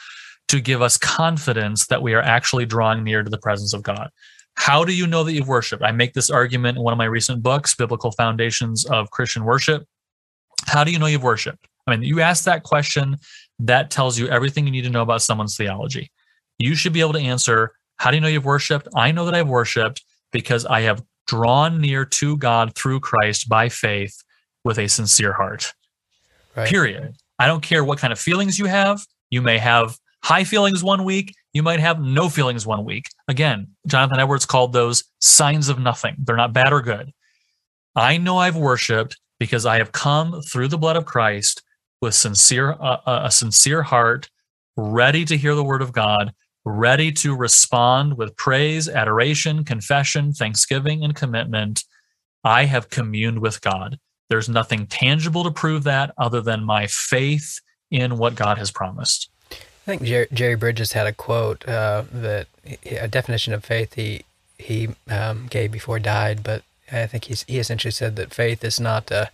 to 0.49 0.61
give 0.61 0.83
us 0.83 0.97
confidence 0.97 1.87
that 1.87 2.03
we 2.03 2.13
are 2.15 2.21
actually 2.21 2.67
drawing 2.67 3.05
near 3.05 3.23
to 3.23 3.31
the 3.31 3.39
presence 3.39 3.73
of 3.73 3.83
God. 3.83 4.11
How 4.55 4.85
do 4.85 4.93
you 4.93 5.07
know 5.07 5.25
that 5.25 5.33
you've 5.33 5.49
worshiped? 5.49 5.83
I 5.83 5.93
make 5.93 6.13
this 6.13 6.29
argument 6.29 6.77
in 6.77 6.83
one 6.83 6.93
of 6.93 6.99
my 6.99 7.05
recent 7.05 7.43
books, 7.43 7.75
Biblical 7.75 8.11
Foundations 8.13 8.85
of 8.85 9.11
Christian 9.11 9.45
Worship. 9.45 9.87
How 10.71 10.85
do 10.85 10.93
you 10.93 10.99
know 10.99 11.07
you've 11.07 11.25
worshiped? 11.25 11.67
I 11.87 11.91
mean, 11.91 12.03
you 12.03 12.21
ask 12.21 12.45
that 12.45 12.63
question, 12.63 13.17
that 13.59 13.91
tells 13.91 14.19
you 14.19 14.29
everything 14.29 14.67
you 14.67 14.71
need 14.71 14.85
to 14.85 14.91
know 14.91 15.03
about 15.03 15.21
someone's 15.21 15.57
theology. 15.57 16.11
You 16.59 16.77
should 16.77 16.93
be 16.93 17.01
able 17.01 17.15
to 17.15 17.21
answer, 17.21 17.73
How 17.97 18.11
do 18.11 18.17
you 18.17 18.21
know 18.21 18.29
you've 18.29 18.45
worshiped? 18.45 18.87
I 18.95 19.11
know 19.11 19.25
that 19.25 19.35
I've 19.35 19.49
worshiped 19.49 20.05
because 20.31 20.65
I 20.65 20.83
have 20.83 21.03
drawn 21.27 21.81
near 21.81 22.05
to 22.05 22.37
God 22.37 22.75
through 22.77 23.01
Christ 23.01 23.49
by 23.49 23.69
faith 23.69 24.17
with 24.65 24.79
a 24.79 24.89
sincere 24.89 25.33
heart. 25.33 25.73
right. 26.57 26.69
Period. 26.69 27.17
I 27.39 27.47
don't 27.47 27.63
care 27.63 27.83
what 27.85 27.99
kind 27.99 28.13
of 28.13 28.19
feelings 28.19 28.59
you 28.59 28.67
have. 28.67 29.05
You 29.31 29.43
may 29.43 29.59
have 29.59 29.97
high 30.23 30.45
feelings 30.45 30.85
one 30.85 31.05
week, 31.05 31.35
you 31.53 31.63
might 31.65 31.81
have 31.81 32.01
no 32.01 32.29
feelings 32.29 32.65
one 32.65 32.85
week. 32.85 33.07
Again, 33.27 33.69
Jonathan 33.87 34.21
Edwards 34.21 34.47
called 34.47 34.73
those 34.73 35.03
signs 35.19 35.69
of 35.69 35.81
nothing. 35.81 36.15
They're 36.19 36.37
not 36.37 36.53
bad 36.53 36.73
or 36.73 36.81
good. 36.81 37.13
I 37.97 38.19
know 38.19 38.39
I've 38.39 38.57
worshiped 38.57 39.17
because 39.41 39.67
I 39.67 39.79
have 39.79 39.91
come 39.91 40.41
through 40.43 40.69
the 40.69 40.79
blood 40.79 40.97
of 40.97 41.07
Christ 41.07 41.63
with 42.01 42.15
sincere 42.15 42.77
uh, 42.79 42.99
a 43.25 43.31
sincere 43.31 43.83
heart, 43.83 44.31
ready 44.77 45.25
to 45.25 45.37
hear 45.37 45.57
the 45.57 45.65
word 45.65 45.83
of 45.83 45.93
God, 45.93 46.33
ready 46.65 47.11
to 47.13 47.35
respond 47.35 48.17
with 48.17 48.37
praise, 48.37 48.89
adoration, 48.89 49.65
confession, 49.65 50.33
thanksgiving, 50.33 51.03
and 51.03 51.17
commitment. 51.17 51.83
I 52.45 52.67
have 52.67 52.91
communed 52.91 53.41
with 53.41 53.61
God. 53.61 53.99
There's 54.29 54.49
nothing 54.49 54.87
tangible 54.87 55.43
to 55.43 55.51
prove 55.51 55.83
that 55.85 56.15
other 56.17 56.41
than 56.41 56.63
my 56.63 56.87
faith 56.87 57.61
in 57.91 58.19
what 58.19 58.37
God 58.37 58.59
has 58.59 58.71
promised. 58.71 59.31
I 59.51 59.57
think 59.85 60.03
Jerry, 60.03 60.29
Jerry 60.33 60.55
Bridges 60.55 60.93
had 60.93 61.07
a 61.07 61.13
quote 61.13 61.67
uh, 61.67 62.05
that 62.13 62.47
a 62.85 63.09
definition 63.09 63.53
of 63.53 63.65
faith 63.65 63.95
he 63.95 64.25
he 64.59 64.91
um, 65.09 65.47
gave 65.49 65.73
before 65.73 65.99
died, 65.99 66.43
but 66.43 66.63
I 66.93 67.07
think 67.07 67.25
he's, 67.25 67.45
he 67.45 67.59
essentially 67.59 67.93
said 67.93 68.17
that 68.17 68.35
faith 68.35 68.65
is 68.65 68.81
not 68.81 69.11
a 69.11 69.31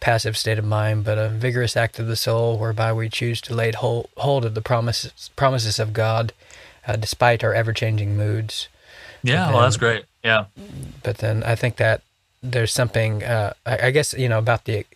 passive 0.00 0.36
state 0.36 0.58
of 0.58 0.64
mind, 0.64 1.04
but 1.04 1.18
a 1.18 1.28
vigorous 1.28 1.76
act 1.76 1.98
of 1.98 2.06
the 2.06 2.16
soul 2.16 2.58
whereby 2.58 2.92
we 2.92 3.08
choose 3.08 3.40
to 3.42 3.54
lay 3.54 3.72
hold, 3.72 4.08
hold 4.16 4.44
of 4.44 4.54
the 4.54 4.62
promises 4.62 5.30
promises 5.36 5.78
of 5.78 5.92
God, 5.92 6.32
uh, 6.86 6.96
despite 6.96 7.44
our 7.44 7.54
ever 7.54 7.72
changing 7.72 8.16
moods. 8.16 8.68
Yeah, 9.22 9.50
well, 9.50 9.62
that's 9.62 9.76
great. 9.76 10.04
Yeah. 10.22 10.46
But 11.02 11.18
then 11.18 11.42
I 11.42 11.54
think 11.54 11.76
that 11.76 12.02
there's 12.44 12.72
something 12.72 13.24
uh, 13.24 13.54
I, 13.64 13.86
I 13.86 13.90
guess 13.90 14.12
you 14.14 14.28
know 14.28 14.38
about 14.38 14.64
the 14.64 14.86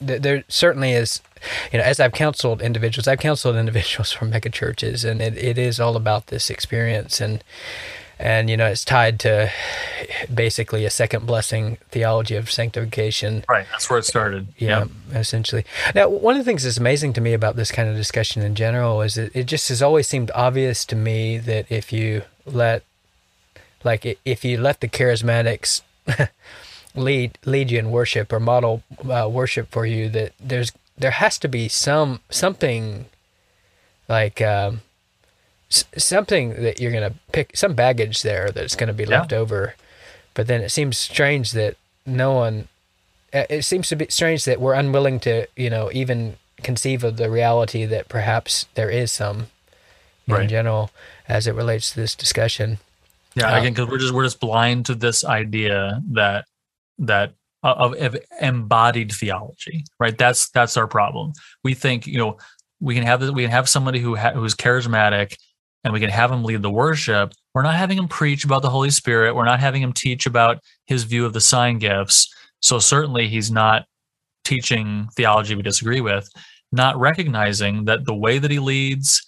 there 0.00 0.44
certainly 0.48 0.92
is 0.92 1.20
you 1.72 1.78
know 1.78 1.84
as 1.84 1.98
I've 1.98 2.12
counseled 2.12 2.62
individuals 2.62 3.08
I've 3.08 3.18
counseled 3.18 3.56
individuals 3.64 4.12
from 4.12 4.30
mega 4.30 4.48
churches 4.48 5.04
and 5.04 5.20
it, 5.20 5.36
it 5.36 5.58
is 5.58 5.80
all 5.80 5.96
about 5.96 6.28
this 6.28 6.50
experience 6.50 7.20
and 7.20 7.42
and 8.18 8.50
you 8.50 8.56
know 8.56 8.66
it's 8.66 8.84
tied 8.84 9.20
to 9.20 9.50
basically 10.32 10.84
a 10.84 10.90
second 10.90 11.26
blessing 11.26 11.78
theology 11.90 12.34
of 12.36 12.50
sanctification 12.50 13.44
Right. 13.48 13.66
That's 13.70 13.88
where 13.88 13.98
it 13.98 14.04
started. 14.04 14.48
yeah, 14.58 14.86
essentially. 15.12 15.64
Now, 15.94 16.08
one 16.08 16.34
of 16.34 16.40
the 16.40 16.44
things 16.50 16.64
that's 16.64 16.78
amazing 16.78 17.12
to 17.14 17.20
me 17.20 17.32
about 17.32 17.56
this 17.56 17.70
kind 17.70 17.88
of 17.88 17.96
discussion 17.96 18.42
in 18.42 18.54
general 18.54 19.02
is 19.02 19.14
that 19.14 19.34
it 19.34 19.44
just 19.44 19.68
has 19.68 19.82
always 19.82 20.08
seemed 20.08 20.30
obvious 20.34 20.84
to 20.86 20.96
me 20.96 21.38
that 21.38 21.70
if 21.70 21.92
you 21.92 22.22
let, 22.44 22.82
like, 23.84 24.18
if 24.24 24.44
you 24.44 24.58
let 24.58 24.80
the 24.80 24.88
charismatics 24.88 25.82
lead 26.94 27.38
lead 27.44 27.70
you 27.70 27.78
in 27.78 27.90
worship 27.90 28.32
or 28.32 28.40
model 28.40 28.82
uh, 29.08 29.28
worship 29.30 29.70
for 29.70 29.86
you, 29.86 30.08
that 30.08 30.32
there's 30.40 30.72
there 30.96 31.12
has 31.12 31.38
to 31.38 31.48
be 31.48 31.68
some 31.68 32.20
something 32.30 33.06
like 34.08 34.40
um, 34.40 34.80
s- 35.70 35.84
something 35.96 36.62
that 36.62 36.80
you're 36.80 36.92
going 36.92 37.10
to 37.12 37.18
pick 37.32 37.56
some 37.56 37.74
baggage 37.74 38.22
there 38.22 38.50
that's 38.50 38.74
going 38.76 38.88
to 38.88 38.92
be 38.94 39.04
Yeah. 39.04 39.20
left 39.20 39.32
over. 39.32 39.74
But 40.34 40.46
then 40.46 40.60
it 40.62 40.70
seems 40.70 40.96
strange 40.98 41.52
that 41.52 41.76
no 42.06 42.32
one. 42.32 42.68
uh, 43.34 43.44
It 43.50 43.62
seems 43.64 43.88
to 43.88 43.96
be 43.96 44.06
strange 44.10 44.44
that 44.44 44.60
we're 44.60 44.74
unwilling 44.74 45.20
to, 45.20 45.46
you 45.56 45.68
know, 45.70 45.90
even 45.92 46.36
conceive 46.62 47.04
of 47.04 47.16
the 47.18 47.30
reality 47.30 47.84
that 47.84 48.08
perhaps 48.08 48.66
there 48.74 48.90
is 48.90 49.12
some 49.12 49.48
in 50.26 50.34
Right. 50.34 50.48
general 50.48 50.90
as 51.28 51.46
it 51.46 51.54
relates 51.54 51.90
to 51.92 51.96
this 52.00 52.14
discussion. 52.14 52.78
Yeah, 53.34 53.52
Uh, 53.54 53.60
again, 53.60 53.72
because 53.74 53.88
we're 53.88 53.98
just 53.98 54.12
we're 54.14 54.24
just 54.24 54.40
blind 54.40 54.86
to 54.86 54.94
this 54.94 55.24
idea 55.24 56.02
that 56.12 56.46
that 56.98 57.32
uh, 57.62 57.74
of, 57.76 57.94
of 57.94 58.16
embodied 58.40 59.12
theology, 59.12 59.84
right? 60.00 60.16
That's 60.16 60.48
that's 60.50 60.76
our 60.76 60.86
problem. 60.86 61.32
We 61.62 61.74
think 61.74 62.06
you 62.06 62.18
know 62.18 62.38
we 62.80 62.94
can 62.94 63.04
have 63.04 63.20
we 63.30 63.42
can 63.42 63.50
have 63.50 63.68
somebody 63.68 64.00
who 64.00 64.16
ha- 64.16 64.32
who's 64.32 64.54
charismatic, 64.54 65.36
and 65.84 65.92
we 65.92 66.00
can 66.00 66.10
have 66.10 66.30
him 66.30 66.44
lead 66.44 66.62
the 66.62 66.70
worship. 66.70 67.32
We're 67.54 67.62
not 67.62 67.76
having 67.76 67.98
him 67.98 68.08
preach 68.08 68.44
about 68.44 68.62
the 68.62 68.70
Holy 68.70 68.90
Spirit. 68.90 69.34
We're 69.34 69.44
not 69.44 69.60
having 69.60 69.82
him 69.82 69.92
teach 69.92 70.26
about 70.26 70.58
his 70.86 71.04
view 71.04 71.24
of 71.24 71.32
the 71.32 71.40
sign 71.40 71.78
gifts. 71.78 72.32
So 72.60 72.78
certainly 72.78 73.28
he's 73.28 73.50
not 73.50 73.84
teaching 74.44 75.08
theology 75.16 75.54
we 75.54 75.62
disagree 75.62 76.00
with. 76.00 76.28
Not 76.72 76.98
recognizing 76.98 77.84
that 77.84 78.04
the 78.04 78.14
way 78.14 78.38
that 78.38 78.50
he 78.50 78.58
leads, 78.58 79.24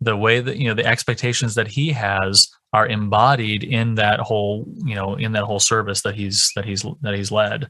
the 0.00 0.16
way 0.16 0.40
that 0.40 0.56
you 0.56 0.68
know 0.68 0.74
the 0.74 0.86
expectations 0.86 1.54
that 1.54 1.68
he 1.68 1.92
has 1.92 2.48
are 2.72 2.86
embodied 2.86 3.64
in 3.64 3.96
that 3.96 4.20
whole 4.20 4.64
you 4.84 4.94
know 4.94 5.14
in 5.14 5.32
that 5.32 5.44
whole 5.44 5.60
service 5.60 6.02
that 6.02 6.14
he's 6.14 6.50
that 6.56 6.64
he's 6.64 6.84
that 7.02 7.14
he's 7.14 7.30
led 7.30 7.68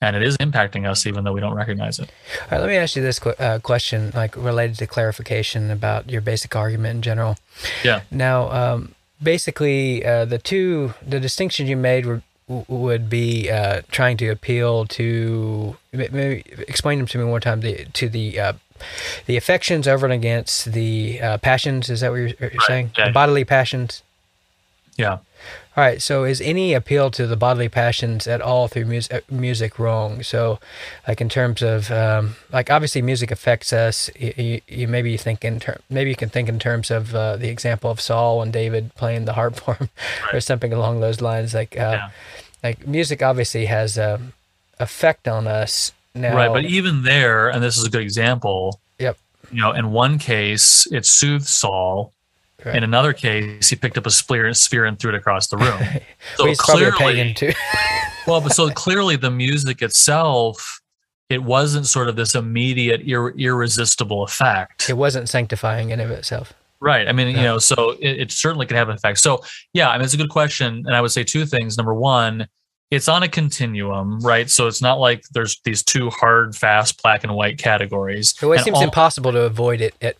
and 0.00 0.14
it 0.16 0.22
is 0.22 0.36
impacting 0.38 0.88
us 0.88 1.06
even 1.06 1.24
though 1.24 1.32
we 1.32 1.40
don't 1.40 1.54
recognize 1.54 1.98
it 1.98 2.10
All 2.42 2.48
right, 2.52 2.60
let 2.60 2.68
me 2.68 2.76
ask 2.76 2.94
you 2.96 3.02
this 3.02 3.18
qu- 3.18 3.30
uh, 3.38 3.58
question, 3.58 4.12
like 4.14 4.36
related 4.36 4.76
to 4.78 4.86
clarification 4.86 5.70
about 5.70 6.08
your 6.10 6.20
basic 6.20 6.54
argument 6.54 6.96
in 6.96 7.02
general. 7.02 7.36
yeah 7.84 8.00
Now, 8.10 8.50
um, 8.50 8.94
basically, 9.22 10.04
uh, 10.04 10.24
the 10.24 10.38
two 10.38 10.94
the 11.06 11.18
distinctions 11.20 11.68
you 11.68 11.76
made 11.76 12.06
were 12.06 12.22
would 12.68 13.10
be 13.10 13.50
uh, 13.50 13.82
trying 13.90 14.16
to 14.16 14.28
appeal 14.30 14.86
to 14.86 15.76
m- 15.92 16.08
maybe 16.12 16.42
explain 16.66 16.96
them 16.98 17.06
to 17.06 17.18
me 17.18 17.24
one 17.24 17.30
more 17.32 17.40
time 17.40 17.60
the, 17.60 17.84
to 17.92 18.08
the 18.08 18.40
uh, 18.40 18.52
the 19.26 19.36
affections 19.36 19.86
over 19.86 20.06
and 20.06 20.14
against 20.14 20.72
the 20.72 21.20
uh, 21.20 21.36
passions. 21.38 21.90
Is 21.90 22.00
that 22.00 22.10
what 22.10 22.16
you're, 22.20 22.30
you're 22.40 22.60
saying? 22.66 22.92
yeah. 22.96 23.06
The 23.08 23.12
bodily 23.12 23.44
passions. 23.44 24.02
yeah 24.96 25.18
All 25.76 25.84
right. 25.84 26.02
So, 26.02 26.24
is 26.24 26.40
any 26.40 26.74
appeal 26.74 27.10
to 27.12 27.26
the 27.26 27.36
bodily 27.36 27.68
passions 27.68 28.26
at 28.26 28.40
all 28.40 28.66
through 28.68 28.86
music 28.86 29.30
music 29.30 29.78
wrong? 29.78 30.22
So, 30.22 30.58
like 31.06 31.20
in 31.20 31.28
terms 31.28 31.62
of 31.62 31.90
um, 31.90 32.34
like 32.52 32.70
obviously 32.70 33.00
music 33.02 33.30
affects 33.30 33.72
us. 33.72 34.10
You, 34.18 34.32
you, 34.36 34.60
you 34.66 34.88
maybe 34.88 35.16
think 35.16 35.44
in 35.44 35.60
ter- 35.60 35.78
maybe 35.88 36.10
you 36.10 36.16
can 36.16 36.28
think 36.30 36.48
in 36.48 36.58
terms 36.58 36.90
of 36.90 37.14
uh, 37.14 37.36
the 37.36 37.48
example 37.48 37.90
of 37.90 38.00
Saul 38.00 38.42
and 38.42 38.52
David 38.52 38.94
playing 38.96 39.24
the 39.24 39.34
harp 39.34 39.56
for 39.60 39.74
him, 39.74 39.88
or 40.32 40.40
something 40.40 40.72
along 40.72 41.00
those 41.00 41.20
lines. 41.20 41.54
Like 41.54 41.76
uh, 41.76 41.98
Yeah. 41.98 42.10
like 42.62 42.86
music 42.86 43.22
obviously 43.22 43.66
has 43.66 43.96
a 43.98 44.20
effect 44.80 45.28
on 45.28 45.46
us. 45.46 45.92
Now, 46.14 46.34
right 46.34 46.52
but 46.52 46.64
even 46.64 47.02
there 47.04 47.48
and 47.48 47.62
this 47.62 47.78
is 47.78 47.84
a 47.86 47.90
good 47.90 48.00
example 48.02 48.80
Yep. 48.98 49.16
you 49.52 49.60
know 49.60 49.70
in 49.70 49.92
one 49.92 50.18
case 50.18 50.88
it 50.90 51.06
soothed 51.06 51.46
saul 51.46 52.12
Right. 52.64 52.74
in 52.74 52.82
another 52.82 53.12
case 53.12 53.68
he 53.68 53.76
picked 53.76 53.96
up 53.96 54.06
a 54.06 54.10
sphere, 54.10 54.52
sphere 54.52 54.84
and 54.84 54.98
threw 54.98 55.12
it 55.12 55.16
across 55.16 55.46
the 55.46 55.56
room 55.56 55.78
so 56.36 56.44
well, 56.44 56.48
he's 56.48 56.58
probably 56.58 56.84
a 56.86 56.92
clearly 56.92 57.54
well 58.26 58.40
but 58.40 58.52
so 58.52 58.68
clearly 58.70 59.14
the 59.16 59.30
music 59.30 59.80
itself 59.80 60.80
it 61.30 61.42
wasn't 61.42 61.86
sort 61.86 62.08
of 62.08 62.16
this 62.16 62.34
immediate 62.34 63.00
ir- 63.06 63.30
irresistible 63.38 64.24
effect 64.24 64.90
it 64.90 64.96
wasn't 64.96 65.28
sanctifying 65.28 65.90
in 65.90 66.00
of 66.00 66.10
itself. 66.10 66.52
Right. 66.80 67.08
I 67.08 67.12
mean, 67.12 67.28
you 67.36 67.42
know, 67.42 67.58
so 67.58 67.96
it, 68.00 68.20
it 68.20 68.30
certainly 68.30 68.64
can 68.64 68.76
have 68.76 68.88
an 68.88 68.94
effect. 68.94 69.18
So, 69.18 69.42
yeah, 69.72 69.88
I 69.90 69.98
mean, 69.98 70.04
it's 70.04 70.14
a 70.14 70.16
good 70.16 70.30
question. 70.30 70.84
And 70.86 70.94
I 70.94 71.00
would 71.00 71.10
say 71.10 71.24
two 71.24 71.44
things. 71.44 71.76
Number 71.76 71.92
one, 71.92 72.46
it's 72.92 73.08
on 73.08 73.24
a 73.24 73.28
continuum, 73.28 74.20
right? 74.20 74.48
So 74.48 74.68
it's 74.68 74.80
not 74.80 75.00
like 75.00 75.24
there's 75.32 75.60
these 75.64 75.82
two 75.82 76.08
hard, 76.10 76.54
fast, 76.54 77.02
black 77.02 77.24
and 77.24 77.34
white 77.34 77.58
categories. 77.58 78.32
It 78.40 78.46
And 78.46 78.60
seems 78.60 78.76
all, 78.76 78.84
impossible 78.84 79.32
to 79.32 79.40
avoid 79.40 79.80
it. 79.80 79.94
At, 80.00 80.16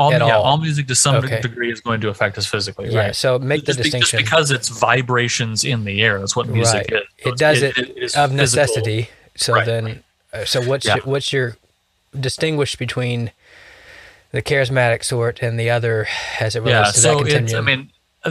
all, 0.00 0.10
yeah, 0.12 0.18
all. 0.36 0.42
all 0.42 0.56
music 0.58 0.86
to 0.88 0.94
some 0.94 1.16
Okay. 1.16 1.40
degree 1.40 1.70
is 1.70 1.80
going 1.80 2.00
to 2.00 2.08
affect 2.08 2.38
us 2.38 2.46
physically, 2.46 2.90
yeah. 2.90 2.98
right? 2.98 3.16
So 3.16 3.38
make 3.38 3.64
the 3.66 3.74
just, 3.74 3.92
be- 3.92 3.98
just 3.98 4.16
because 4.16 4.50
it's 4.50 4.68
vibrations 4.68 5.64
in 5.64 5.84
the 5.84 6.02
air. 6.02 6.18
That's 6.18 6.34
what 6.34 6.48
music 6.48 6.86
Right. 6.90 7.02
is. 7.02 7.08
So 7.22 7.30
it 7.30 7.38
does 7.38 7.62
it 7.62 7.78
it, 7.78 7.88
is 7.98 8.14
of 8.16 8.30
physical. 8.30 8.36
necessity. 8.36 9.10
So 9.36 9.52
Right, 9.54 9.66
then, 9.66 10.02
uh, 10.32 10.44
so 10.44 10.62
what's 10.62 10.86
Yeah. 10.86 10.96
your, 10.96 11.04
what's 11.04 11.32
your 11.32 11.56
distinguish 12.18 12.76
between 12.76 13.30
the 14.32 14.42
charismatic 14.42 15.04
sort 15.04 15.42
and 15.42 15.58
the 15.58 15.70
other 15.70 16.06
as 16.40 16.56
it 16.56 16.60
relates 16.60 16.88
yeah 16.88 16.92
to 16.92 16.98
so 16.98 17.14
that 17.18 17.26
it's 17.26 17.34
continuum? 17.34 17.68
i 17.68 17.76
mean 17.76 17.90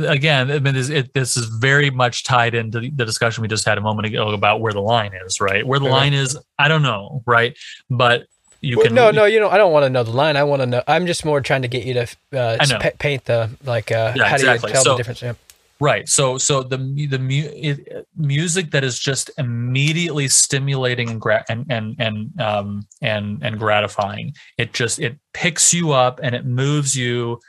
again 0.10 0.52
i 0.52 0.60
mean 0.60 0.74
this, 0.74 0.90
it, 0.90 1.14
this 1.14 1.36
is 1.38 1.46
very 1.46 1.90
much 1.90 2.24
tied 2.24 2.54
into 2.56 2.80
the, 2.80 2.90
discussion 2.90 3.42
we 3.42 3.48
just 3.48 3.66
had 3.66 3.78
a 3.78 3.82
moment 3.82 4.06
ago 4.06 4.30
about 4.30 4.62
where 4.62 4.72
the 4.74 4.82
line 4.82 5.12
is 5.26 5.40
right 5.42 5.66
where 5.66 5.80
the 5.80 5.86
line 5.88 6.14
is 6.14 6.38
i 6.58 6.68
don't 6.68 6.84
know 6.84 7.22
right 7.26 7.58
but 7.90 8.28
you 8.62 8.78
Well, 8.78 8.88
can 8.88 8.96
no, 8.96 9.12
no, 9.12 9.26
you 9.26 9.40
know, 9.40 9.50
I 9.50 9.58
don't 9.58 9.72
want 9.72 9.86
to 9.86 9.90
know 9.90 10.04
the 10.04 10.12
line. 10.12 10.36
I 10.38 10.44
want 10.44 10.62
to 10.62 10.66
know. 10.66 10.84
I'm 10.88 11.06
just 11.08 11.24
more 11.26 11.40
trying 11.42 11.62
to 11.62 11.68
get 11.68 11.86
you 11.86 11.94
to 11.96 12.08
uh, 12.34 12.58
pa- 12.80 12.92
paint 13.00 13.26
the 13.26 13.50
like. 13.64 13.92
Uh, 13.92 14.14
Yeah, 14.16 14.26
how 14.28 14.36
exactly. 14.36 14.68
do 14.68 14.68
you 14.68 14.74
tell 14.74 14.84
So- 14.84 14.92
the 14.92 14.98
difference? 14.98 15.22
Yeah. 15.22 15.34
right 15.82 16.10
so 16.10 16.38
so 16.38 16.62
the 16.62 16.76
the 16.76 17.18
mu- 17.20 17.52
it, 17.70 18.06
music 18.18 18.72
that 18.72 18.84
is 18.84 19.00
just 19.00 19.32
immediately 19.38 20.28
stimulating 20.28 21.10
and 21.10 21.22
gra- 21.22 21.46
and 21.48 21.66
and 21.70 21.96
and 22.00 22.42
um 22.42 22.86
and 23.02 23.42
and 23.42 23.58
gratifying 23.58 24.34
it 24.58 24.74
just 24.74 25.00
it 25.00 25.18
picks 25.34 25.74
you 25.74 25.94
up 25.94 26.20
and 26.22 26.36
it 26.36 26.46
moves 26.46 26.98
you 26.98 27.40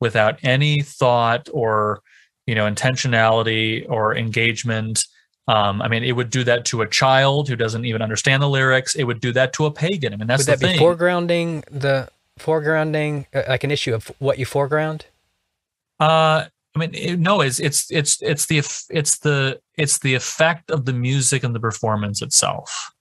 without 0.00 0.38
any 0.44 0.82
thought 0.82 1.48
or 1.52 2.00
you 2.46 2.54
know 2.54 2.64
intentionality 2.70 3.84
or 3.88 4.16
engagement 4.16 5.04
um, 5.50 5.82
I 5.82 5.88
mean, 5.88 6.04
it 6.04 6.12
would 6.12 6.30
do 6.30 6.44
that 6.44 6.64
to 6.66 6.82
a 6.82 6.86
child 6.86 7.48
who 7.48 7.56
doesn't 7.56 7.84
even 7.84 8.02
understand 8.02 8.40
the 8.40 8.48
lyrics. 8.48 8.94
It 8.94 9.02
would 9.02 9.20
do 9.20 9.32
that 9.32 9.52
to 9.54 9.66
a 9.66 9.70
pagan. 9.72 10.12
I 10.12 10.16
mean, 10.16 10.28
that's 10.28 10.46
Would 10.46 10.58
that 10.58 10.60
the 10.60 10.74
be 10.74 10.78
foregrounding 10.78 11.64
the 11.72 12.08
foregrounding 12.38 13.26
uh, 13.34 13.42
like 13.48 13.64
an 13.64 13.72
issue 13.72 13.92
of 13.92 14.12
what 14.20 14.38
you 14.38 14.46
foreground? 14.46 15.06
Uh, 15.98 16.44
I 16.76 16.78
mean, 16.78 16.94
it, 16.94 17.18
no, 17.18 17.40
it's 17.40 17.58
it's 17.58 17.90
it's 17.90 18.22
it's 18.22 18.46
the 18.46 18.58
it's 18.90 19.18
the 19.18 19.60
it's 19.76 19.98
the 19.98 20.14
effect 20.14 20.70
of 20.70 20.84
the 20.84 20.92
music 20.92 21.42
and 21.42 21.52
the 21.52 21.58
performance 21.58 22.22
itself 22.22 22.92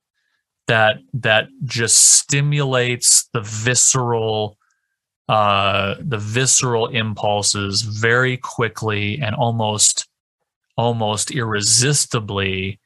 that 0.65 0.97
that 1.13 1.49
just 1.65 2.17
stimulates 2.17 3.29
the 3.33 3.41
visceral 3.41 4.57
uh 5.27 5.95
the 5.99 6.17
visceral 6.17 6.87
impulses 6.87 7.83
very 7.83 8.37
quickly 8.37 9.19
and 9.21 9.35
almost 9.35 10.08
almost 10.79 11.29
irresistibly 11.29 12.79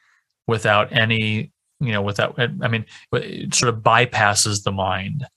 without 0.47 0.91
any 0.91 1.51
you 1.79 1.91
know 1.91 2.01
without 2.01 2.33
i 2.39 2.67
mean 2.67 2.83
it 3.13 3.53
sort 3.53 3.71
of 3.71 3.81
bypasses 3.81 4.63
the 4.63 4.71
mind. 4.71 5.27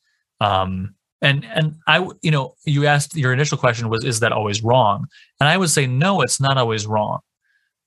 Um 0.40 0.94
and 1.20 1.44
and 1.44 1.76
i 1.86 1.98
you 2.22 2.30
know 2.30 2.54
you 2.64 2.86
asked 2.86 3.14
your 3.14 3.34
initial 3.34 3.58
question 3.58 3.90
was 3.90 4.04
is 4.04 4.20
that 4.20 4.32
always 4.32 4.64
wrong? 4.64 5.06
And 5.38 5.50
i 5.50 5.58
would 5.58 5.68
say 5.68 5.86
no 5.86 6.22
it's 6.22 6.40
not 6.40 6.56
always 6.56 6.86
wrong. 6.86 7.20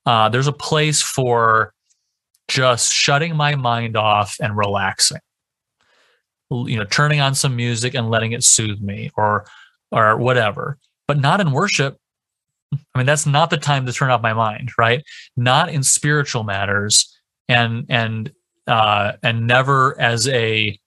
Uh 0.06 0.30
there's 0.30 0.46
a 0.46 0.54
place 0.70 1.02
for 1.02 1.74
just 2.48 2.94
shutting 2.94 3.36
my 3.36 3.56
mind 3.56 3.98
off 3.98 4.38
and 4.40 4.56
relaxing. 4.56 5.22
You 6.52 6.78
know 6.78 6.86
turning 6.86 7.22
on 7.22 7.34
some 7.34 7.56
music 7.56 7.96
and 7.96 8.12
letting 8.12 8.34
it 8.34 8.44
soothe 8.44 8.82
me 8.82 9.10
or 9.18 9.48
or 9.91 10.16
whatever 10.18 10.78
but 11.08 11.18
not 11.18 11.41
in 11.41 11.52
worship 11.54 11.98
i 12.74 12.98
mean 12.98 13.06
that's 13.06 13.26
not 13.26 13.50
the 13.50 13.58
time 13.58 13.86
to 13.86 13.94
turn 13.94 14.10
off 14.10 14.22
my 14.22 14.34
mind 14.34 14.72
right 14.78 15.04
not 15.36 15.70
in 15.70 15.84
spiritual 15.84 16.44
matters 16.44 17.18
and 17.48 17.86
and 17.90 18.32
uh 18.68 19.14
and 19.24 19.48
never 19.48 20.00
as 20.00 20.28
a 20.28 20.78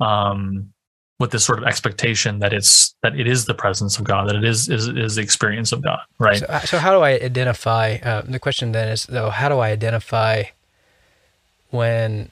um 0.00 0.72
with 1.18 1.30
this 1.30 1.44
sort 1.44 1.58
of 1.58 1.64
expectation 1.64 2.40
that 2.40 2.52
it's 2.52 2.94
that 3.02 3.18
it 3.18 3.26
is 3.26 3.46
the 3.46 3.54
presence 3.54 3.98
of 3.98 4.04
God, 4.04 4.28
that 4.28 4.36
it 4.36 4.44
is 4.44 4.68
is, 4.68 4.88
is 4.88 5.14
the 5.14 5.22
experience 5.22 5.72
of 5.72 5.82
God, 5.82 6.00
right? 6.18 6.38
So, 6.38 6.60
so 6.64 6.78
how 6.78 6.92
do 6.92 7.02
I 7.02 7.12
identify? 7.12 7.98
Uh, 8.02 8.22
the 8.22 8.38
question 8.38 8.72
then 8.72 8.88
is 8.88 9.06
though, 9.06 9.30
how 9.30 9.48
do 9.48 9.58
I 9.58 9.70
identify 9.70 10.44
when 11.70 12.30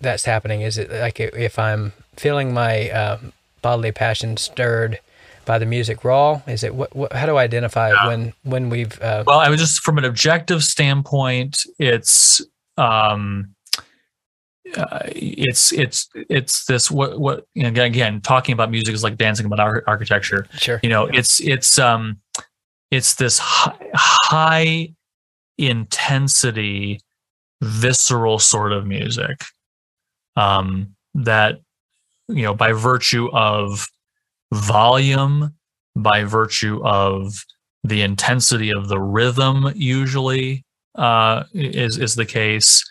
that's 0.00 0.24
happening? 0.24 0.60
Is 0.60 0.78
it 0.78 0.90
like 0.90 1.18
if 1.18 1.58
I'm 1.58 1.92
feeling 2.16 2.54
my 2.54 2.90
uh, 2.90 3.18
bodily 3.62 3.92
passion 3.92 4.36
stirred 4.36 5.00
by 5.48 5.58
the 5.58 5.66
music 5.66 6.04
raw? 6.04 6.40
Is 6.46 6.62
it 6.62 6.74
what? 6.74 6.94
what 6.94 7.12
how 7.12 7.26
do 7.26 7.36
I 7.36 7.42
identify 7.42 7.90
when 8.06 8.32
when 8.44 8.70
we've? 8.70 9.00
Uh, 9.02 9.24
Well, 9.26 9.40
I 9.40 9.48
was 9.48 9.58
just 9.58 9.80
from 9.80 9.98
an 9.98 10.04
objective 10.04 10.62
standpoint, 10.62 11.58
it's 11.80 12.40
um 12.76 13.56
uh, 14.76 15.00
it's 15.06 15.72
it's 15.72 16.08
it's 16.14 16.66
this 16.66 16.90
what 16.90 17.18
what 17.18 17.46
you 17.54 17.68
know, 17.68 17.82
again, 17.82 18.20
talking 18.20 18.52
about 18.52 18.70
music 18.70 18.94
is 18.94 19.02
like 19.02 19.16
dancing 19.16 19.46
about 19.46 19.60
ar- 19.60 19.84
architecture 19.86 20.46
sure. 20.58 20.78
you 20.82 20.90
know 20.90 21.06
it's 21.06 21.40
it's 21.40 21.78
um 21.78 22.20
it's 22.90 23.14
this 23.14 23.38
high, 23.38 23.76
high 23.94 24.94
intensity 25.56 27.00
visceral 27.62 28.38
sort 28.38 28.72
of 28.72 28.86
music 28.86 29.42
um 30.36 30.94
that 31.14 31.60
you 32.28 32.42
know 32.42 32.54
by 32.54 32.72
virtue 32.72 33.28
of 33.32 33.88
volume 34.52 35.54
by 35.96 36.24
virtue 36.24 36.84
of 36.84 37.44
the 37.84 38.02
intensity 38.02 38.70
of 38.70 38.88
the 38.88 39.00
rhythm, 39.00 39.72
usually 39.74 40.64
uh, 40.96 41.44
is 41.52 41.98
is 41.98 42.14
the 42.14 42.26
case. 42.26 42.84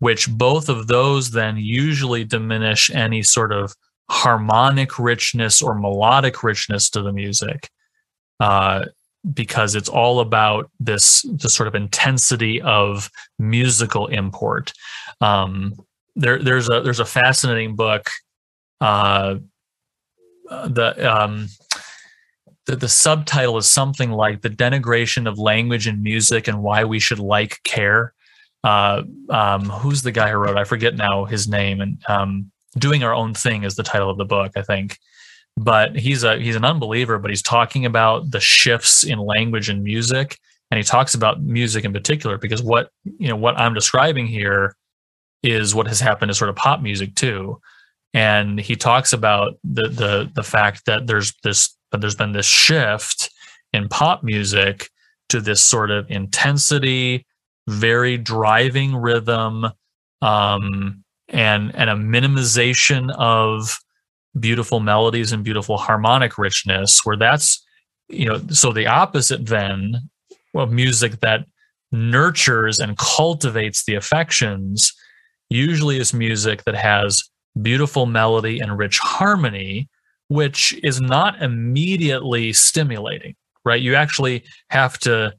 Which 0.00 0.30
both 0.30 0.68
of 0.68 0.86
those 0.86 1.32
then 1.32 1.56
usually 1.56 2.22
diminish 2.22 2.88
any 2.90 3.22
sort 3.24 3.52
of 3.52 3.74
harmonic 4.08 4.96
richness 4.98 5.60
or 5.60 5.74
melodic 5.74 6.44
richness 6.44 6.88
to 6.90 7.02
the 7.02 7.12
music. 7.12 7.68
Uh, 8.38 8.84
because 9.34 9.74
it's 9.74 9.88
all 9.88 10.20
about 10.20 10.70
this 10.78 11.22
the 11.22 11.48
sort 11.48 11.66
of 11.66 11.74
intensity 11.74 12.60
of 12.62 13.10
musical 13.38 14.06
import. 14.06 14.72
Um, 15.20 15.74
there, 16.16 16.38
there's 16.38 16.68
a 16.70 16.80
there's 16.80 17.00
a 17.00 17.04
fascinating 17.04 17.76
book. 17.76 18.08
Uh, 18.80 19.36
the 20.48 20.94
um, 21.10 21.48
the, 22.66 22.76
the 22.76 22.88
subtitle 22.88 23.56
is 23.56 23.66
something 23.66 24.10
like 24.10 24.42
the 24.42 24.50
denigration 24.50 25.28
of 25.28 25.38
language 25.38 25.86
and 25.86 26.02
music 26.02 26.48
and 26.48 26.62
why 26.62 26.84
we 26.84 27.00
should 27.00 27.18
like 27.18 27.62
care. 27.64 28.12
Uh, 28.64 29.02
um, 29.30 29.64
who's 29.64 30.02
the 30.02 30.12
guy 30.12 30.30
who 30.30 30.36
wrote? 30.36 30.58
I 30.58 30.64
forget 30.64 30.96
now 30.96 31.24
his 31.24 31.48
name. 31.48 31.80
And 31.80 31.98
um, 32.08 32.50
doing 32.76 33.04
our 33.04 33.14
own 33.14 33.32
thing 33.32 33.62
is 33.62 33.76
the 33.76 33.82
title 33.82 34.10
of 34.10 34.18
the 34.18 34.24
book, 34.24 34.52
I 34.56 34.62
think 34.62 34.98
but 35.58 35.96
he's 35.96 36.22
a 36.22 36.38
he's 36.38 36.56
an 36.56 36.64
unbeliever 36.64 37.18
but 37.18 37.30
he's 37.30 37.42
talking 37.42 37.84
about 37.84 38.30
the 38.30 38.40
shifts 38.40 39.02
in 39.02 39.18
language 39.18 39.68
and 39.68 39.82
music 39.82 40.38
and 40.70 40.78
he 40.78 40.84
talks 40.84 41.14
about 41.14 41.42
music 41.42 41.84
in 41.84 41.92
particular 41.92 42.38
because 42.38 42.62
what 42.62 42.90
you 43.04 43.28
know 43.28 43.36
what 43.36 43.58
i'm 43.58 43.74
describing 43.74 44.26
here 44.26 44.76
is 45.42 45.74
what 45.74 45.88
has 45.88 46.00
happened 46.00 46.30
to 46.30 46.34
sort 46.34 46.48
of 46.48 46.56
pop 46.56 46.80
music 46.80 47.14
too 47.16 47.60
and 48.18 48.58
he 48.58 48.74
talks 48.74 49.12
about 49.12 49.54
the 49.62 49.88
the 49.88 50.30
the 50.34 50.42
fact 50.42 50.86
that 50.86 51.06
there's 51.06 51.32
this 51.44 51.76
but 51.92 52.00
there's 52.00 52.16
been 52.16 52.32
this 52.32 52.46
shift 52.46 53.30
in 53.72 53.88
pop 53.88 54.24
music 54.24 54.88
to 55.28 55.40
this 55.40 55.60
sort 55.60 55.92
of 55.92 56.10
intensity 56.10 57.24
very 57.68 58.18
driving 58.18 58.96
rhythm 58.96 59.66
um 60.20 61.04
and 61.28 61.72
and 61.76 61.90
a 61.90 61.94
minimization 61.94 63.14
of 63.18 63.78
beautiful 64.40 64.80
melodies 64.80 65.30
and 65.32 65.44
beautiful 65.44 65.76
harmonic 65.76 66.38
richness 66.38 67.04
where 67.04 67.16
that's 67.16 67.64
you 68.08 68.26
know 68.26 68.40
so 68.50 68.72
the 68.72 68.86
opposite 68.86 69.46
then 69.46 69.94
of 70.56 70.72
music 70.72 71.20
that 71.20 71.44
nurtures 71.92 72.80
and 72.80 72.98
cultivates 72.98 73.84
the 73.84 73.94
affections 73.94 74.92
usually 75.50 75.98
is 75.98 76.12
music 76.12 76.64
that 76.64 76.74
has 76.74 77.22
beautiful 77.62 78.06
melody 78.06 78.60
and 78.60 78.78
rich 78.78 78.98
harmony 78.98 79.88
which 80.30 80.78
is 80.82 81.00
not 81.00 81.40
immediately 81.42 82.52
stimulating 82.52 83.34
right? 83.68 83.82
You 83.82 83.94
actually 83.94 84.44
have 84.70 84.98
to 85.00 85.34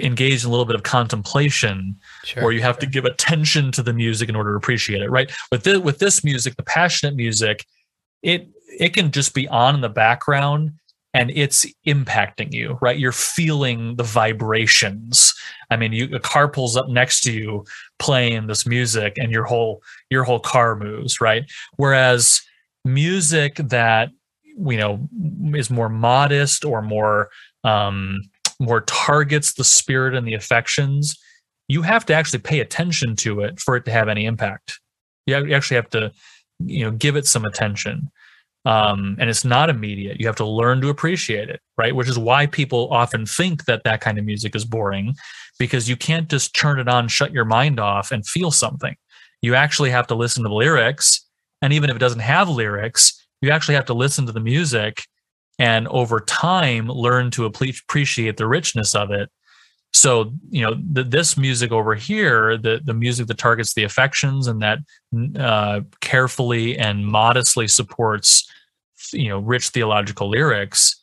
engage 0.00 0.42
in 0.42 0.48
a 0.48 0.50
little 0.50 0.64
bit 0.64 0.74
of 0.74 0.82
contemplation 0.82 1.96
sure, 2.24 2.42
or 2.42 2.52
you 2.52 2.60
have 2.62 2.76
sure. 2.76 2.80
to 2.80 2.86
give 2.86 3.04
attention 3.04 3.70
to 3.72 3.82
the 3.82 3.92
music 3.92 4.28
in 4.28 4.36
order 4.36 4.50
to 4.52 4.56
appreciate 4.56 5.02
it 5.02 5.10
right? 5.10 5.30
With 5.52 5.64
this, 5.64 5.78
with 5.78 5.98
this 5.98 6.24
music 6.24 6.56
the 6.56 6.62
passionate 6.64 7.14
music 7.14 7.64
it 8.22 8.48
it 8.78 8.92
can 8.92 9.10
just 9.10 9.34
be 9.34 9.48
on 9.48 9.74
in 9.76 9.80
the 9.80 9.88
background 9.88 10.72
and 11.14 11.30
it's 11.30 11.64
impacting 11.86 12.52
you 12.52 12.78
right? 12.80 12.98
You're 12.98 13.12
feeling 13.12 13.96
the 13.96 14.04
vibrations. 14.04 15.34
I 15.70 15.76
mean 15.76 15.92
you 15.92 16.08
a 16.14 16.20
car 16.20 16.48
pulls 16.48 16.76
up 16.76 16.88
next 16.88 17.22
to 17.22 17.32
you 17.32 17.64
playing 17.98 18.46
this 18.46 18.66
music 18.66 19.16
and 19.16 19.32
your 19.32 19.44
whole 19.44 19.82
your 20.10 20.24
whole 20.24 20.40
car 20.40 20.76
moves 20.76 21.20
right? 21.20 21.44
Whereas 21.76 22.40
music 22.84 23.56
that 23.56 24.10
you 24.44 24.76
know 24.76 25.08
is 25.54 25.70
more 25.70 25.88
modest 25.88 26.64
or 26.64 26.82
more 26.82 27.28
um 27.64 28.20
more 28.60 28.80
targets 28.82 29.54
the 29.54 29.64
spirit 29.64 30.14
and 30.14 30.26
the 30.26 30.34
affections 30.34 31.16
you 31.68 31.82
have 31.82 32.06
to 32.06 32.14
actually 32.14 32.40
pay 32.40 32.60
attention 32.60 33.14
to 33.16 33.40
it 33.40 33.60
for 33.60 33.76
it 33.76 33.84
to 33.84 33.90
have 33.90 34.08
any 34.08 34.24
impact. 34.24 34.80
You 35.26 35.54
actually 35.54 35.76
have 35.76 35.90
to 35.90 36.12
you 36.58 36.84
know 36.84 36.90
give 36.90 37.16
it 37.16 37.26
some 37.26 37.44
attention. 37.44 38.10
Um, 38.64 39.16
and 39.20 39.30
it's 39.30 39.44
not 39.44 39.70
immediate. 39.70 40.20
You 40.20 40.26
have 40.26 40.36
to 40.36 40.46
learn 40.46 40.80
to 40.80 40.88
appreciate 40.88 41.48
it 41.48 41.60
right? 41.78 41.94
Which 41.94 42.08
is 42.08 42.18
why 42.18 42.46
people 42.46 42.88
often 42.90 43.24
think 43.24 43.64
that 43.64 43.84
that 43.84 44.00
kind 44.00 44.18
of 44.18 44.24
music 44.24 44.54
is 44.54 44.64
boring 44.64 45.14
because 45.58 45.88
you 45.88 45.96
can't 45.96 46.28
just 46.28 46.54
turn 46.54 46.78
it 46.78 46.88
on 46.88 47.08
shut 47.08 47.32
your 47.32 47.44
mind 47.44 47.80
off 47.80 48.10
and 48.10 48.26
feel 48.26 48.50
something 48.50 48.96
you 49.42 49.54
actually 49.54 49.90
have 49.90 50.06
to 50.08 50.14
listen 50.14 50.42
to 50.42 50.48
the 50.48 50.54
lyrics. 50.54 51.24
And 51.62 51.72
even 51.72 51.90
if 51.90 51.96
it 51.96 52.00
doesn't 52.00 52.20
have 52.20 52.48
lyrics 52.48 53.18
you 53.40 53.50
actually 53.50 53.74
have 53.74 53.84
to 53.86 53.94
listen 53.94 54.26
to 54.26 54.32
the 54.32 54.40
music 54.40 55.04
and 55.58 55.88
over 55.88 56.20
time 56.20 56.88
learn 56.88 57.30
to 57.32 57.44
appreciate 57.44 58.36
the 58.36 58.46
richness 58.46 58.94
of 58.94 59.10
it. 59.10 59.30
So 59.92 60.32
you 60.50 60.62
know 60.62 60.76
the, 60.92 61.02
this 61.02 61.36
music 61.36 61.72
over 61.72 61.94
here 61.94 62.56
the 62.58 62.80
the 62.84 62.94
music 62.94 63.26
that 63.28 63.38
targets 63.38 63.74
the 63.74 63.84
affections 63.84 64.46
and 64.46 64.60
that 64.62 64.78
uh, 65.38 65.80
carefully 66.00 66.78
and 66.78 67.06
modestly 67.06 67.68
supports 67.68 68.50
you 69.12 69.28
know 69.28 69.38
rich 69.38 69.70
theological 69.70 70.28
lyrics 70.28 71.02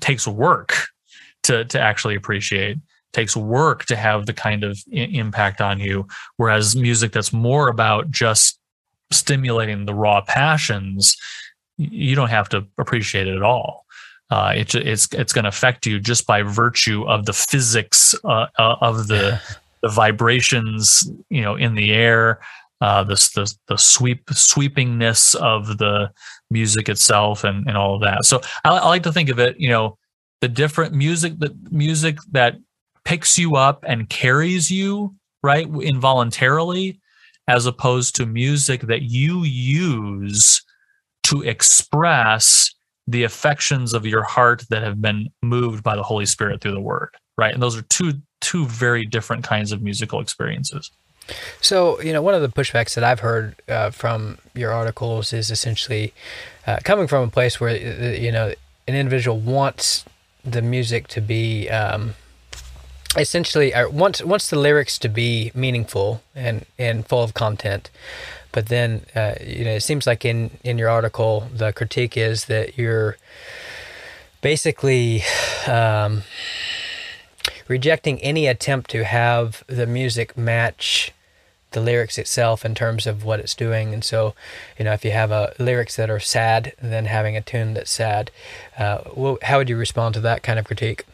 takes 0.00 0.26
work 0.26 0.86
to 1.42 1.64
to 1.66 1.78
actually 1.78 2.14
appreciate 2.14 2.78
takes 3.16 3.36
work 3.36 3.84
to 3.86 3.96
have 3.96 4.26
the 4.26 4.32
kind 4.32 4.62
of 4.62 4.78
I- 4.92 5.10
impact 5.22 5.60
on 5.60 5.80
you 5.80 6.06
whereas 6.36 6.76
music 6.76 7.12
that's 7.12 7.32
more 7.32 7.68
about 7.68 8.10
just 8.10 8.58
stimulating 9.10 9.86
the 9.86 9.94
raw 9.94 10.20
passions 10.20 11.16
you 11.78 12.14
don't 12.14 12.30
have 12.30 12.48
to 12.50 12.66
appreciate 12.78 13.26
it 13.26 13.36
at 13.36 13.42
all. 13.42 13.84
Uh, 14.30 14.52
it, 14.56 14.74
it's 14.74 15.08
it's 15.12 15.32
going 15.32 15.44
to 15.44 15.48
affect 15.48 15.86
you 15.86 16.00
just 16.00 16.26
by 16.26 16.42
virtue 16.42 17.04
of 17.04 17.26
the 17.26 17.32
physics 17.32 18.14
uh, 18.24 18.46
uh, 18.58 18.76
of 18.80 19.06
the 19.06 19.40
the 19.82 19.88
vibrations 19.88 21.08
you 21.30 21.42
know 21.42 21.54
in 21.54 21.76
the 21.76 21.92
air 21.92 22.40
uh, 22.80 23.04
this 23.04 23.30
the 23.32 23.52
the 23.68 23.76
sweep 23.76 24.26
sweepingness 24.26 25.36
of 25.36 25.78
the 25.78 26.10
music 26.50 26.88
itself 26.88 27.44
and 27.44 27.68
and 27.68 27.76
all 27.76 27.94
of 27.94 28.00
that. 28.00 28.24
So 28.24 28.40
I, 28.64 28.70
I 28.70 28.88
like 28.88 29.04
to 29.04 29.12
think 29.12 29.28
of 29.28 29.38
it 29.38 29.60
you 29.60 29.68
know 29.68 29.96
the 30.40 30.48
different 30.48 30.92
music 30.92 31.38
that 31.38 31.52
music 31.70 32.18
that 32.32 32.56
picks 33.06 33.38
you 33.38 33.54
up 33.54 33.84
and 33.86 34.10
carries 34.10 34.68
you 34.68 35.14
right 35.42 35.68
involuntarily 35.80 37.00
as 37.46 37.64
opposed 37.64 38.16
to 38.16 38.26
music 38.26 38.82
that 38.82 39.02
you 39.02 39.44
use 39.44 40.62
to 41.22 41.42
express 41.42 42.74
the 43.06 43.22
affections 43.22 43.94
of 43.94 44.04
your 44.04 44.24
heart 44.24 44.64
that 44.70 44.82
have 44.82 45.00
been 45.00 45.28
moved 45.40 45.84
by 45.84 45.94
the 45.94 46.02
Holy 46.02 46.26
Spirit 46.26 46.60
through 46.60 46.72
the 46.72 46.80
Word, 46.80 47.10
right? 47.38 47.54
And 47.54 47.62
those 47.62 47.78
are 47.78 47.82
two 47.82 48.14
two 48.40 48.66
very 48.66 49.06
different 49.06 49.44
kinds 49.44 49.70
of 49.70 49.80
musical 49.80 50.20
experiences. 50.20 50.90
So, 51.60 52.00
you 52.00 52.12
know, 52.12 52.22
one 52.22 52.34
of 52.34 52.42
the 52.42 52.48
pushbacks 52.48 52.94
that 52.94 53.04
I've 53.04 53.20
heard 53.20 53.54
uh, 53.68 53.90
from 53.90 54.38
your 54.54 54.72
articles 54.72 55.32
is 55.32 55.50
essentially 55.50 56.12
uh, 56.66 56.78
coming 56.82 57.06
from 57.06 57.28
a 57.28 57.30
place 57.30 57.60
where, 57.60 57.70
uh, 57.70 58.18
you 58.18 58.32
know, 58.32 58.52
an 58.88 58.94
individual 58.94 59.38
wants 59.38 60.04
the 60.44 60.62
music 60.62 61.08
to 61.08 61.20
be 61.20 61.68
um, 61.70 62.14
essentially, 63.16 63.74
or 63.74 63.88
wants, 63.88 64.22
wants 64.22 64.48
the 64.50 64.58
lyrics 64.58 64.98
to 64.98 65.08
be 65.08 65.50
meaningful 65.54 66.22
and, 66.34 66.66
and 66.78 67.06
full 67.06 67.22
of 67.22 67.34
content. 67.34 67.90
But 68.52 68.66
then, 68.66 69.02
uh, 69.14 69.34
you 69.44 69.66
know, 69.66 69.72
it 69.72 69.82
seems 69.82 70.06
like 70.06 70.24
in 70.24 70.50
in 70.64 70.78
your 70.78 70.88
article, 70.88 71.46
the 71.52 71.74
critique 71.74 72.16
is 72.16 72.46
that 72.46 72.78
you're 72.78 73.18
basically 74.40 75.24
um, 75.66 76.22
rejecting 77.68 78.18
any 78.22 78.46
attempt 78.46 78.88
to 78.92 79.04
have 79.04 79.62
the 79.66 79.86
music 79.86 80.38
match 80.38 81.12
the 81.72 81.80
lyrics 81.82 82.16
itself 82.16 82.64
in 82.64 82.74
terms 82.74 83.06
of 83.06 83.24
what 83.24 83.40
it's 83.40 83.54
doing. 83.54 83.92
And 83.92 84.02
so, 84.02 84.34
you 84.78 84.86
know, 84.86 84.94
if 84.94 85.04
you 85.04 85.10
have 85.10 85.30
a 85.30 85.52
lyrics 85.58 85.96
that 85.96 86.08
are 86.08 86.18
sad, 86.18 86.72
then 86.80 87.04
having 87.04 87.36
a 87.36 87.42
tune 87.42 87.74
that's 87.74 87.90
sad, 87.90 88.30
uh, 88.78 89.36
how 89.42 89.58
would 89.58 89.68
you 89.68 89.76
respond 89.76 90.14
to 90.14 90.20
that 90.20 90.42
kind 90.42 90.58
of 90.58 90.64
critique? 90.64 91.04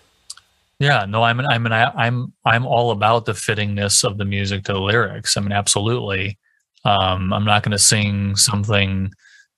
Yeah, 0.82 1.06
no, 1.08 1.22
I 1.22 1.32
mean, 1.32 1.46
I 1.46 1.58
mean, 1.58 1.72
I, 1.72 1.92
I'm, 1.94 2.32
I'm 2.44 2.66
all 2.66 2.90
about 2.90 3.24
the 3.24 3.34
fittingness 3.34 4.02
of 4.02 4.18
the 4.18 4.24
music 4.24 4.64
to 4.64 4.72
the 4.72 4.80
lyrics. 4.80 5.36
I 5.36 5.40
mean, 5.40 5.52
absolutely. 5.52 6.38
Um, 6.84 7.32
I'm 7.32 7.44
not 7.44 7.62
going 7.62 7.70
to 7.70 7.78
sing 7.78 8.34
something 8.34 9.12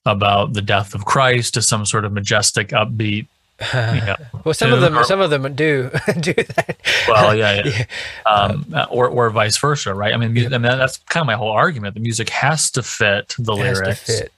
about 0.05 0.53
the 0.53 0.61
death 0.61 0.95
of 0.95 1.07
Christ 1.07 1.55
to 1.55 1.63
some 1.63 1.87
sort 1.87 2.05
of 2.05 2.13
majestic, 2.13 2.69
upbeat. 2.69 3.27
You 3.73 4.01
know, 4.05 4.17
well, 4.45 4.53
some 4.53 4.71
of 4.75 4.83
them, 4.83 4.99
or, 4.99 5.05
some 5.05 5.23
of 5.23 5.31
them 5.31 5.55
do 5.55 5.89
do 6.21 6.35
that. 6.35 6.77
Well, 7.09 7.35
yeah, 7.35 7.63
yeah. 7.65 7.85
yeah. 8.27 8.31
Um, 8.31 8.75
or 8.91 9.09
or 9.09 9.31
vice 9.31 9.57
versa, 9.57 9.95
right? 9.95 10.13
I 10.13 10.19
mean. 10.19 10.37
I 10.53 10.59
mean, 10.59 10.63
that's 10.63 10.99
kind 11.09 11.23
of 11.23 11.27
my 11.27 11.37
whole 11.37 11.53
argument. 11.53 11.95
The 11.95 12.01
music 12.01 12.29
has 12.29 12.71
to 12.73 12.83
fit 12.83 13.35
the 13.39 13.53
it 13.53 13.63
lyrics. 13.63 14.01
Fit 14.01 14.33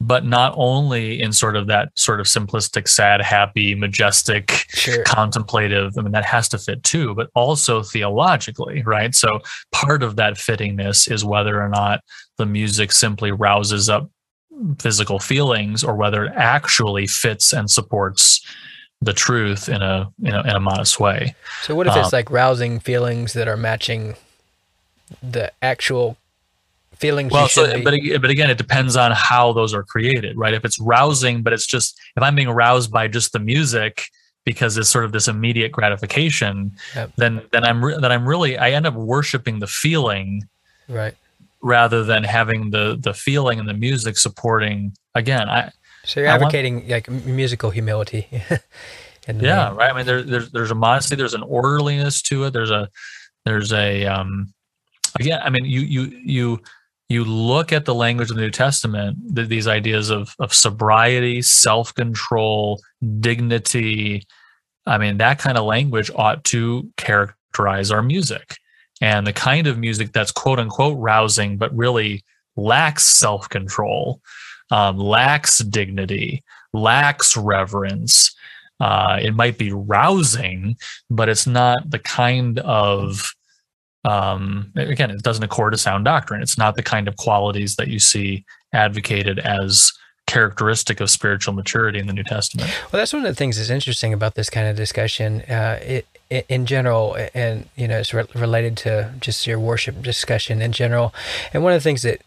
but 0.00 0.24
not 0.24 0.54
only 0.56 1.20
in 1.20 1.32
sort 1.32 1.56
of 1.56 1.66
that 1.66 1.90
sort 1.94 2.20
of 2.20 2.26
simplistic, 2.26 2.88
sad, 2.88 3.20
happy, 3.20 3.74
majestic, 3.74 4.64
sure. 4.70 5.04
contemplative. 5.04 5.92
I 5.98 6.00
mean, 6.00 6.12
that 6.12 6.24
has 6.24 6.48
to 6.48 6.58
fit 6.58 6.82
too, 6.82 7.14
but 7.14 7.28
also 7.34 7.82
theologically, 7.82 8.82
right? 8.82 9.14
So 9.14 9.40
part 9.72 10.02
of 10.02 10.16
that 10.16 10.34
fittingness 10.34 11.10
is 11.10 11.22
whether 11.24 11.62
or 11.62 11.68
not 11.68 12.00
the 12.38 12.46
music 12.46 12.92
simply 12.92 13.30
rouses 13.30 13.90
up 13.90 14.10
physical 14.78 15.18
feelings 15.18 15.84
or 15.84 15.94
whether 15.94 16.24
it 16.24 16.32
actually 16.34 17.06
fits 17.06 17.52
and 17.52 17.70
supports 17.70 18.40
the 19.02 19.12
truth 19.12 19.68
in 19.68 19.80
a 19.82 20.10
in 20.22 20.34
a, 20.34 20.40
in 20.42 20.50
a 20.50 20.60
modest 20.60 21.00
way. 21.00 21.34
So 21.62 21.74
what 21.74 21.86
if 21.86 21.96
it's 21.96 22.06
Um, 22.06 22.10
like 22.12 22.30
rousing 22.30 22.80
feelings 22.80 23.32
that 23.32 23.48
are 23.48 23.56
matching 23.56 24.16
the 25.22 25.52
actual 25.62 26.16
feelings 27.00 27.32
Well, 27.32 27.48
so 27.48 27.72
be? 27.74 27.82
but 27.82 27.94
but 28.20 28.30
again, 28.30 28.50
it 28.50 28.58
depends 28.58 28.94
on 28.96 29.10
how 29.12 29.52
those 29.52 29.72
are 29.74 29.82
created, 29.82 30.36
right? 30.36 30.54
If 30.54 30.64
it's 30.64 30.78
rousing, 30.78 31.42
but 31.42 31.52
it's 31.52 31.66
just 31.66 31.98
if 32.16 32.22
I'm 32.22 32.34
being 32.34 32.50
roused 32.50 32.90
by 32.92 33.08
just 33.08 33.32
the 33.32 33.38
music 33.40 34.04
because 34.44 34.76
it's 34.78 34.88
sort 34.88 35.04
of 35.04 35.12
this 35.12 35.28
immediate 35.28 35.72
gratification, 35.72 36.72
Yep. 36.94 37.12
then 37.16 37.42
then 37.52 37.64
I'm 37.64 37.84
re- 37.84 37.98
then 38.00 38.10
I'm 38.12 38.26
really 38.28 38.56
I 38.58 38.70
end 38.70 38.86
up 38.86 38.94
worshiping 38.94 39.58
the 39.60 39.66
feeling 39.66 40.48
right. 40.88 41.14
rather 41.62 42.04
than 42.04 42.24
having 42.24 42.70
the 42.70 42.96
the 43.00 43.14
feeling 43.14 43.58
and 43.60 43.68
the 43.68 43.74
music 43.74 44.16
supporting. 44.16 44.92
Again, 45.14 45.48
I 45.48 45.70
So 46.04 46.20
you're 46.20 46.28
I 46.28 46.32
want- 46.32 46.42
advocating 46.44 46.88
like 46.88 47.08
musical 47.10 47.70
humility. 47.70 48.26
the 49.26 49.34
yeah 49.46 49.68
name. 49.68 49.76
right 49.76 49.92
i 49.92 49.96
mean 49.96 50.06
there, 50.06 50.22
there's 50.22 50.50
there's 50.50 50.70
a 50.70 50.74
modesty 50.74 51.14
there's 51.14 51.34
an 51.34 51.42
orderliness 51.42 52.22
to 52.22 52.44
it 52.44 52.52
there's 52.52 52.70
a 52.70 52.88
there's 53.44 53.70
a 53.72 54.06
um 54.06 54.52
again 55.20 55.38
i 55.44 55.50
mean 55.50 55.64
you 55.66 55.80
you 55.82 56.02
you 56.24 56.60
you 57.10 57.24
look 57.24 57.72
at 57.72 57.84
the 57.84 57.94
language 57.94 58.30
of 58.30 58.36
the 58.36 58.42
new 58.42 58.50
testament 58.50 59.18
th- 59.34 59.48
these 59.48 59.66
ideas 59.66 60.10
of 60.10 60.34
of 60.38 60.54
sobriety 60.54 61.42
self-control 61.42 62.80
dignity 63.18 64.24
i 64.86 64.96
mean 64.96 65.18
that 65.18 65.38
kind 65.38 65.58
of 65.58 65.64
language 65.64 66.10
ought 66.14 66.42
to 66.44 66.88
characterize 66.96 67.90
our 67.90 68.02
music. 68.02 68.56
And 69.02 69.26
the 69.26 69.32
kind 69.32 69.66
of 69.66 69.78
music 69.78 70.12
that's 70.12 70.32
quote 70.32 70.58
unquote 70.58 70.98
rousing 70.98 71.56
but 71.56 71.74
really 71.74 72.22
lacks 72.56 73.04
self-control 73.04 74.20
um, 74.70 74.98
lacks 74.98 75.58
dignity 75.58 76.44
lacks 76.72 77.36
reverence 77.36 78.34
uh, 78.80 79.18
it 79.20 79.34
might 79.34 79.58
be 79.58 79.72
rousing, 79.72 80.74
but 81.10 81.28
it's 81.28 81.46
not 81.46 81.90
the 81.90 81.98
kind 81.98 82.58
of 82.60 83.34
um, 84.04 84.72
again, 84.76 85.10
it 85.10 85.22
doesn't 85.22 85.44
accord 85.44 85.72
to 85.72 85.78
sound 85.78 86.04
doctrine. 86.04 86.42
It's 86.42 86.56
not 86.58 86.76
the 86.76 86.82
kind 86.82 87.08
of 87.08 87.16
qualities 87.16 87.76
that 87.76 87.88
you 87.88 87.98
see 87.98 88.44
advocated 88.72 89.38
as 89.40 89.92
characteristic 90.26 91.00
of 91.00 91.10
spiritual 91.10 91.52
maturity 91.52 91.98
in 91.98 92.06
the 92.06 92.12
New 92.12 92.22
Testament. 92.22 92.70
Well, 92.92 93.00
that's 93.00 93.12
one 93.12 93.24
of 93.24 93.28
the 93.28 93.34
things 93.34 93.56
that's 93.56 93.70
interesting 93.70 94.12
about 94.12 94.36
this 94.36 94.48
kind 94.48 94.68
of 94.68 94.76
discussion. 94.76 95.40
Uh, 95.42 95.80
it, 95.82 96.06
it, 96.30 96.46
in 96.48 96.66
general, 96.66 97.16
and 97.34 97.68
you 97.76 97.88
know, 97.88 97.98
it's 97.98 98.14
re- 98.14 98.24
related 98.34 98.76
to 98.78 99.12
just 99.20 99.46
your 99.46 99.58
worship 99.58 100.02
discussion 100.02 100.62
in 100.62 100.70
general. 100.70 101.12
And 101.52 101.64
one 101.64 101.72
of 101.72 101.78
the 101.78 101.82
things 101.82 102.02
that 102.02 102.20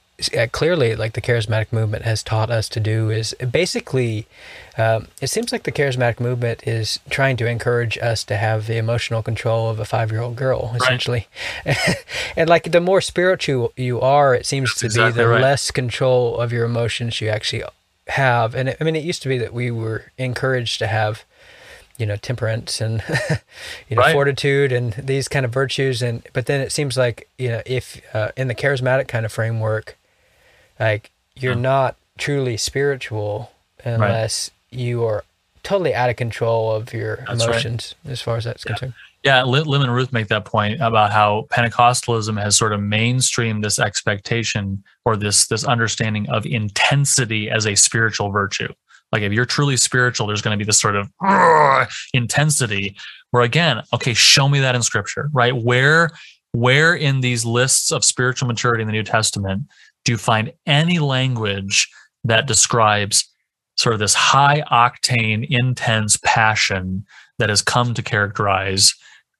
clearly, 0.51 0.95
like 0.95 1.13
the 1.13 1.21
charismatic 1.21 1.71
movement 1.71 2.03
has 2.03 2.23
taught 2.23 2.49
us 2.49 2.69
to 2.69 2.79
do, 2.79 3.09
is 3.09 3.33
basically, 3.51 4.25
um, 4.77 5.07
it 5.21 5.27
seems 5.27 5.51
like 5.51 5.63
the 5.63 5.71
charismatic 5.71 6.19
movement 6.19 6.65
is 6.67 6.99
trying 7.09 7.35
to 7.37 7.47
encourage 7.47 7.97
us 7.97 8.23
to 8.25 8.37
have 8.37 8.67
the 8.67 8.77
emotional 8.77 9.23
control 9.23 9.69
of 9.69 9.79
a 9.79 9.85
five-year-old 9.85 10.35
girl, 10.35 10.73
essentially. 10.75 11.27
and 12.37 12.49
like 12.49 12.71
the 12.71 12.81
more 12.81 13.01
spiritual 13.01 13.73
you 13.75 13.99
are, 14.01 14.35
it 14.35 14.45
seems 14.45 14.69
That's 14.71 14.79
to 14.81 14.85
exactly 14.85 15.11
be 15.13 15.23
the 15.23 15.27
right. 15.29 15.41
less 15.41 15.71
control 15.71 16.37
of 16.39 16.51
your 16.51 16.65
emotions 16.65 17.19
you 17.19 17.29
actually 17.29 17.63
have. 18.07 18.55
And 18.55 18.69
it, 18.69 18.77
I 18.79 18.83
mean, 18.83 18.95
it 18.95 19.03
used 19.03 19.21
to 19.23 19.29
be 19.29 19.37
that 19.39 19.53
we 19.53 19.71
were 19.71 20.11
encouraged 20.17 20.79
to 20.79 20.87
have, 20.87 21.23
you 21.97 22.05
know, 22.05 22.15
temperance 22.17 22.81
and, 22.81 23.03
you 23.89 23.95
know, 23.95 24.01
Right. 24.03 24.13
fortitude 24.13 24.71
and 24.71 24.93
these 24.93 25.27
kind 25.27 25.45
of 25.45 25.51
virtues. 25.51 26.01
And, 26.01 26.21
but 26.33 26.45
then 26.45 26.61
it 26.61 26.71
seems 26.71 26.97
like, 26.97 27.27
you 27.37 27.49
know, 27.49 27.61
if 27.65 28.01
uh, 28.15 28.29
in 28.37 28.47
the 28.47 28.55
charismatic 28.55 29.07
kind 29.07 29.25
of 29.25 29.31
framework, 29.31 29.97
like 30.79 31.11
you're 31.35 31.55
not 31.55 31.95
truly 32.17 32.57
spiritual 32.57 33.51
unless 33.83 34.51
you 34.69 35.03
are 35.03 35.23
totally 35.63 35.93
out 35.93 36.09
of 36.09 36.15
control 36.15 36.71
of 36.71 36.93
your 36.93 37.17
That's 37.27 37.45
right. 37.45 37.49
emotions 37.49 37.95
as 38.05 38.21
far 38.21 38.37
as 38.37 38.43
that's 38.43 38.63
concerned. 38.63 38.93
Yeah, 39.23 39.43
Lim 39.43 39.81
and 39.81 39.93
Ruth 39.93 40.11
make 40.11 40.27
that 40.27 40.43
point 40.43 40.81
about 40.81 41.11
how 41.11 41.47
Pentecostalism 41.49 42.41
has 42.41 42.57
sort 42.57 42.73
of 42.73 42.81
mainstreamed 42.81 43.63
this 43.63 43.79
expectation 43.79 44.83
or 45.05 45.15
this 45.15 45.47
this 45.47 45.63
understanding 45.63 46.29
of 46.29 46.45
intensity 46.45 47.49
as 47.49 47.65
a 47.65 47.75
spiritual 47.75 48.31
virtue. 48.31 48.67
Like 49.13 49.21
if 49.21 49.31
you're 49.31 49.45
truly 49.45 49.77
spiritual, 49.77 50.27
there's 50.27 50.41
going 50.41 50.57
to 50.57 50.61
be 50.61 50.67
this 50.67 50.79
sort 50.79 50.97
of 50.97 51.09
intensity. 52.13 52.97
Where 53.31 53.43
again, 53.43 53.81
okay, 53.93 54.13
show 54.13 54.49
me 54.49 54.59
that 54.59 54.75
in 54.75 54.83
Scripture, 54.83 55.29
right? 55.31 55.55
Where 55.55 56.09
where 56.51 56.93
in 56.93 57.21
these 57.21 57.45
lists 57.45 57.91
of 57.91 58.03
spiritual 58.03 58.47
maturity 58.49 58.81
in 58.81 58.87
the 58.87 58.93
New 58.93 59.03
Testament 59.03 59.63
do 60.05 60.11
you 60.11 60.17
find 60.17 60.51
any 60.65 60.99
language 60.99 61.89
that 62.23 62.47
describes 62.47 63.25
sort 63.75 63.93
of 63.93 63.99
this 63.99 64.13
high 64.13 64.61
octane, 64.71 65.45
intense 65.49 66.17
passion 66.23 67.05
that 67.39 67.49
has 67.49 67.61
come 67.61 67.93
to 67.95 68.01
characterize 68.01 68.93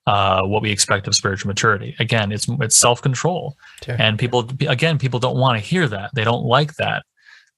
uh, 0.08 0.42
what 0.44 0.62
we 0.62 0.70
expect 0.72 1.08
of 1.08 1.16
spiritual 1.16 1.48
maturity. 1.48 1.96
Again, 2.00 2.32
it's 2.32 2.46
it's 2.60 2.76
self 2.76 3.02
control, 3.02 3.56
Sure. 3.86 3.96
and 4.00 4.20
people 4.20 4.50
again 4.68 4.98
people 5.00 5.20
don't 5.20 5.38
want 5.38 5.58
to 5.58 5.64
hear 5.66 5.88
that. 5.88 6.10
They 6.14 6.24
don't 6.26 6.44
like 6.44 6.74
that, 6.76 7.04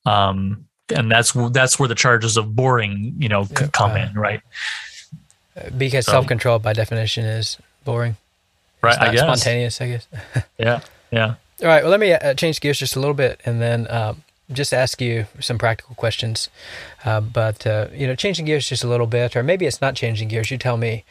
um, 0.05 0.65
and 0.93 1.09
that's 1.11 1.31
that's 1.51 1.79
where 1.79 1.87
the 1.89 1.95
charges 1.95 2.37
of 2.37 2.55
boring, 2.55 3.15
you 3.17 3.29
know, 3.29 3.47
Yeah, 3.49 3.67
come 3.73 3.91
uh, 3.91 3.95
in, 3.95 4.13
right? 4.13 4.41
Because 5.77 6.05
So- 6.05 6.11
self 6.11 6.27
control 6.27 6.59
by 6.59 6.73
definition 6.73 7.25
is 7.25 7.57
boring. 7.83 8.17
Right, 8.81 8.99
I 9.01 9.11
guess. 9.11 9.21
spontaneous, 9.21 9.81
I 9.81 9.87
guess. 9.87 10.07
Yeah, 10.59 10.81
yeah. 11.11 11.35
All 11.61 11.67
right. 11.67 11.83
Well, 11.83 11.91
let 11.91 11.99
me 11.99 12.11
uh, 12.11 12.33
change 12.33 12.59
gears 12.59 12.79
just 12.79 12.95
a 12.95 12.99
little 12.99 13.13
bit, 13.15 13.39
and 13.45 13.61
then 13.61 13.89
um, 13.89 14.23
just 14.51 14.73
ask 14.73 15.01
you 15.01 15.25
some 15.39 15.57
practical 15.57 15.95
questions. 15.95 16.49
Uh, 17.05 17.21
but 17.21 17.65
uh, 17.65 17.87
you 17.93 18.07
know, 18.07 18.15
changing 18.15 18.45
gears 18.45 18.67
just 18.67 18.83
a 18.83 18.87
little 18.87 19.07
bit, 19.07 19.35
or 19.35 19.43
maybe 19.43 19.65
it's 19.65 19.79
not 19.81 19.95
changing 19.95 20.27
gears. 20.27 20.51
You 20.51 20.57
tell 20.57 20.77
me. 20.77 21.03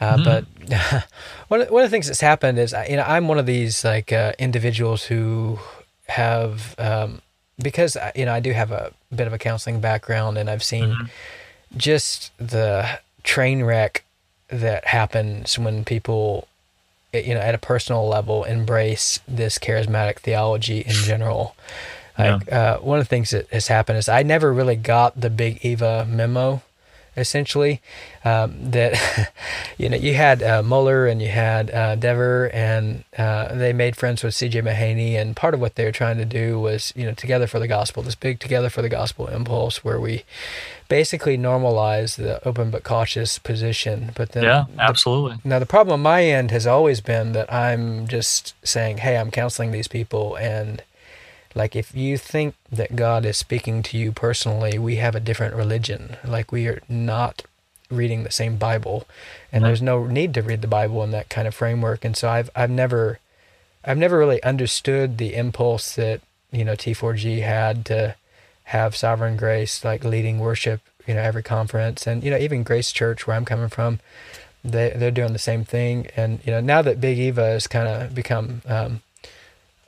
Uh, 0.00 0.16
Mhm. 0.16 0.24
But 0.24 0.44
one 1.48 1.60
of, 1.60 1.70
one 1.70 1.82
of 1.84 1.90
the 1.90 1.94
things 1.94 2.06
that's 2.06 2.20
happened 2.22 2.58
is, 2.58 2.74
you 2.88 2.96
know, 2.96 3.02
I'm 3.02 3.28
one 3.28 3.38
of 3.38 3.46
these 3.46 3.84
like 3.84 4.10
uh, 4.12 4.32
individuals 4.38 5.04
who 5.04 5.58
have 6.08 6.74
um, 6.78 7.20
because 7.62 7.96
you 8.16 8.24
know 8.24 8.32
I 8.32 8.40
do 8.40 8.52
have 8.52 8.72
a 8.72 8.92
bit 9.14 9.26
of 9.26 9.32
a 9.34 9.38
counseling 9.38 9.80
background, 9.80 10.38
and 10.38 10.48
I've 10.48 10.64
seen 10.64 10.96
Mhm. 10.96 11.08
just 11.76 12.32
the 12.38 12.98
train 13.22 13.62
wreck 13.62 14.02
that 14.48 14.86
happens 14.86 15.58
when 15.58 15.84
people 15.84 16.48
you 17.12 17.34
know 17.34 17.40
at 17.40 17.54
a 17.54 17.58
personal 17.58 18.06
level 18.08 18.44
embrace 18.44 19.20
this 19.26 19.58
charismatic 19.58 20.18
theology 20.18 20.80
in 20.80 20.92
general. 20.92 21.56
Like 22.18 22.52
uh, 22.52 22.78
one 22.78 22.98
of 22.98 23.06
the 23.06 23.08
things 23.08 23.30
that 23.30 23.48
has 23.48 23.68
happened 23.68 23.96
is 23.96 24.06
i 24.06 24.22
never 24.22 24.52
really 24.52 24.76
got 24.76 25.18
the 25.18 25.30
big 25.30 25.64
eva 25.64 26.06
memo 26.06 26.60
essentially 27.16 27.80
um, 28.24 28.70
that 28.70 29.32
you 29.78 29.88
know 29.88 29.96
you 29.96 30.14
had 30.14 30.42
uh, 30.42 30.62
Mohler 30.62 31.10
and 31.10 31.20
you 31.20 31.28
had 31.28 31.70
uh, 31.70 31.94
Dever 31.96 32.50
and 32.52 33.04
uh, 33.18 33.54
they 33.54 33.72
made 33.72 33.96
friends 33.96 34.22
with 34.22 34.34
C.J. 34.34 34.62
Mahaney 34.62 35.14
and 35.14 35.34
part 35.36 35.54
of 35.54 35.60
what 35.60 35.74
they 35.74 35.84
were 35.84 35.92
trying 35.92 36.18
to 36.18 36.24
do 36.24 36.58
was 36.60 36.92
you 36.96 37.04
know 37.04 37.12
together 37.12 37.46
for 37.46 37.58
the 37.58 37.68
gospel 37.68 38.02
this 38.02 38.14
big 38.14 38.38
together 38.40 38.70
for 38.70 38.82
the 38.82 38.88
gospel 38.88 39.26
impulse 39.26 39.82
where 39.84 40.00
we 40.00 40.24
basically 40.88 41.38
normalize 41.38 42.16
the 42.16 42.46
open 42.46 42.70
but 42.70 42.82
cautious 42.82 43.38
position 43.38 44.10
but 44.14 44.32
then 44.32 44.42
Yeah, 44.44 44.64
the 44.74 44.82
absolutely. 44.82 45.38
now, 45.44 45.58
the 45.58 45.66
problem 45.66 45.94
on 45.94 46.00
my 46.00 46.24
end 46.24 46.50
has 46.50 46.66
always 46.66 47.00
been 47.00 47.32
that 47.32 47.52
I'm 47.52 48.06
just 48.08 48.54
saying, 48.66 48.98
hey, 48.98 49.16
I'm 49.16 49.30
counseling 49.30 49.70
these 49.72 49.88
people. 49.88 50.36
And 50.36 50.82
like, 51.54 51.74
if 51.74 51.94
you 51.94 52.16
think 52.16 52.54
that 52.70 52.96
God 52.96 53.24
is 53.24 53.36
speaking 53.36 53.82
to 53.84 53.98
you 53.98 54.12
personally, 54.12 54.78
we 54.78 54.96
have 54.96 55.14
a 55.14 55.20
different 55.20 55.54
religion. 55.54 56.16
Like, 56.24 56.52
we 56.52 56.68
are 56.68 56.80
not 56.88 57.42
reading 57.90 58.22
the 58.22 58.30
same 58.30 58.56
Bible. 58.56 59.06
And 59.52 59.64
there's 59.64 59.82
no 59.82 60.06
need 60.06 60.32
to 60.34 60.42
read 60.42 60.62
the 60.62 60.68
Bible 60.68 61.02
in 61.02 61.10
that 61.10 61.28
kind 61.28 61.48
of 61.48 61.54
framework. 61.54 62.04
And 62.04 62.16
so 62.16 62.28
I've, 62.28 62.50
I've 62.54 62.70
never, 62.70 63.18
I've 63.84 63.98
never 63.98 64.18
really 64.18 64.42
understood 64.42 65.18
the 65.18 65.34
impulse 65.34 65.96
that, 65.96 66.20
you 66.52 66.64
know, 66.64 66.74
T4G 66.74 67.42
had 67.42 67.84
to 67.86 68.14
have 68.64 68.94
sovereign 68.94 69.36
grace, 69.36 69.84
like 69.84 70.04
leading 70.04 70.38
worship, 70.38 70.80
you 71.06 71.14
know, 71.14 71.20
every 71.20 71.42
conference. 71.42 72.06
And, 72.06 72.22
you 72.22 72.30
know, 72.30 72.38
even 72.38 72.62
Grace 72.62 72.92
Church, 72.92 73.26
where 73.26 73.36
I'm 73.36 73.44
coming 73.44 73.68
from, 73.68 73.98
they 74.64 74.90
they're 74.94 75.10
doing 75.10 75.32
the 75.32 75.38
same 75.38 75.64
thing 75.64 76.06
and 76.16 76.40
you 76.44 76.52
know 76.52 76.60
now 76.60 76.82
that 76.82 77.00
big 77.00 77.18
eva 77.18 77.44
has 77.46 77.66
kind 77.66 77.88
of 77.88 78.14
become 78.14 78.60
um, 78.66 79.00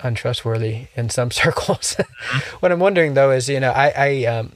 untrustworthy 0.03 0.87
in 0.95 1.11
some 1.11 1.31
circles. 1.43 1.97
What 2.61 2.73
i'm 2.73 2.81
wondering 2.81 3.15
though 3.15 3.31
is 3.31 3.49
you 3.49 3.61
know 3.61 3.73
i 3.73 3.93
i 3.97 4.25
um, 4.27 4.53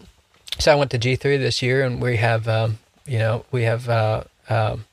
so 0.59 0.73
i 0.73 0.74
went 0.74 0.90
to 0.93 0.98
g3 0.98 1.20
this 1.39 1.62
year 1.62 1.85
and 1.85 2.01
we 2.01 2.16
have 2.16 2.48
um, 2.48 2.78
you 3.06 3.18
know 3.18 3.44
we 3.52 3.62
have 3.62 3.89
uh, 3.89 4.24
um, 4.48 4.85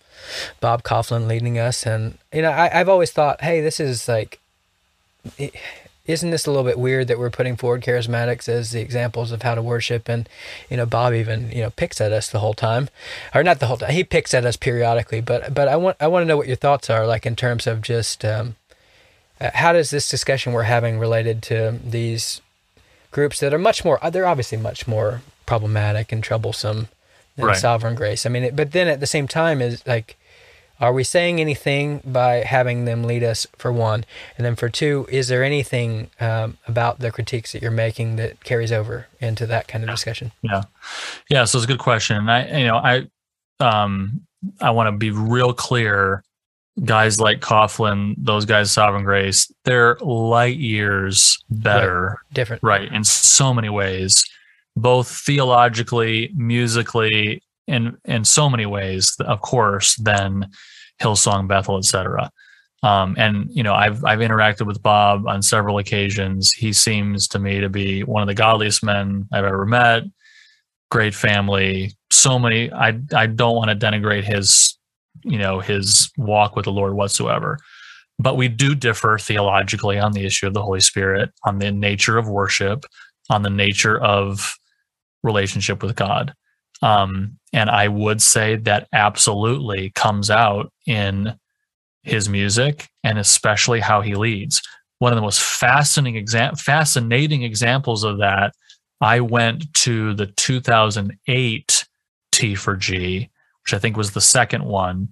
bob 0.59 0.83
Kauflin 0.83 1.27
leading 1.27 1.59
us. 1.59 1.85
And 1.85 2.17
you 2.31 2.41
know 2.41 2.51
I, 2.51 2.79
i've 2.79 2.89
always 2.89 3.11
thought 3.11 3.41
hey 3.41 3.61
this 3.61 3.79
is 3.79 4.07
like 4.07 4.39
isn't 6.05 6.31
this 6.31 6.45
a 6.45 6.51
little 6.51 6.65
bit 6.65 6.77
weird 6.77 7.07
that 7.07 7.17
we're 7.17 7.29
putting 7.29 7.55
forward 7.55 7.81
charismatics 7.81 8.49
as 8.49 8.71
the 8.71 8.81
examples 8.81 9.31
of 9.31 9.41
how 9.41 9.55
to 9.55 9.61
worship? 9.61 10.09
And 10.09 10.27
you 10.69 10.77
know 10.77 10.85
bob 10.85 11.13
even 11.13 11.49
you 11.51 11.61
know 11.61 11.69
picks 11.69 12.01
at 12.01 12.11
us 12.11 12.29
the 12.29 12.39
whole 12.39 12.53
time. 12.53 12.89
Or 13.33 13.43
not 13.43 13.59
the 13.59 13.67
whole 13.67 13.77
time 13.77 13.91
he 13.91 14.03
picks 14.03 14.33
at 14.33 14.45
us 14.45 14.57
periodically 14.57 15.21
but 15.21 15.53
but 15.53 15.67
i 15.67 15.75
want 15.75 15.97
i 15.99 16.07
want 16.07 16.23
to 16.23 16.27
know 16.27 16.37
what 16.37 16.47
your 16.47 16.57
thoughts 16.57 16.89
are 16.89 17.07
like 17.07 17.25
in 17.25 17.35
terms 17.35 17.67
of 17.67 17.81
just 17.81 18.25
um, 18.25 18.55
uh, 19.39 19.49
how 19.53 19.73
does 19.73 19.89
this 19.89 20.09
discussion 20.09 20.53
we're 20.53 20.63
having 20.63 20.99
related 20.99 21.41
to 21.43 21.79
these 21.83 22.41
groups 23.13 23.39
that 23.39 23.53
are 23.53 23.59
much 23.59 23.85
more. 23.85 23.97
They're 24.11 24.27
obviously 24.27 24.57
much 24.57 24.85
more 24.85 25.21
problematic 25.45 26.11
and 26.11 26.21
troublesome 26.21 26.89
than 27.37 27.45
Right. 27.45 27.57
Sovereign 27.57 27.95
Grace. 27.95 28.25
I 28.25 28.29
mean, 28.29 28.43
it, 28.43 28.55
but 28.55 28.73
then 28.73 28.89
at 28.89 28.99
the 28.99 29.07
same 29.07 29.27
time, 29.27 29.61
is 29.61 29.85
like, 29.87 30.17
are 30.81 30.91
we 30.91 31.03
saying 31.03 31.39
anything 31.39 32.01
by 32.03 32.37
having 32.37 32.83
them 32.85 33.03
lead 33.03 33.23
us 33.23 33.47
for 33.57 33.71
one, 33.71 34.03
and 34.37 34.45
then 34.45 34.55
for 34.55 34.67
two, 34.67 35.07
is 35.09 35.29
there 35.29 35.43
anything 35.43 36.09
um, 36.19 36.57
about 36.67 36.99
the 36.99 37.11
critiques 37.11 37.53
that 37.53 37.61
you're 37.61 37.71
making 37.71 38.17
that 38.17 38.43
carries 38.43 38.71
over 38.71 39.07
into 39.21 39.45
that 39.45 39.67
kind 39.67 39.83
of 39.83 39.89
discussion? 39.89 40.31
Yeah. 40.41 40.63
Yeah. 41.29 41.45
So 41.45 41.59
it's 41.59 41.65
a 41.65 41.67
good 41.67 41.79
question. 41.79 42.17
And 42.17 42.31
I, 42.31 42.59
you 42.59 42.67
know, 42.67 42.77
I, 42.77 43.07
um, 43.59 44.21
I 44.59 44.71
want 44.71 44.87
to 44.87 44.91
be 44.91 45.11
real 45.11 45.53
clear. 45.53 46.23
Guys 46.83 47.19
like 47.19 47.39
Kauflin, 47.39 48.15
those 48.17 48.45
guys, 48.45 48.71
Sovereign 48.71 49.03
Grace, 49.03 49.51
they're 49.63 49.95
light 50.01 50.57
years 50.57 51.37
better, 51.49 52.19
Different, 52.33 52.63
right? 52.63 52.91
In 52.91 53.03
so 53.03 53.53
many 53.53 53.69
ways, 53.69 54.25
both 54.75 55.07
theologically, 55.07 56.31
musically, 56.35 57.43
in 57.67 57.97
in 58.05 58.25
so 58.25 58.49
many 58.49 58.65
ways, 58.65 59.15
of 59.19 59.41
course, 59.41 59.95
than 59.97 60.49
Hillsong, 60.99 61.47
Bethel, 61.47 61.77
etc. 61.77 62.31
Um, 62.83 63.15
and 63.17 63.47
you 63.49 63.63
know, 63.63 63.73
I've 63.73 64.03
I've 64.03 64.19
interacted 64.19 64.67
with 64.67 64.81
Bob 64.83 65.27
on 65.27 65.41
several 65.41 65.77
occasions. 65.77 66.51
He 66.51 66.73
seems 66.73 67.27
to 67.29 67.39
me 67.39 67.61
to 67.61 67.69
be 67.69 68.03
one 68.03 68.21
of 68.21 68.27
the 68.27 68.33
godliest 68.33 68.83
men 68.83 69.27
I've 69.31 69.45
ever 69.45 69.65
met. 69.65 70.03
Great 70.91 71.15
family, 71.15 71.93
so 72.11 72.37
many. 72.37 72.71
I 72.71 72.99
I 73.15 73.27
don't 73.27 73.55
want 73.55 73.69
to 73.69 73.85
denigrate 73.85 74.25
his, 74.25 74.77
you 75.23 75.37
know, 75.37 75.59
his 75.59 76.11
walk 76.17 76.55
with 76.55 76.65
the 76.65 76.71
Lord 76.71 76.93
whatsoever. 76.93 77.57
But 78.19 78.37
we 78.37 78.47
do 78.47 78.75
differ 78.75 79.17
theologically 79.17 79.97
on 79.97 80.11
the 80.11 80.25
issue 80.25 80.47
of 80.47 80.53
the 80.53 80.61
Holy 80.61 80.79
Spirit, 80.79 81.31
on 81.45 81.59
the 81.59 81.71
nature 81.71 82.17
of 82.17 82.29
worship, 82.29 82.85
on 83.29 83.41
the 83.41 83.49
nature 83.49 83.99
of 83.99 84.55
relationship 85.23 85.81
with 85.81 85.95
God. 85.95 86.33
Um, 86.81 87.39
and 87.53 87.69
I 87.69 87.87
would 87.87 88.21
say 88.21 88.57
that 88.57 88.87
absolutely 88.93 89.91
comes 89.91 90.29
out 90.29 90.71
in 90.85 91.35
his 92.03 92.27
music 92.27 92.89
and 93.03 93.17
especially 93.17 93.79
how 93.79 94.01
he 94.01 94.15
leads. 94.15 94.61
One 94.99 95.11
of 95.11 95.15
the 95.15 95.21
most 95.21 95.41
fascinating 95.41 96.17
exam- 96.17 96.55
fascinating 96.55 97.43
examples 97.43 98.03
of 98.03 98.19
that, 98.19 98.53
I 99.01 99.21
went 99.21 99.73
to 99.75 100.13
the 100.13 100.27
2008 100.27 101.85
T 102.31 102.55
for 102.55 102.75
G, 102.75 103.29
which 103.63 103.73
I 103.73 103.79
think 103.79 103.97
was 103.97 104.11
the 104.11 104.21
second 104.21 104.63
one, 104.63 105.09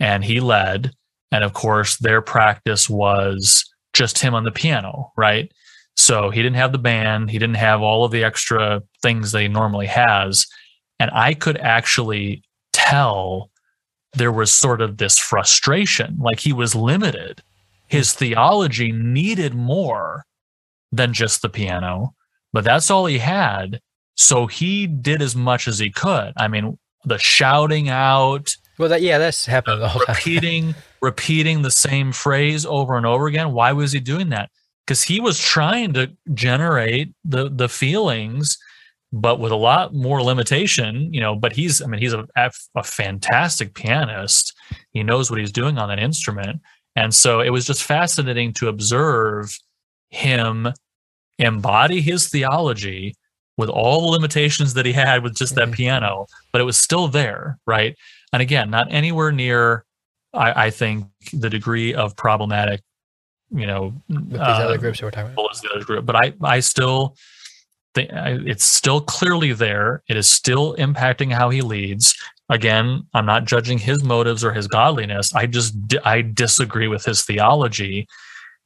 and 0.00 0.24
he 0.24 0.40
led. 0.40 0.92
And 1.30 1.44
of 1.44 1.52
course, 1.52 1.96
their 1.96 2.22
practice 2.22 2.88
was 2.88 3.64
just 3.92 4.18
him 4.18 4.34
on 4.34 4.44
the 4.44 4.50
piano, 4.50 5.12
right? 5.16 5.52
So 5.96 6.30
he 6.30 6.42
didn't 6.42 6.56
have 6.56 6.72
the 6.72 6.78
band, 6.78 7.30
he 7.30 7.38
didn't 7.38 7.56
have 7.56 7.82
all 7.82 8.04
of 8.04 8.12
the 8.12 8.24
extra 8.24 8.82
things 9.02 9.32
that 9.32 9.42
he 9.42 9.48
normally 9.48 9.88
has. 9.88 10.46
And 11.00 11.10
I 11.12 11.34
could 11.34 11.58
actually 11.58 12.42
tell 12.72 13.50
there 14.14 14.32
was 14.32 14.52
sort 14.52 14.80
of 14.80 14.96
this 14.96 15.18
frustration, 15.18 16.16
like 16.20 16.40
he 16.40 16.52
was 16.52 16.74
limited. 16.74 17.42
His 17.88 18.12
theology 18.12 18.92
needed 18.92 19.54
more 19.54 20.24
than 20.92 21.12
just 21.12 21.42
the 21.42 21.48
piano, 21.48 22.14
but 22.52 22.64
that's 22.64 22.90
all 22.90 23.06
he 23.06 23.18
had. 23.18 23.80
So 24.16 24.46
he 24.46 24.86
did 24.86 25.20
as 25.20 25.36
much 25.36 25.68
as 25.68 25.78
he 25.78 25.90
could. 25.90 26.32
I 26.36 26.48
mean, 26.48 26.78
the 27.08 27.18
shouting 27.18 27.88
out, 27.88 28.54
Well, 28.78 28.88
that 28.90 29.02
yeah, 29.02 29.18
that's 29.18 29.46
happened 29.46 29.76
uh, 29.76 29.80
the 29.80 29.88
whole 29.88 30.02
time. 30.02 30.14
repeating 30.16 30.74
repeating 31.02 31.62
the 31.62 31.70
same 31.70 32.12
phrase 32.12 32.66
over 32.66 32.96
and 32.96 33.06
over 33.06 33.26
again. 33.26 33.52
Why 33.52 33.72
was 33.72 33.92
he 33.92 34.00
doing 34.00 34.30
that? 34.30 34.50
Because 34.86 35.02
he 35.02 35.20
was 35.20 35.38
trying 35.40 35.92
to 35.94 36.10
generate 36.34 37.12
the 37.24 37.48
the 37.50 37.68
feelings 37.68 38.58
but 39.10 39.40
with 39.40 39.52
a 39.52 39.56
lot 39.56 39.94
more 39.94 40.22
limitation 40.22 41.10
you 41.14 41.20
know 41.20 41.34
but 41.34 41.50
he's 41.50 41.80
i 41.80 41.86
mean 41.86 41.98
he's 41.98 42.12
a, 42.12 42.26
a 42.76 42.82
fantastic 42.82 43.72
pianist. 43.74 44.54
He 44.90 45.02
knows 45.02 45.30
what 45.30 45.40
he's 45.40 45.52
doing 45.52 45.78
on 45.78 45.88
that 45.88 45.98
instrument. 45.98 46.60
And 46.94 47.14
so 47.14 47.40
it 47.40 47.50
was 47.50 47.66
just 47.66 47.84
fascinating 47.84 48.52
to 48.54 48.68
observe 48.68 49.56
him 50.10 50.68
embody 51.38 52.00
his 52.00 52.28
theology 52.28 53.14
with 53.58 53.68
all 53.68 54.00
the 54.00 54.12
limitations 54.12 54.72
that 54.72 54.86
he 54.86 54.92
had 54.92 55.22
with 55.22 55.36
just 55.36 55.54
that 55.54 55.70
piano 55.72 56.26
but 56.52 56.60
it 56.60 56.64
was 56.64 56.76
still 56.76 57.08
there 57.08 57.58
right 57.66 57.96
and 58.32 58.40
again 58.40 58.70
not 58.70 58.86
anywhere 58.90 59.30
near 59.30 59.84
I, 60.34 60.66
I 60.66 60.70
think 60.70 61.06
the 61.32 61.50
degree 61.50 61.94
of 61.94 62.16
problematic, 62.16 62.82
you 63.50 63.66
know, 63.66 63.94
with 64.08 64.30
these 64.30 64.38
uh, 64.38 64.42
other 64.42 64.78
groups 64.78 65.00
that 65.00 65.06
we're 65.06 65.10
talking 65.10 65.32
about. 65.32 65.50
as 65.50 65.60
the 65.60 65.70
other 65.74 65.84
group. 65.84 66.06
But 66.06 66.16
I, 66.16 66.32
I 66.42 66.60
still 66.60 67.16
think 67.94 68.10
it's 68.12 68.64
still 68.64 69.00
clearly 69.00 69.52
there. 69.52 70.02
It 70.08 70.16
is 70.16 70.30
still 70.30 70.74
impacting 70.76 71.32
how 71.32 71.50
he 71.50 71.62
leads. 71.62 72.14
Again, 72.50 73.06
I'm 73.14 73.26
not 73.26 73.44
judging 73.44 73.78
his 73.78 74.02
motives 74.02 74.44
or 74.44 74.52
his 74.52 74.66
godliness. 74.66 75.34
I 75.34 75.46
just 75.46 75.74
I 76.04 76.22
disagree 76.22 76.88
with 76.88 77.04
his 77.04 77.24
theology, 77.24 78.06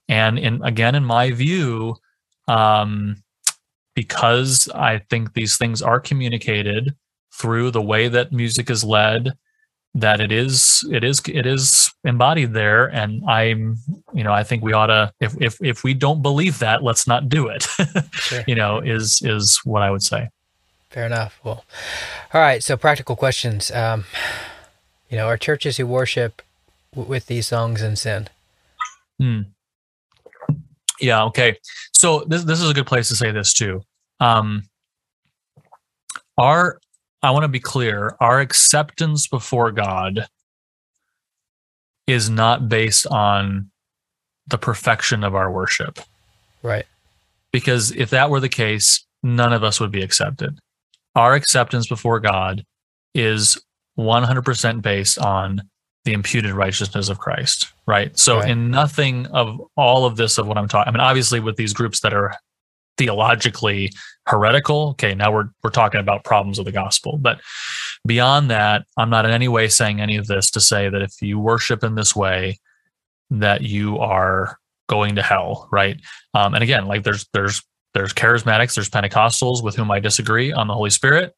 and 0.09 0.39
in 0.39 0.62
again, 0.62 0.94
in 0.94 1.05
my 1.05 1.32
view, 1.32 1.97
um, 2.47 3.23
because 3.94 4.69
I 4.74 4.98
think 5.10 5.35
these 5.35 5.56
things 5.56 5.82
are 5.82 6.01
communicated 6.01 6.94
through 7.32 7.70
the 7.70 7.82
way 7.82 8.09
that 8.09 8.32
music 8.32 8.70
is 8.70 8.85
led 8.85 9.32
that 9.94 10.20
it 10.20 10.32
is 10.32 10.86
it 10.90 11.05
is 11.05 11.20
it 11.27 11.44
is 11.44 11.93
embodied 12.05 12.55
there 12.55 12.86
and 12.86 13.23
i'm 13.28 13.77
you 14.14 14.24
know 14.24 14.32
i 14.32 14.43
think 14.43 14.62
we 14.62 14.73
ought 14.73 14.86
to 14.86 15.12
if 15.20 15.35
if 15.39 15.59
if 15.62 15.85
we 15.85 15.93
don't 15.93 16.23
believe 16.23 16.59
that 16.60 16.82
let's 16.82 17.06
not 17.06 17.28
do 17.28 17.48
it 17.48 17.64
Sure. 18.12 18.43
you 18.47 18.55
know 18.55 18.78
is 18.78 19.20
is 19.23 19.60
what 19.64 19.82
i 19.82 19.90
would 19.90 20.02
say 20.02 20.31
Fair 20.93 21.06
enough. 21.06 21.40
Well, 21.43 21.64
all 22.35 22.40
right. 22.43 22.62
So 22.62 22.77
practical 22.77 23.16
questions. 23.16 23.70
Um, 23.70 24.05
you 25.09 25.16
know, 25.16 25.27
are 25.27 25.39
churches 25.39 25.78
who 25.78 25.86
worship 25.86 26.43
w- 26.93 27.09
with 27.09 27.28
these 27.28 27.47
songs 27.47 27.81
in 27.81 27.97
sin? 27.97 28.28
Hmm. 29.19 29.40
Yeah 31.02 31.22
okay 31.24 31.56
so 31.92 32.24
this 32.26 32.44
this 32.44 32.60
is 32.60 32.70
a 32.70 32.74
good 32.74 32.86
place 32.86 33.08
to 33.08 33.16
say 33.16 33.30
this 33.30 33.52
too 33.52 33.80
um 34.20 34.62
our 36.38 36.78
i 37.22 37.30
want 37.30 37.42
to 37.44 37.48
be 37.48 37.60
clear 37.60 38.16
our 38.20 38.40
acceptance 38.40 39.26
before 39.26 39.70
god 39.70 40.26
is 42.06 42.30
not 42.30 42.68
based 42.68 43.06
on 43.08 43.70
the 44.48 44.58
perfection 44.58 45.22
of 45.24 45.34
our 45.34 45.50
worship 45.50 45.98
Right. 46.62 46.86
because 47.52 47.90
if 47.92 48.10
that 48.10 48.30
were 48.30 48.40
the 48.40 48.48
case, 48.48 49.04
none 49.22 49.52
of 49.52 49.62
us 49.64 49.80
would 49.80 49.90
be 49.90 50.02
accepted. 50.02 50.58
Our 51.16 51.34
acceptance 51.34 51.88
before 51.88 52.20
God 52.20 52.64
is 53.14 53.60
100% 53.98 54.80
based 54.82 55.18
on 55.18 55.62
the 56.04 56.12
imputed 56.12 56.52
righteousness 56.52 57.08
of 57.08 57.18
Christ, 57.18 57.72
right? 57.86 58.16
So, 58.18 58.38
Right. 58.38 58.50
in 58.50 58.70
nothing 58.70 59.26
of 59.28 59.60
all 59.76 60.04
of 60.04 60.16
this 60.16 60.38
of 60.38 60.46
what 60.46 60.58
I'm 60.58 60.68
talking, 60.68 60.88
I 60.88 60.92
mean, 60.92 61.00
obviously, 61.00 61.40
with 61.40 61.56
these 61.56 61.72
groups 61.72 62.00
that 62.00 62.12
are 62.12 62.34
theologically 62.98 63.90
heretical, 64.26 64.90
okay, 64.90 65.14
now 65.14 65.32
we're 65.32 65.48
we're 65.62 65.70
talking 65.70 66.00
about 66.00 66.24
problems 66.24 66.58
of 66.58 66.64
the 66.64 66.72
gospel. 66.72 67.18
But 67.18 67.40
beyond 68.06 68.50
that, 68.50 68.84
I'm 68.96 69.10
not 69.10 69.24
in 69.24 69.30
any 69.30 69.48
way 69.48 69.68
saying 69.68 70.00
any 70.00 70.16
of 70.16 70.26
this 70.26 70.50
to 70.52 70.60
say 70.60 70.88
that 70.88 71.02
if 71.02 71.20
you 71.22 71.38
worship 71.38 71.84
in 71.84 71.94
this 71.94 72.14
way, 72.16 72.58
that 73.30 73.62
you 73.62 73.98
are 73.98 74.58
going 74.88 75.14
to 75.16 75.22
hell, 75.22 75.68
right? 75.72 76.00
Um, 76.34 76.54
and 76.54 76.62
again, 76.62 76.86
like 76.86 77.02
there's 77.04 77.26
there's 77.32 77.62
there's 77.94 78.12
charismatics, 78.12 78.74
there's 78.74 78.88
Pentecostals 78.90 79.62
with 79.62 79.76
whom 79.76 79.90
I 79.90 80.00
disagree 80.00 80.52
on 80.52 80.66
the 80.66 80.74
Holy 80.74 80.90
Spirit, 80.90 81.34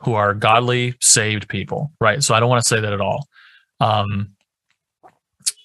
who 0.00 0.14
are 0.14 0.34
godly, 0.34 0.94
saved 1.00 1.48
people, 1.48 1.92
right? 2.00 2.22
So 2.22 2.34
I 2.34 2.40
don't 2.40 2.48
want 2.48 2.62
to 2.62 2.68
say 2.68 2.80
that 2.80 2.92
at 2.92 3.00
all. 3.00 3.28
Um, 3.82 4.36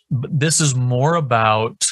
this 0.10 0.60
is 0.60 0.74
more 0.74 1.16
about 1.16 1.86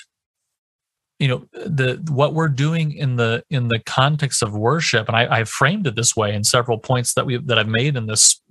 you 1.19 1.27
know 1.27 1.45
the 1.53 2.03
what 2.09 2.33
we're 2.33 2.49
doing 2.49 2.91
in 2.91 3.15
the 3.15 3.43
in 3.49 3.67
the 3.67 3.79
context 3.85 4.41
of 4.41 4.57
worship, 4.57 5.07
and 5.07 5.15
I, 5.15 5.39
I 5.39 5.43
framed 5.43 5.87
it 5.87 5.95
this 5.95 6.15
way 6.15 6.33
in 6.33 6.43
several 6.43 6.77
points 6.77 7.13
that 7.13 7.25
we 7.25 7.37
that 7.37 7.59
I've 7.59 7.67
made 7.67 7.95
in 7.95 8.07
this 8.07 8.41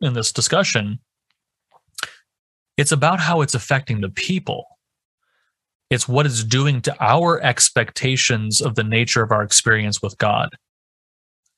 in 0.00 0.14
this 0.14 0.32
discussion. 0.32 1.00
It's 2.76 2.92
about 2.92 3.20
how 3.20 3.40
it's 3.40 3.54
affecting 3.54 4.00
the 4.00 4.08
people. 4.10 4.66
It's 5.90 6.08
what 6.08 6.26
it's 6.26 6.42
doing 6.42 6.80
to 6.82 6.96
our 7.00 7.40
expectations 7.42 8.60
of 8.60 8.74
the 8.74 8.84
nature 8.84 9.22
of 9.22 9.30
our 9.32 9.42
experience 9.42 10.00
with 10.00 10.16
god. 10.18 10.50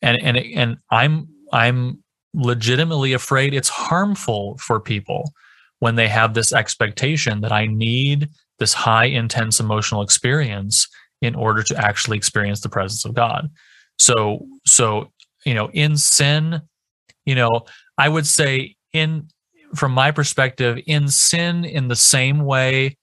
And 0.02 0.20
and 0.22 0.36
and 0.36 0.76
i'm 0.90 1.28
i'm 1.52 2.02
legitimately 2.34 3.14
afraid 3.14 3.54
it's 3.54 3.70
harmful 3.70 4.58
for 4.58 4.78
people 4.78 5.32
when 5.80 5.94
they 5.94 6.08
have 6.08 6.34
this 6.34 6.52
expectation 6.52 7.40
that 7.40 7.52
i 7.52 7.66
need 7.66 8.28
this 8.58 8.72
high 8.72 9.06
intense 9.06 9.60
emotional 9.60 10.02
experience 10.02 10.88
in 11.22 11.34
order 11.34 11.62
to 11.62 11.76
actually 11.76 12.16
experience 12.16 12.60
the 12.60 12.68
presence 12.68 13.04
of 13.04 13.14
god 13.14 13.48
so 13.98 14.46
so 14.64 15.10
you 15.44 15.54
know 15.54 15.70
in 15.72 15.96
sin 15.96 16.60
you 17.24 17.34
know 17.34 17.62
i 17.98 18.08
would 18.08 18.26
say 18.26 18.74
in 18.92 19.26
from 19.74 19.92
my 19.92 20.10
perspective 20.10 20.78
in 20.86 21.08
sin 21.08 21.64
in 21.64 21.88
the 21.88 21.96
same 21.96 22.40
way 22.40 22.96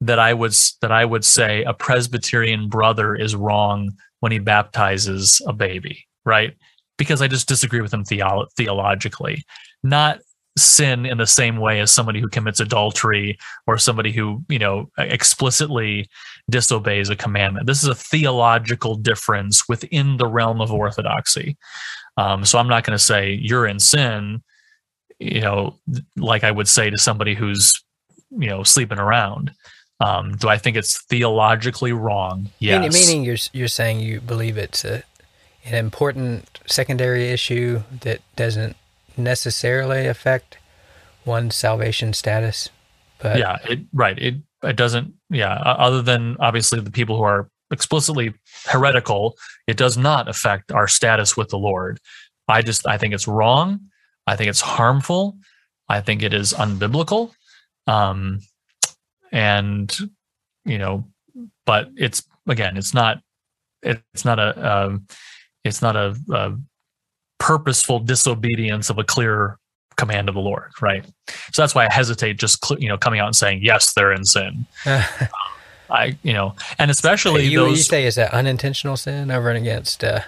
that 0.00 0.18
I 0.18 0.32
would 0.32 0.54
that 0.80 0.92
I 0.92 1.04
would 1.04 1.24
say 1.24 1.62
a 1.64 1.74
Presbyterian 1.74 2.68
brother 2.68 3.14
is 3.14 3.34
wrong 3.34 3.92
when 4.20 4.32
he 4.32 4.38
baptizes 4.38 5.40
a 5.46 5.52
baby, 5.52 6.06
right? 6.24 6.54
Because 6.96 7.22
I 7.22 7.28
just 7.28 7.48
disagree 7.48 7.80
with 7.80 7.92
him 7.92 8.04
theolo- 8.04 8.46
theologically, 8.56 9.42
not 9.82 10.20
sin 10.62 11.06
in 11.06 11.18
the 11.18 11.26
same 11.26 11.58
way 11.58 11.80
as 11.80 11.90
somebody 11.90 12.20
who 12.20 12.28
commits 12.28 12.60
adultery 12.60 13.38
or 13.66 13.78
somebody 13.78 14.12
who, 14.12 14.42
you 14.48 14.58
know, 14.58 14.90
explicitly 14.98 16.08
disobeys 16.50 17.10
a 17.10 17.16
commandment. 17.16 17.66
This 17.66 17.82
is 17.82 17.88
a 17.88 17.94
theological 17.94 18.94
difference 18.94 19.68
within 19.68 20.16
the 20.16 20.26
realm 20.26 20.60
of 20.60 20.72
orthodoxy. 20.72 21.56
Um, 22.16 22.44
so 22.44 22.58
I'm 22.58 22.68
not 22.68 22.84
going 22.84 22.96
to 22.98 23.04
say 23.04 23.32
you're 23.32 23.66
in 23.66 23.78
sin, 23.78 24.42
you 25.18 25.40
know, 25.40 25.76
like 26.16 26.44
I 26.44 26.50
would 26.50 26.68
say 26.68 26.90
to 26.90 26.98
somebody 26.98 27.34
who's, 27.34 27.80
you 28.30 28.48
know, 28.48 28.62
sleeping 28.62 28.98
around. 28.98 29.52
Um, 30.00 30.36
do 30.36 30.48
I 30.48 30.58
think 30.58 30.76
it's 30.76 31.02
theologically 31.04 31.92
wrong? 31.92 32.50
Yes. 32.60 32.80
Meaning, 32.80 32.92
meaning 32.92 33.24
you're 33.24 33.36
you're 33.52 33.68
saying 33.68 34.00
you 34.00 34.20
believe 34.20 34.56
it's 34.56 34.84
a, 34.84 35.02
an 35.64 35.74
important 35.74 36.60
secondary 36.66 37.30
issue 37.30 37.82
that 38.02 38.20
doesn't 38.36 38.76
necessarily 39.18 40.06
affect 40.06 40.58
one's 41.24 41.54
salvation 41.54 42.12
status. 42.12 42.70
But 43.18 43.38
yeah, 43.38 43.58
it, 43.68 43.80
right. 43.92 44.18
It 44.18 44.36
it 44.62 44.76
doesn't. 44.76 45.14
Yeah, 45.30 45.54
other 45.54 46.02
than 46.02 46.36
obviously 46.40 46.80
the 46.80 46.90
people 46.90 47.16
who 47.16 47.24
are 47.24 47.48
explicitly 47.70 48.34
heretical, 48.64 49.36
it 49.66 49.76
does 49.76 49.96
not 49.96 50.28
affect 50.28 50.72
our 50.72 50.88
status 50.88 51.36
with 51.36 51.48
the 51.48 51.58
Lord. 51.58 52.00
I 52.48 52.62
just 52.62 52.86
I 52.86 52.96
think 52.98 53.14
it's 53.14 53.28
wrong. 53.28 53.80
I 54.26 54.36
think 54.36 54.48
it's 54.48 54.60
harmful. 54.60 55.36
I 55.88 56.00
think 56.00 56.22
it 56.22 56.34
is 56.34 56.52
unbiblical. 56.52 57.32
Um, 57.86 58.40
and 59.32 59.96
you 60.64 60.78
know, 60.78 61.04
but 61.66 61.90
it's 61.96 62.22
again, 62.46 62.76
it's 62.76 62.94
not 62.94 63.20
it's 63.82 64.24
not 64.24 64.38
a 64.38 64.84
um, 64.86 65.06
it's 65.64 65.82
not 65.82 65.96
a, 65.96 66.16
a 66.30 66.56
purposeful 67.38 67.98
disobedience 68.00 68.90
of 68.90 68.98
a 68.98 69.04
clear 69.04 69.58
command 69.96 70.28
of 70.28 70.34
the 70.34 70.40
Lord, 70.40 70.70
right? 70.80 71.04
So 71.52 71.62
that's 71.62 71.74
why 71.74 71.86
I 71.86 71.92
hesitate 71.92 72.38
just 72.38 72.64
you 72.78 72.88
know 72.88 72.96
coming 72.98 73.20
out 73.20 73.26
and 73.26 73.36
saying 73.36 73.60
yes, 73.62 73.92
they're 73.94 74.12
in 74.12 74.24
sin. 74.24 74.66
I 75.90 76.18
you 76.22 76.32
know, 76.34 76.54
and 76.78 76.90
especially 76.90 77.46
you, 77.46 77.60
those 77.60 77.78
you 77.78 77.82
say 77.84 78.04
is 78.06 78.16
that 78.16 78.32
unintentional 78.34 78.96
sin 78.96 79.30
over 79.30 79.48
and 79.48 79.58
against. 79.58 80.04
Uh, 80.04 80.20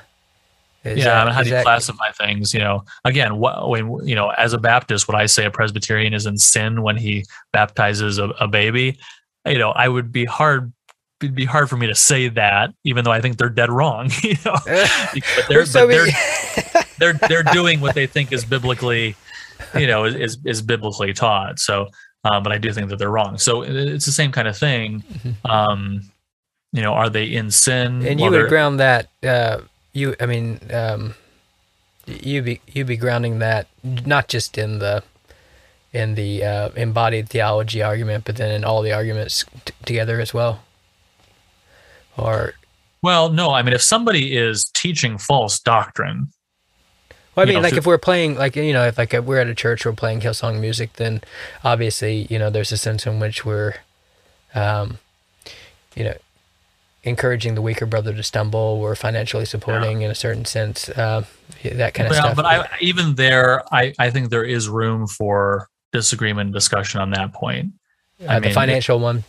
yeah, 0.85 0.95
that- 0.95 1.16
I 1.16 1.24
mean, 1.27 1.35
how 1.35 1.43
do 1.43 1.49
you 1.51 1.55
that- 1.57 1.65
classify 1.65 2.11
things? 2.12 2.55
You 2.55 2.61
know, 2.61 2.85
again, 3.05 3.37
what 3.37 3.69
when 3.69 4.07
you 4.07 4.15
know, 4.15 4.31
as 4.31 4.53
a 4.55 4.59
Baptist, 4.59 5.07
would 5.07 5.16
I 5.16 5.27
say 5.27 5.45
a 5.45 5.51
Presbyterian 5.51 6.15
is 6.15 6.24
in 6.27 6.39
sin 6.39 6.82
when 6.82 6.97
he 6.97 7.24
baptizes 7.53 8.19
a, 8.19 8.28
a 8.41 8.49
baby? 8.49 8.99
You 9.47 9.59
know, 9.59 9.70
I 9.70 9.89
would 9.89 10.11
be 10.12 10.24
hard. 10.24 10.73
It'd 11.22 11.34
be 11.34 11.44
hard 11.44 11.68
for 11.68 11.76
me 11.76 11.86
to 11.86 11.94
say 11.94 12.28
that, 12.28 12.72
even 12.84 13.05
though 13.05 13.12
I 13.12 13.20
think 13.20 13.36
they're 13.36 13.48
dead 13.48 13.70
wrong. 13.70 14.10
You 14.22 14.36
know, 14.44 14.56
but 14.66 15.48
they're, 15.48 15.66
so 15.66 15.86
but 15.86 15.92
they're, 15.92 16.84
they're 16.98 17.28
they're 17.28 17.52
doing 17.52 17.80
what 17.80 17.94
they 17.94 18.06
think 18.06 18.32
is 18.32 18.44
biblically, 18.44 19.16
you 19.74 19.86
know, 19.86 20.05
is 20.05 20.38
is 20.44 20.62
biblically 20.62 21.12
taught. 21.12 21.59
So, 21.59 21.88
um, 22.24 22.42
but 22.42 22.52
I 22.52 22.59
do 22.59 22.72
think 22.72 22.88
that 22.90 22.98
they're 22.98 23.10
wrong. 23.10 23.38
So 23.38 23.62
it's 23.62 24.06
the 24.06 24.12
same 24.12 24.32
kind 24.32 24.48
of 24.48 24.56
thing. 24.56 25.02
Um, 25.44 26.10
you 26.72 26.82
know, 26.82 26.92
are 26.92 27.10
they 27.10 27.24
in 27.24 27.51
sin? 27.51 28.06
and 28.06 28.20
you 28.20 28.30
would 28.30 28.48
ground 28.48 28.80
that. 28.80 29.09
Uh, 29.22 29.60
you, 29.92 30.14
I 30.20 30.26
mean, 30.26 30.60
um, 30.72 31.14
you 32.06 32.42
be 32.42 32.60
you 32.66 32.84
be 32.84 32.97
grounding 32.97 33.38
that 33.40 33.66
not 33.82 34.28
just 34.28 34.56
in 34.56 34.78
the 34.78 35.02
in 35.92 36.14
the 36.14 36.44
uh, 36.44 36.68
embodied 36.76 37.28
theology 37.28 37.82
argument, 37.82 38.24
but 38.24 38.36
then 38.36 38.52
in 38.52 38.64
all 38.64 38.82
the 38.82 38.92
arguments 38.92 39.44
t- 39.64 39.74
together 39.84 40.20
as 40.20 40.32
well. 40.32 40.62
Or 42.16 42.55
Well, 43.03 43.31
no, 43.31 43.53
I 43.53 43.62
mean, 43.62 43.73
if 43.74 43.82
somebody 43.82 44.37
is 44.37 44.65
teaching 44.74 45.19
false 45.19 45.59
doctrine, 45.61 46.28
Well, 47.35 47.47
I 47.47 47.51
you 47.51 47.55
mean, 47.55 47.62
know, 47.62 47.69
like 47.69 47.77
if 47.78 47.87
we're 47.87 47.99
playing, 47.99 48.37
like 48.37 48.57
you 48.57 48.73
know, 48.73 48.87
if 48.87 48.99
like 48.99 49.12
we're 49.12 49.39
at 49.41 49.47
a 49.47 49.55
church, 49.55 49.87
we're 49.87 49.93
playing 49.93 50.20
Hillsong 50.20 50.61
music, 50.61 50.95
then 50.95 51.23
obviously, 51.65 52.27
you 52.28 52.39
know, 52.39 52.51
there's 52.51 52.73
a 52.73 52.77
sense 52.77 53.07
in 53.07 53.20
which 53.20 53.45
we're, 53.45 53.74
um, 54.55 54.99
you 55.97 56.05
know, 56.05 56.15
encouraging 57.03 57.55
the 57.55 57.62
weaker 57.62 57.87
brother 57.87 58.12
to 58.12 58.23
stumble. 58.23 58.78
We're 58.81 58.95
financially 58.95 59.47
supporting, 59.47 60.03
in 60.03 60.11
a 60.11 60.15
certain 60.15 60.45
sense, 60.45 60.89
uh, 60.91 61.24
that 61.62 61.95
kind 61.95 62.07
of 62.09 62.11
well, 62.11 62.23
stuff. 62.23 62.37
but 62.37 62.45
I, 62.45 62.69
even 62.81 63.15
there, 63.15 63.62
I, 63.73 63.95
I 63.99 64.11
think 64.11 64.28
there 64.31 64.45
is 64.45 64.69
room 64.69 65.07
for 65.07 65.69
disagreement 65.93 66.49
and 66.49 66.55
discussion 66.55 67.01
on 67.01 67.11
that 67.11 67.32
point. 67.32 67.73
uh, 68.28 68.39
the 68.41 68.51
financial 68.51 68.99
one, 68.99 69.24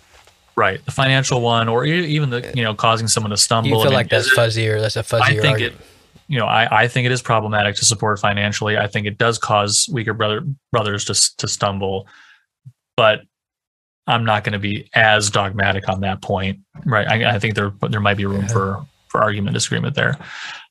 right? 0.62 0.86
The 0.86 0.92
financial 0.92 1.42
one, 1.42 1.68
or 1.68 1.86
even 1.86 2.30
the 2.30 2.54
you 2.56 2.64
know 2.64 2.76
causing 2.76 3.08
someone 3.08 3.32
to 3.32 3.38
stumble. 3.38 3.70
you 3.70 3.76
I 3.78 3.80
feel 3.80 3.86
mean, 3.86 3.94
like 3.96 4.10
that's 4.10 4.34
fuzzier. 4.34 4.80
That's 4.80 4.96
a 4.96 5.02
fuzzier 5.02 5.22
I 5.22 5.30
think 5.34 5.46
argument. 5.46 5.74
it. 5.74 5.88
You 6.28 6.38
know, 6.40 6.46
I, 6.46 6.84
I 6.84 6.88
think 6.88 7.08
it 7.08 7.12
is 7.12 7.22
problematic 7.22 7.76
to 7.78 7.86
support 7.86 8.20
financially. 8.20 8.78
I 8.78 8.86
think 8.86 9.08
it 9.08 9.18
does 9.18 9.40
cause 9.40 9.90
weaker 9.92 10.14
brother 10.14 10.44
brothers 10.72 11.06
to 11.06 11.38
to 11.38 11.48
stumble, 11.48 12.08
but 12.96 13.22
I'm 14.06 14.24
not 14.24 14.44
going 14.44 14.54
to 14.54 14.60
be 14.60 14.88
as 14.94 15.32
dogmatic 15.32 15.90
on 15.90 16.02
that 16.02 16.22
point, 16.22 16.60
right? 16.86 17.08
I, 17.08 17.36
I 17.36 17.40
think 17.40 17.56
there 17.56 17.74
there 17.90 18.00
might 18.00 18.18
be 18.18 18.26
room 18.26 18.48
for 18.48 18.86
for 19.08 19.22
argument 19.22 19.56
disagreement 19.56 19.96
there. 19.96 20.16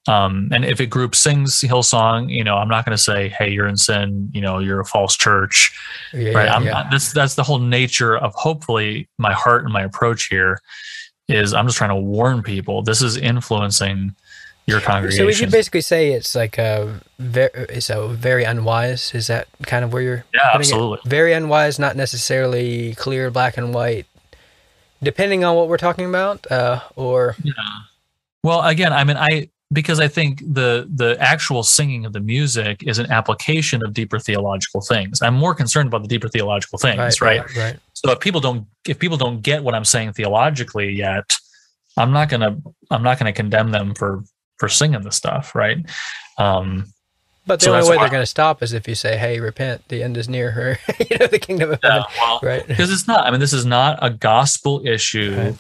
Um, 0.08 0.48
and 0.50 0.64
if 0.64 0.80
a 0.80 0.86
group 0.86 1.14
sings 1.14 1.60
Hillsong, 1.60 2.30
you 2.30 2.42
know, 2.42 2.56
I'm 2.56 2.68
not 2.68 2.84
going 2.86 2.96
to 2.96 3.02
say, 3.02 3.28
"Hey, 3.28 3.50
you're 3.50 3.66
in 3.68 3.76
sin," 3.76 4.30
you 4.32 4.40
know, 4.40 4.58
you're 4.58 4.80
a 4.80 4.84
false 4.84 5.14
church, 5.16 5.76
Yeah, 6.14 6.32
right? 6.32 6.44
yeah, 6.46 6.54
I'm 6.54 6.64
yeah. 6.64 6.70
not, 6.72 6.90
that's 6.90 7.12
that's 7.12 7.34
the 7.34 7.42
whole 7.42 7.58
nature 7.58 8.16
of 8.16 8.34
hopefully 8.34 9.08
my 9.18 9.32
heart 9.34 9.64
and 9.64 9.72
my 9.72 9.82
approach 9.82 10.26
here 10.28 10.58
is 11.28 11.52
I'm 11.52 11.66
just 11.66 11.76
trying 11.78 11.90
to 11.90 11.96
warn 11.96 12.42
people. 12.42 12.82
This 12.82 13.02
is 13.02 13.16
influencing 13.18 14.14
your 14.66 14.80
congregation. 14.80 15.22
So 15.22 15.26
we 15.26 15.34
could 15.34 15.50
basically 15.52 15.80
say 15.82 16.12
it's 16.12 16.34
like 16.34 16.56
a 16.58 16.98
very, 17.18 17.50
it's 17.68 17.90
a 17.90 18.08
very 18.08 18.44
unwise. 18.44 19.14
Is 19.14 19.26
that 19.26 19.48
kind 19.66 19.84
of 19.84 19.92
where 19.92 20.02
you're? 20.02 20.24
Yeah, 20.32 20.52
putting 20.52 20.60
it? 20.60 20.72
absolutely. 20.72 20.98
Very 21.10 21.32
unwise, 21.34 21.78
not 21.78 21.94
necessarily 21.94 22.94
clear, 22.94 23.30
black 23.30 23.58
and 23.58 23.74
white, 23.74 24.06
depending 25.02 25.44
on 25.44 25.56
what 25.56 25.68
we're 25.68 25.76
talking 25.76 26.06
about, 26.08 26.50
uh, 26.50 26.80
or 26.96 27.36
Yeah. 27.42 27.52
Well, 28.42 28.62
again, 28.62 28.92
I 28.92 29.04
mean, 29.04 29.16
I 29.18 29.50
because 29.72 30.00
I 30.00 30.08
think 30.08 30.40
the 30.40 30.88
the 30.94 31.16
actual 31.20 31.62
singing 31.62 32.04
of 32.04 32.12
the 32.12 32.20
music 32.20 32.82
is 32.86 32.98
an 32.98 33.10
application 33.10 33.82
of 33.84 33.92
deeper 33.94 34.18
theological 34.18 34.80
things. 34.80 35.22
I'm 35.22 35.34
more 35.34 35.54
concerned 35.54 35.86
about 35.88 36.02
the 36.02 36.08
deeper 36.08 36.28
theological 36.28 36.78
things, 36.78 37.20
right? 37.20 37.40
right, 37.40 37.56
right. 37.56 37.78
So 37.94 38.10
if 38.12 38.20
people 38.20 38.40
don't 38.40 38.66
if 38.86 38.98
people 38.98 39.16
don't 39.16 39.40
get 39.42 39.62
what 39.62 39.74
I'm 39.74 39.84
saying 39.84 40.12
theologically 40.14 40.90
yet, 40.92 41.36
I'm 41.96 42.12
not 42.12 42.28
gonna 42.28 42.56
I'm 42.90 43.02
not 43.02 43.18
gonna 43.18 43.32
condemn 43.32 43.70
them 43.70 43.94
for 43.94 44.24
for 44.58 44.68
singing 44.68 45.02
the 45.02 45.12
stuff, 45.12 45.54
right? 45.54 45.78
Um, 46.38 46.92
But 47.46 47.60
the 47.60 47.66
So 47.66 47.74
only 47.74 47.88
way 47.88 47.96
why- 47.96 48.02
they're 48.02 48.10
going 48.10 48.22
to 48.22 48.26
stop 48.26 48.62
is 48.62 48.72
if 48.74 48.86
you 48.86 48.94
say, 48.94 49.16
"Hey, 49.16 49.40
repent! 49.40 49.88
The 49.88 50.02
end 50.02 50.16
is 50.18 50.28
near." 50.28 50.50
Her, 50.50 50.78
you 51.10 51.16
know, 51.18 51.26
the 51.26 51.38
kingdom 51.38 51.70
of 51.72 51.78
heaven, 51.82 52.02
yeah, 52.14 52.20
well, 52.22 52.40
right? 52.42 52.66
because 52.66 52.92
it's 52.92 53.08
not. 53.08 53.26
I 53.26 53.30
mean, 53.30 53.40
this 53.40 53.54
is 53.54 53.64
not 53.64 53.98
a 54.02 54.10
gospel 54.10 54.86
issue. 54.86 55.34
Right. 55.36 55.54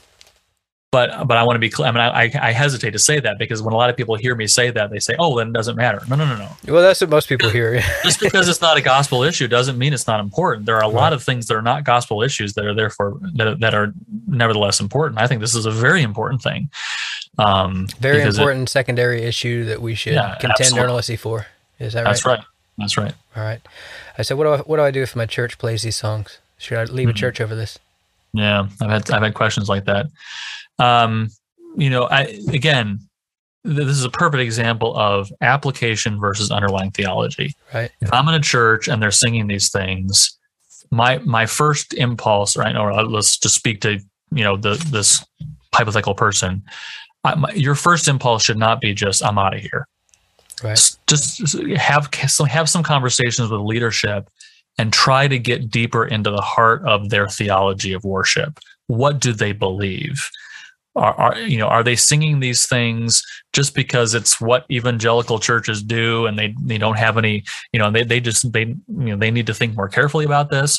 But 0.92 1.28
but 1.28 1.36
I 1.36 1.44
want 1.44 1.54
to 1.54 1.60
be 1.60 1.70
clear. 1.70 1.86
I 1.86 1.92
mean, 1.92 2.00
I, 2.00 2.24
I 2.24 2.30
I 2.48 2.52
hesitate 2.52 2.90
to 2.92 2.98
say 2.98 3.20
that 3.20 3.38
because 3.38 3.62
when 3.62 3.72
a 3.72 3.76
lot 3.76 3.90
of 3.90 3.96
people 3.96 4.16
hear 4.16 4.34
me 4.34 4.48
say 4.48 4.72
that, 4.72 4.90
they 4.90 4.98
say, 4.98 5.14
"Oh, 5.20 5.38
then 5.38 5.48
it 5.48 5.52
doesn't 5.52 5.76
matter." 5.76 6.02
No, 6.08 6.16
no, 6.16 6.26
no, 6.26 6.36
no. 6.36 6.48
Well, 6.72 6.82
that's 6.82 7.00
what 7.00 7.10
most 7.10 7.28
people 7.28 7.48
hear. 7.48 7.80
Just 8.02 8.18
because 8.18 8.48
it's 8.48 8.60
not 8.60 8.76
a 8.76 8.80
gospel 8.80 9.22
issue 9.22 9.46
doesn't 9.46 9.78
mean 9.78 9.92
it's 9.92 10.08
not 10.08 10.18
important. 10.18 10.66
There 10.66 10.74
are 10.76 10.82
a 10.82 10.88
lot 10.88 11.12
of 11.12 11.22
things 11.22 11.46
that 11.46 11.54
are 11.54 11.62
not 11.62 11.84
gospel 11.84 12.22
issues 12.24 12.54
that 12.54 12.64
are 12.64 12.74
therefore 12.74 13.20
that 13.34 13.46
are, 13.46 13.54
that 13.56 13.72
are 13.72 13.92
nevertheless 14.26 14.80
important. 14.80 15.20
I 15.20 15.28
think 15.28 15.40
this 15.40 15.54
is 15.54 15.64
a 15.64 15.70
very 15.70 16.02
important 16.02 16.42
thing. 16.42 16.68
Um, 17.38 17.86
Very 18.00 18.16
because 18.18 18.36
it- 18.36 18.40
important 18.42 18.68
secondary 18.68 19.22
issue 19.22 19.66
that 19.66 19.80
we 19.80 19.94
should 19.94 20.14
Yeah, 20.14 20.34
contend 20.40 20.60
absolutely. 20.60 20.92
earnestly 20.92 21.16
for. 21.16 21.46
Is 21.78 21.92
that 21.92 22.04
that's 22.04 22.26
right? 22.26 22.38
right. 22.38 22.46
That's 22.78 22.96
right. 22.98 23.14
All 23.36 23.44
right. 23.44 23.60
I 24.18 24.22
said, 24.22 24.36
what 24.36 24.44
do 24.44 24.50
I, 24.54 24.58
what 24.58 24.76
do 24.78 24.82
I 24.82 24.90
do 24.90 25.02
if 25.02 25.14
my 25.14 25.26
church 25.26 25.56
plays 25.56 25.82
these 25.82 25.94
songs? 25.96 26.38
Should 26.58 26.78
I 26.78 26.84
leave 26.84 27.06
Mm-hmm. 27.06 27.10
a 27.10 27.12
church 27.18 27.40
over 27.40 27.54
this? 27.54 27.78
Yeah, 28.32 28.66
I've 28.80 28.90
had 28.90 29.10
I've 29.10 29.22
had 29.22 29.34
questions 29.34 29.68
like 29.68 29.84
that. 29.86 30.06
Um, 30.80 31.28
you 31.76 31.90
know, 31.90 32.04
I 32.04 32.22
again, 32.52 33.00
th- 33.64 33.76
this 33.76 33.96
is 33.96 34.04
a 34.04 34.10
perfect 34.10 34.40
example 34.40 34.96
of 34.96 35.30
application 35.40 36.18
versus 36.18 36.50
underlying 36.50 36.90
theology. 36.90 37.54
Right. 37.72 37.90
If 38.00 38.12
I'm 38.12 38.28
in 38.28 38.34
a 38.34 38.40
church 38.40 38.88
and 38.88 39.00
they're 39.02 39.10
singing 39.10 39.46
these 39.46 39.70
things, 39.70 40.38
my 40.90 41.18
my 41.18 41.46
first 41.46 41.94
impulse, 41.94 42.56
right, 42.56 42.76
or 42.76 42.92
uh, 42.92 43.04
let's 43.04 43.38
just 43.38 43.54
speak 43.54 43.80
to 43.82 44.00
you 44.32 44.44
know 44.44 44.56
the 44.56 44.74
this 44.90 45.24
hypothetical 45.74 46.14
person. 46.14 46.62
I, 47.22 47.34
my, 47.34 47.52
your 47.52 47.74
first 47.74 48.08
impulse 48.08 48.42
should 48.44 48.58
not 48.58 48.80
be 48.80 48.94
just 48.94 49.24
I'm 49.24 49.38
out 49.38 49.54
of 49.54 49.60
here. 49.60 49.86
Right. 50.62 50.96
Just 51.06 51.58
have 51.76 52.08
some 52.28 52.46
have 52.46 52.68
some 52.68 52.82
conversations 52.82 53.50
with 53.50 53.60
leadership 53.60 54.28
and 54.78 54.92
try 54.92 55.28
to 55.28 55.38
get 55.38 55.70
deeper 55.70 56.06
into 56.06 56.30
the 56.30 56.40
heart 56.40 56.82
of 56.86 57.10
their 57.10 57.28
theology 57.28 57.92
of 57.92 58.04
worship. 58.04 58.58
What 58.86 59.20
do 59.20 59.32
they 59.32 59.52
believe? 59.52 60.28
Are, 60.96 61.14
are 61.14 61.38
you 61.38 61.56
know 61.56 61.68
are 61.68 61.84
they 61.84 61.94
singing 61.94 62.40
these 62.40 62.66
things 62.66 63.22
just 63.52 63.76
because 63.76 64.12
it's 64.12 64.40
what 64.40 64.66
evangelical 64.70 65.38
churches 65.38 65.84
do 65.84 66.26
and 66.26 66.36
they 66.36 66.52
they 66.60 66.78
don't 66.78 66.98
have 66.98 67.16
any 67.16 67.44
you 67.72 67.78
know 67.78 67.92
they 67.92 68.02
they 68.02 68.18
just 68.18 68.52
they 68.52 68.62
you 68.62 68.76
know 68.88 69.16
they 69.16 69.30
need 69.30 69.46
to 69.46 69.54
think 69.54 69.76
more 69.76 69.88
carefully 69.88 70.24
about 70.24 70.50
this 70.50 70.76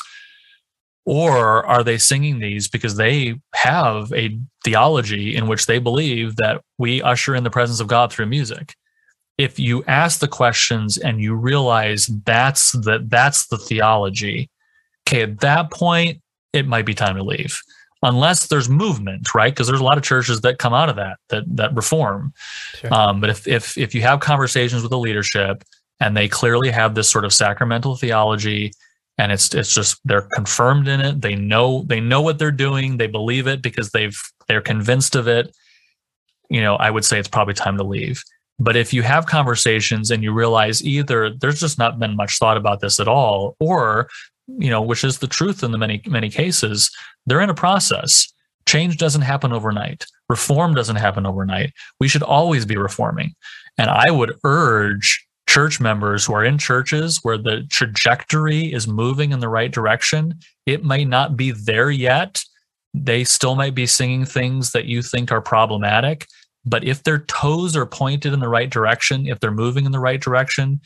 or 1.04 1.66
are 1.66 1.82
they 1.82 1.98
singing 1.98 2.38
these 2.38 2.68
because 2.68 2.96
they 2.96 3.34
have 3.54 4.12
a 4.12 4.38
theology 4.64 5.34
in 5.34 5.48
which 5.48 5.66
they 5.66 5.78
believe 5.78 6.36
that 6.36 6.62
we 6.78 7.02
usher 7.02 7.34
in 7.34 7.44
the 7.44 7.50
presence 7.50 7.80
of 7.80 7.88
God 7.88 8.12
through 8.12 8.26
music? 8.26 8.74
If 9.38 9.58
you 9.58 9.82
ask 9.84 10.20
the 10.20 10.28
questions 10.28 10.98
and 10.98 11.20
you 11.20 11.34
realize 11.34 12.06
that's 12.24 12.72
the 12.72 13.04
that's 13.08 13.48
the 13.48 13.58
theology, 13.58 14.48
okay, 15.08 15.22
at 15.22 15.40
that 15.40 15.70
point 15.72 16.20
it 16.52 16.68
might 16.68 16.86
be 16.86 16.94
time 16.94 17.16
to 17.16 17.22
leave. 17.22 17.60
Unless 18.04 18.48
there's 18.48 18.68
movement, 18.68 19.32
right? 19.32 19.52
Because 19.52 19.68
there's 19.68 19.80
a 19.80 19.84
lot 19.84 19.96
of 19.96 20.02
churches 20.02 20.40
that 20.40 20.58
come 20.58 20.74
out 20.74 20.88
of 20.88 20.96
that 20.96 21.18
that 21.28 21.44
that 21.56 21.74
reform. 21.74 22.32
Sure. 22.74 22.92
Um, 22.92 23.20
but 23.20 23.30
if 23.30 23.46
if 23.46 23.78
if 23.78 23.94
you 23.94 24.02
have 24.02 24.20
conversations 24.20 24.82
with 24.82 24.90
the 24.90 24.98
leadership 24.98 25.62
and 26.00 26.16
they 26.16 26.26
clearly 26.26 26.70
have 26.70 26.94
this 26.94 27.08
sort 27.08 27.24
of 27.24 27.32
sacramental 27.32 27.96
theology 27.96 28.72
and 29.18 29.30
it's 29.30 29.54
it's 29.54 29.74
just 29.74 30.00
they're 30.04 30.28
confirmed 30.34 30.88
in 30.88 31.00
it 31.00 31.20
they 31.20 31.34
know 31.34 31.84
they 31.86 32.00
know 32.00 32.20
what 32.20 32.38
they're 32.38 32.50
doing 32.50 32.96
they 32.96 33.06
believe 33.06 33.46
it 33.46 33.62
because 33.62 33.90
they've 33.90 34.18
they're 34.48 34.60
convinced 34.60 35.14
of 35.14 35.28
it 35.28 35.54
you 36.50 36.60
know 36.60 36.76
i 36.76 36.90
would 36.90 37.04
say 37.04 37.18
it's 37.18 37.28
probably 37.28 37.54
time 37.54 37.76
to 37.76 37.84
leave 37.84 38.22
but 38.58 38.76
if 38.76 38.92
you 38.92 39.02
have 39.02 39.26
conversations 39.26 40.10
and 40.10 40.22
you 40.22 40.32
realize 40.32 40.84
either 40.84 41.30
there's 41.30 41.60
just 41.60 41.78
not 41.78 41.98
been 41.98 42.16
much 42.16 42.38
thought 42.38 42.56
about 42.56 42.80
this 42.80 43.00
at 43.00 43.08
all 43.08 43.56
or 43.60 44.08
you 44.58 44.70
know 44.70 44.82
which 44.82 45.04
is 45.04 45.18
the 45.18 45.26
truth 45.26 45.62
in 45.62 45.72
the 45.72 45.78
many 45.78 46.02
many 46.06 46.28
cases 46.28 46.90
they're 47.26 47.40
in 47.40 47.50
a 47.50 47.54
process 47.54 48.32
change 48.66 48.96
doesn't 48.96 49.22
happen 49.22 49.52
overnight 49.52 50.06
reform 50.28 50.74
doesn't 50.74 50.96
happen 50.96 51.26
overnight 51.26 51.72
we 52.00 52.08
should 52.08 52.22
always 52.22 52.64
be 52.64 52.76
reforming 52.76 53.34
and 53.78 53.90
i 53.90 54.10
would 54.10 54.34
urge 54.44 55.26
church 55.52 55.80
members 55.80 56.24
who 56.24 56.32
are 56.32 56.44
in 56.44 56.56
churches 56.56 57.20
where 57.22 57.36
the 57.36 57.66
trajectory 57.68 58.72
is 58.72 58.88
moving 58.88 59.32
in 59.32 59.40
the 59.40 59.50
right 59.50 59.70
direction, 59.70 60.34
it 60.64 60.82
might 60.82 61.08
not 61.08 61.36
be 61.36 61.50
there 61.50 61.90
yet. 61.90 62.42
They 62.94 63.22
still 63.24 63.54
might 63.54 63.74
be 63.74 63.86
singing 63.86 64.24
things 64.24 64.72
that 64.72 64.86
you 64.86 65.02
think 65.02 65.30
are 65.30 65.42
problematic. 65.42 66.26
But 66.64 66.84
if 66.84 67.02
their 67.02 67.18
toes 67.18 67.76
are 67.76 67.84
pointed 67.84 68.32
in 68.32 68.40
the 68.40 68.48
right 68.48 68.70
direction, 68.70 69.26
if 69.26 69.40
they're 69.40 69.50
moving 69.50 69.84
in 69.84 69.92
the 69.92 69.98
right 69.98 70.22
direction, 70.22 70.80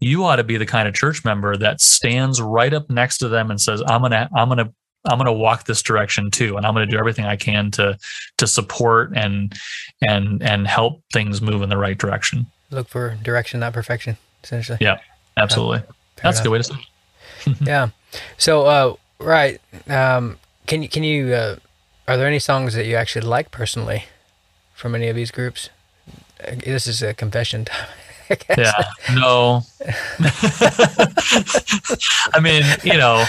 you 0.00 0.24
ought 0.24 0.36
to 0.36 0.44
be 0.44 0.56
the 0.56 0.66
kind 0.66 0.88
of 0.88 0.94
church 0.94 1.24
member 1.24 1.56
that 1.56 1.80
stands 1.80 2.40
right 2.40 2.72
up 2.72 2.88
next 2.88 3.18
to 3.18 3.28
them 3.28 3.50
and 3.50 3.60
says, 3.60 3.82
I'm 3.86 4.02
gonna, 4.02 4.28
I'm 4.34 4.48
gonna 4.48 4.72
I'm 5.04 5.16
going 5.16 5.26
to 5.26 5.32
walk 5.32 5.64
this 5.64 5.80
direction 5.80 6.30
too, 6.30 6.56
and 6.56 6.66
I'm 6.66 6.74
going 6.74 6.86
to 6.86 6.90
do 6.90 6.98
everything 6.98 7.24
I 7.24 7.36
can 7.36 7.70
to 7.72 7.96
to 8.38 8.46
support 8.46 9.12
and 9.14 9.54
and 10.02 10.42
and 10.42 10.66
help 10.66 11.02
things 11.12 11.40
move 11.40 11.62
in 11.62 11.68
the 11.68 11.76
right 11.76 11.96
direction 11.96 12.46
look 12.70 12.88
for 12.88 13.16
direction, 13.22 13.60
not 13.60 13.72
perfection, 13.72 14.16
essentially. 14.42 14.78
Yeah, 14.80 14.98
absolutely. 15.36 15.82
That's 16.22 16.40
a 16.40 16.42
good 16.42 16.50
way 16.50 16.58
to 16.58 16.64
say. 16.64 16.74
it 17.46 17.56
yeah. 17.60 17.88
So, 18.36 18.66
uh, 18.66 18.94
right. 19.18 19.60
Um, 19.88 20.38
can 20.66 20.82
you 20.82 20.88
can 20.88 21.04
you? 21.04 21.32
Uh, 21.32 21.56
are 22.06 22.16
there 22.16 22.26
any 22.26 22.38
songs 22.38 22.74
that 22.74 22.86
you 22.86 22.96
actually 22.96 23.26
like 23.26 23.50
personally 23.50 24.04
from 24.74 24.94
any 24.94 25.08
of 25.08 25.16
these 25.16 25.30
groups? 25.30 25.70
This 26.64 26.86
is 26.86 27.02
a 27.02 27.14
confession 27.14 27.64
time. 27.64 27.88
Yeah. 28.56 28.72
No. 29.14 29.62
I 32.34 32.40
mean, 32.40 32.64
you 32.84 32.96
know, 32.96 33.24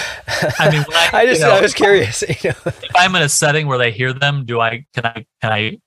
I 0.59 0.69
mean, 0.71 0.85
I, 0.89 1.09
I, 1.13 1.25
just 1.25 1.41
you 1.41 1.47
know, 1.47 1.53
I 1.53 1.61
was 1.61 1.73
curious. 1.73 2.23
You 2.43 2.49
know, 2.51 2.55
if 2.65 2.95
I'm 2.95 3.15
in 3.15 3.21
a 3.21 3.29
setting 3.29 3.67
where 3.67 3.77
they 3.77 3.91
hear 3.91 4.13
them, 4.13 4.45
do 4.45 4.59
I 4.59 4.85
can 4.93 5.05
I 5.05 5.25
can 5.41 5.51
I 5.51 5.79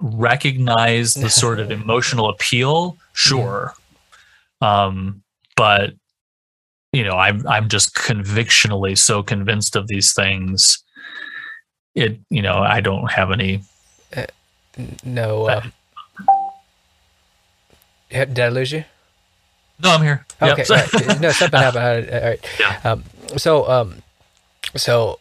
recognize 0.00 1.14
the 1.14 1.28
sort 1.28 1.58
of 1.58 1.72
emotional 1.72 2.28
appeal 2.28 2.96
sure 3.14 3.74
um 4.60 5.22
but 5.56 5.92
you 6.92 7.02
know 7.02 7.16
i'm 7.16 7.46
i'm 7.48 7.68
just 7.68 7.94
convictionally 7.94 8.94
so 8.94 9.22
convinced 9.22 9.74
of 9.74 9.88
these 9.88 10.14
things 10.14 10.84
it 11.96 12.16
you 12.30 12.40
know 12.40 12.58
i 12.58 12.80
don't 12.80 13.10
have 13.10 13.32
any 13.32 13.60
uh, 14.16 14.24
no 15.04 15.48
uh, 15.48 15.62
did 18.10 18.38
i 18.38 18.48
lose 18.48 18.72
you 18.72 18.84
no 19.82 19.90
i'm 19.90 20.02
here 20.02 20.24
okay 20.40 20.64
yep. 20.68 20.92
right. 20.92 21.20
no 21.20 21.30
something 21.30 21.60
happened 21.60 22.12
all 22.12 22.28
right 22.28 22.44
yeah. 22.58 22.80
Um, 22.84 23.04
so 23.36 23.68
um 23.68 24.02
so 24.76 25.18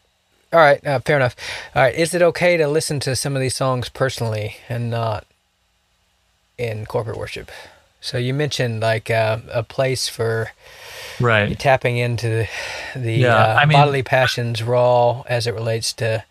all 0.53 0.59
right, 0.59 0.85
uh, 0.85 0.99
fair 0.99 1.17
enough. 1.17 1.35
All 1.75 1.81
right, 1.81 1.93
is 1.93 2.13
it 2.13 2.21
okay 2.21 2.55
to 2.57 2.67
listen 2.67 2.99
to 3.01 3.15
some 3.15 3.35
of 3.35 3.41
these 3.41 3.55
songs 3.55 3.89
personally 3.89 4.57
and 4.69 4.89
not 4.89 5.25
in 6.57 6.85
corporate 6.85 7.17
worship? 7.17 7.51
So 7.99 8.17
you 8.17 8.33
mentioned 8.33 8.79
like 8.79 9.11
uh, 9.11 9.39
a 9.51 9.63
place 9.63 10.07
for 10.07 10.51
right 11.19 11.57
tapping 11.59 11.97
into 11.97 12.47
the 12.95 13.13
yeah, 13.13 13.35
uh, 13.35 13.55
I 13.55 13.65
mean, 13.65 13.77
bodily 13.77 14.03
passions 14.03 14.63
raw 14.63 15.23
as 15.27 15.47
it 15.47 15.53
relates 15.53 15.91
to 15.93 16.23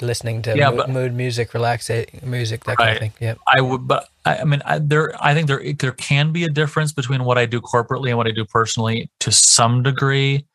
listening 0.00 0.42
to 0.42 0.56
yeah, 0.56 0.70
mood, 0.70 0.76
but, 0.78 0.90
mood 0.90 1.14
music, 1.14 1.54
relaxing 1.54 2.06
music, 2.22 2.64
that 2.64 2.76
kind 2.76 2.90
of 2.90 2.98
thing. 2.98 3.12
Yeah, 3.20 3.34
I 3.46 3.60
would, 3.60 3.86
but 3.86 4.08
I, 4.24 4.38
I 4.38 4.44
mean, 4.44 4.62
I, 4.64 4.78
there, 4.78 5.14
I 5.20 5.34
think 5.34 5.46
there 5.46 5.62
there 5.74 5.92
can 5.92 6.32
be 6.32 6.44
a 6.44 6.48
difference 6.48 6.92
between 6.92 7.24
what 7.24 7.38
I 7.38 7.46
do 7.46 7.60
corporately 7.60 8.08
and 8.08 8.18
what 8.18 8.26
I 8.26 8.32
do 8.32 8.44
personally 8.44 9.10
to 9.20 9.32
some 9.32 9.82
degree. 9.82 10.46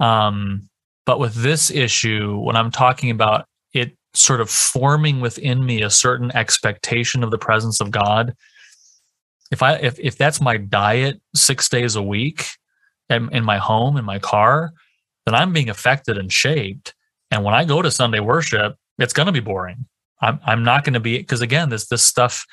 Um, 0.00 0.68
but 1.04 1.20
with 1.20 1.34
this 1.34 1.70
issue, 1.70 2.38
when 2.38 2.56
I'm 2.56 2.70
talking 2.70 3.10
about 3.10 3.46
it 3.72 3.96
sort 4.14 4.40
of 4.40 4.50
forming 4.50 5.20
within 5.20 5.64
me 5.64 5.82
a 5.82 5.90
certain 5.90 6.34
expectation 6.34 7.22
of 7.22 7.30
the 7.30 7.38
presence 7.38 7.80
of 7.80 7.90
God, 7.90 8.34
if 9.50 9.62
I 9.62 9.74
if 9.74 9.98
if 9.98 10.18
that's 10.18 10.40
my 10.40 10.56
diet 10.56 11.20
six 11.34 11.68
days 11.68 11.96
a 11.96 12.02
week 12.02 12.46
in, 13.08 13.28
in 13.32 13.44
my 13.44 13.58
home, 13.58 13.96
in 13.96 14.04
my 14.04 14.18
car, 14.18 14.72
then 15.24 15.34
I'm 15.34 15.52
being 15.52 15.70
affected 15.70 16.18
and 16.18 16.32
shaped. 16.32 16.94
And 17.30 17.44
when 17.44 17.54
I 17.54 17.64
go 17.64 17.82
to 17.82 17.90
Sunday 17.90 18.20
worship, 18.20 18.76
it's 18.98 19.12
going 19.12 19.26
to 19.26 19.32
be 19.32 19.40
boring. 19.40 19.86
I'm 20.20 20.40
I'm 20.44 20.64
not 20.64 20.84
going 20.84 20.94
to 20.94 21.00
be 21.00 21.18
because 21.18 21.40
again, 21.40 21.68
this 21.68 21.86
this 21.88 22.02
stuff 22.02 22.46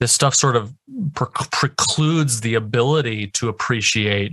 this 0.00 0.12
stuff 0.12 0.34
sort 0.34 0.56
of 0.56 0.74
pre- 1.14 1.28
precludes 1.50 2.40
the 2.40 2.54
ability 2.54 3.28
to 3.28 3.48
appreciate 3.48 4.32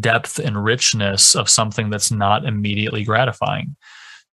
depth 0.00 0.38
and 0.38 0.62
richness 0.62 1.34
of 1.34 1.48
something 1.48 1.90
that's 1.90 2.10
not 2.10 2.44
immediately 2.44 3.04
gratifying. 3.04 3.76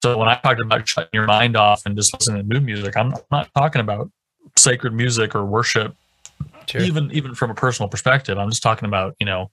So 0.02 0.18
when 0.18 0.28
I 0.28 0.36
talked 0.36 0.60
about 0.60 0.88
shutting 0.88 1.10
your 1.12 1.26
mind 1.26 1.56
off 1.56 1.82
and 1.86 1.96
just 1.96 2.12
listening 2.14 2.38
to 2.38 2.54
mood 2.54 2.64
music, 2.64 2.96
I'm 2.96 3.14
not 3.30 3.48
talking 3.56 3.80
about 3.80 4.10
sacred 4.56 4.92
music 4.92 5.34
or 5.36 5.44
worship, 5.44 5.94
sure. 6.66 6.80
even 6.80 7.10
even 7.12 7.34
from 7.34 7.50
a 7.50 7.54
personal 7.54 7.88
perspective. 7.88 8.38
I'm 8.38 8.50
just 8.50 8.62
talking 8.62 8.86
about 8.86 9.14
you 9.20 9.26
know, 9.26 9.50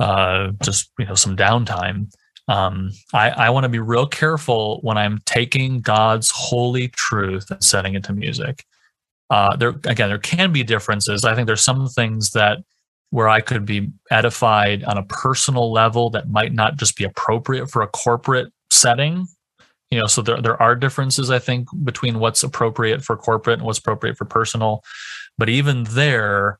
uh, 0.00 0.52
just 0.62 0.90
you 0.98 1.04
know 1.04 1.14
some 1.14 1.36
downtime. 1.36 2.10
Um, 2.48 2.92
I, 3.12 3.30
I 3.30 3.50
want 3.50 3.64
to 3.64 3.68
be 3.68 3.78
real 3.78 4.06
careful 4.06 4.80
when 4.82 4.96
I'm 4.96 5.18
taking 5.26 5.80
God's 5.80 6.30
holy 6.34 6.88
truth 6.88 7.50
and 7.50 7.62
setting 7.62 7.94
it 7.94 8.04
to 8.04 8.12
music. 8.12 8.64
Uh, 9.30 9.54
there 9.56 9.74
again, 9.84 10.08
there 10.08 10.18
can 10.18 10.52
be 10.52 10.62
differences. 10.62 11.24
I 11.24 11.34
think 11.34 11.46
there's 11.46 11.64
some 11.64 11.88
things 11.88 12.30
that 12.30 12.58
where 13.10 13.28
I 13.28 13.40
could 13.40 13.64
be 13.64 13.88
edified 14.10 14.84
on 14.84 14.98
a 14.98 15.02
personal 15.04 15.72
level 15.72 16.10
that 16.10 16.28
might 16.28 16.52
not 16.52 16.76
just 16.76 16.96
be 16.96 17.04
appropriate 17.04 17.70
for 17.70 17.82
a 17.82 17.88
corporate 17.88 18.52
setting. 18.70 19.26
You 19.90 20.00
know, 20.00 20.06
so 20.06 20.20
there, 20.20 20.42
there 20.42 20.60
are 20.62 20.74
differences, 20.74 21.30
I 21.30 21.38
think, 21.38 21.68
between 21.82 22.18
what's 22.18 22.42
appropriate 22.42 23.02
for 23.02 23.16
corporate 23.16 23.58
and 23.58 23.66
what's 23.66 23.78
appropriate 23.78 24.18
for 24.18 24.26
personal. 24.26 24.82
But 25.38 25.48
even 25.48 25.84
there, 25.84 26.58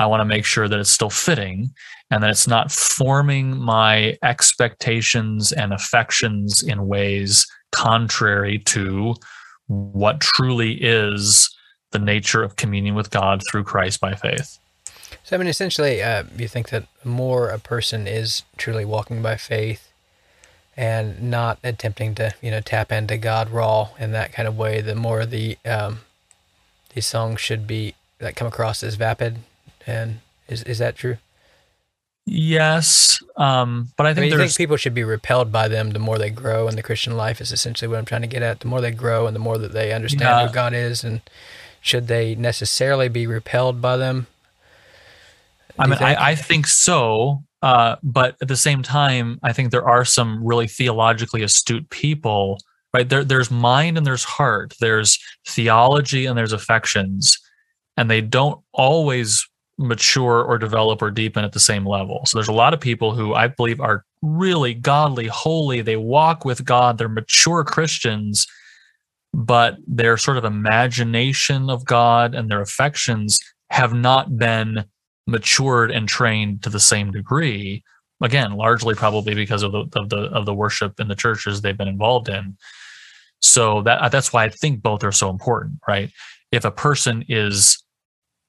I 0.00 0.06
want 0.06 0.22
to 0.22 0.24
make 0.24 0.46
sure 0.46 0.66
that 0.66 0.78
it's 0.78 0.90
still 0.90 1.10
fitting 1.10 1.74
and 2.10 2.22
that 2.22 2.30
it's 2.30 2.46
not 2.46 2.72
forming 2.72 3.58
my 3.58 4.16
expectations 4.22 5.52
and 5.52 5.74
affections 5.74 6.62
in 6.62 6.88
ways 6.88 7.46
contrary 7.70 8.60
to 8.60 9.14
what 9.66 10.20
truly 10.20 10.72
is 10.80 11.54
the 11.90 11.98
nature 11.98 12.42
of 12.42 12.56
communion 12.56 12.94
with 12.94 13.10
God 13.10 13.42
through 13.46 13.64
Christ 13.64 14.00
by 14.00 14.14
faith. 14.14 14.58
So, 15.22 15.36
I 15.36 15.38
mean, 15.38 15.48
essentially, 15.48 16.02
uh, 16.02 16.24
you 16.34 16.48
think 16.48 16.70
that 16.70 16.86
the 17.02 17.08
more 17.10 17.50
a 17.50 17.58
person 17.58 18.06
is 18.06 18.42
truly 18.56 18.86
walking 18.86 19.20
by 19.20 19.36
faith 19.36 19.92
and 20.78 21.22
not 21.22 21.58
attempting 21.62 22.14
to, 22.14 22.32
you 22.40 22.50
know, 22.50 22.60
tap 22.60 22.90
into 22.90 23.18
God 23.18 23.50
raw 23.50 23.90
in 23.98 24.12
that 24.12 24.32
kind 24.32 24.48
of 24.48 24.56
way, 24.56 24.80
the 24.80 24.94
more 24.94 25.26
the 25.26 25.58
um, 25.66 26.00
these 26.94 27.06
songs 27.06 27.38
should 27.38 27.66
be 27.66 27.94
that 28.18 28.34
come 28.34 28.48
across 28.48 28.82
as 28.82 28.94
vapid. 28.94 29.40
And 29.90 30.20
is 30.48 30.62
is 30.62 30.78
that 30.78 30.96
true? 30.96 31.18
Yes, 32.26 33.18
um, 33.36 33.88
but 33.96 34.06
I 34.06 34.14
think, 34.14 34.32
I 34.32 34.36
mean, 34.36 34.46
think 34.46 34.56
people 34.56 34.76
should 34.76 34.94
be 34.94 35.02
repelled 35.02 35.50
by 35.50 35.66
them 35.66 35.90
the 35.90 35.98
more 35.98 36.18
they 36.18 36.30
grow 36.30 36.68
in 36.68 36.76
the 36.76 36.82
Christian 36.82 37.16
life. 37.16 37.40
Is 37.40 37.50
essentially 37.50 37.88
what 37.88 37.98
I'm 37.98 38.04
trying 38.04 38.20
to 38.20 38.28
get 38.28 38.42
at. 38.42 38.60
The 38.60 38.68
more 38.68 38.80
they 38.80 38.92
grow 38.92 39.26
and 39.26 39.34
the 39.34 39.40
more 39.40 39.58
that 39.58 39.72
they 39.72 39.92
understand 39.92 40.22
yeah. 40.22 40.46
who 40.46 40.52
God 40.52 40.72
is, 40.72 41.02
and 41.02 41.22
should 41.80 42.06
they 42.08 42.34
necessarily 42.34 43.08
be 43.08 43.26
repelled 43.26 43.80
by 43.80 43.96
them? 43.96 44.26
I 45.78 45.86
mean, 45.86 45.98
I, 46.00 46.30
I, 46.30 46.34
think 46.34 46.66
so. 46.66 47.42
Uh, 47.62 47.96
but 48.02 48.36
at 48.42 48.48
the 48.48 48.56
same 48.56 48.82
time, 48.82 49.40
I 49.42 49.52
think 49.52 49.70
there 49.70 49.88
are 49.88 50.04
some 50.04 50.44
really 50.44 50.66
theologically 50.66 51.42
astute 51.42 51.88
people, 51.90 52.58
right? 52.92 53.08
There, 53.08 53.24
there's 53.24 53.50
mind 53.50 53.96
and 53.96 54.06
there's 54.06 54.24
heart, 54.24 54.74
there's 54.80 55.18
theology 55.46 56.26
and 56.26 56.36
there's 56.36 56.52
affections, 56.52 57.38
and 57.96 58.10
they 58.10 58.20
don't 58.20 58.60
always 58.72 59.48
mature 59.80 60.44
or 60.44 60.58
develop 60.58 61.00
or 61.00 61.10
deepen 61.10 61.42
at 61.42 61.52
the 61.52 61.58
same 61.58 61.86
level. 61.86 62.20
So 62.26 62.36
there's 62.36 62.48
a 62.48 62.52
lot 62.52 62.74
of 62.74 62.80
people 62.80 63.14
who 63.14 63.34
I 63.34 63.48
believe 63.48 63.80
are 63.80 64.04
really 64.20 64.74
godly, 64.74 65.26
holy. 65.26 65.80
They 65.80 65.96
walk 65.96 66.44
with 66.44 66.64
God. 66.66 66.98
They're 66.98 67.08
mature 67.08 67.64
Christians, 67.64 68.46
but 69.32 69.78
their 69.86 70.18
sort 70.18 70.36
of 70.36 70.44
imagination 70.44 71.70
of 71.70 71.86
God 71.86 72.34
and 72.34 72.50
their 72.50 72.60
affections 72.60 73.40
have 73.70 73.94
not 73.94 74.36
been 74.36 74.84
matured 75.26 75.90
and 75.90 76.06
trained 76.06 76.62
to 76.64 76.68
the 76.68 76.80
same 76.80 77.10
degree. 77.10 77.82
Again, 78.22 78.52
largely 78.52 78.94
probably 78.94 79.34
because 79.34 79.62
of 79.62 79.72
the 79.72 79.86
of 79.96 80.10
the 80.10 80.24
of 80.24 80.44
the 80.44 80.54
worship 80.54 81.00
in 81.00 81.08
the 81.08 81.14
churches 81.14 81.62
they've 81.62 81.78
been 81.78 81.88
involved 81.88 82.28
in. 82.28 82.58
So 83.40 83.80
that 83.82 84.12
that's 84.12 84.30
why 84.30 84.44
I 84.44 84.50
think 84.50 84.82
both 84.82 85.02
are 85.04 85.12
so 85.12 85.30
important, 85.30 85.78
right? 85.88 86.10
If 86.52 86.66
a 86.66 86.70
person 86.70 87.24
is 87.28 87.82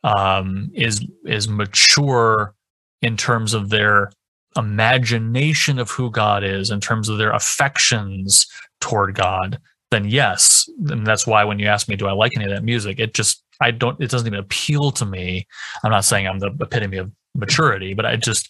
um, 0.03 0.69
is 0.73 1.05
is 1.25 1.47
mature 1.47 2.53
in 3.01 3.17
terms 3.17 3.53
of 3.53 3.69
their 3.69 4.11
imagination 4.57 5.79
of 5.79 5.89
who 5.89 6.11
God 6.11 6.43
is, 6.43 6.71
in 6.71 6.79
terms 6.79 7.09
of 7.09 7.17
their 7.17 7.31
affections 7.31 8.47
toward 8.79 9.15
God, 9.15 9.59
then 9.91 10.09
yes. 10.09 10.69
And 10.89 11.05
that's 11.05 11.25
why 11.25 11.43
when 11.43 11.59
you 11.59 11.67
ask 11.67 11.87
me, 11.87 11.95
do 11.95 12.07
I 12.07 12.11
like 12.11 12.33
any 12.35 12.45
of 12.45 12.51
that 12.51 12.63
music? 12.63 12.99
It 12.99 13.13
just 13.13 13.43
I 13.61 13.71
don't. 13.71 14.01
It 14.01 14.09
doesn't 14.09 14.27
even 14.27 14.39
appeal 14.39 14.91
to 14.91 15.05
me. 15.05 15.47
I'm 15.83 15.91
not 15.91 16.05
saying 16.05 16.27
I'm 16.27 16.39
the 16.39 16.51
epitome 16.59 16.97
of 16.97 17.11
maturity, 17.35 17.93
but 17.93 18.05
I 18.05 18.15
just 18.15 18.49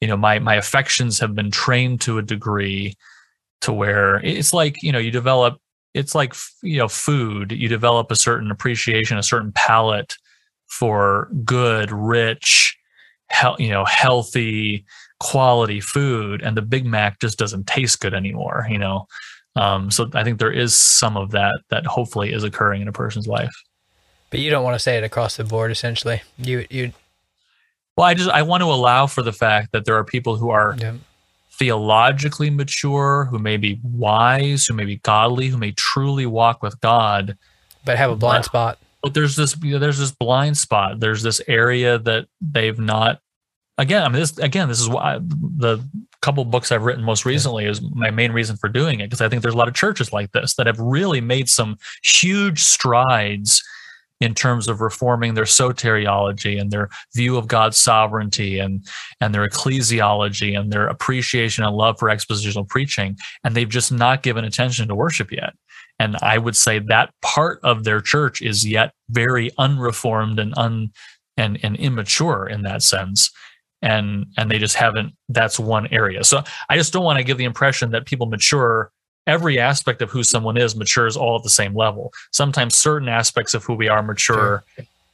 you 0.00 0.08
know 0.08 0.16
my 0.16 0.38
my 0.38 0.56
affections 0.56 1.18
have 1.20 1.34
been 1.34 1.50
trained 1.50 2.00
to 2.02 2.18
a 2.18 2.22
degree 2.22 2.94
to 3.62 3.72
where 3.72 4.20
it's 4.24 4.52
like 4.52 4.82
you 4.82 4.92
know 4.92 4.98
you 4.98 5.10
develop 5.10 5.58
it's 5.94 6.14
like 6.14 6.34
you 6.62 6.78
know 6.78 6.88
food 6.88 7.52
you 7.52 7.68
develop 7.68 8.10
a 8.10 8.16
certain 8.16 8.50
appreciation 8.50 9.18
a 9.18 9.22
certain 9.22 9.52
palate 9.52 10.16
for 10.68 11.28
good 11.44 11.90
rich 11.90 12.76
he- 13.32 13.64
you 13.64 13.70
know 13.70 13.84
healthy 13.84 14.84
quality 15.20 15.80
food 15.80 16.40
and 16.42 16.56
the 16.56 16.62
big 16.62 16.86
mac 16.86 17.20
just 17.20 17.38
doesn't 17.38 17.66
taste 17.66 18.00
good 18.00 18.14
anymore 18.14 18.66
you 18.70 18.78
know? 18.78 19.06
Um, 19.56 19.90
so 19.90 20.08
i 20.14 20.22
think 20.22 20.38
there 20.38 20.52
is 20.52 20.74
some 20.74 21.16
of 21.16 21.32
that 21.32 21.58
that 21.70 21.84
hopefully 21.86 22.32
is 22.32 22.44
occurring 22.44 22.82
in 22.82 22.88
a 22.88 22.92
person's 22.92 23.26
life. 23.26 23.52
But 24.30 24.40
you 24.40 24.50
don't 24.50 24.62
want 24.62 24.74
to 24.74 24.78
say 24.78 24.98
it 24.98 25.04
across 25.04 25.36
the 25.38 25.44
board 25.44 25.70
essentially. 25.70 26.20
You 26.36 26.66
you 26.70 26.92
well 27.96 28.06
i 28.06 28.14
just 28.14 28.30
i 28.30 28.42
want 28.42 28.60
to 28.62 28.66
allow 28.66 29.06
for 29.08 29.22
the 29.22 29.32
fact 29.32 29.72
that 29.72 29.84
there 29.84 29.96
are 29.96 30.04
people 30.04 30.36
who 30.36 30.50
are 30.50 30.76
yeah. 30.78 30.94
theologically 31.58 32.48
mature 32.50 33.26
who 33.30 33.38
may 33.38 33.56
be 33.56 33.80
wise 33.82 34.66
who 34.66 34.74
may 34.74 34.84
be 34.84 34.96
godly 34.98 35.48
who 35.48 35.56
may 35.58 35.72
truly 35.72 36.24
walk 36.26 36.62
with 36.62 36.80
god 36.80 37.36
but 37.84 37.96
have 37.98 38.10
a 38.10 38.16
blind 38.16 38.42
But- 38.42 38.46
spot 38.46 38.78
but 39.02 39.14
there's 39.14 39.36
this 39.36 39.56
you 39.62 39.72
know, 39.72 39.78
there's 39.78 39.98
this 39.98 40.12
blind 40.12 40.56
spot. 40.56 41.00
There's 41.00 41.22
this 41.22 41.40
area 41.46 41.98
that 41.98 42.26
they've 42.40 42.78
not 42.78 43.20
again 43.78 44.02
i 44.02 44.08
mean 44.08 44.20
this 44.20 44.36
again 44.38 44.68
this 44.68 44.80
is 44.80 44.88
why 44.88 45.18
the 45.20 45.78
couple 46.20 46.44
books 46.44 46.70
i've 46.72 46.82
written 46.82 47.04
most 47.04 47.24
recently 47.24 47.64
is 47.64 47.80
my 47.92 48.10
main 48.10 48.32
reason 48.32 48.56
for 48.56 48.68
doing 48.68 49.00
it 49.00 49.06
because 49.06 49.20
i 49.20 49.28
think 49.28 49.40
there's 49.40 49.54
a 49.54 49.58
lot 49.58 49.68
of 49.68 49.74
churches 49.74 50.12
like 50.12 50.32
this 50.32 50.54
that 50.54 50.66
have 50.66 50.78
really 50.80 51.20
made 51.20 51.48
some 51.48 51.76
huge 52.02 52.60
strides 52.60 53.62
in 54.20 54.34
terms 54.34 54.66
of 54.66 54.80
reforming 54.80 55.34
their 55.34 55.44
soteriology 55.44 56.60
and 56.60 56.72
their 56.72 56.88
view 57.14 57.36
of 57.36 57.46
God's 57.46 57.76
sovereignty 57.76 58.58
and 58.58 58.84
and 59.20 59.32
their 59.32 59.48
ecclesiology 59.48 60.58
and 60.58 60.72
their 60.72 60.88
appreciation 60.88 61.62
and 61.62 61.76
love 61.76 62.00
for 62.00 62.08
expositional 62.08 62.68
preaching 62.68 63.16
and 63.44 63.54
they've 63.54 63.68
just 63.68 63.92
not 63.92 64.24
given 64.24 64.44
attention 64.44 64.88
to 64.88 64.94
worship 64.94 65.30
yet 65.30 65.54
and 65.98 66.16
i 66.22 66.38
would 66.38 66.56
say 66.56 66.78
that 66.78 67.10
part 67.22 67.60
of 67.62 67.84
their 67.84 68.00
church 68.00 68.42
is 68.42 68.66
yet 68.66 68.92
very 69.10 69.50
unreformed 69.58 70.38
and 70.38 70.52
un 70.56 70.90
and, 71.38 71.58
and 71.62 71.76
immature 71.76 72.46
in 72.46 72.62
that 72.62 72.82
sense. 72.82 73.30
And 73.80 74.26
and 74.36 74.50
they 74.50 74.58
just 74.58 74.74
haven't 74.74 75.14
that's 75.28 75.58
one 75.58 75.86
area. 75.92 76.24
So 76.24 76.42
i 76.68 76.76
just 76.76 76.92
don't 76.92 77.04
want 77.04 77.18
to 77.18 77.24
give 77.24 77.38
the 77.38 77.44
impression 77.44 77.92
that 77.92 78.06
people 78.06 78.26
mature 78.26 78.90
every 79.28 79.60
aspect 79.60 80.02
of 80.02 80.10
who 80.10 80.24
someone 80.24 80.56
is 80.56 80.74
matures 80.74 81.16
all 81.16 81.36
at 81.36 81.44
the 81.44 81.50
same 81.50 81.76
level. 81.76 82.12
Sometimes 82.32 82.74
certain 82.74 83.08
aspects 83.08 83.54
of 83.54 83.62
who 83.62 83.74
we 83.74 83.88
are 83.88 84.02
mature 84.02 84.64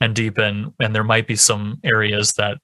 and 0.01 0.15
deepen 0.15 0.73
and 0.81 0.95
there 0.95 1.05
might 1.05 1.27
be 1.27 1.37
some 1.37 1.79
areas 1.85 2.33
that 2.33 2.57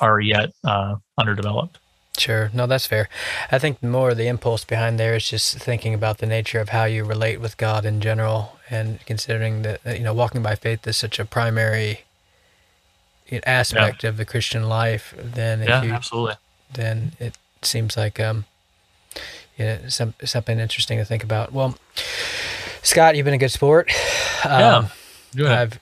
are 0.00 0.20
yet 0.20 0.50
uh, 0.64 0.94
underdeveloped 1.18 1.78
Sure. 2.18 2.50
No, 2.52 2.66
that's 2.66 2.86
fair. 2.86 3.08
I 3.50 3.58
think 3.58 3.82
more 3.82 4.10
of 4.10 4.16
the 4.16 4.26
impulse 4.28 4.64
behind 4.64 4.98
there 4.98 5.14
is 5.14 5.28
just 5.28 5.58
thinking 5.58 5.94
about 5.94 6.18
the 6.18 6.26
nature 6.26 6.60
of 6.60 6.70
how 6.70 6.84
you 6.84 7.04
relate 7.04 7.40
with 7.40 7.56
God 7.56 7.84
in 7.84 8.00
general 8.00 8.58
and 8.70 9.04
considering 9.06 9.62
that, 9.62 9.80
you 9.84 10.02
know, 10.02 10.14
walking 10.14 10.42
by 10.42 10.54
faith 10.54 10.86
is 10.86 10.96
such 10.96 11.18
a 11.18 11.24
primary 11.24 12.00
aspect 13.44 14.04
of 14.04 14.16
the 14.16 14.24
Christian 14.24 14.68
life, 14.68 15.14
then 15.18 15.60
if 15.62 15.68
yeah 15.68 15.82
you, 15.82 15.92
absolutely 15.92 16.34
then 16.72 17.12
it 17.18 17.36
seems 17.62 17.96
like, 17.96 18.20
um, 18.20 18.44
you 19.56 19.64
know, 19.64 19.78
some, 19.88 20.14
something 20.24 20.58
interesting 20.58 20.98
to 20.98 21.04
think 21.04 21.24
about. 21.24 21.52
Well, 21.52 21.76
Scott, 22.82 23.16
you've 23.16 23.24
been 23.24 23.34
a 23.34 23.38
good 23.38 23.50
sport. 23.50 23.90
yeah 24.44 24.76
Um, 24.76 24.88
Go. 25.36 25.52
I've 25.52 25.78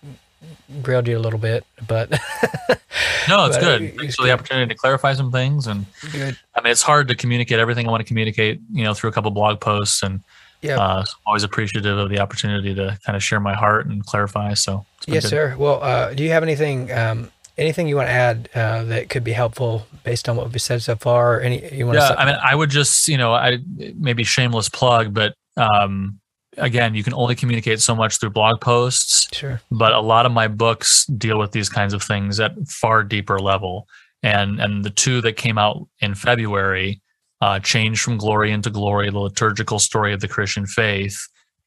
grilled 0.82 1.06
you 1.08 1.16
a 1.16 1.20
little 1.20 1.38
bit, 1.38 1.64
but 1.86 2.10
no 3.28 3.46
it's 3.46 3.56
but 3.56 3.60
good 3.60 3.82
it's 3.82 3.96
thanks 3.98 4.16
for 4.16 4.24
the 4.24 4.32
opportunity 4.32 4.72
to 4.72 4.74
clarify 4.78 5.14
some 5.14 5.30
things 5.30 5.66
and 5.66 5.86
good. 6.12 6.36
I 6.54 6.60
mean, 6.62 6.70
it's 6.72 6.82
hard 6.82 7.08
to 7.08 7.14
communicate 7.14 7.58
everything 7.58 7.86
I 7.86 7.90
want 7.90 8.00
to 8.02 8.06
communicate, 8.08 8.60
you 8.72 8.84
know, 8.84 8.94
through 8.94 9.10
a 9.10 9.12
couple 9.12 9.30
blog 9.30 9.60
posts, 9.60 10.02
and 10.02 10.20
Yeah. 10.62 10.78
uh, 10.78 11.04
so 11.04 11.12
I'm 11.16 11.22
always 11.26 11.42
appreciative 11.42 11.98
of 11.98 12.08
the 12.10 12.20
opportunity 12.20 12.74
to 12.74 12.98
kind 13.04 13.16
of 13.16 13.22
share 13.22 13.40
my 13.40 13.54
heart 13.54 13.86
and 13.86 14.04
clarify. 14.06 14.54
So, 14.54 14.86
it's 14.98 15.08
Yes, 15.08 15.22
good. 15.24 15.28
sir. 15.30 15.56
Well, 15.58 15.82
uh, 15.82 16.14
do 16.14 16.22
you 16.22 16.30
have 16.30 16.42
anything 16.42 16.90
um, 16.92 17.30
anything 17.58 17.86
you 17.86 17.96
want 17.96 18.08
to 18.08 18.12
add 18.12 18.48
uh, 18.54 18.84
that 18.84 19.08
could 19.10 19.22
be 19.24 19.32
helpful 19.32 19.86
based 20.02 20.28
on 20.28 20.36
what 20.36 20.50
we've 20.50 20.60
said 20.62 20.82
so 20.82 20.96
far? 20.96 21.36
Or 21.36 21.40
any 21.40 21.74
you 21.74 21.86
want 21.86 21.98
Yeah, 21.98 22.08
to? 22.08 22.20
I 22.20 22.24
mean, 22.26 22.36
I 22.42 22.54
would 22.54 22.70
just, 22.70 23.08
you 23.08 23.16
know, 23.18 23.32
I 23.34 23.58
maybe 23.96 24.24
shameless 24.24 24.68
plug, 24.68 25.12
but 25.14 25.34
um, 25.56 26.18
again, 26.56 26.94
you 26.94 27.02
can 27.02 27.14
only 27.14 27.34
communicate 27.34 27.80
so 27.80 27.94
much 27.94 28.18
through 28.18 28.30
blog 28.30 28.60
posts. 28.60 29.28
sure. 29.36 29.60
but 29.70 29.92
a 29.92 30.00
lot 30.00 30.26
of 30.26 30.32
my 30.32 30.48
books 30.48 31.06
deal 31.06 31.38
with 31.38 31.52
these 31.52 31.68
kinds 31.68 31.92
of 31.94 32.02
things 32.02 32.40
at 32.40 32.52
far 32.68 33.02
deeper 33.02 33.38
level 33.38 33.86
and 34.22 34.60
and 34.60 34.84
the 34.84 34.90
two 34.90 35.20
that 35.20 35.36
came 35.36 35.58
out 35.58 35.86
in 36.00 36.14
february 36.14 37.00
uh, 37.40 37.58
change 37.60 38.00
from 38.00 38.16
glory 38.16 38.50
into 38.50 38.70
glory 38.70 39.10
the 39.10 39.18
liturgical 39.18 39.78
story 39.78 40.12
of 40.14 40.20
the 40.20 40.28
christian 40.28 40.66
faith 40.66 41.16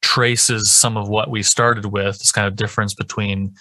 traces 0.02 0.70
some 0.70 0.96
of 0.96 1.08
what 1.08 1.30
we 1.30 1.42
started 1.42 1.86
with 1.86 2.18
this 2.18 2.32
kind 2.32 2.46
of 2.46 2.56
difference 2.56 2.94
between 2.94 3.54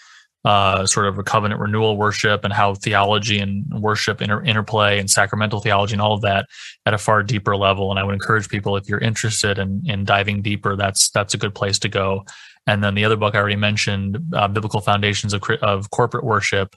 uh, 0.48 0.86
sort 0.86 1.08
of 1.08 1.18
a 1.18 1.24
covenant 1.24 1.60
renewal 1.60 1.98
worship 1.98 2.44
and 2.46 2.54
how 2.54 2.74
theology 2.74 3.38
and 3.40 3.66
worship 3.82 4.22
inter- 4.22 4.44
interplay 4.44 4.98
and 4.98 5.10
sacramental 5.10 5.60
theology 5.60 5.94
and 5.94 6.02
all 6.02 6.14
of 6.14 6.22
that 6.22 6.48
at 6.86 6.94
a 6.94 6.98
far 6.98 7.22
deeper 7.22 7.58
level 7.58 7.92
and 7.92 8.00
i 8.00 8.04
would 8.04 8.14
encourage 8.14 8.48
people 8.48 8.78
if 8.78 8.88
you're 8.88 9.00
interested 9.00 9.60
in 9.60 9.82
in 9.86 10.06
diving 10.06 10.42
deeper 10.42 10.76
that's 10.78 11.10
that's 11.10 11.34
a 11.34 11.38
good 11.38 11.54
place 11.54 11.78
to 11.80 11.90
go 11.90 12.24
and 12.68 12.84
then 12.84 12.96
the 12.96 13.06
other 13.06 13.16
book 13.16 13.34
I 13.34 13.40
already 13.40 13.56
mentioned, 13.56 14.20
uh, 14.34 14.48
Biblical 14.50 14.82
Foundations 14.82 15.34
of, 15.34 15.42
of 15.62 15.90
Corporate 15.90 16.26
Worship, 16.26 16.76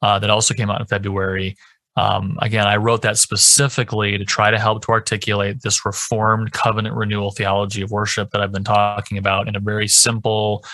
uh, 0.00 0.18
that 0.20 0.30
also 0.30 0.54
came 0.54 0.70
out 0.70 0.80
in 0.80 0.86
February. 0.86 1.56
Um, 1.96 2.38
again, 2.40 2.66
I 2.66 2.76
wrote 2.76 3.02
that 3.02 3.18
specifically 3.18 4.16
to 4.16 4.24
try 4.24 4.50
to 4.50 4.58
help 4.58 4.82
to 4.86 4.92
articulate 4.92 5.62
this 5.62 5.84
reformed 5.84 6.52
covenant 6.52 6.94
renewal 6.96 7.30
theology 7.32 7.82
of 7.82 7.90
worship 7.90 8.30
that 8.30 8.40
I've 8.40 8.52
been 8.52 8.64
talking 8.64 9.18
about 9.18 9.46
in 9.46 9.56
a 9.56 9.60
very 9.60 9.88
simple, 9.88 10.64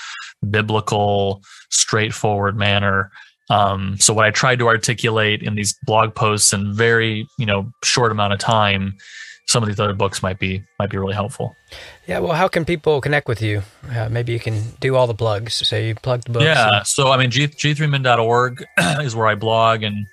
biblical, 0.49 1.43
straightforward 1.71 2.57
manner. 2.57 3.11
Um, 3.51 3.97
so 3.99 4.13
what 4.13 4.27
I 4.27 4.31
tried 4.31 4.59
to 4.61 4.69
articulate 4.69 5.43
in 5.43 5.55
these 5.55 5.75
blog 5.87 6.15
posts 6.15 6.53
in 6.53 6.75
very, 6.75 7.27
you 7.39 7.47
know, 7.47 7.71
short 7.83 8.13
amount 8.13 8.33
of 8.35 8.39
time, 8.39 8.95
some 9.47 9.63
of 9.63 9.69
these 9.69 9.81
other 9.81 9.95
books 9.95 10.23
might 10.23 10.39
be 10.39 10.63
might 10.79 10.91
be 10.91 10.99
really 10.99 11.15
helpful. 11.15 11.57
Yeah. 12.07 12.19
Well, 12.19 12.35
how 12.35 12.49
can 12.49 12.67
people 12.67 13.01
connect 13.01 13.27
with 13.29 13.41
you? 13.41 13.63
Uh, 13.91 14.09
maybe 14.11 14.33
you 14.35 14.39
can 14.39 14.63
do 14.81 14.95
all 14.95 15.07
the 15.07 15.15
plugs. 15.15 15.55
So 15.67 15.77
you 15.79 15.95
plug 15.95 16.23
the 16.25 16.33
books. 16.33 16.45
Yeah. 16.45 16.77
and- 16.79 16.87
So 16.87 17.11
I 17.11 17.17
mean, 17.17 17.31
G 17.31 17.49
g3min.org 17.49 18.65
is 19.01 19.17
where 19.17 19.27
I 19.27 19.35
blog 19.35 19.83
and 19.83 20.07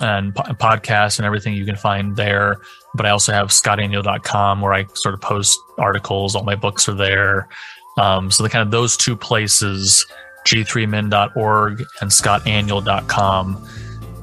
and 0.00 0.34
po- 0.34 0.44
podcasts 0.54 1.18
and 1.18 1.26
everything 1.26 1.54
you 1.54 1.64
can 1.64 1.76
find 1.76 2.16
there. 2.16 2.60
But 2.94 3.06
I 3.06 3.10
also 3.10 3.32
have 3.32 3.48
scottaniol.com 3.48 4.60
where 4.60 4.72
I 4.72 4.86
sort 4.94 5.14
of 5.14 5.20
post 5.20 5.58
articles. 5.78 6.34
All 6.34 6.44
my 6.44 6.54
books 6.54 6.88
are 6.88 6.94
there. 6.94 7.48
Um, 7.98 8.30
so 8.30 8.42
the 8.42 8.48
kind 8.48 8.62
of 8.62 8.70
those 8.70 8.96
two 8.96 9.16
places, 9.16 10.06
g3min.org 10.46 11.84
and 12.00 12.10
scottaniol.com. 12.10 13.68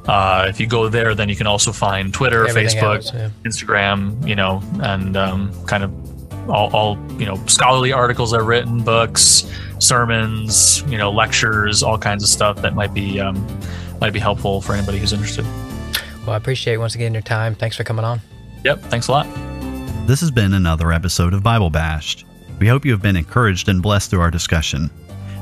Uh, 0.07 0.45
if 0.47 0.59
you 0.59 0.67
go 0.67 0.87
there, 0.87 1.15
then 1.15 1.29
you 1.29 1.35
can 1.35 1.47
also 1.47 1.71
find 1.71 2.13
Twitter, 2.13 2.47
everything 2.47 2.77
Facebook, 2.77 2.95
else, 2.95 3.13
yeah. 3.13 3.29
Instagram, 3.43 4.27
you 4.27 4.35
know, 4.35 4.61
and 4.81 5.17
um, 5.17 5.65
kind 5.65 5.83
of 5.83 6.49
all, 6.49 6.73
all, 6.75 6.97
you 7.19 7.25
know, 7.25 7.43
scholarly 7.47 7.91
articles 7.91 8.33
I've 8.33 8.45
written, 8.45 8.83
books, 8.83 9.51
sermons, 9.79 10.83
you 10.87 10.97
know, 10.97 11.11
lectures, 11.11 11.81
all 11.81 11.97
kinds 11.97 12.23
of 12.23 12.29
stuff 12.29 12.61
that 12.61 12.75
might 12.75 12.93
be 12.93 13.19
um, 13.19 13.35
might 13.99 14.13
be 14.13 14.19
helpful 14.19 14.61
for 14.61 14.73
anybody 14.73 14.99
who's 14.99 15.13
interested. 15.13 15.45
Well, 16.25 16.31
I 16.33 16.37
appreciate 16.37 16.77
once 16.77 16.95
again 16.95 17.13
your 17.13 17.21
time. 17.21 17.55
Thanks 17.55 17.75
for 17.75 17.83
coming 17.83 18.05
on. 18.05 18.21
Yep, 18.63 18.81
thanks 18.83 19.07
a 19.07 19.11
lot. 19.11 19.27
This 20.07 20.19
has 20.21 20.31
been 20.31 20.53
another 20.53 20.91
episode 20.91 21.33
of 21.33 21.43
Bible 21.43 21.69
Bashed. 21.69 22.25
We 22.59 22.67
hope 22.67 22.85
you 22.85 22.91
have 22.91 23.01
been 23.01 23.15
encouraged 23.15 23.69
and 23.69 23.81
blessed 23.81 24.09
through 24.09 24.21
our 24.21 24.31
discussion. 24.31 24.89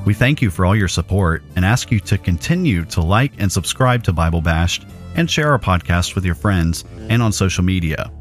We 0.05 0.13
thank 0.13 0.41
you 0.41 0.49
for 0.49 0.65
all 0.65 0.75
your 0.75 0.88
support 0.88 1.43
and 1.55 1.63
ask 1.63 1.91
you 1.91 1.99
to 2.01 2.17
continue 2.17 2.84
to 2.85 3.01
like 3.01 3.34
and 3.38 3.51
subscribe 3.51 4.03
to 4.03 4.13
Bible 4.13 4.41
Bashed 4.41 4.85
and 5.15 5.30
share 5.30 5.51
our 5.51 5.59
podcast 5.59 6.15
with 6.15 6.25
your 6.25 6.35
friends 6.35 6.84
and 7.09 7.21
on 7.21 7.31
social 7.31 7.63
media. 7.63 8.11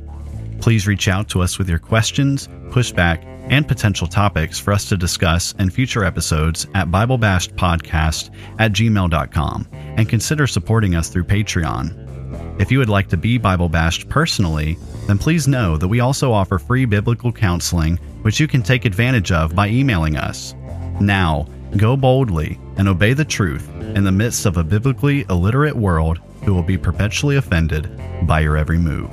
Please 0.61 0.87
reach 0.87 1.09
out 1.09 1.29
to 1.31 1.43
us 1.43 1.59
with 1.59 1.69
your 1.69 1.81
questions, 1.81 2.47
pushback, 2.71 3.25
and 3.51 3.67
potential 3.67 4.07
topics 4.07 4.59
for 4.59 4.73
us 4.73 4.89
to 4.89 4.97
discuss 4.97 5.53
in 5.59 5.71
future 5.71 6.05
episodes 6.05 6.67
at 6.75 6.89
BibleBashedPodcast 6.89 8.31
at 8.59 8.73
gmail.com 8.73 9.69
and 9.73 10.09
consider 10.09 10.47
supporting 10.47 10.95
us 10.95 11.09
through 11.09 11.25
Patreon. 11.25 12.61
If 12.61 12.71
you 12.71 12.79
would 12.79 12.89
like 12.89 13.09
to 13.09 13.17
be 13.17 13.39
Bible 13.39 13.69
bashed 13.69 14.09
personally, 14.09 14.77
then 15.07 15.19
please 15.19 15.49
know 15.49 15.77
that 15.77 15.89
we 15.89 16.01
also 16.01 16.33
offer 16.33 16.59
free 16.59 16.85
biblical 16.85 17.33
counseling, 17.33 17.97
which 18.23 18.41
you 18.41 18.47
can 18.47 18.63
take 18.63 18.85
advantage 18.85 19.33
of 19.33 19.55
by 19.55 19.69
emailing 19.69 20.17
us. 20.17 20.55
Now, 21.01 21.49
go 21.77 21.97
boldly 21.97 22.59
and 22.77 22.89
obey 22.89 23.13
the 23.13 23.25
truth 23.25 23.69
in 23.81 24.05
the 24.05 24.13
midst 24.13 24.47
of 24.47 24.57
a 24.57 24.65
biblically 24.65 25.25
illiterate 25.29 25.77
world 25.77 26.21
who 26.45 26.55
will 26.55 26.63
be 26.63 26.79
perpetually 26.79 27.37
offended 27.37 27.91
by 28.27 28.41
your 28.41 28.57
every 28.57 28.79
move. 28.79 29.11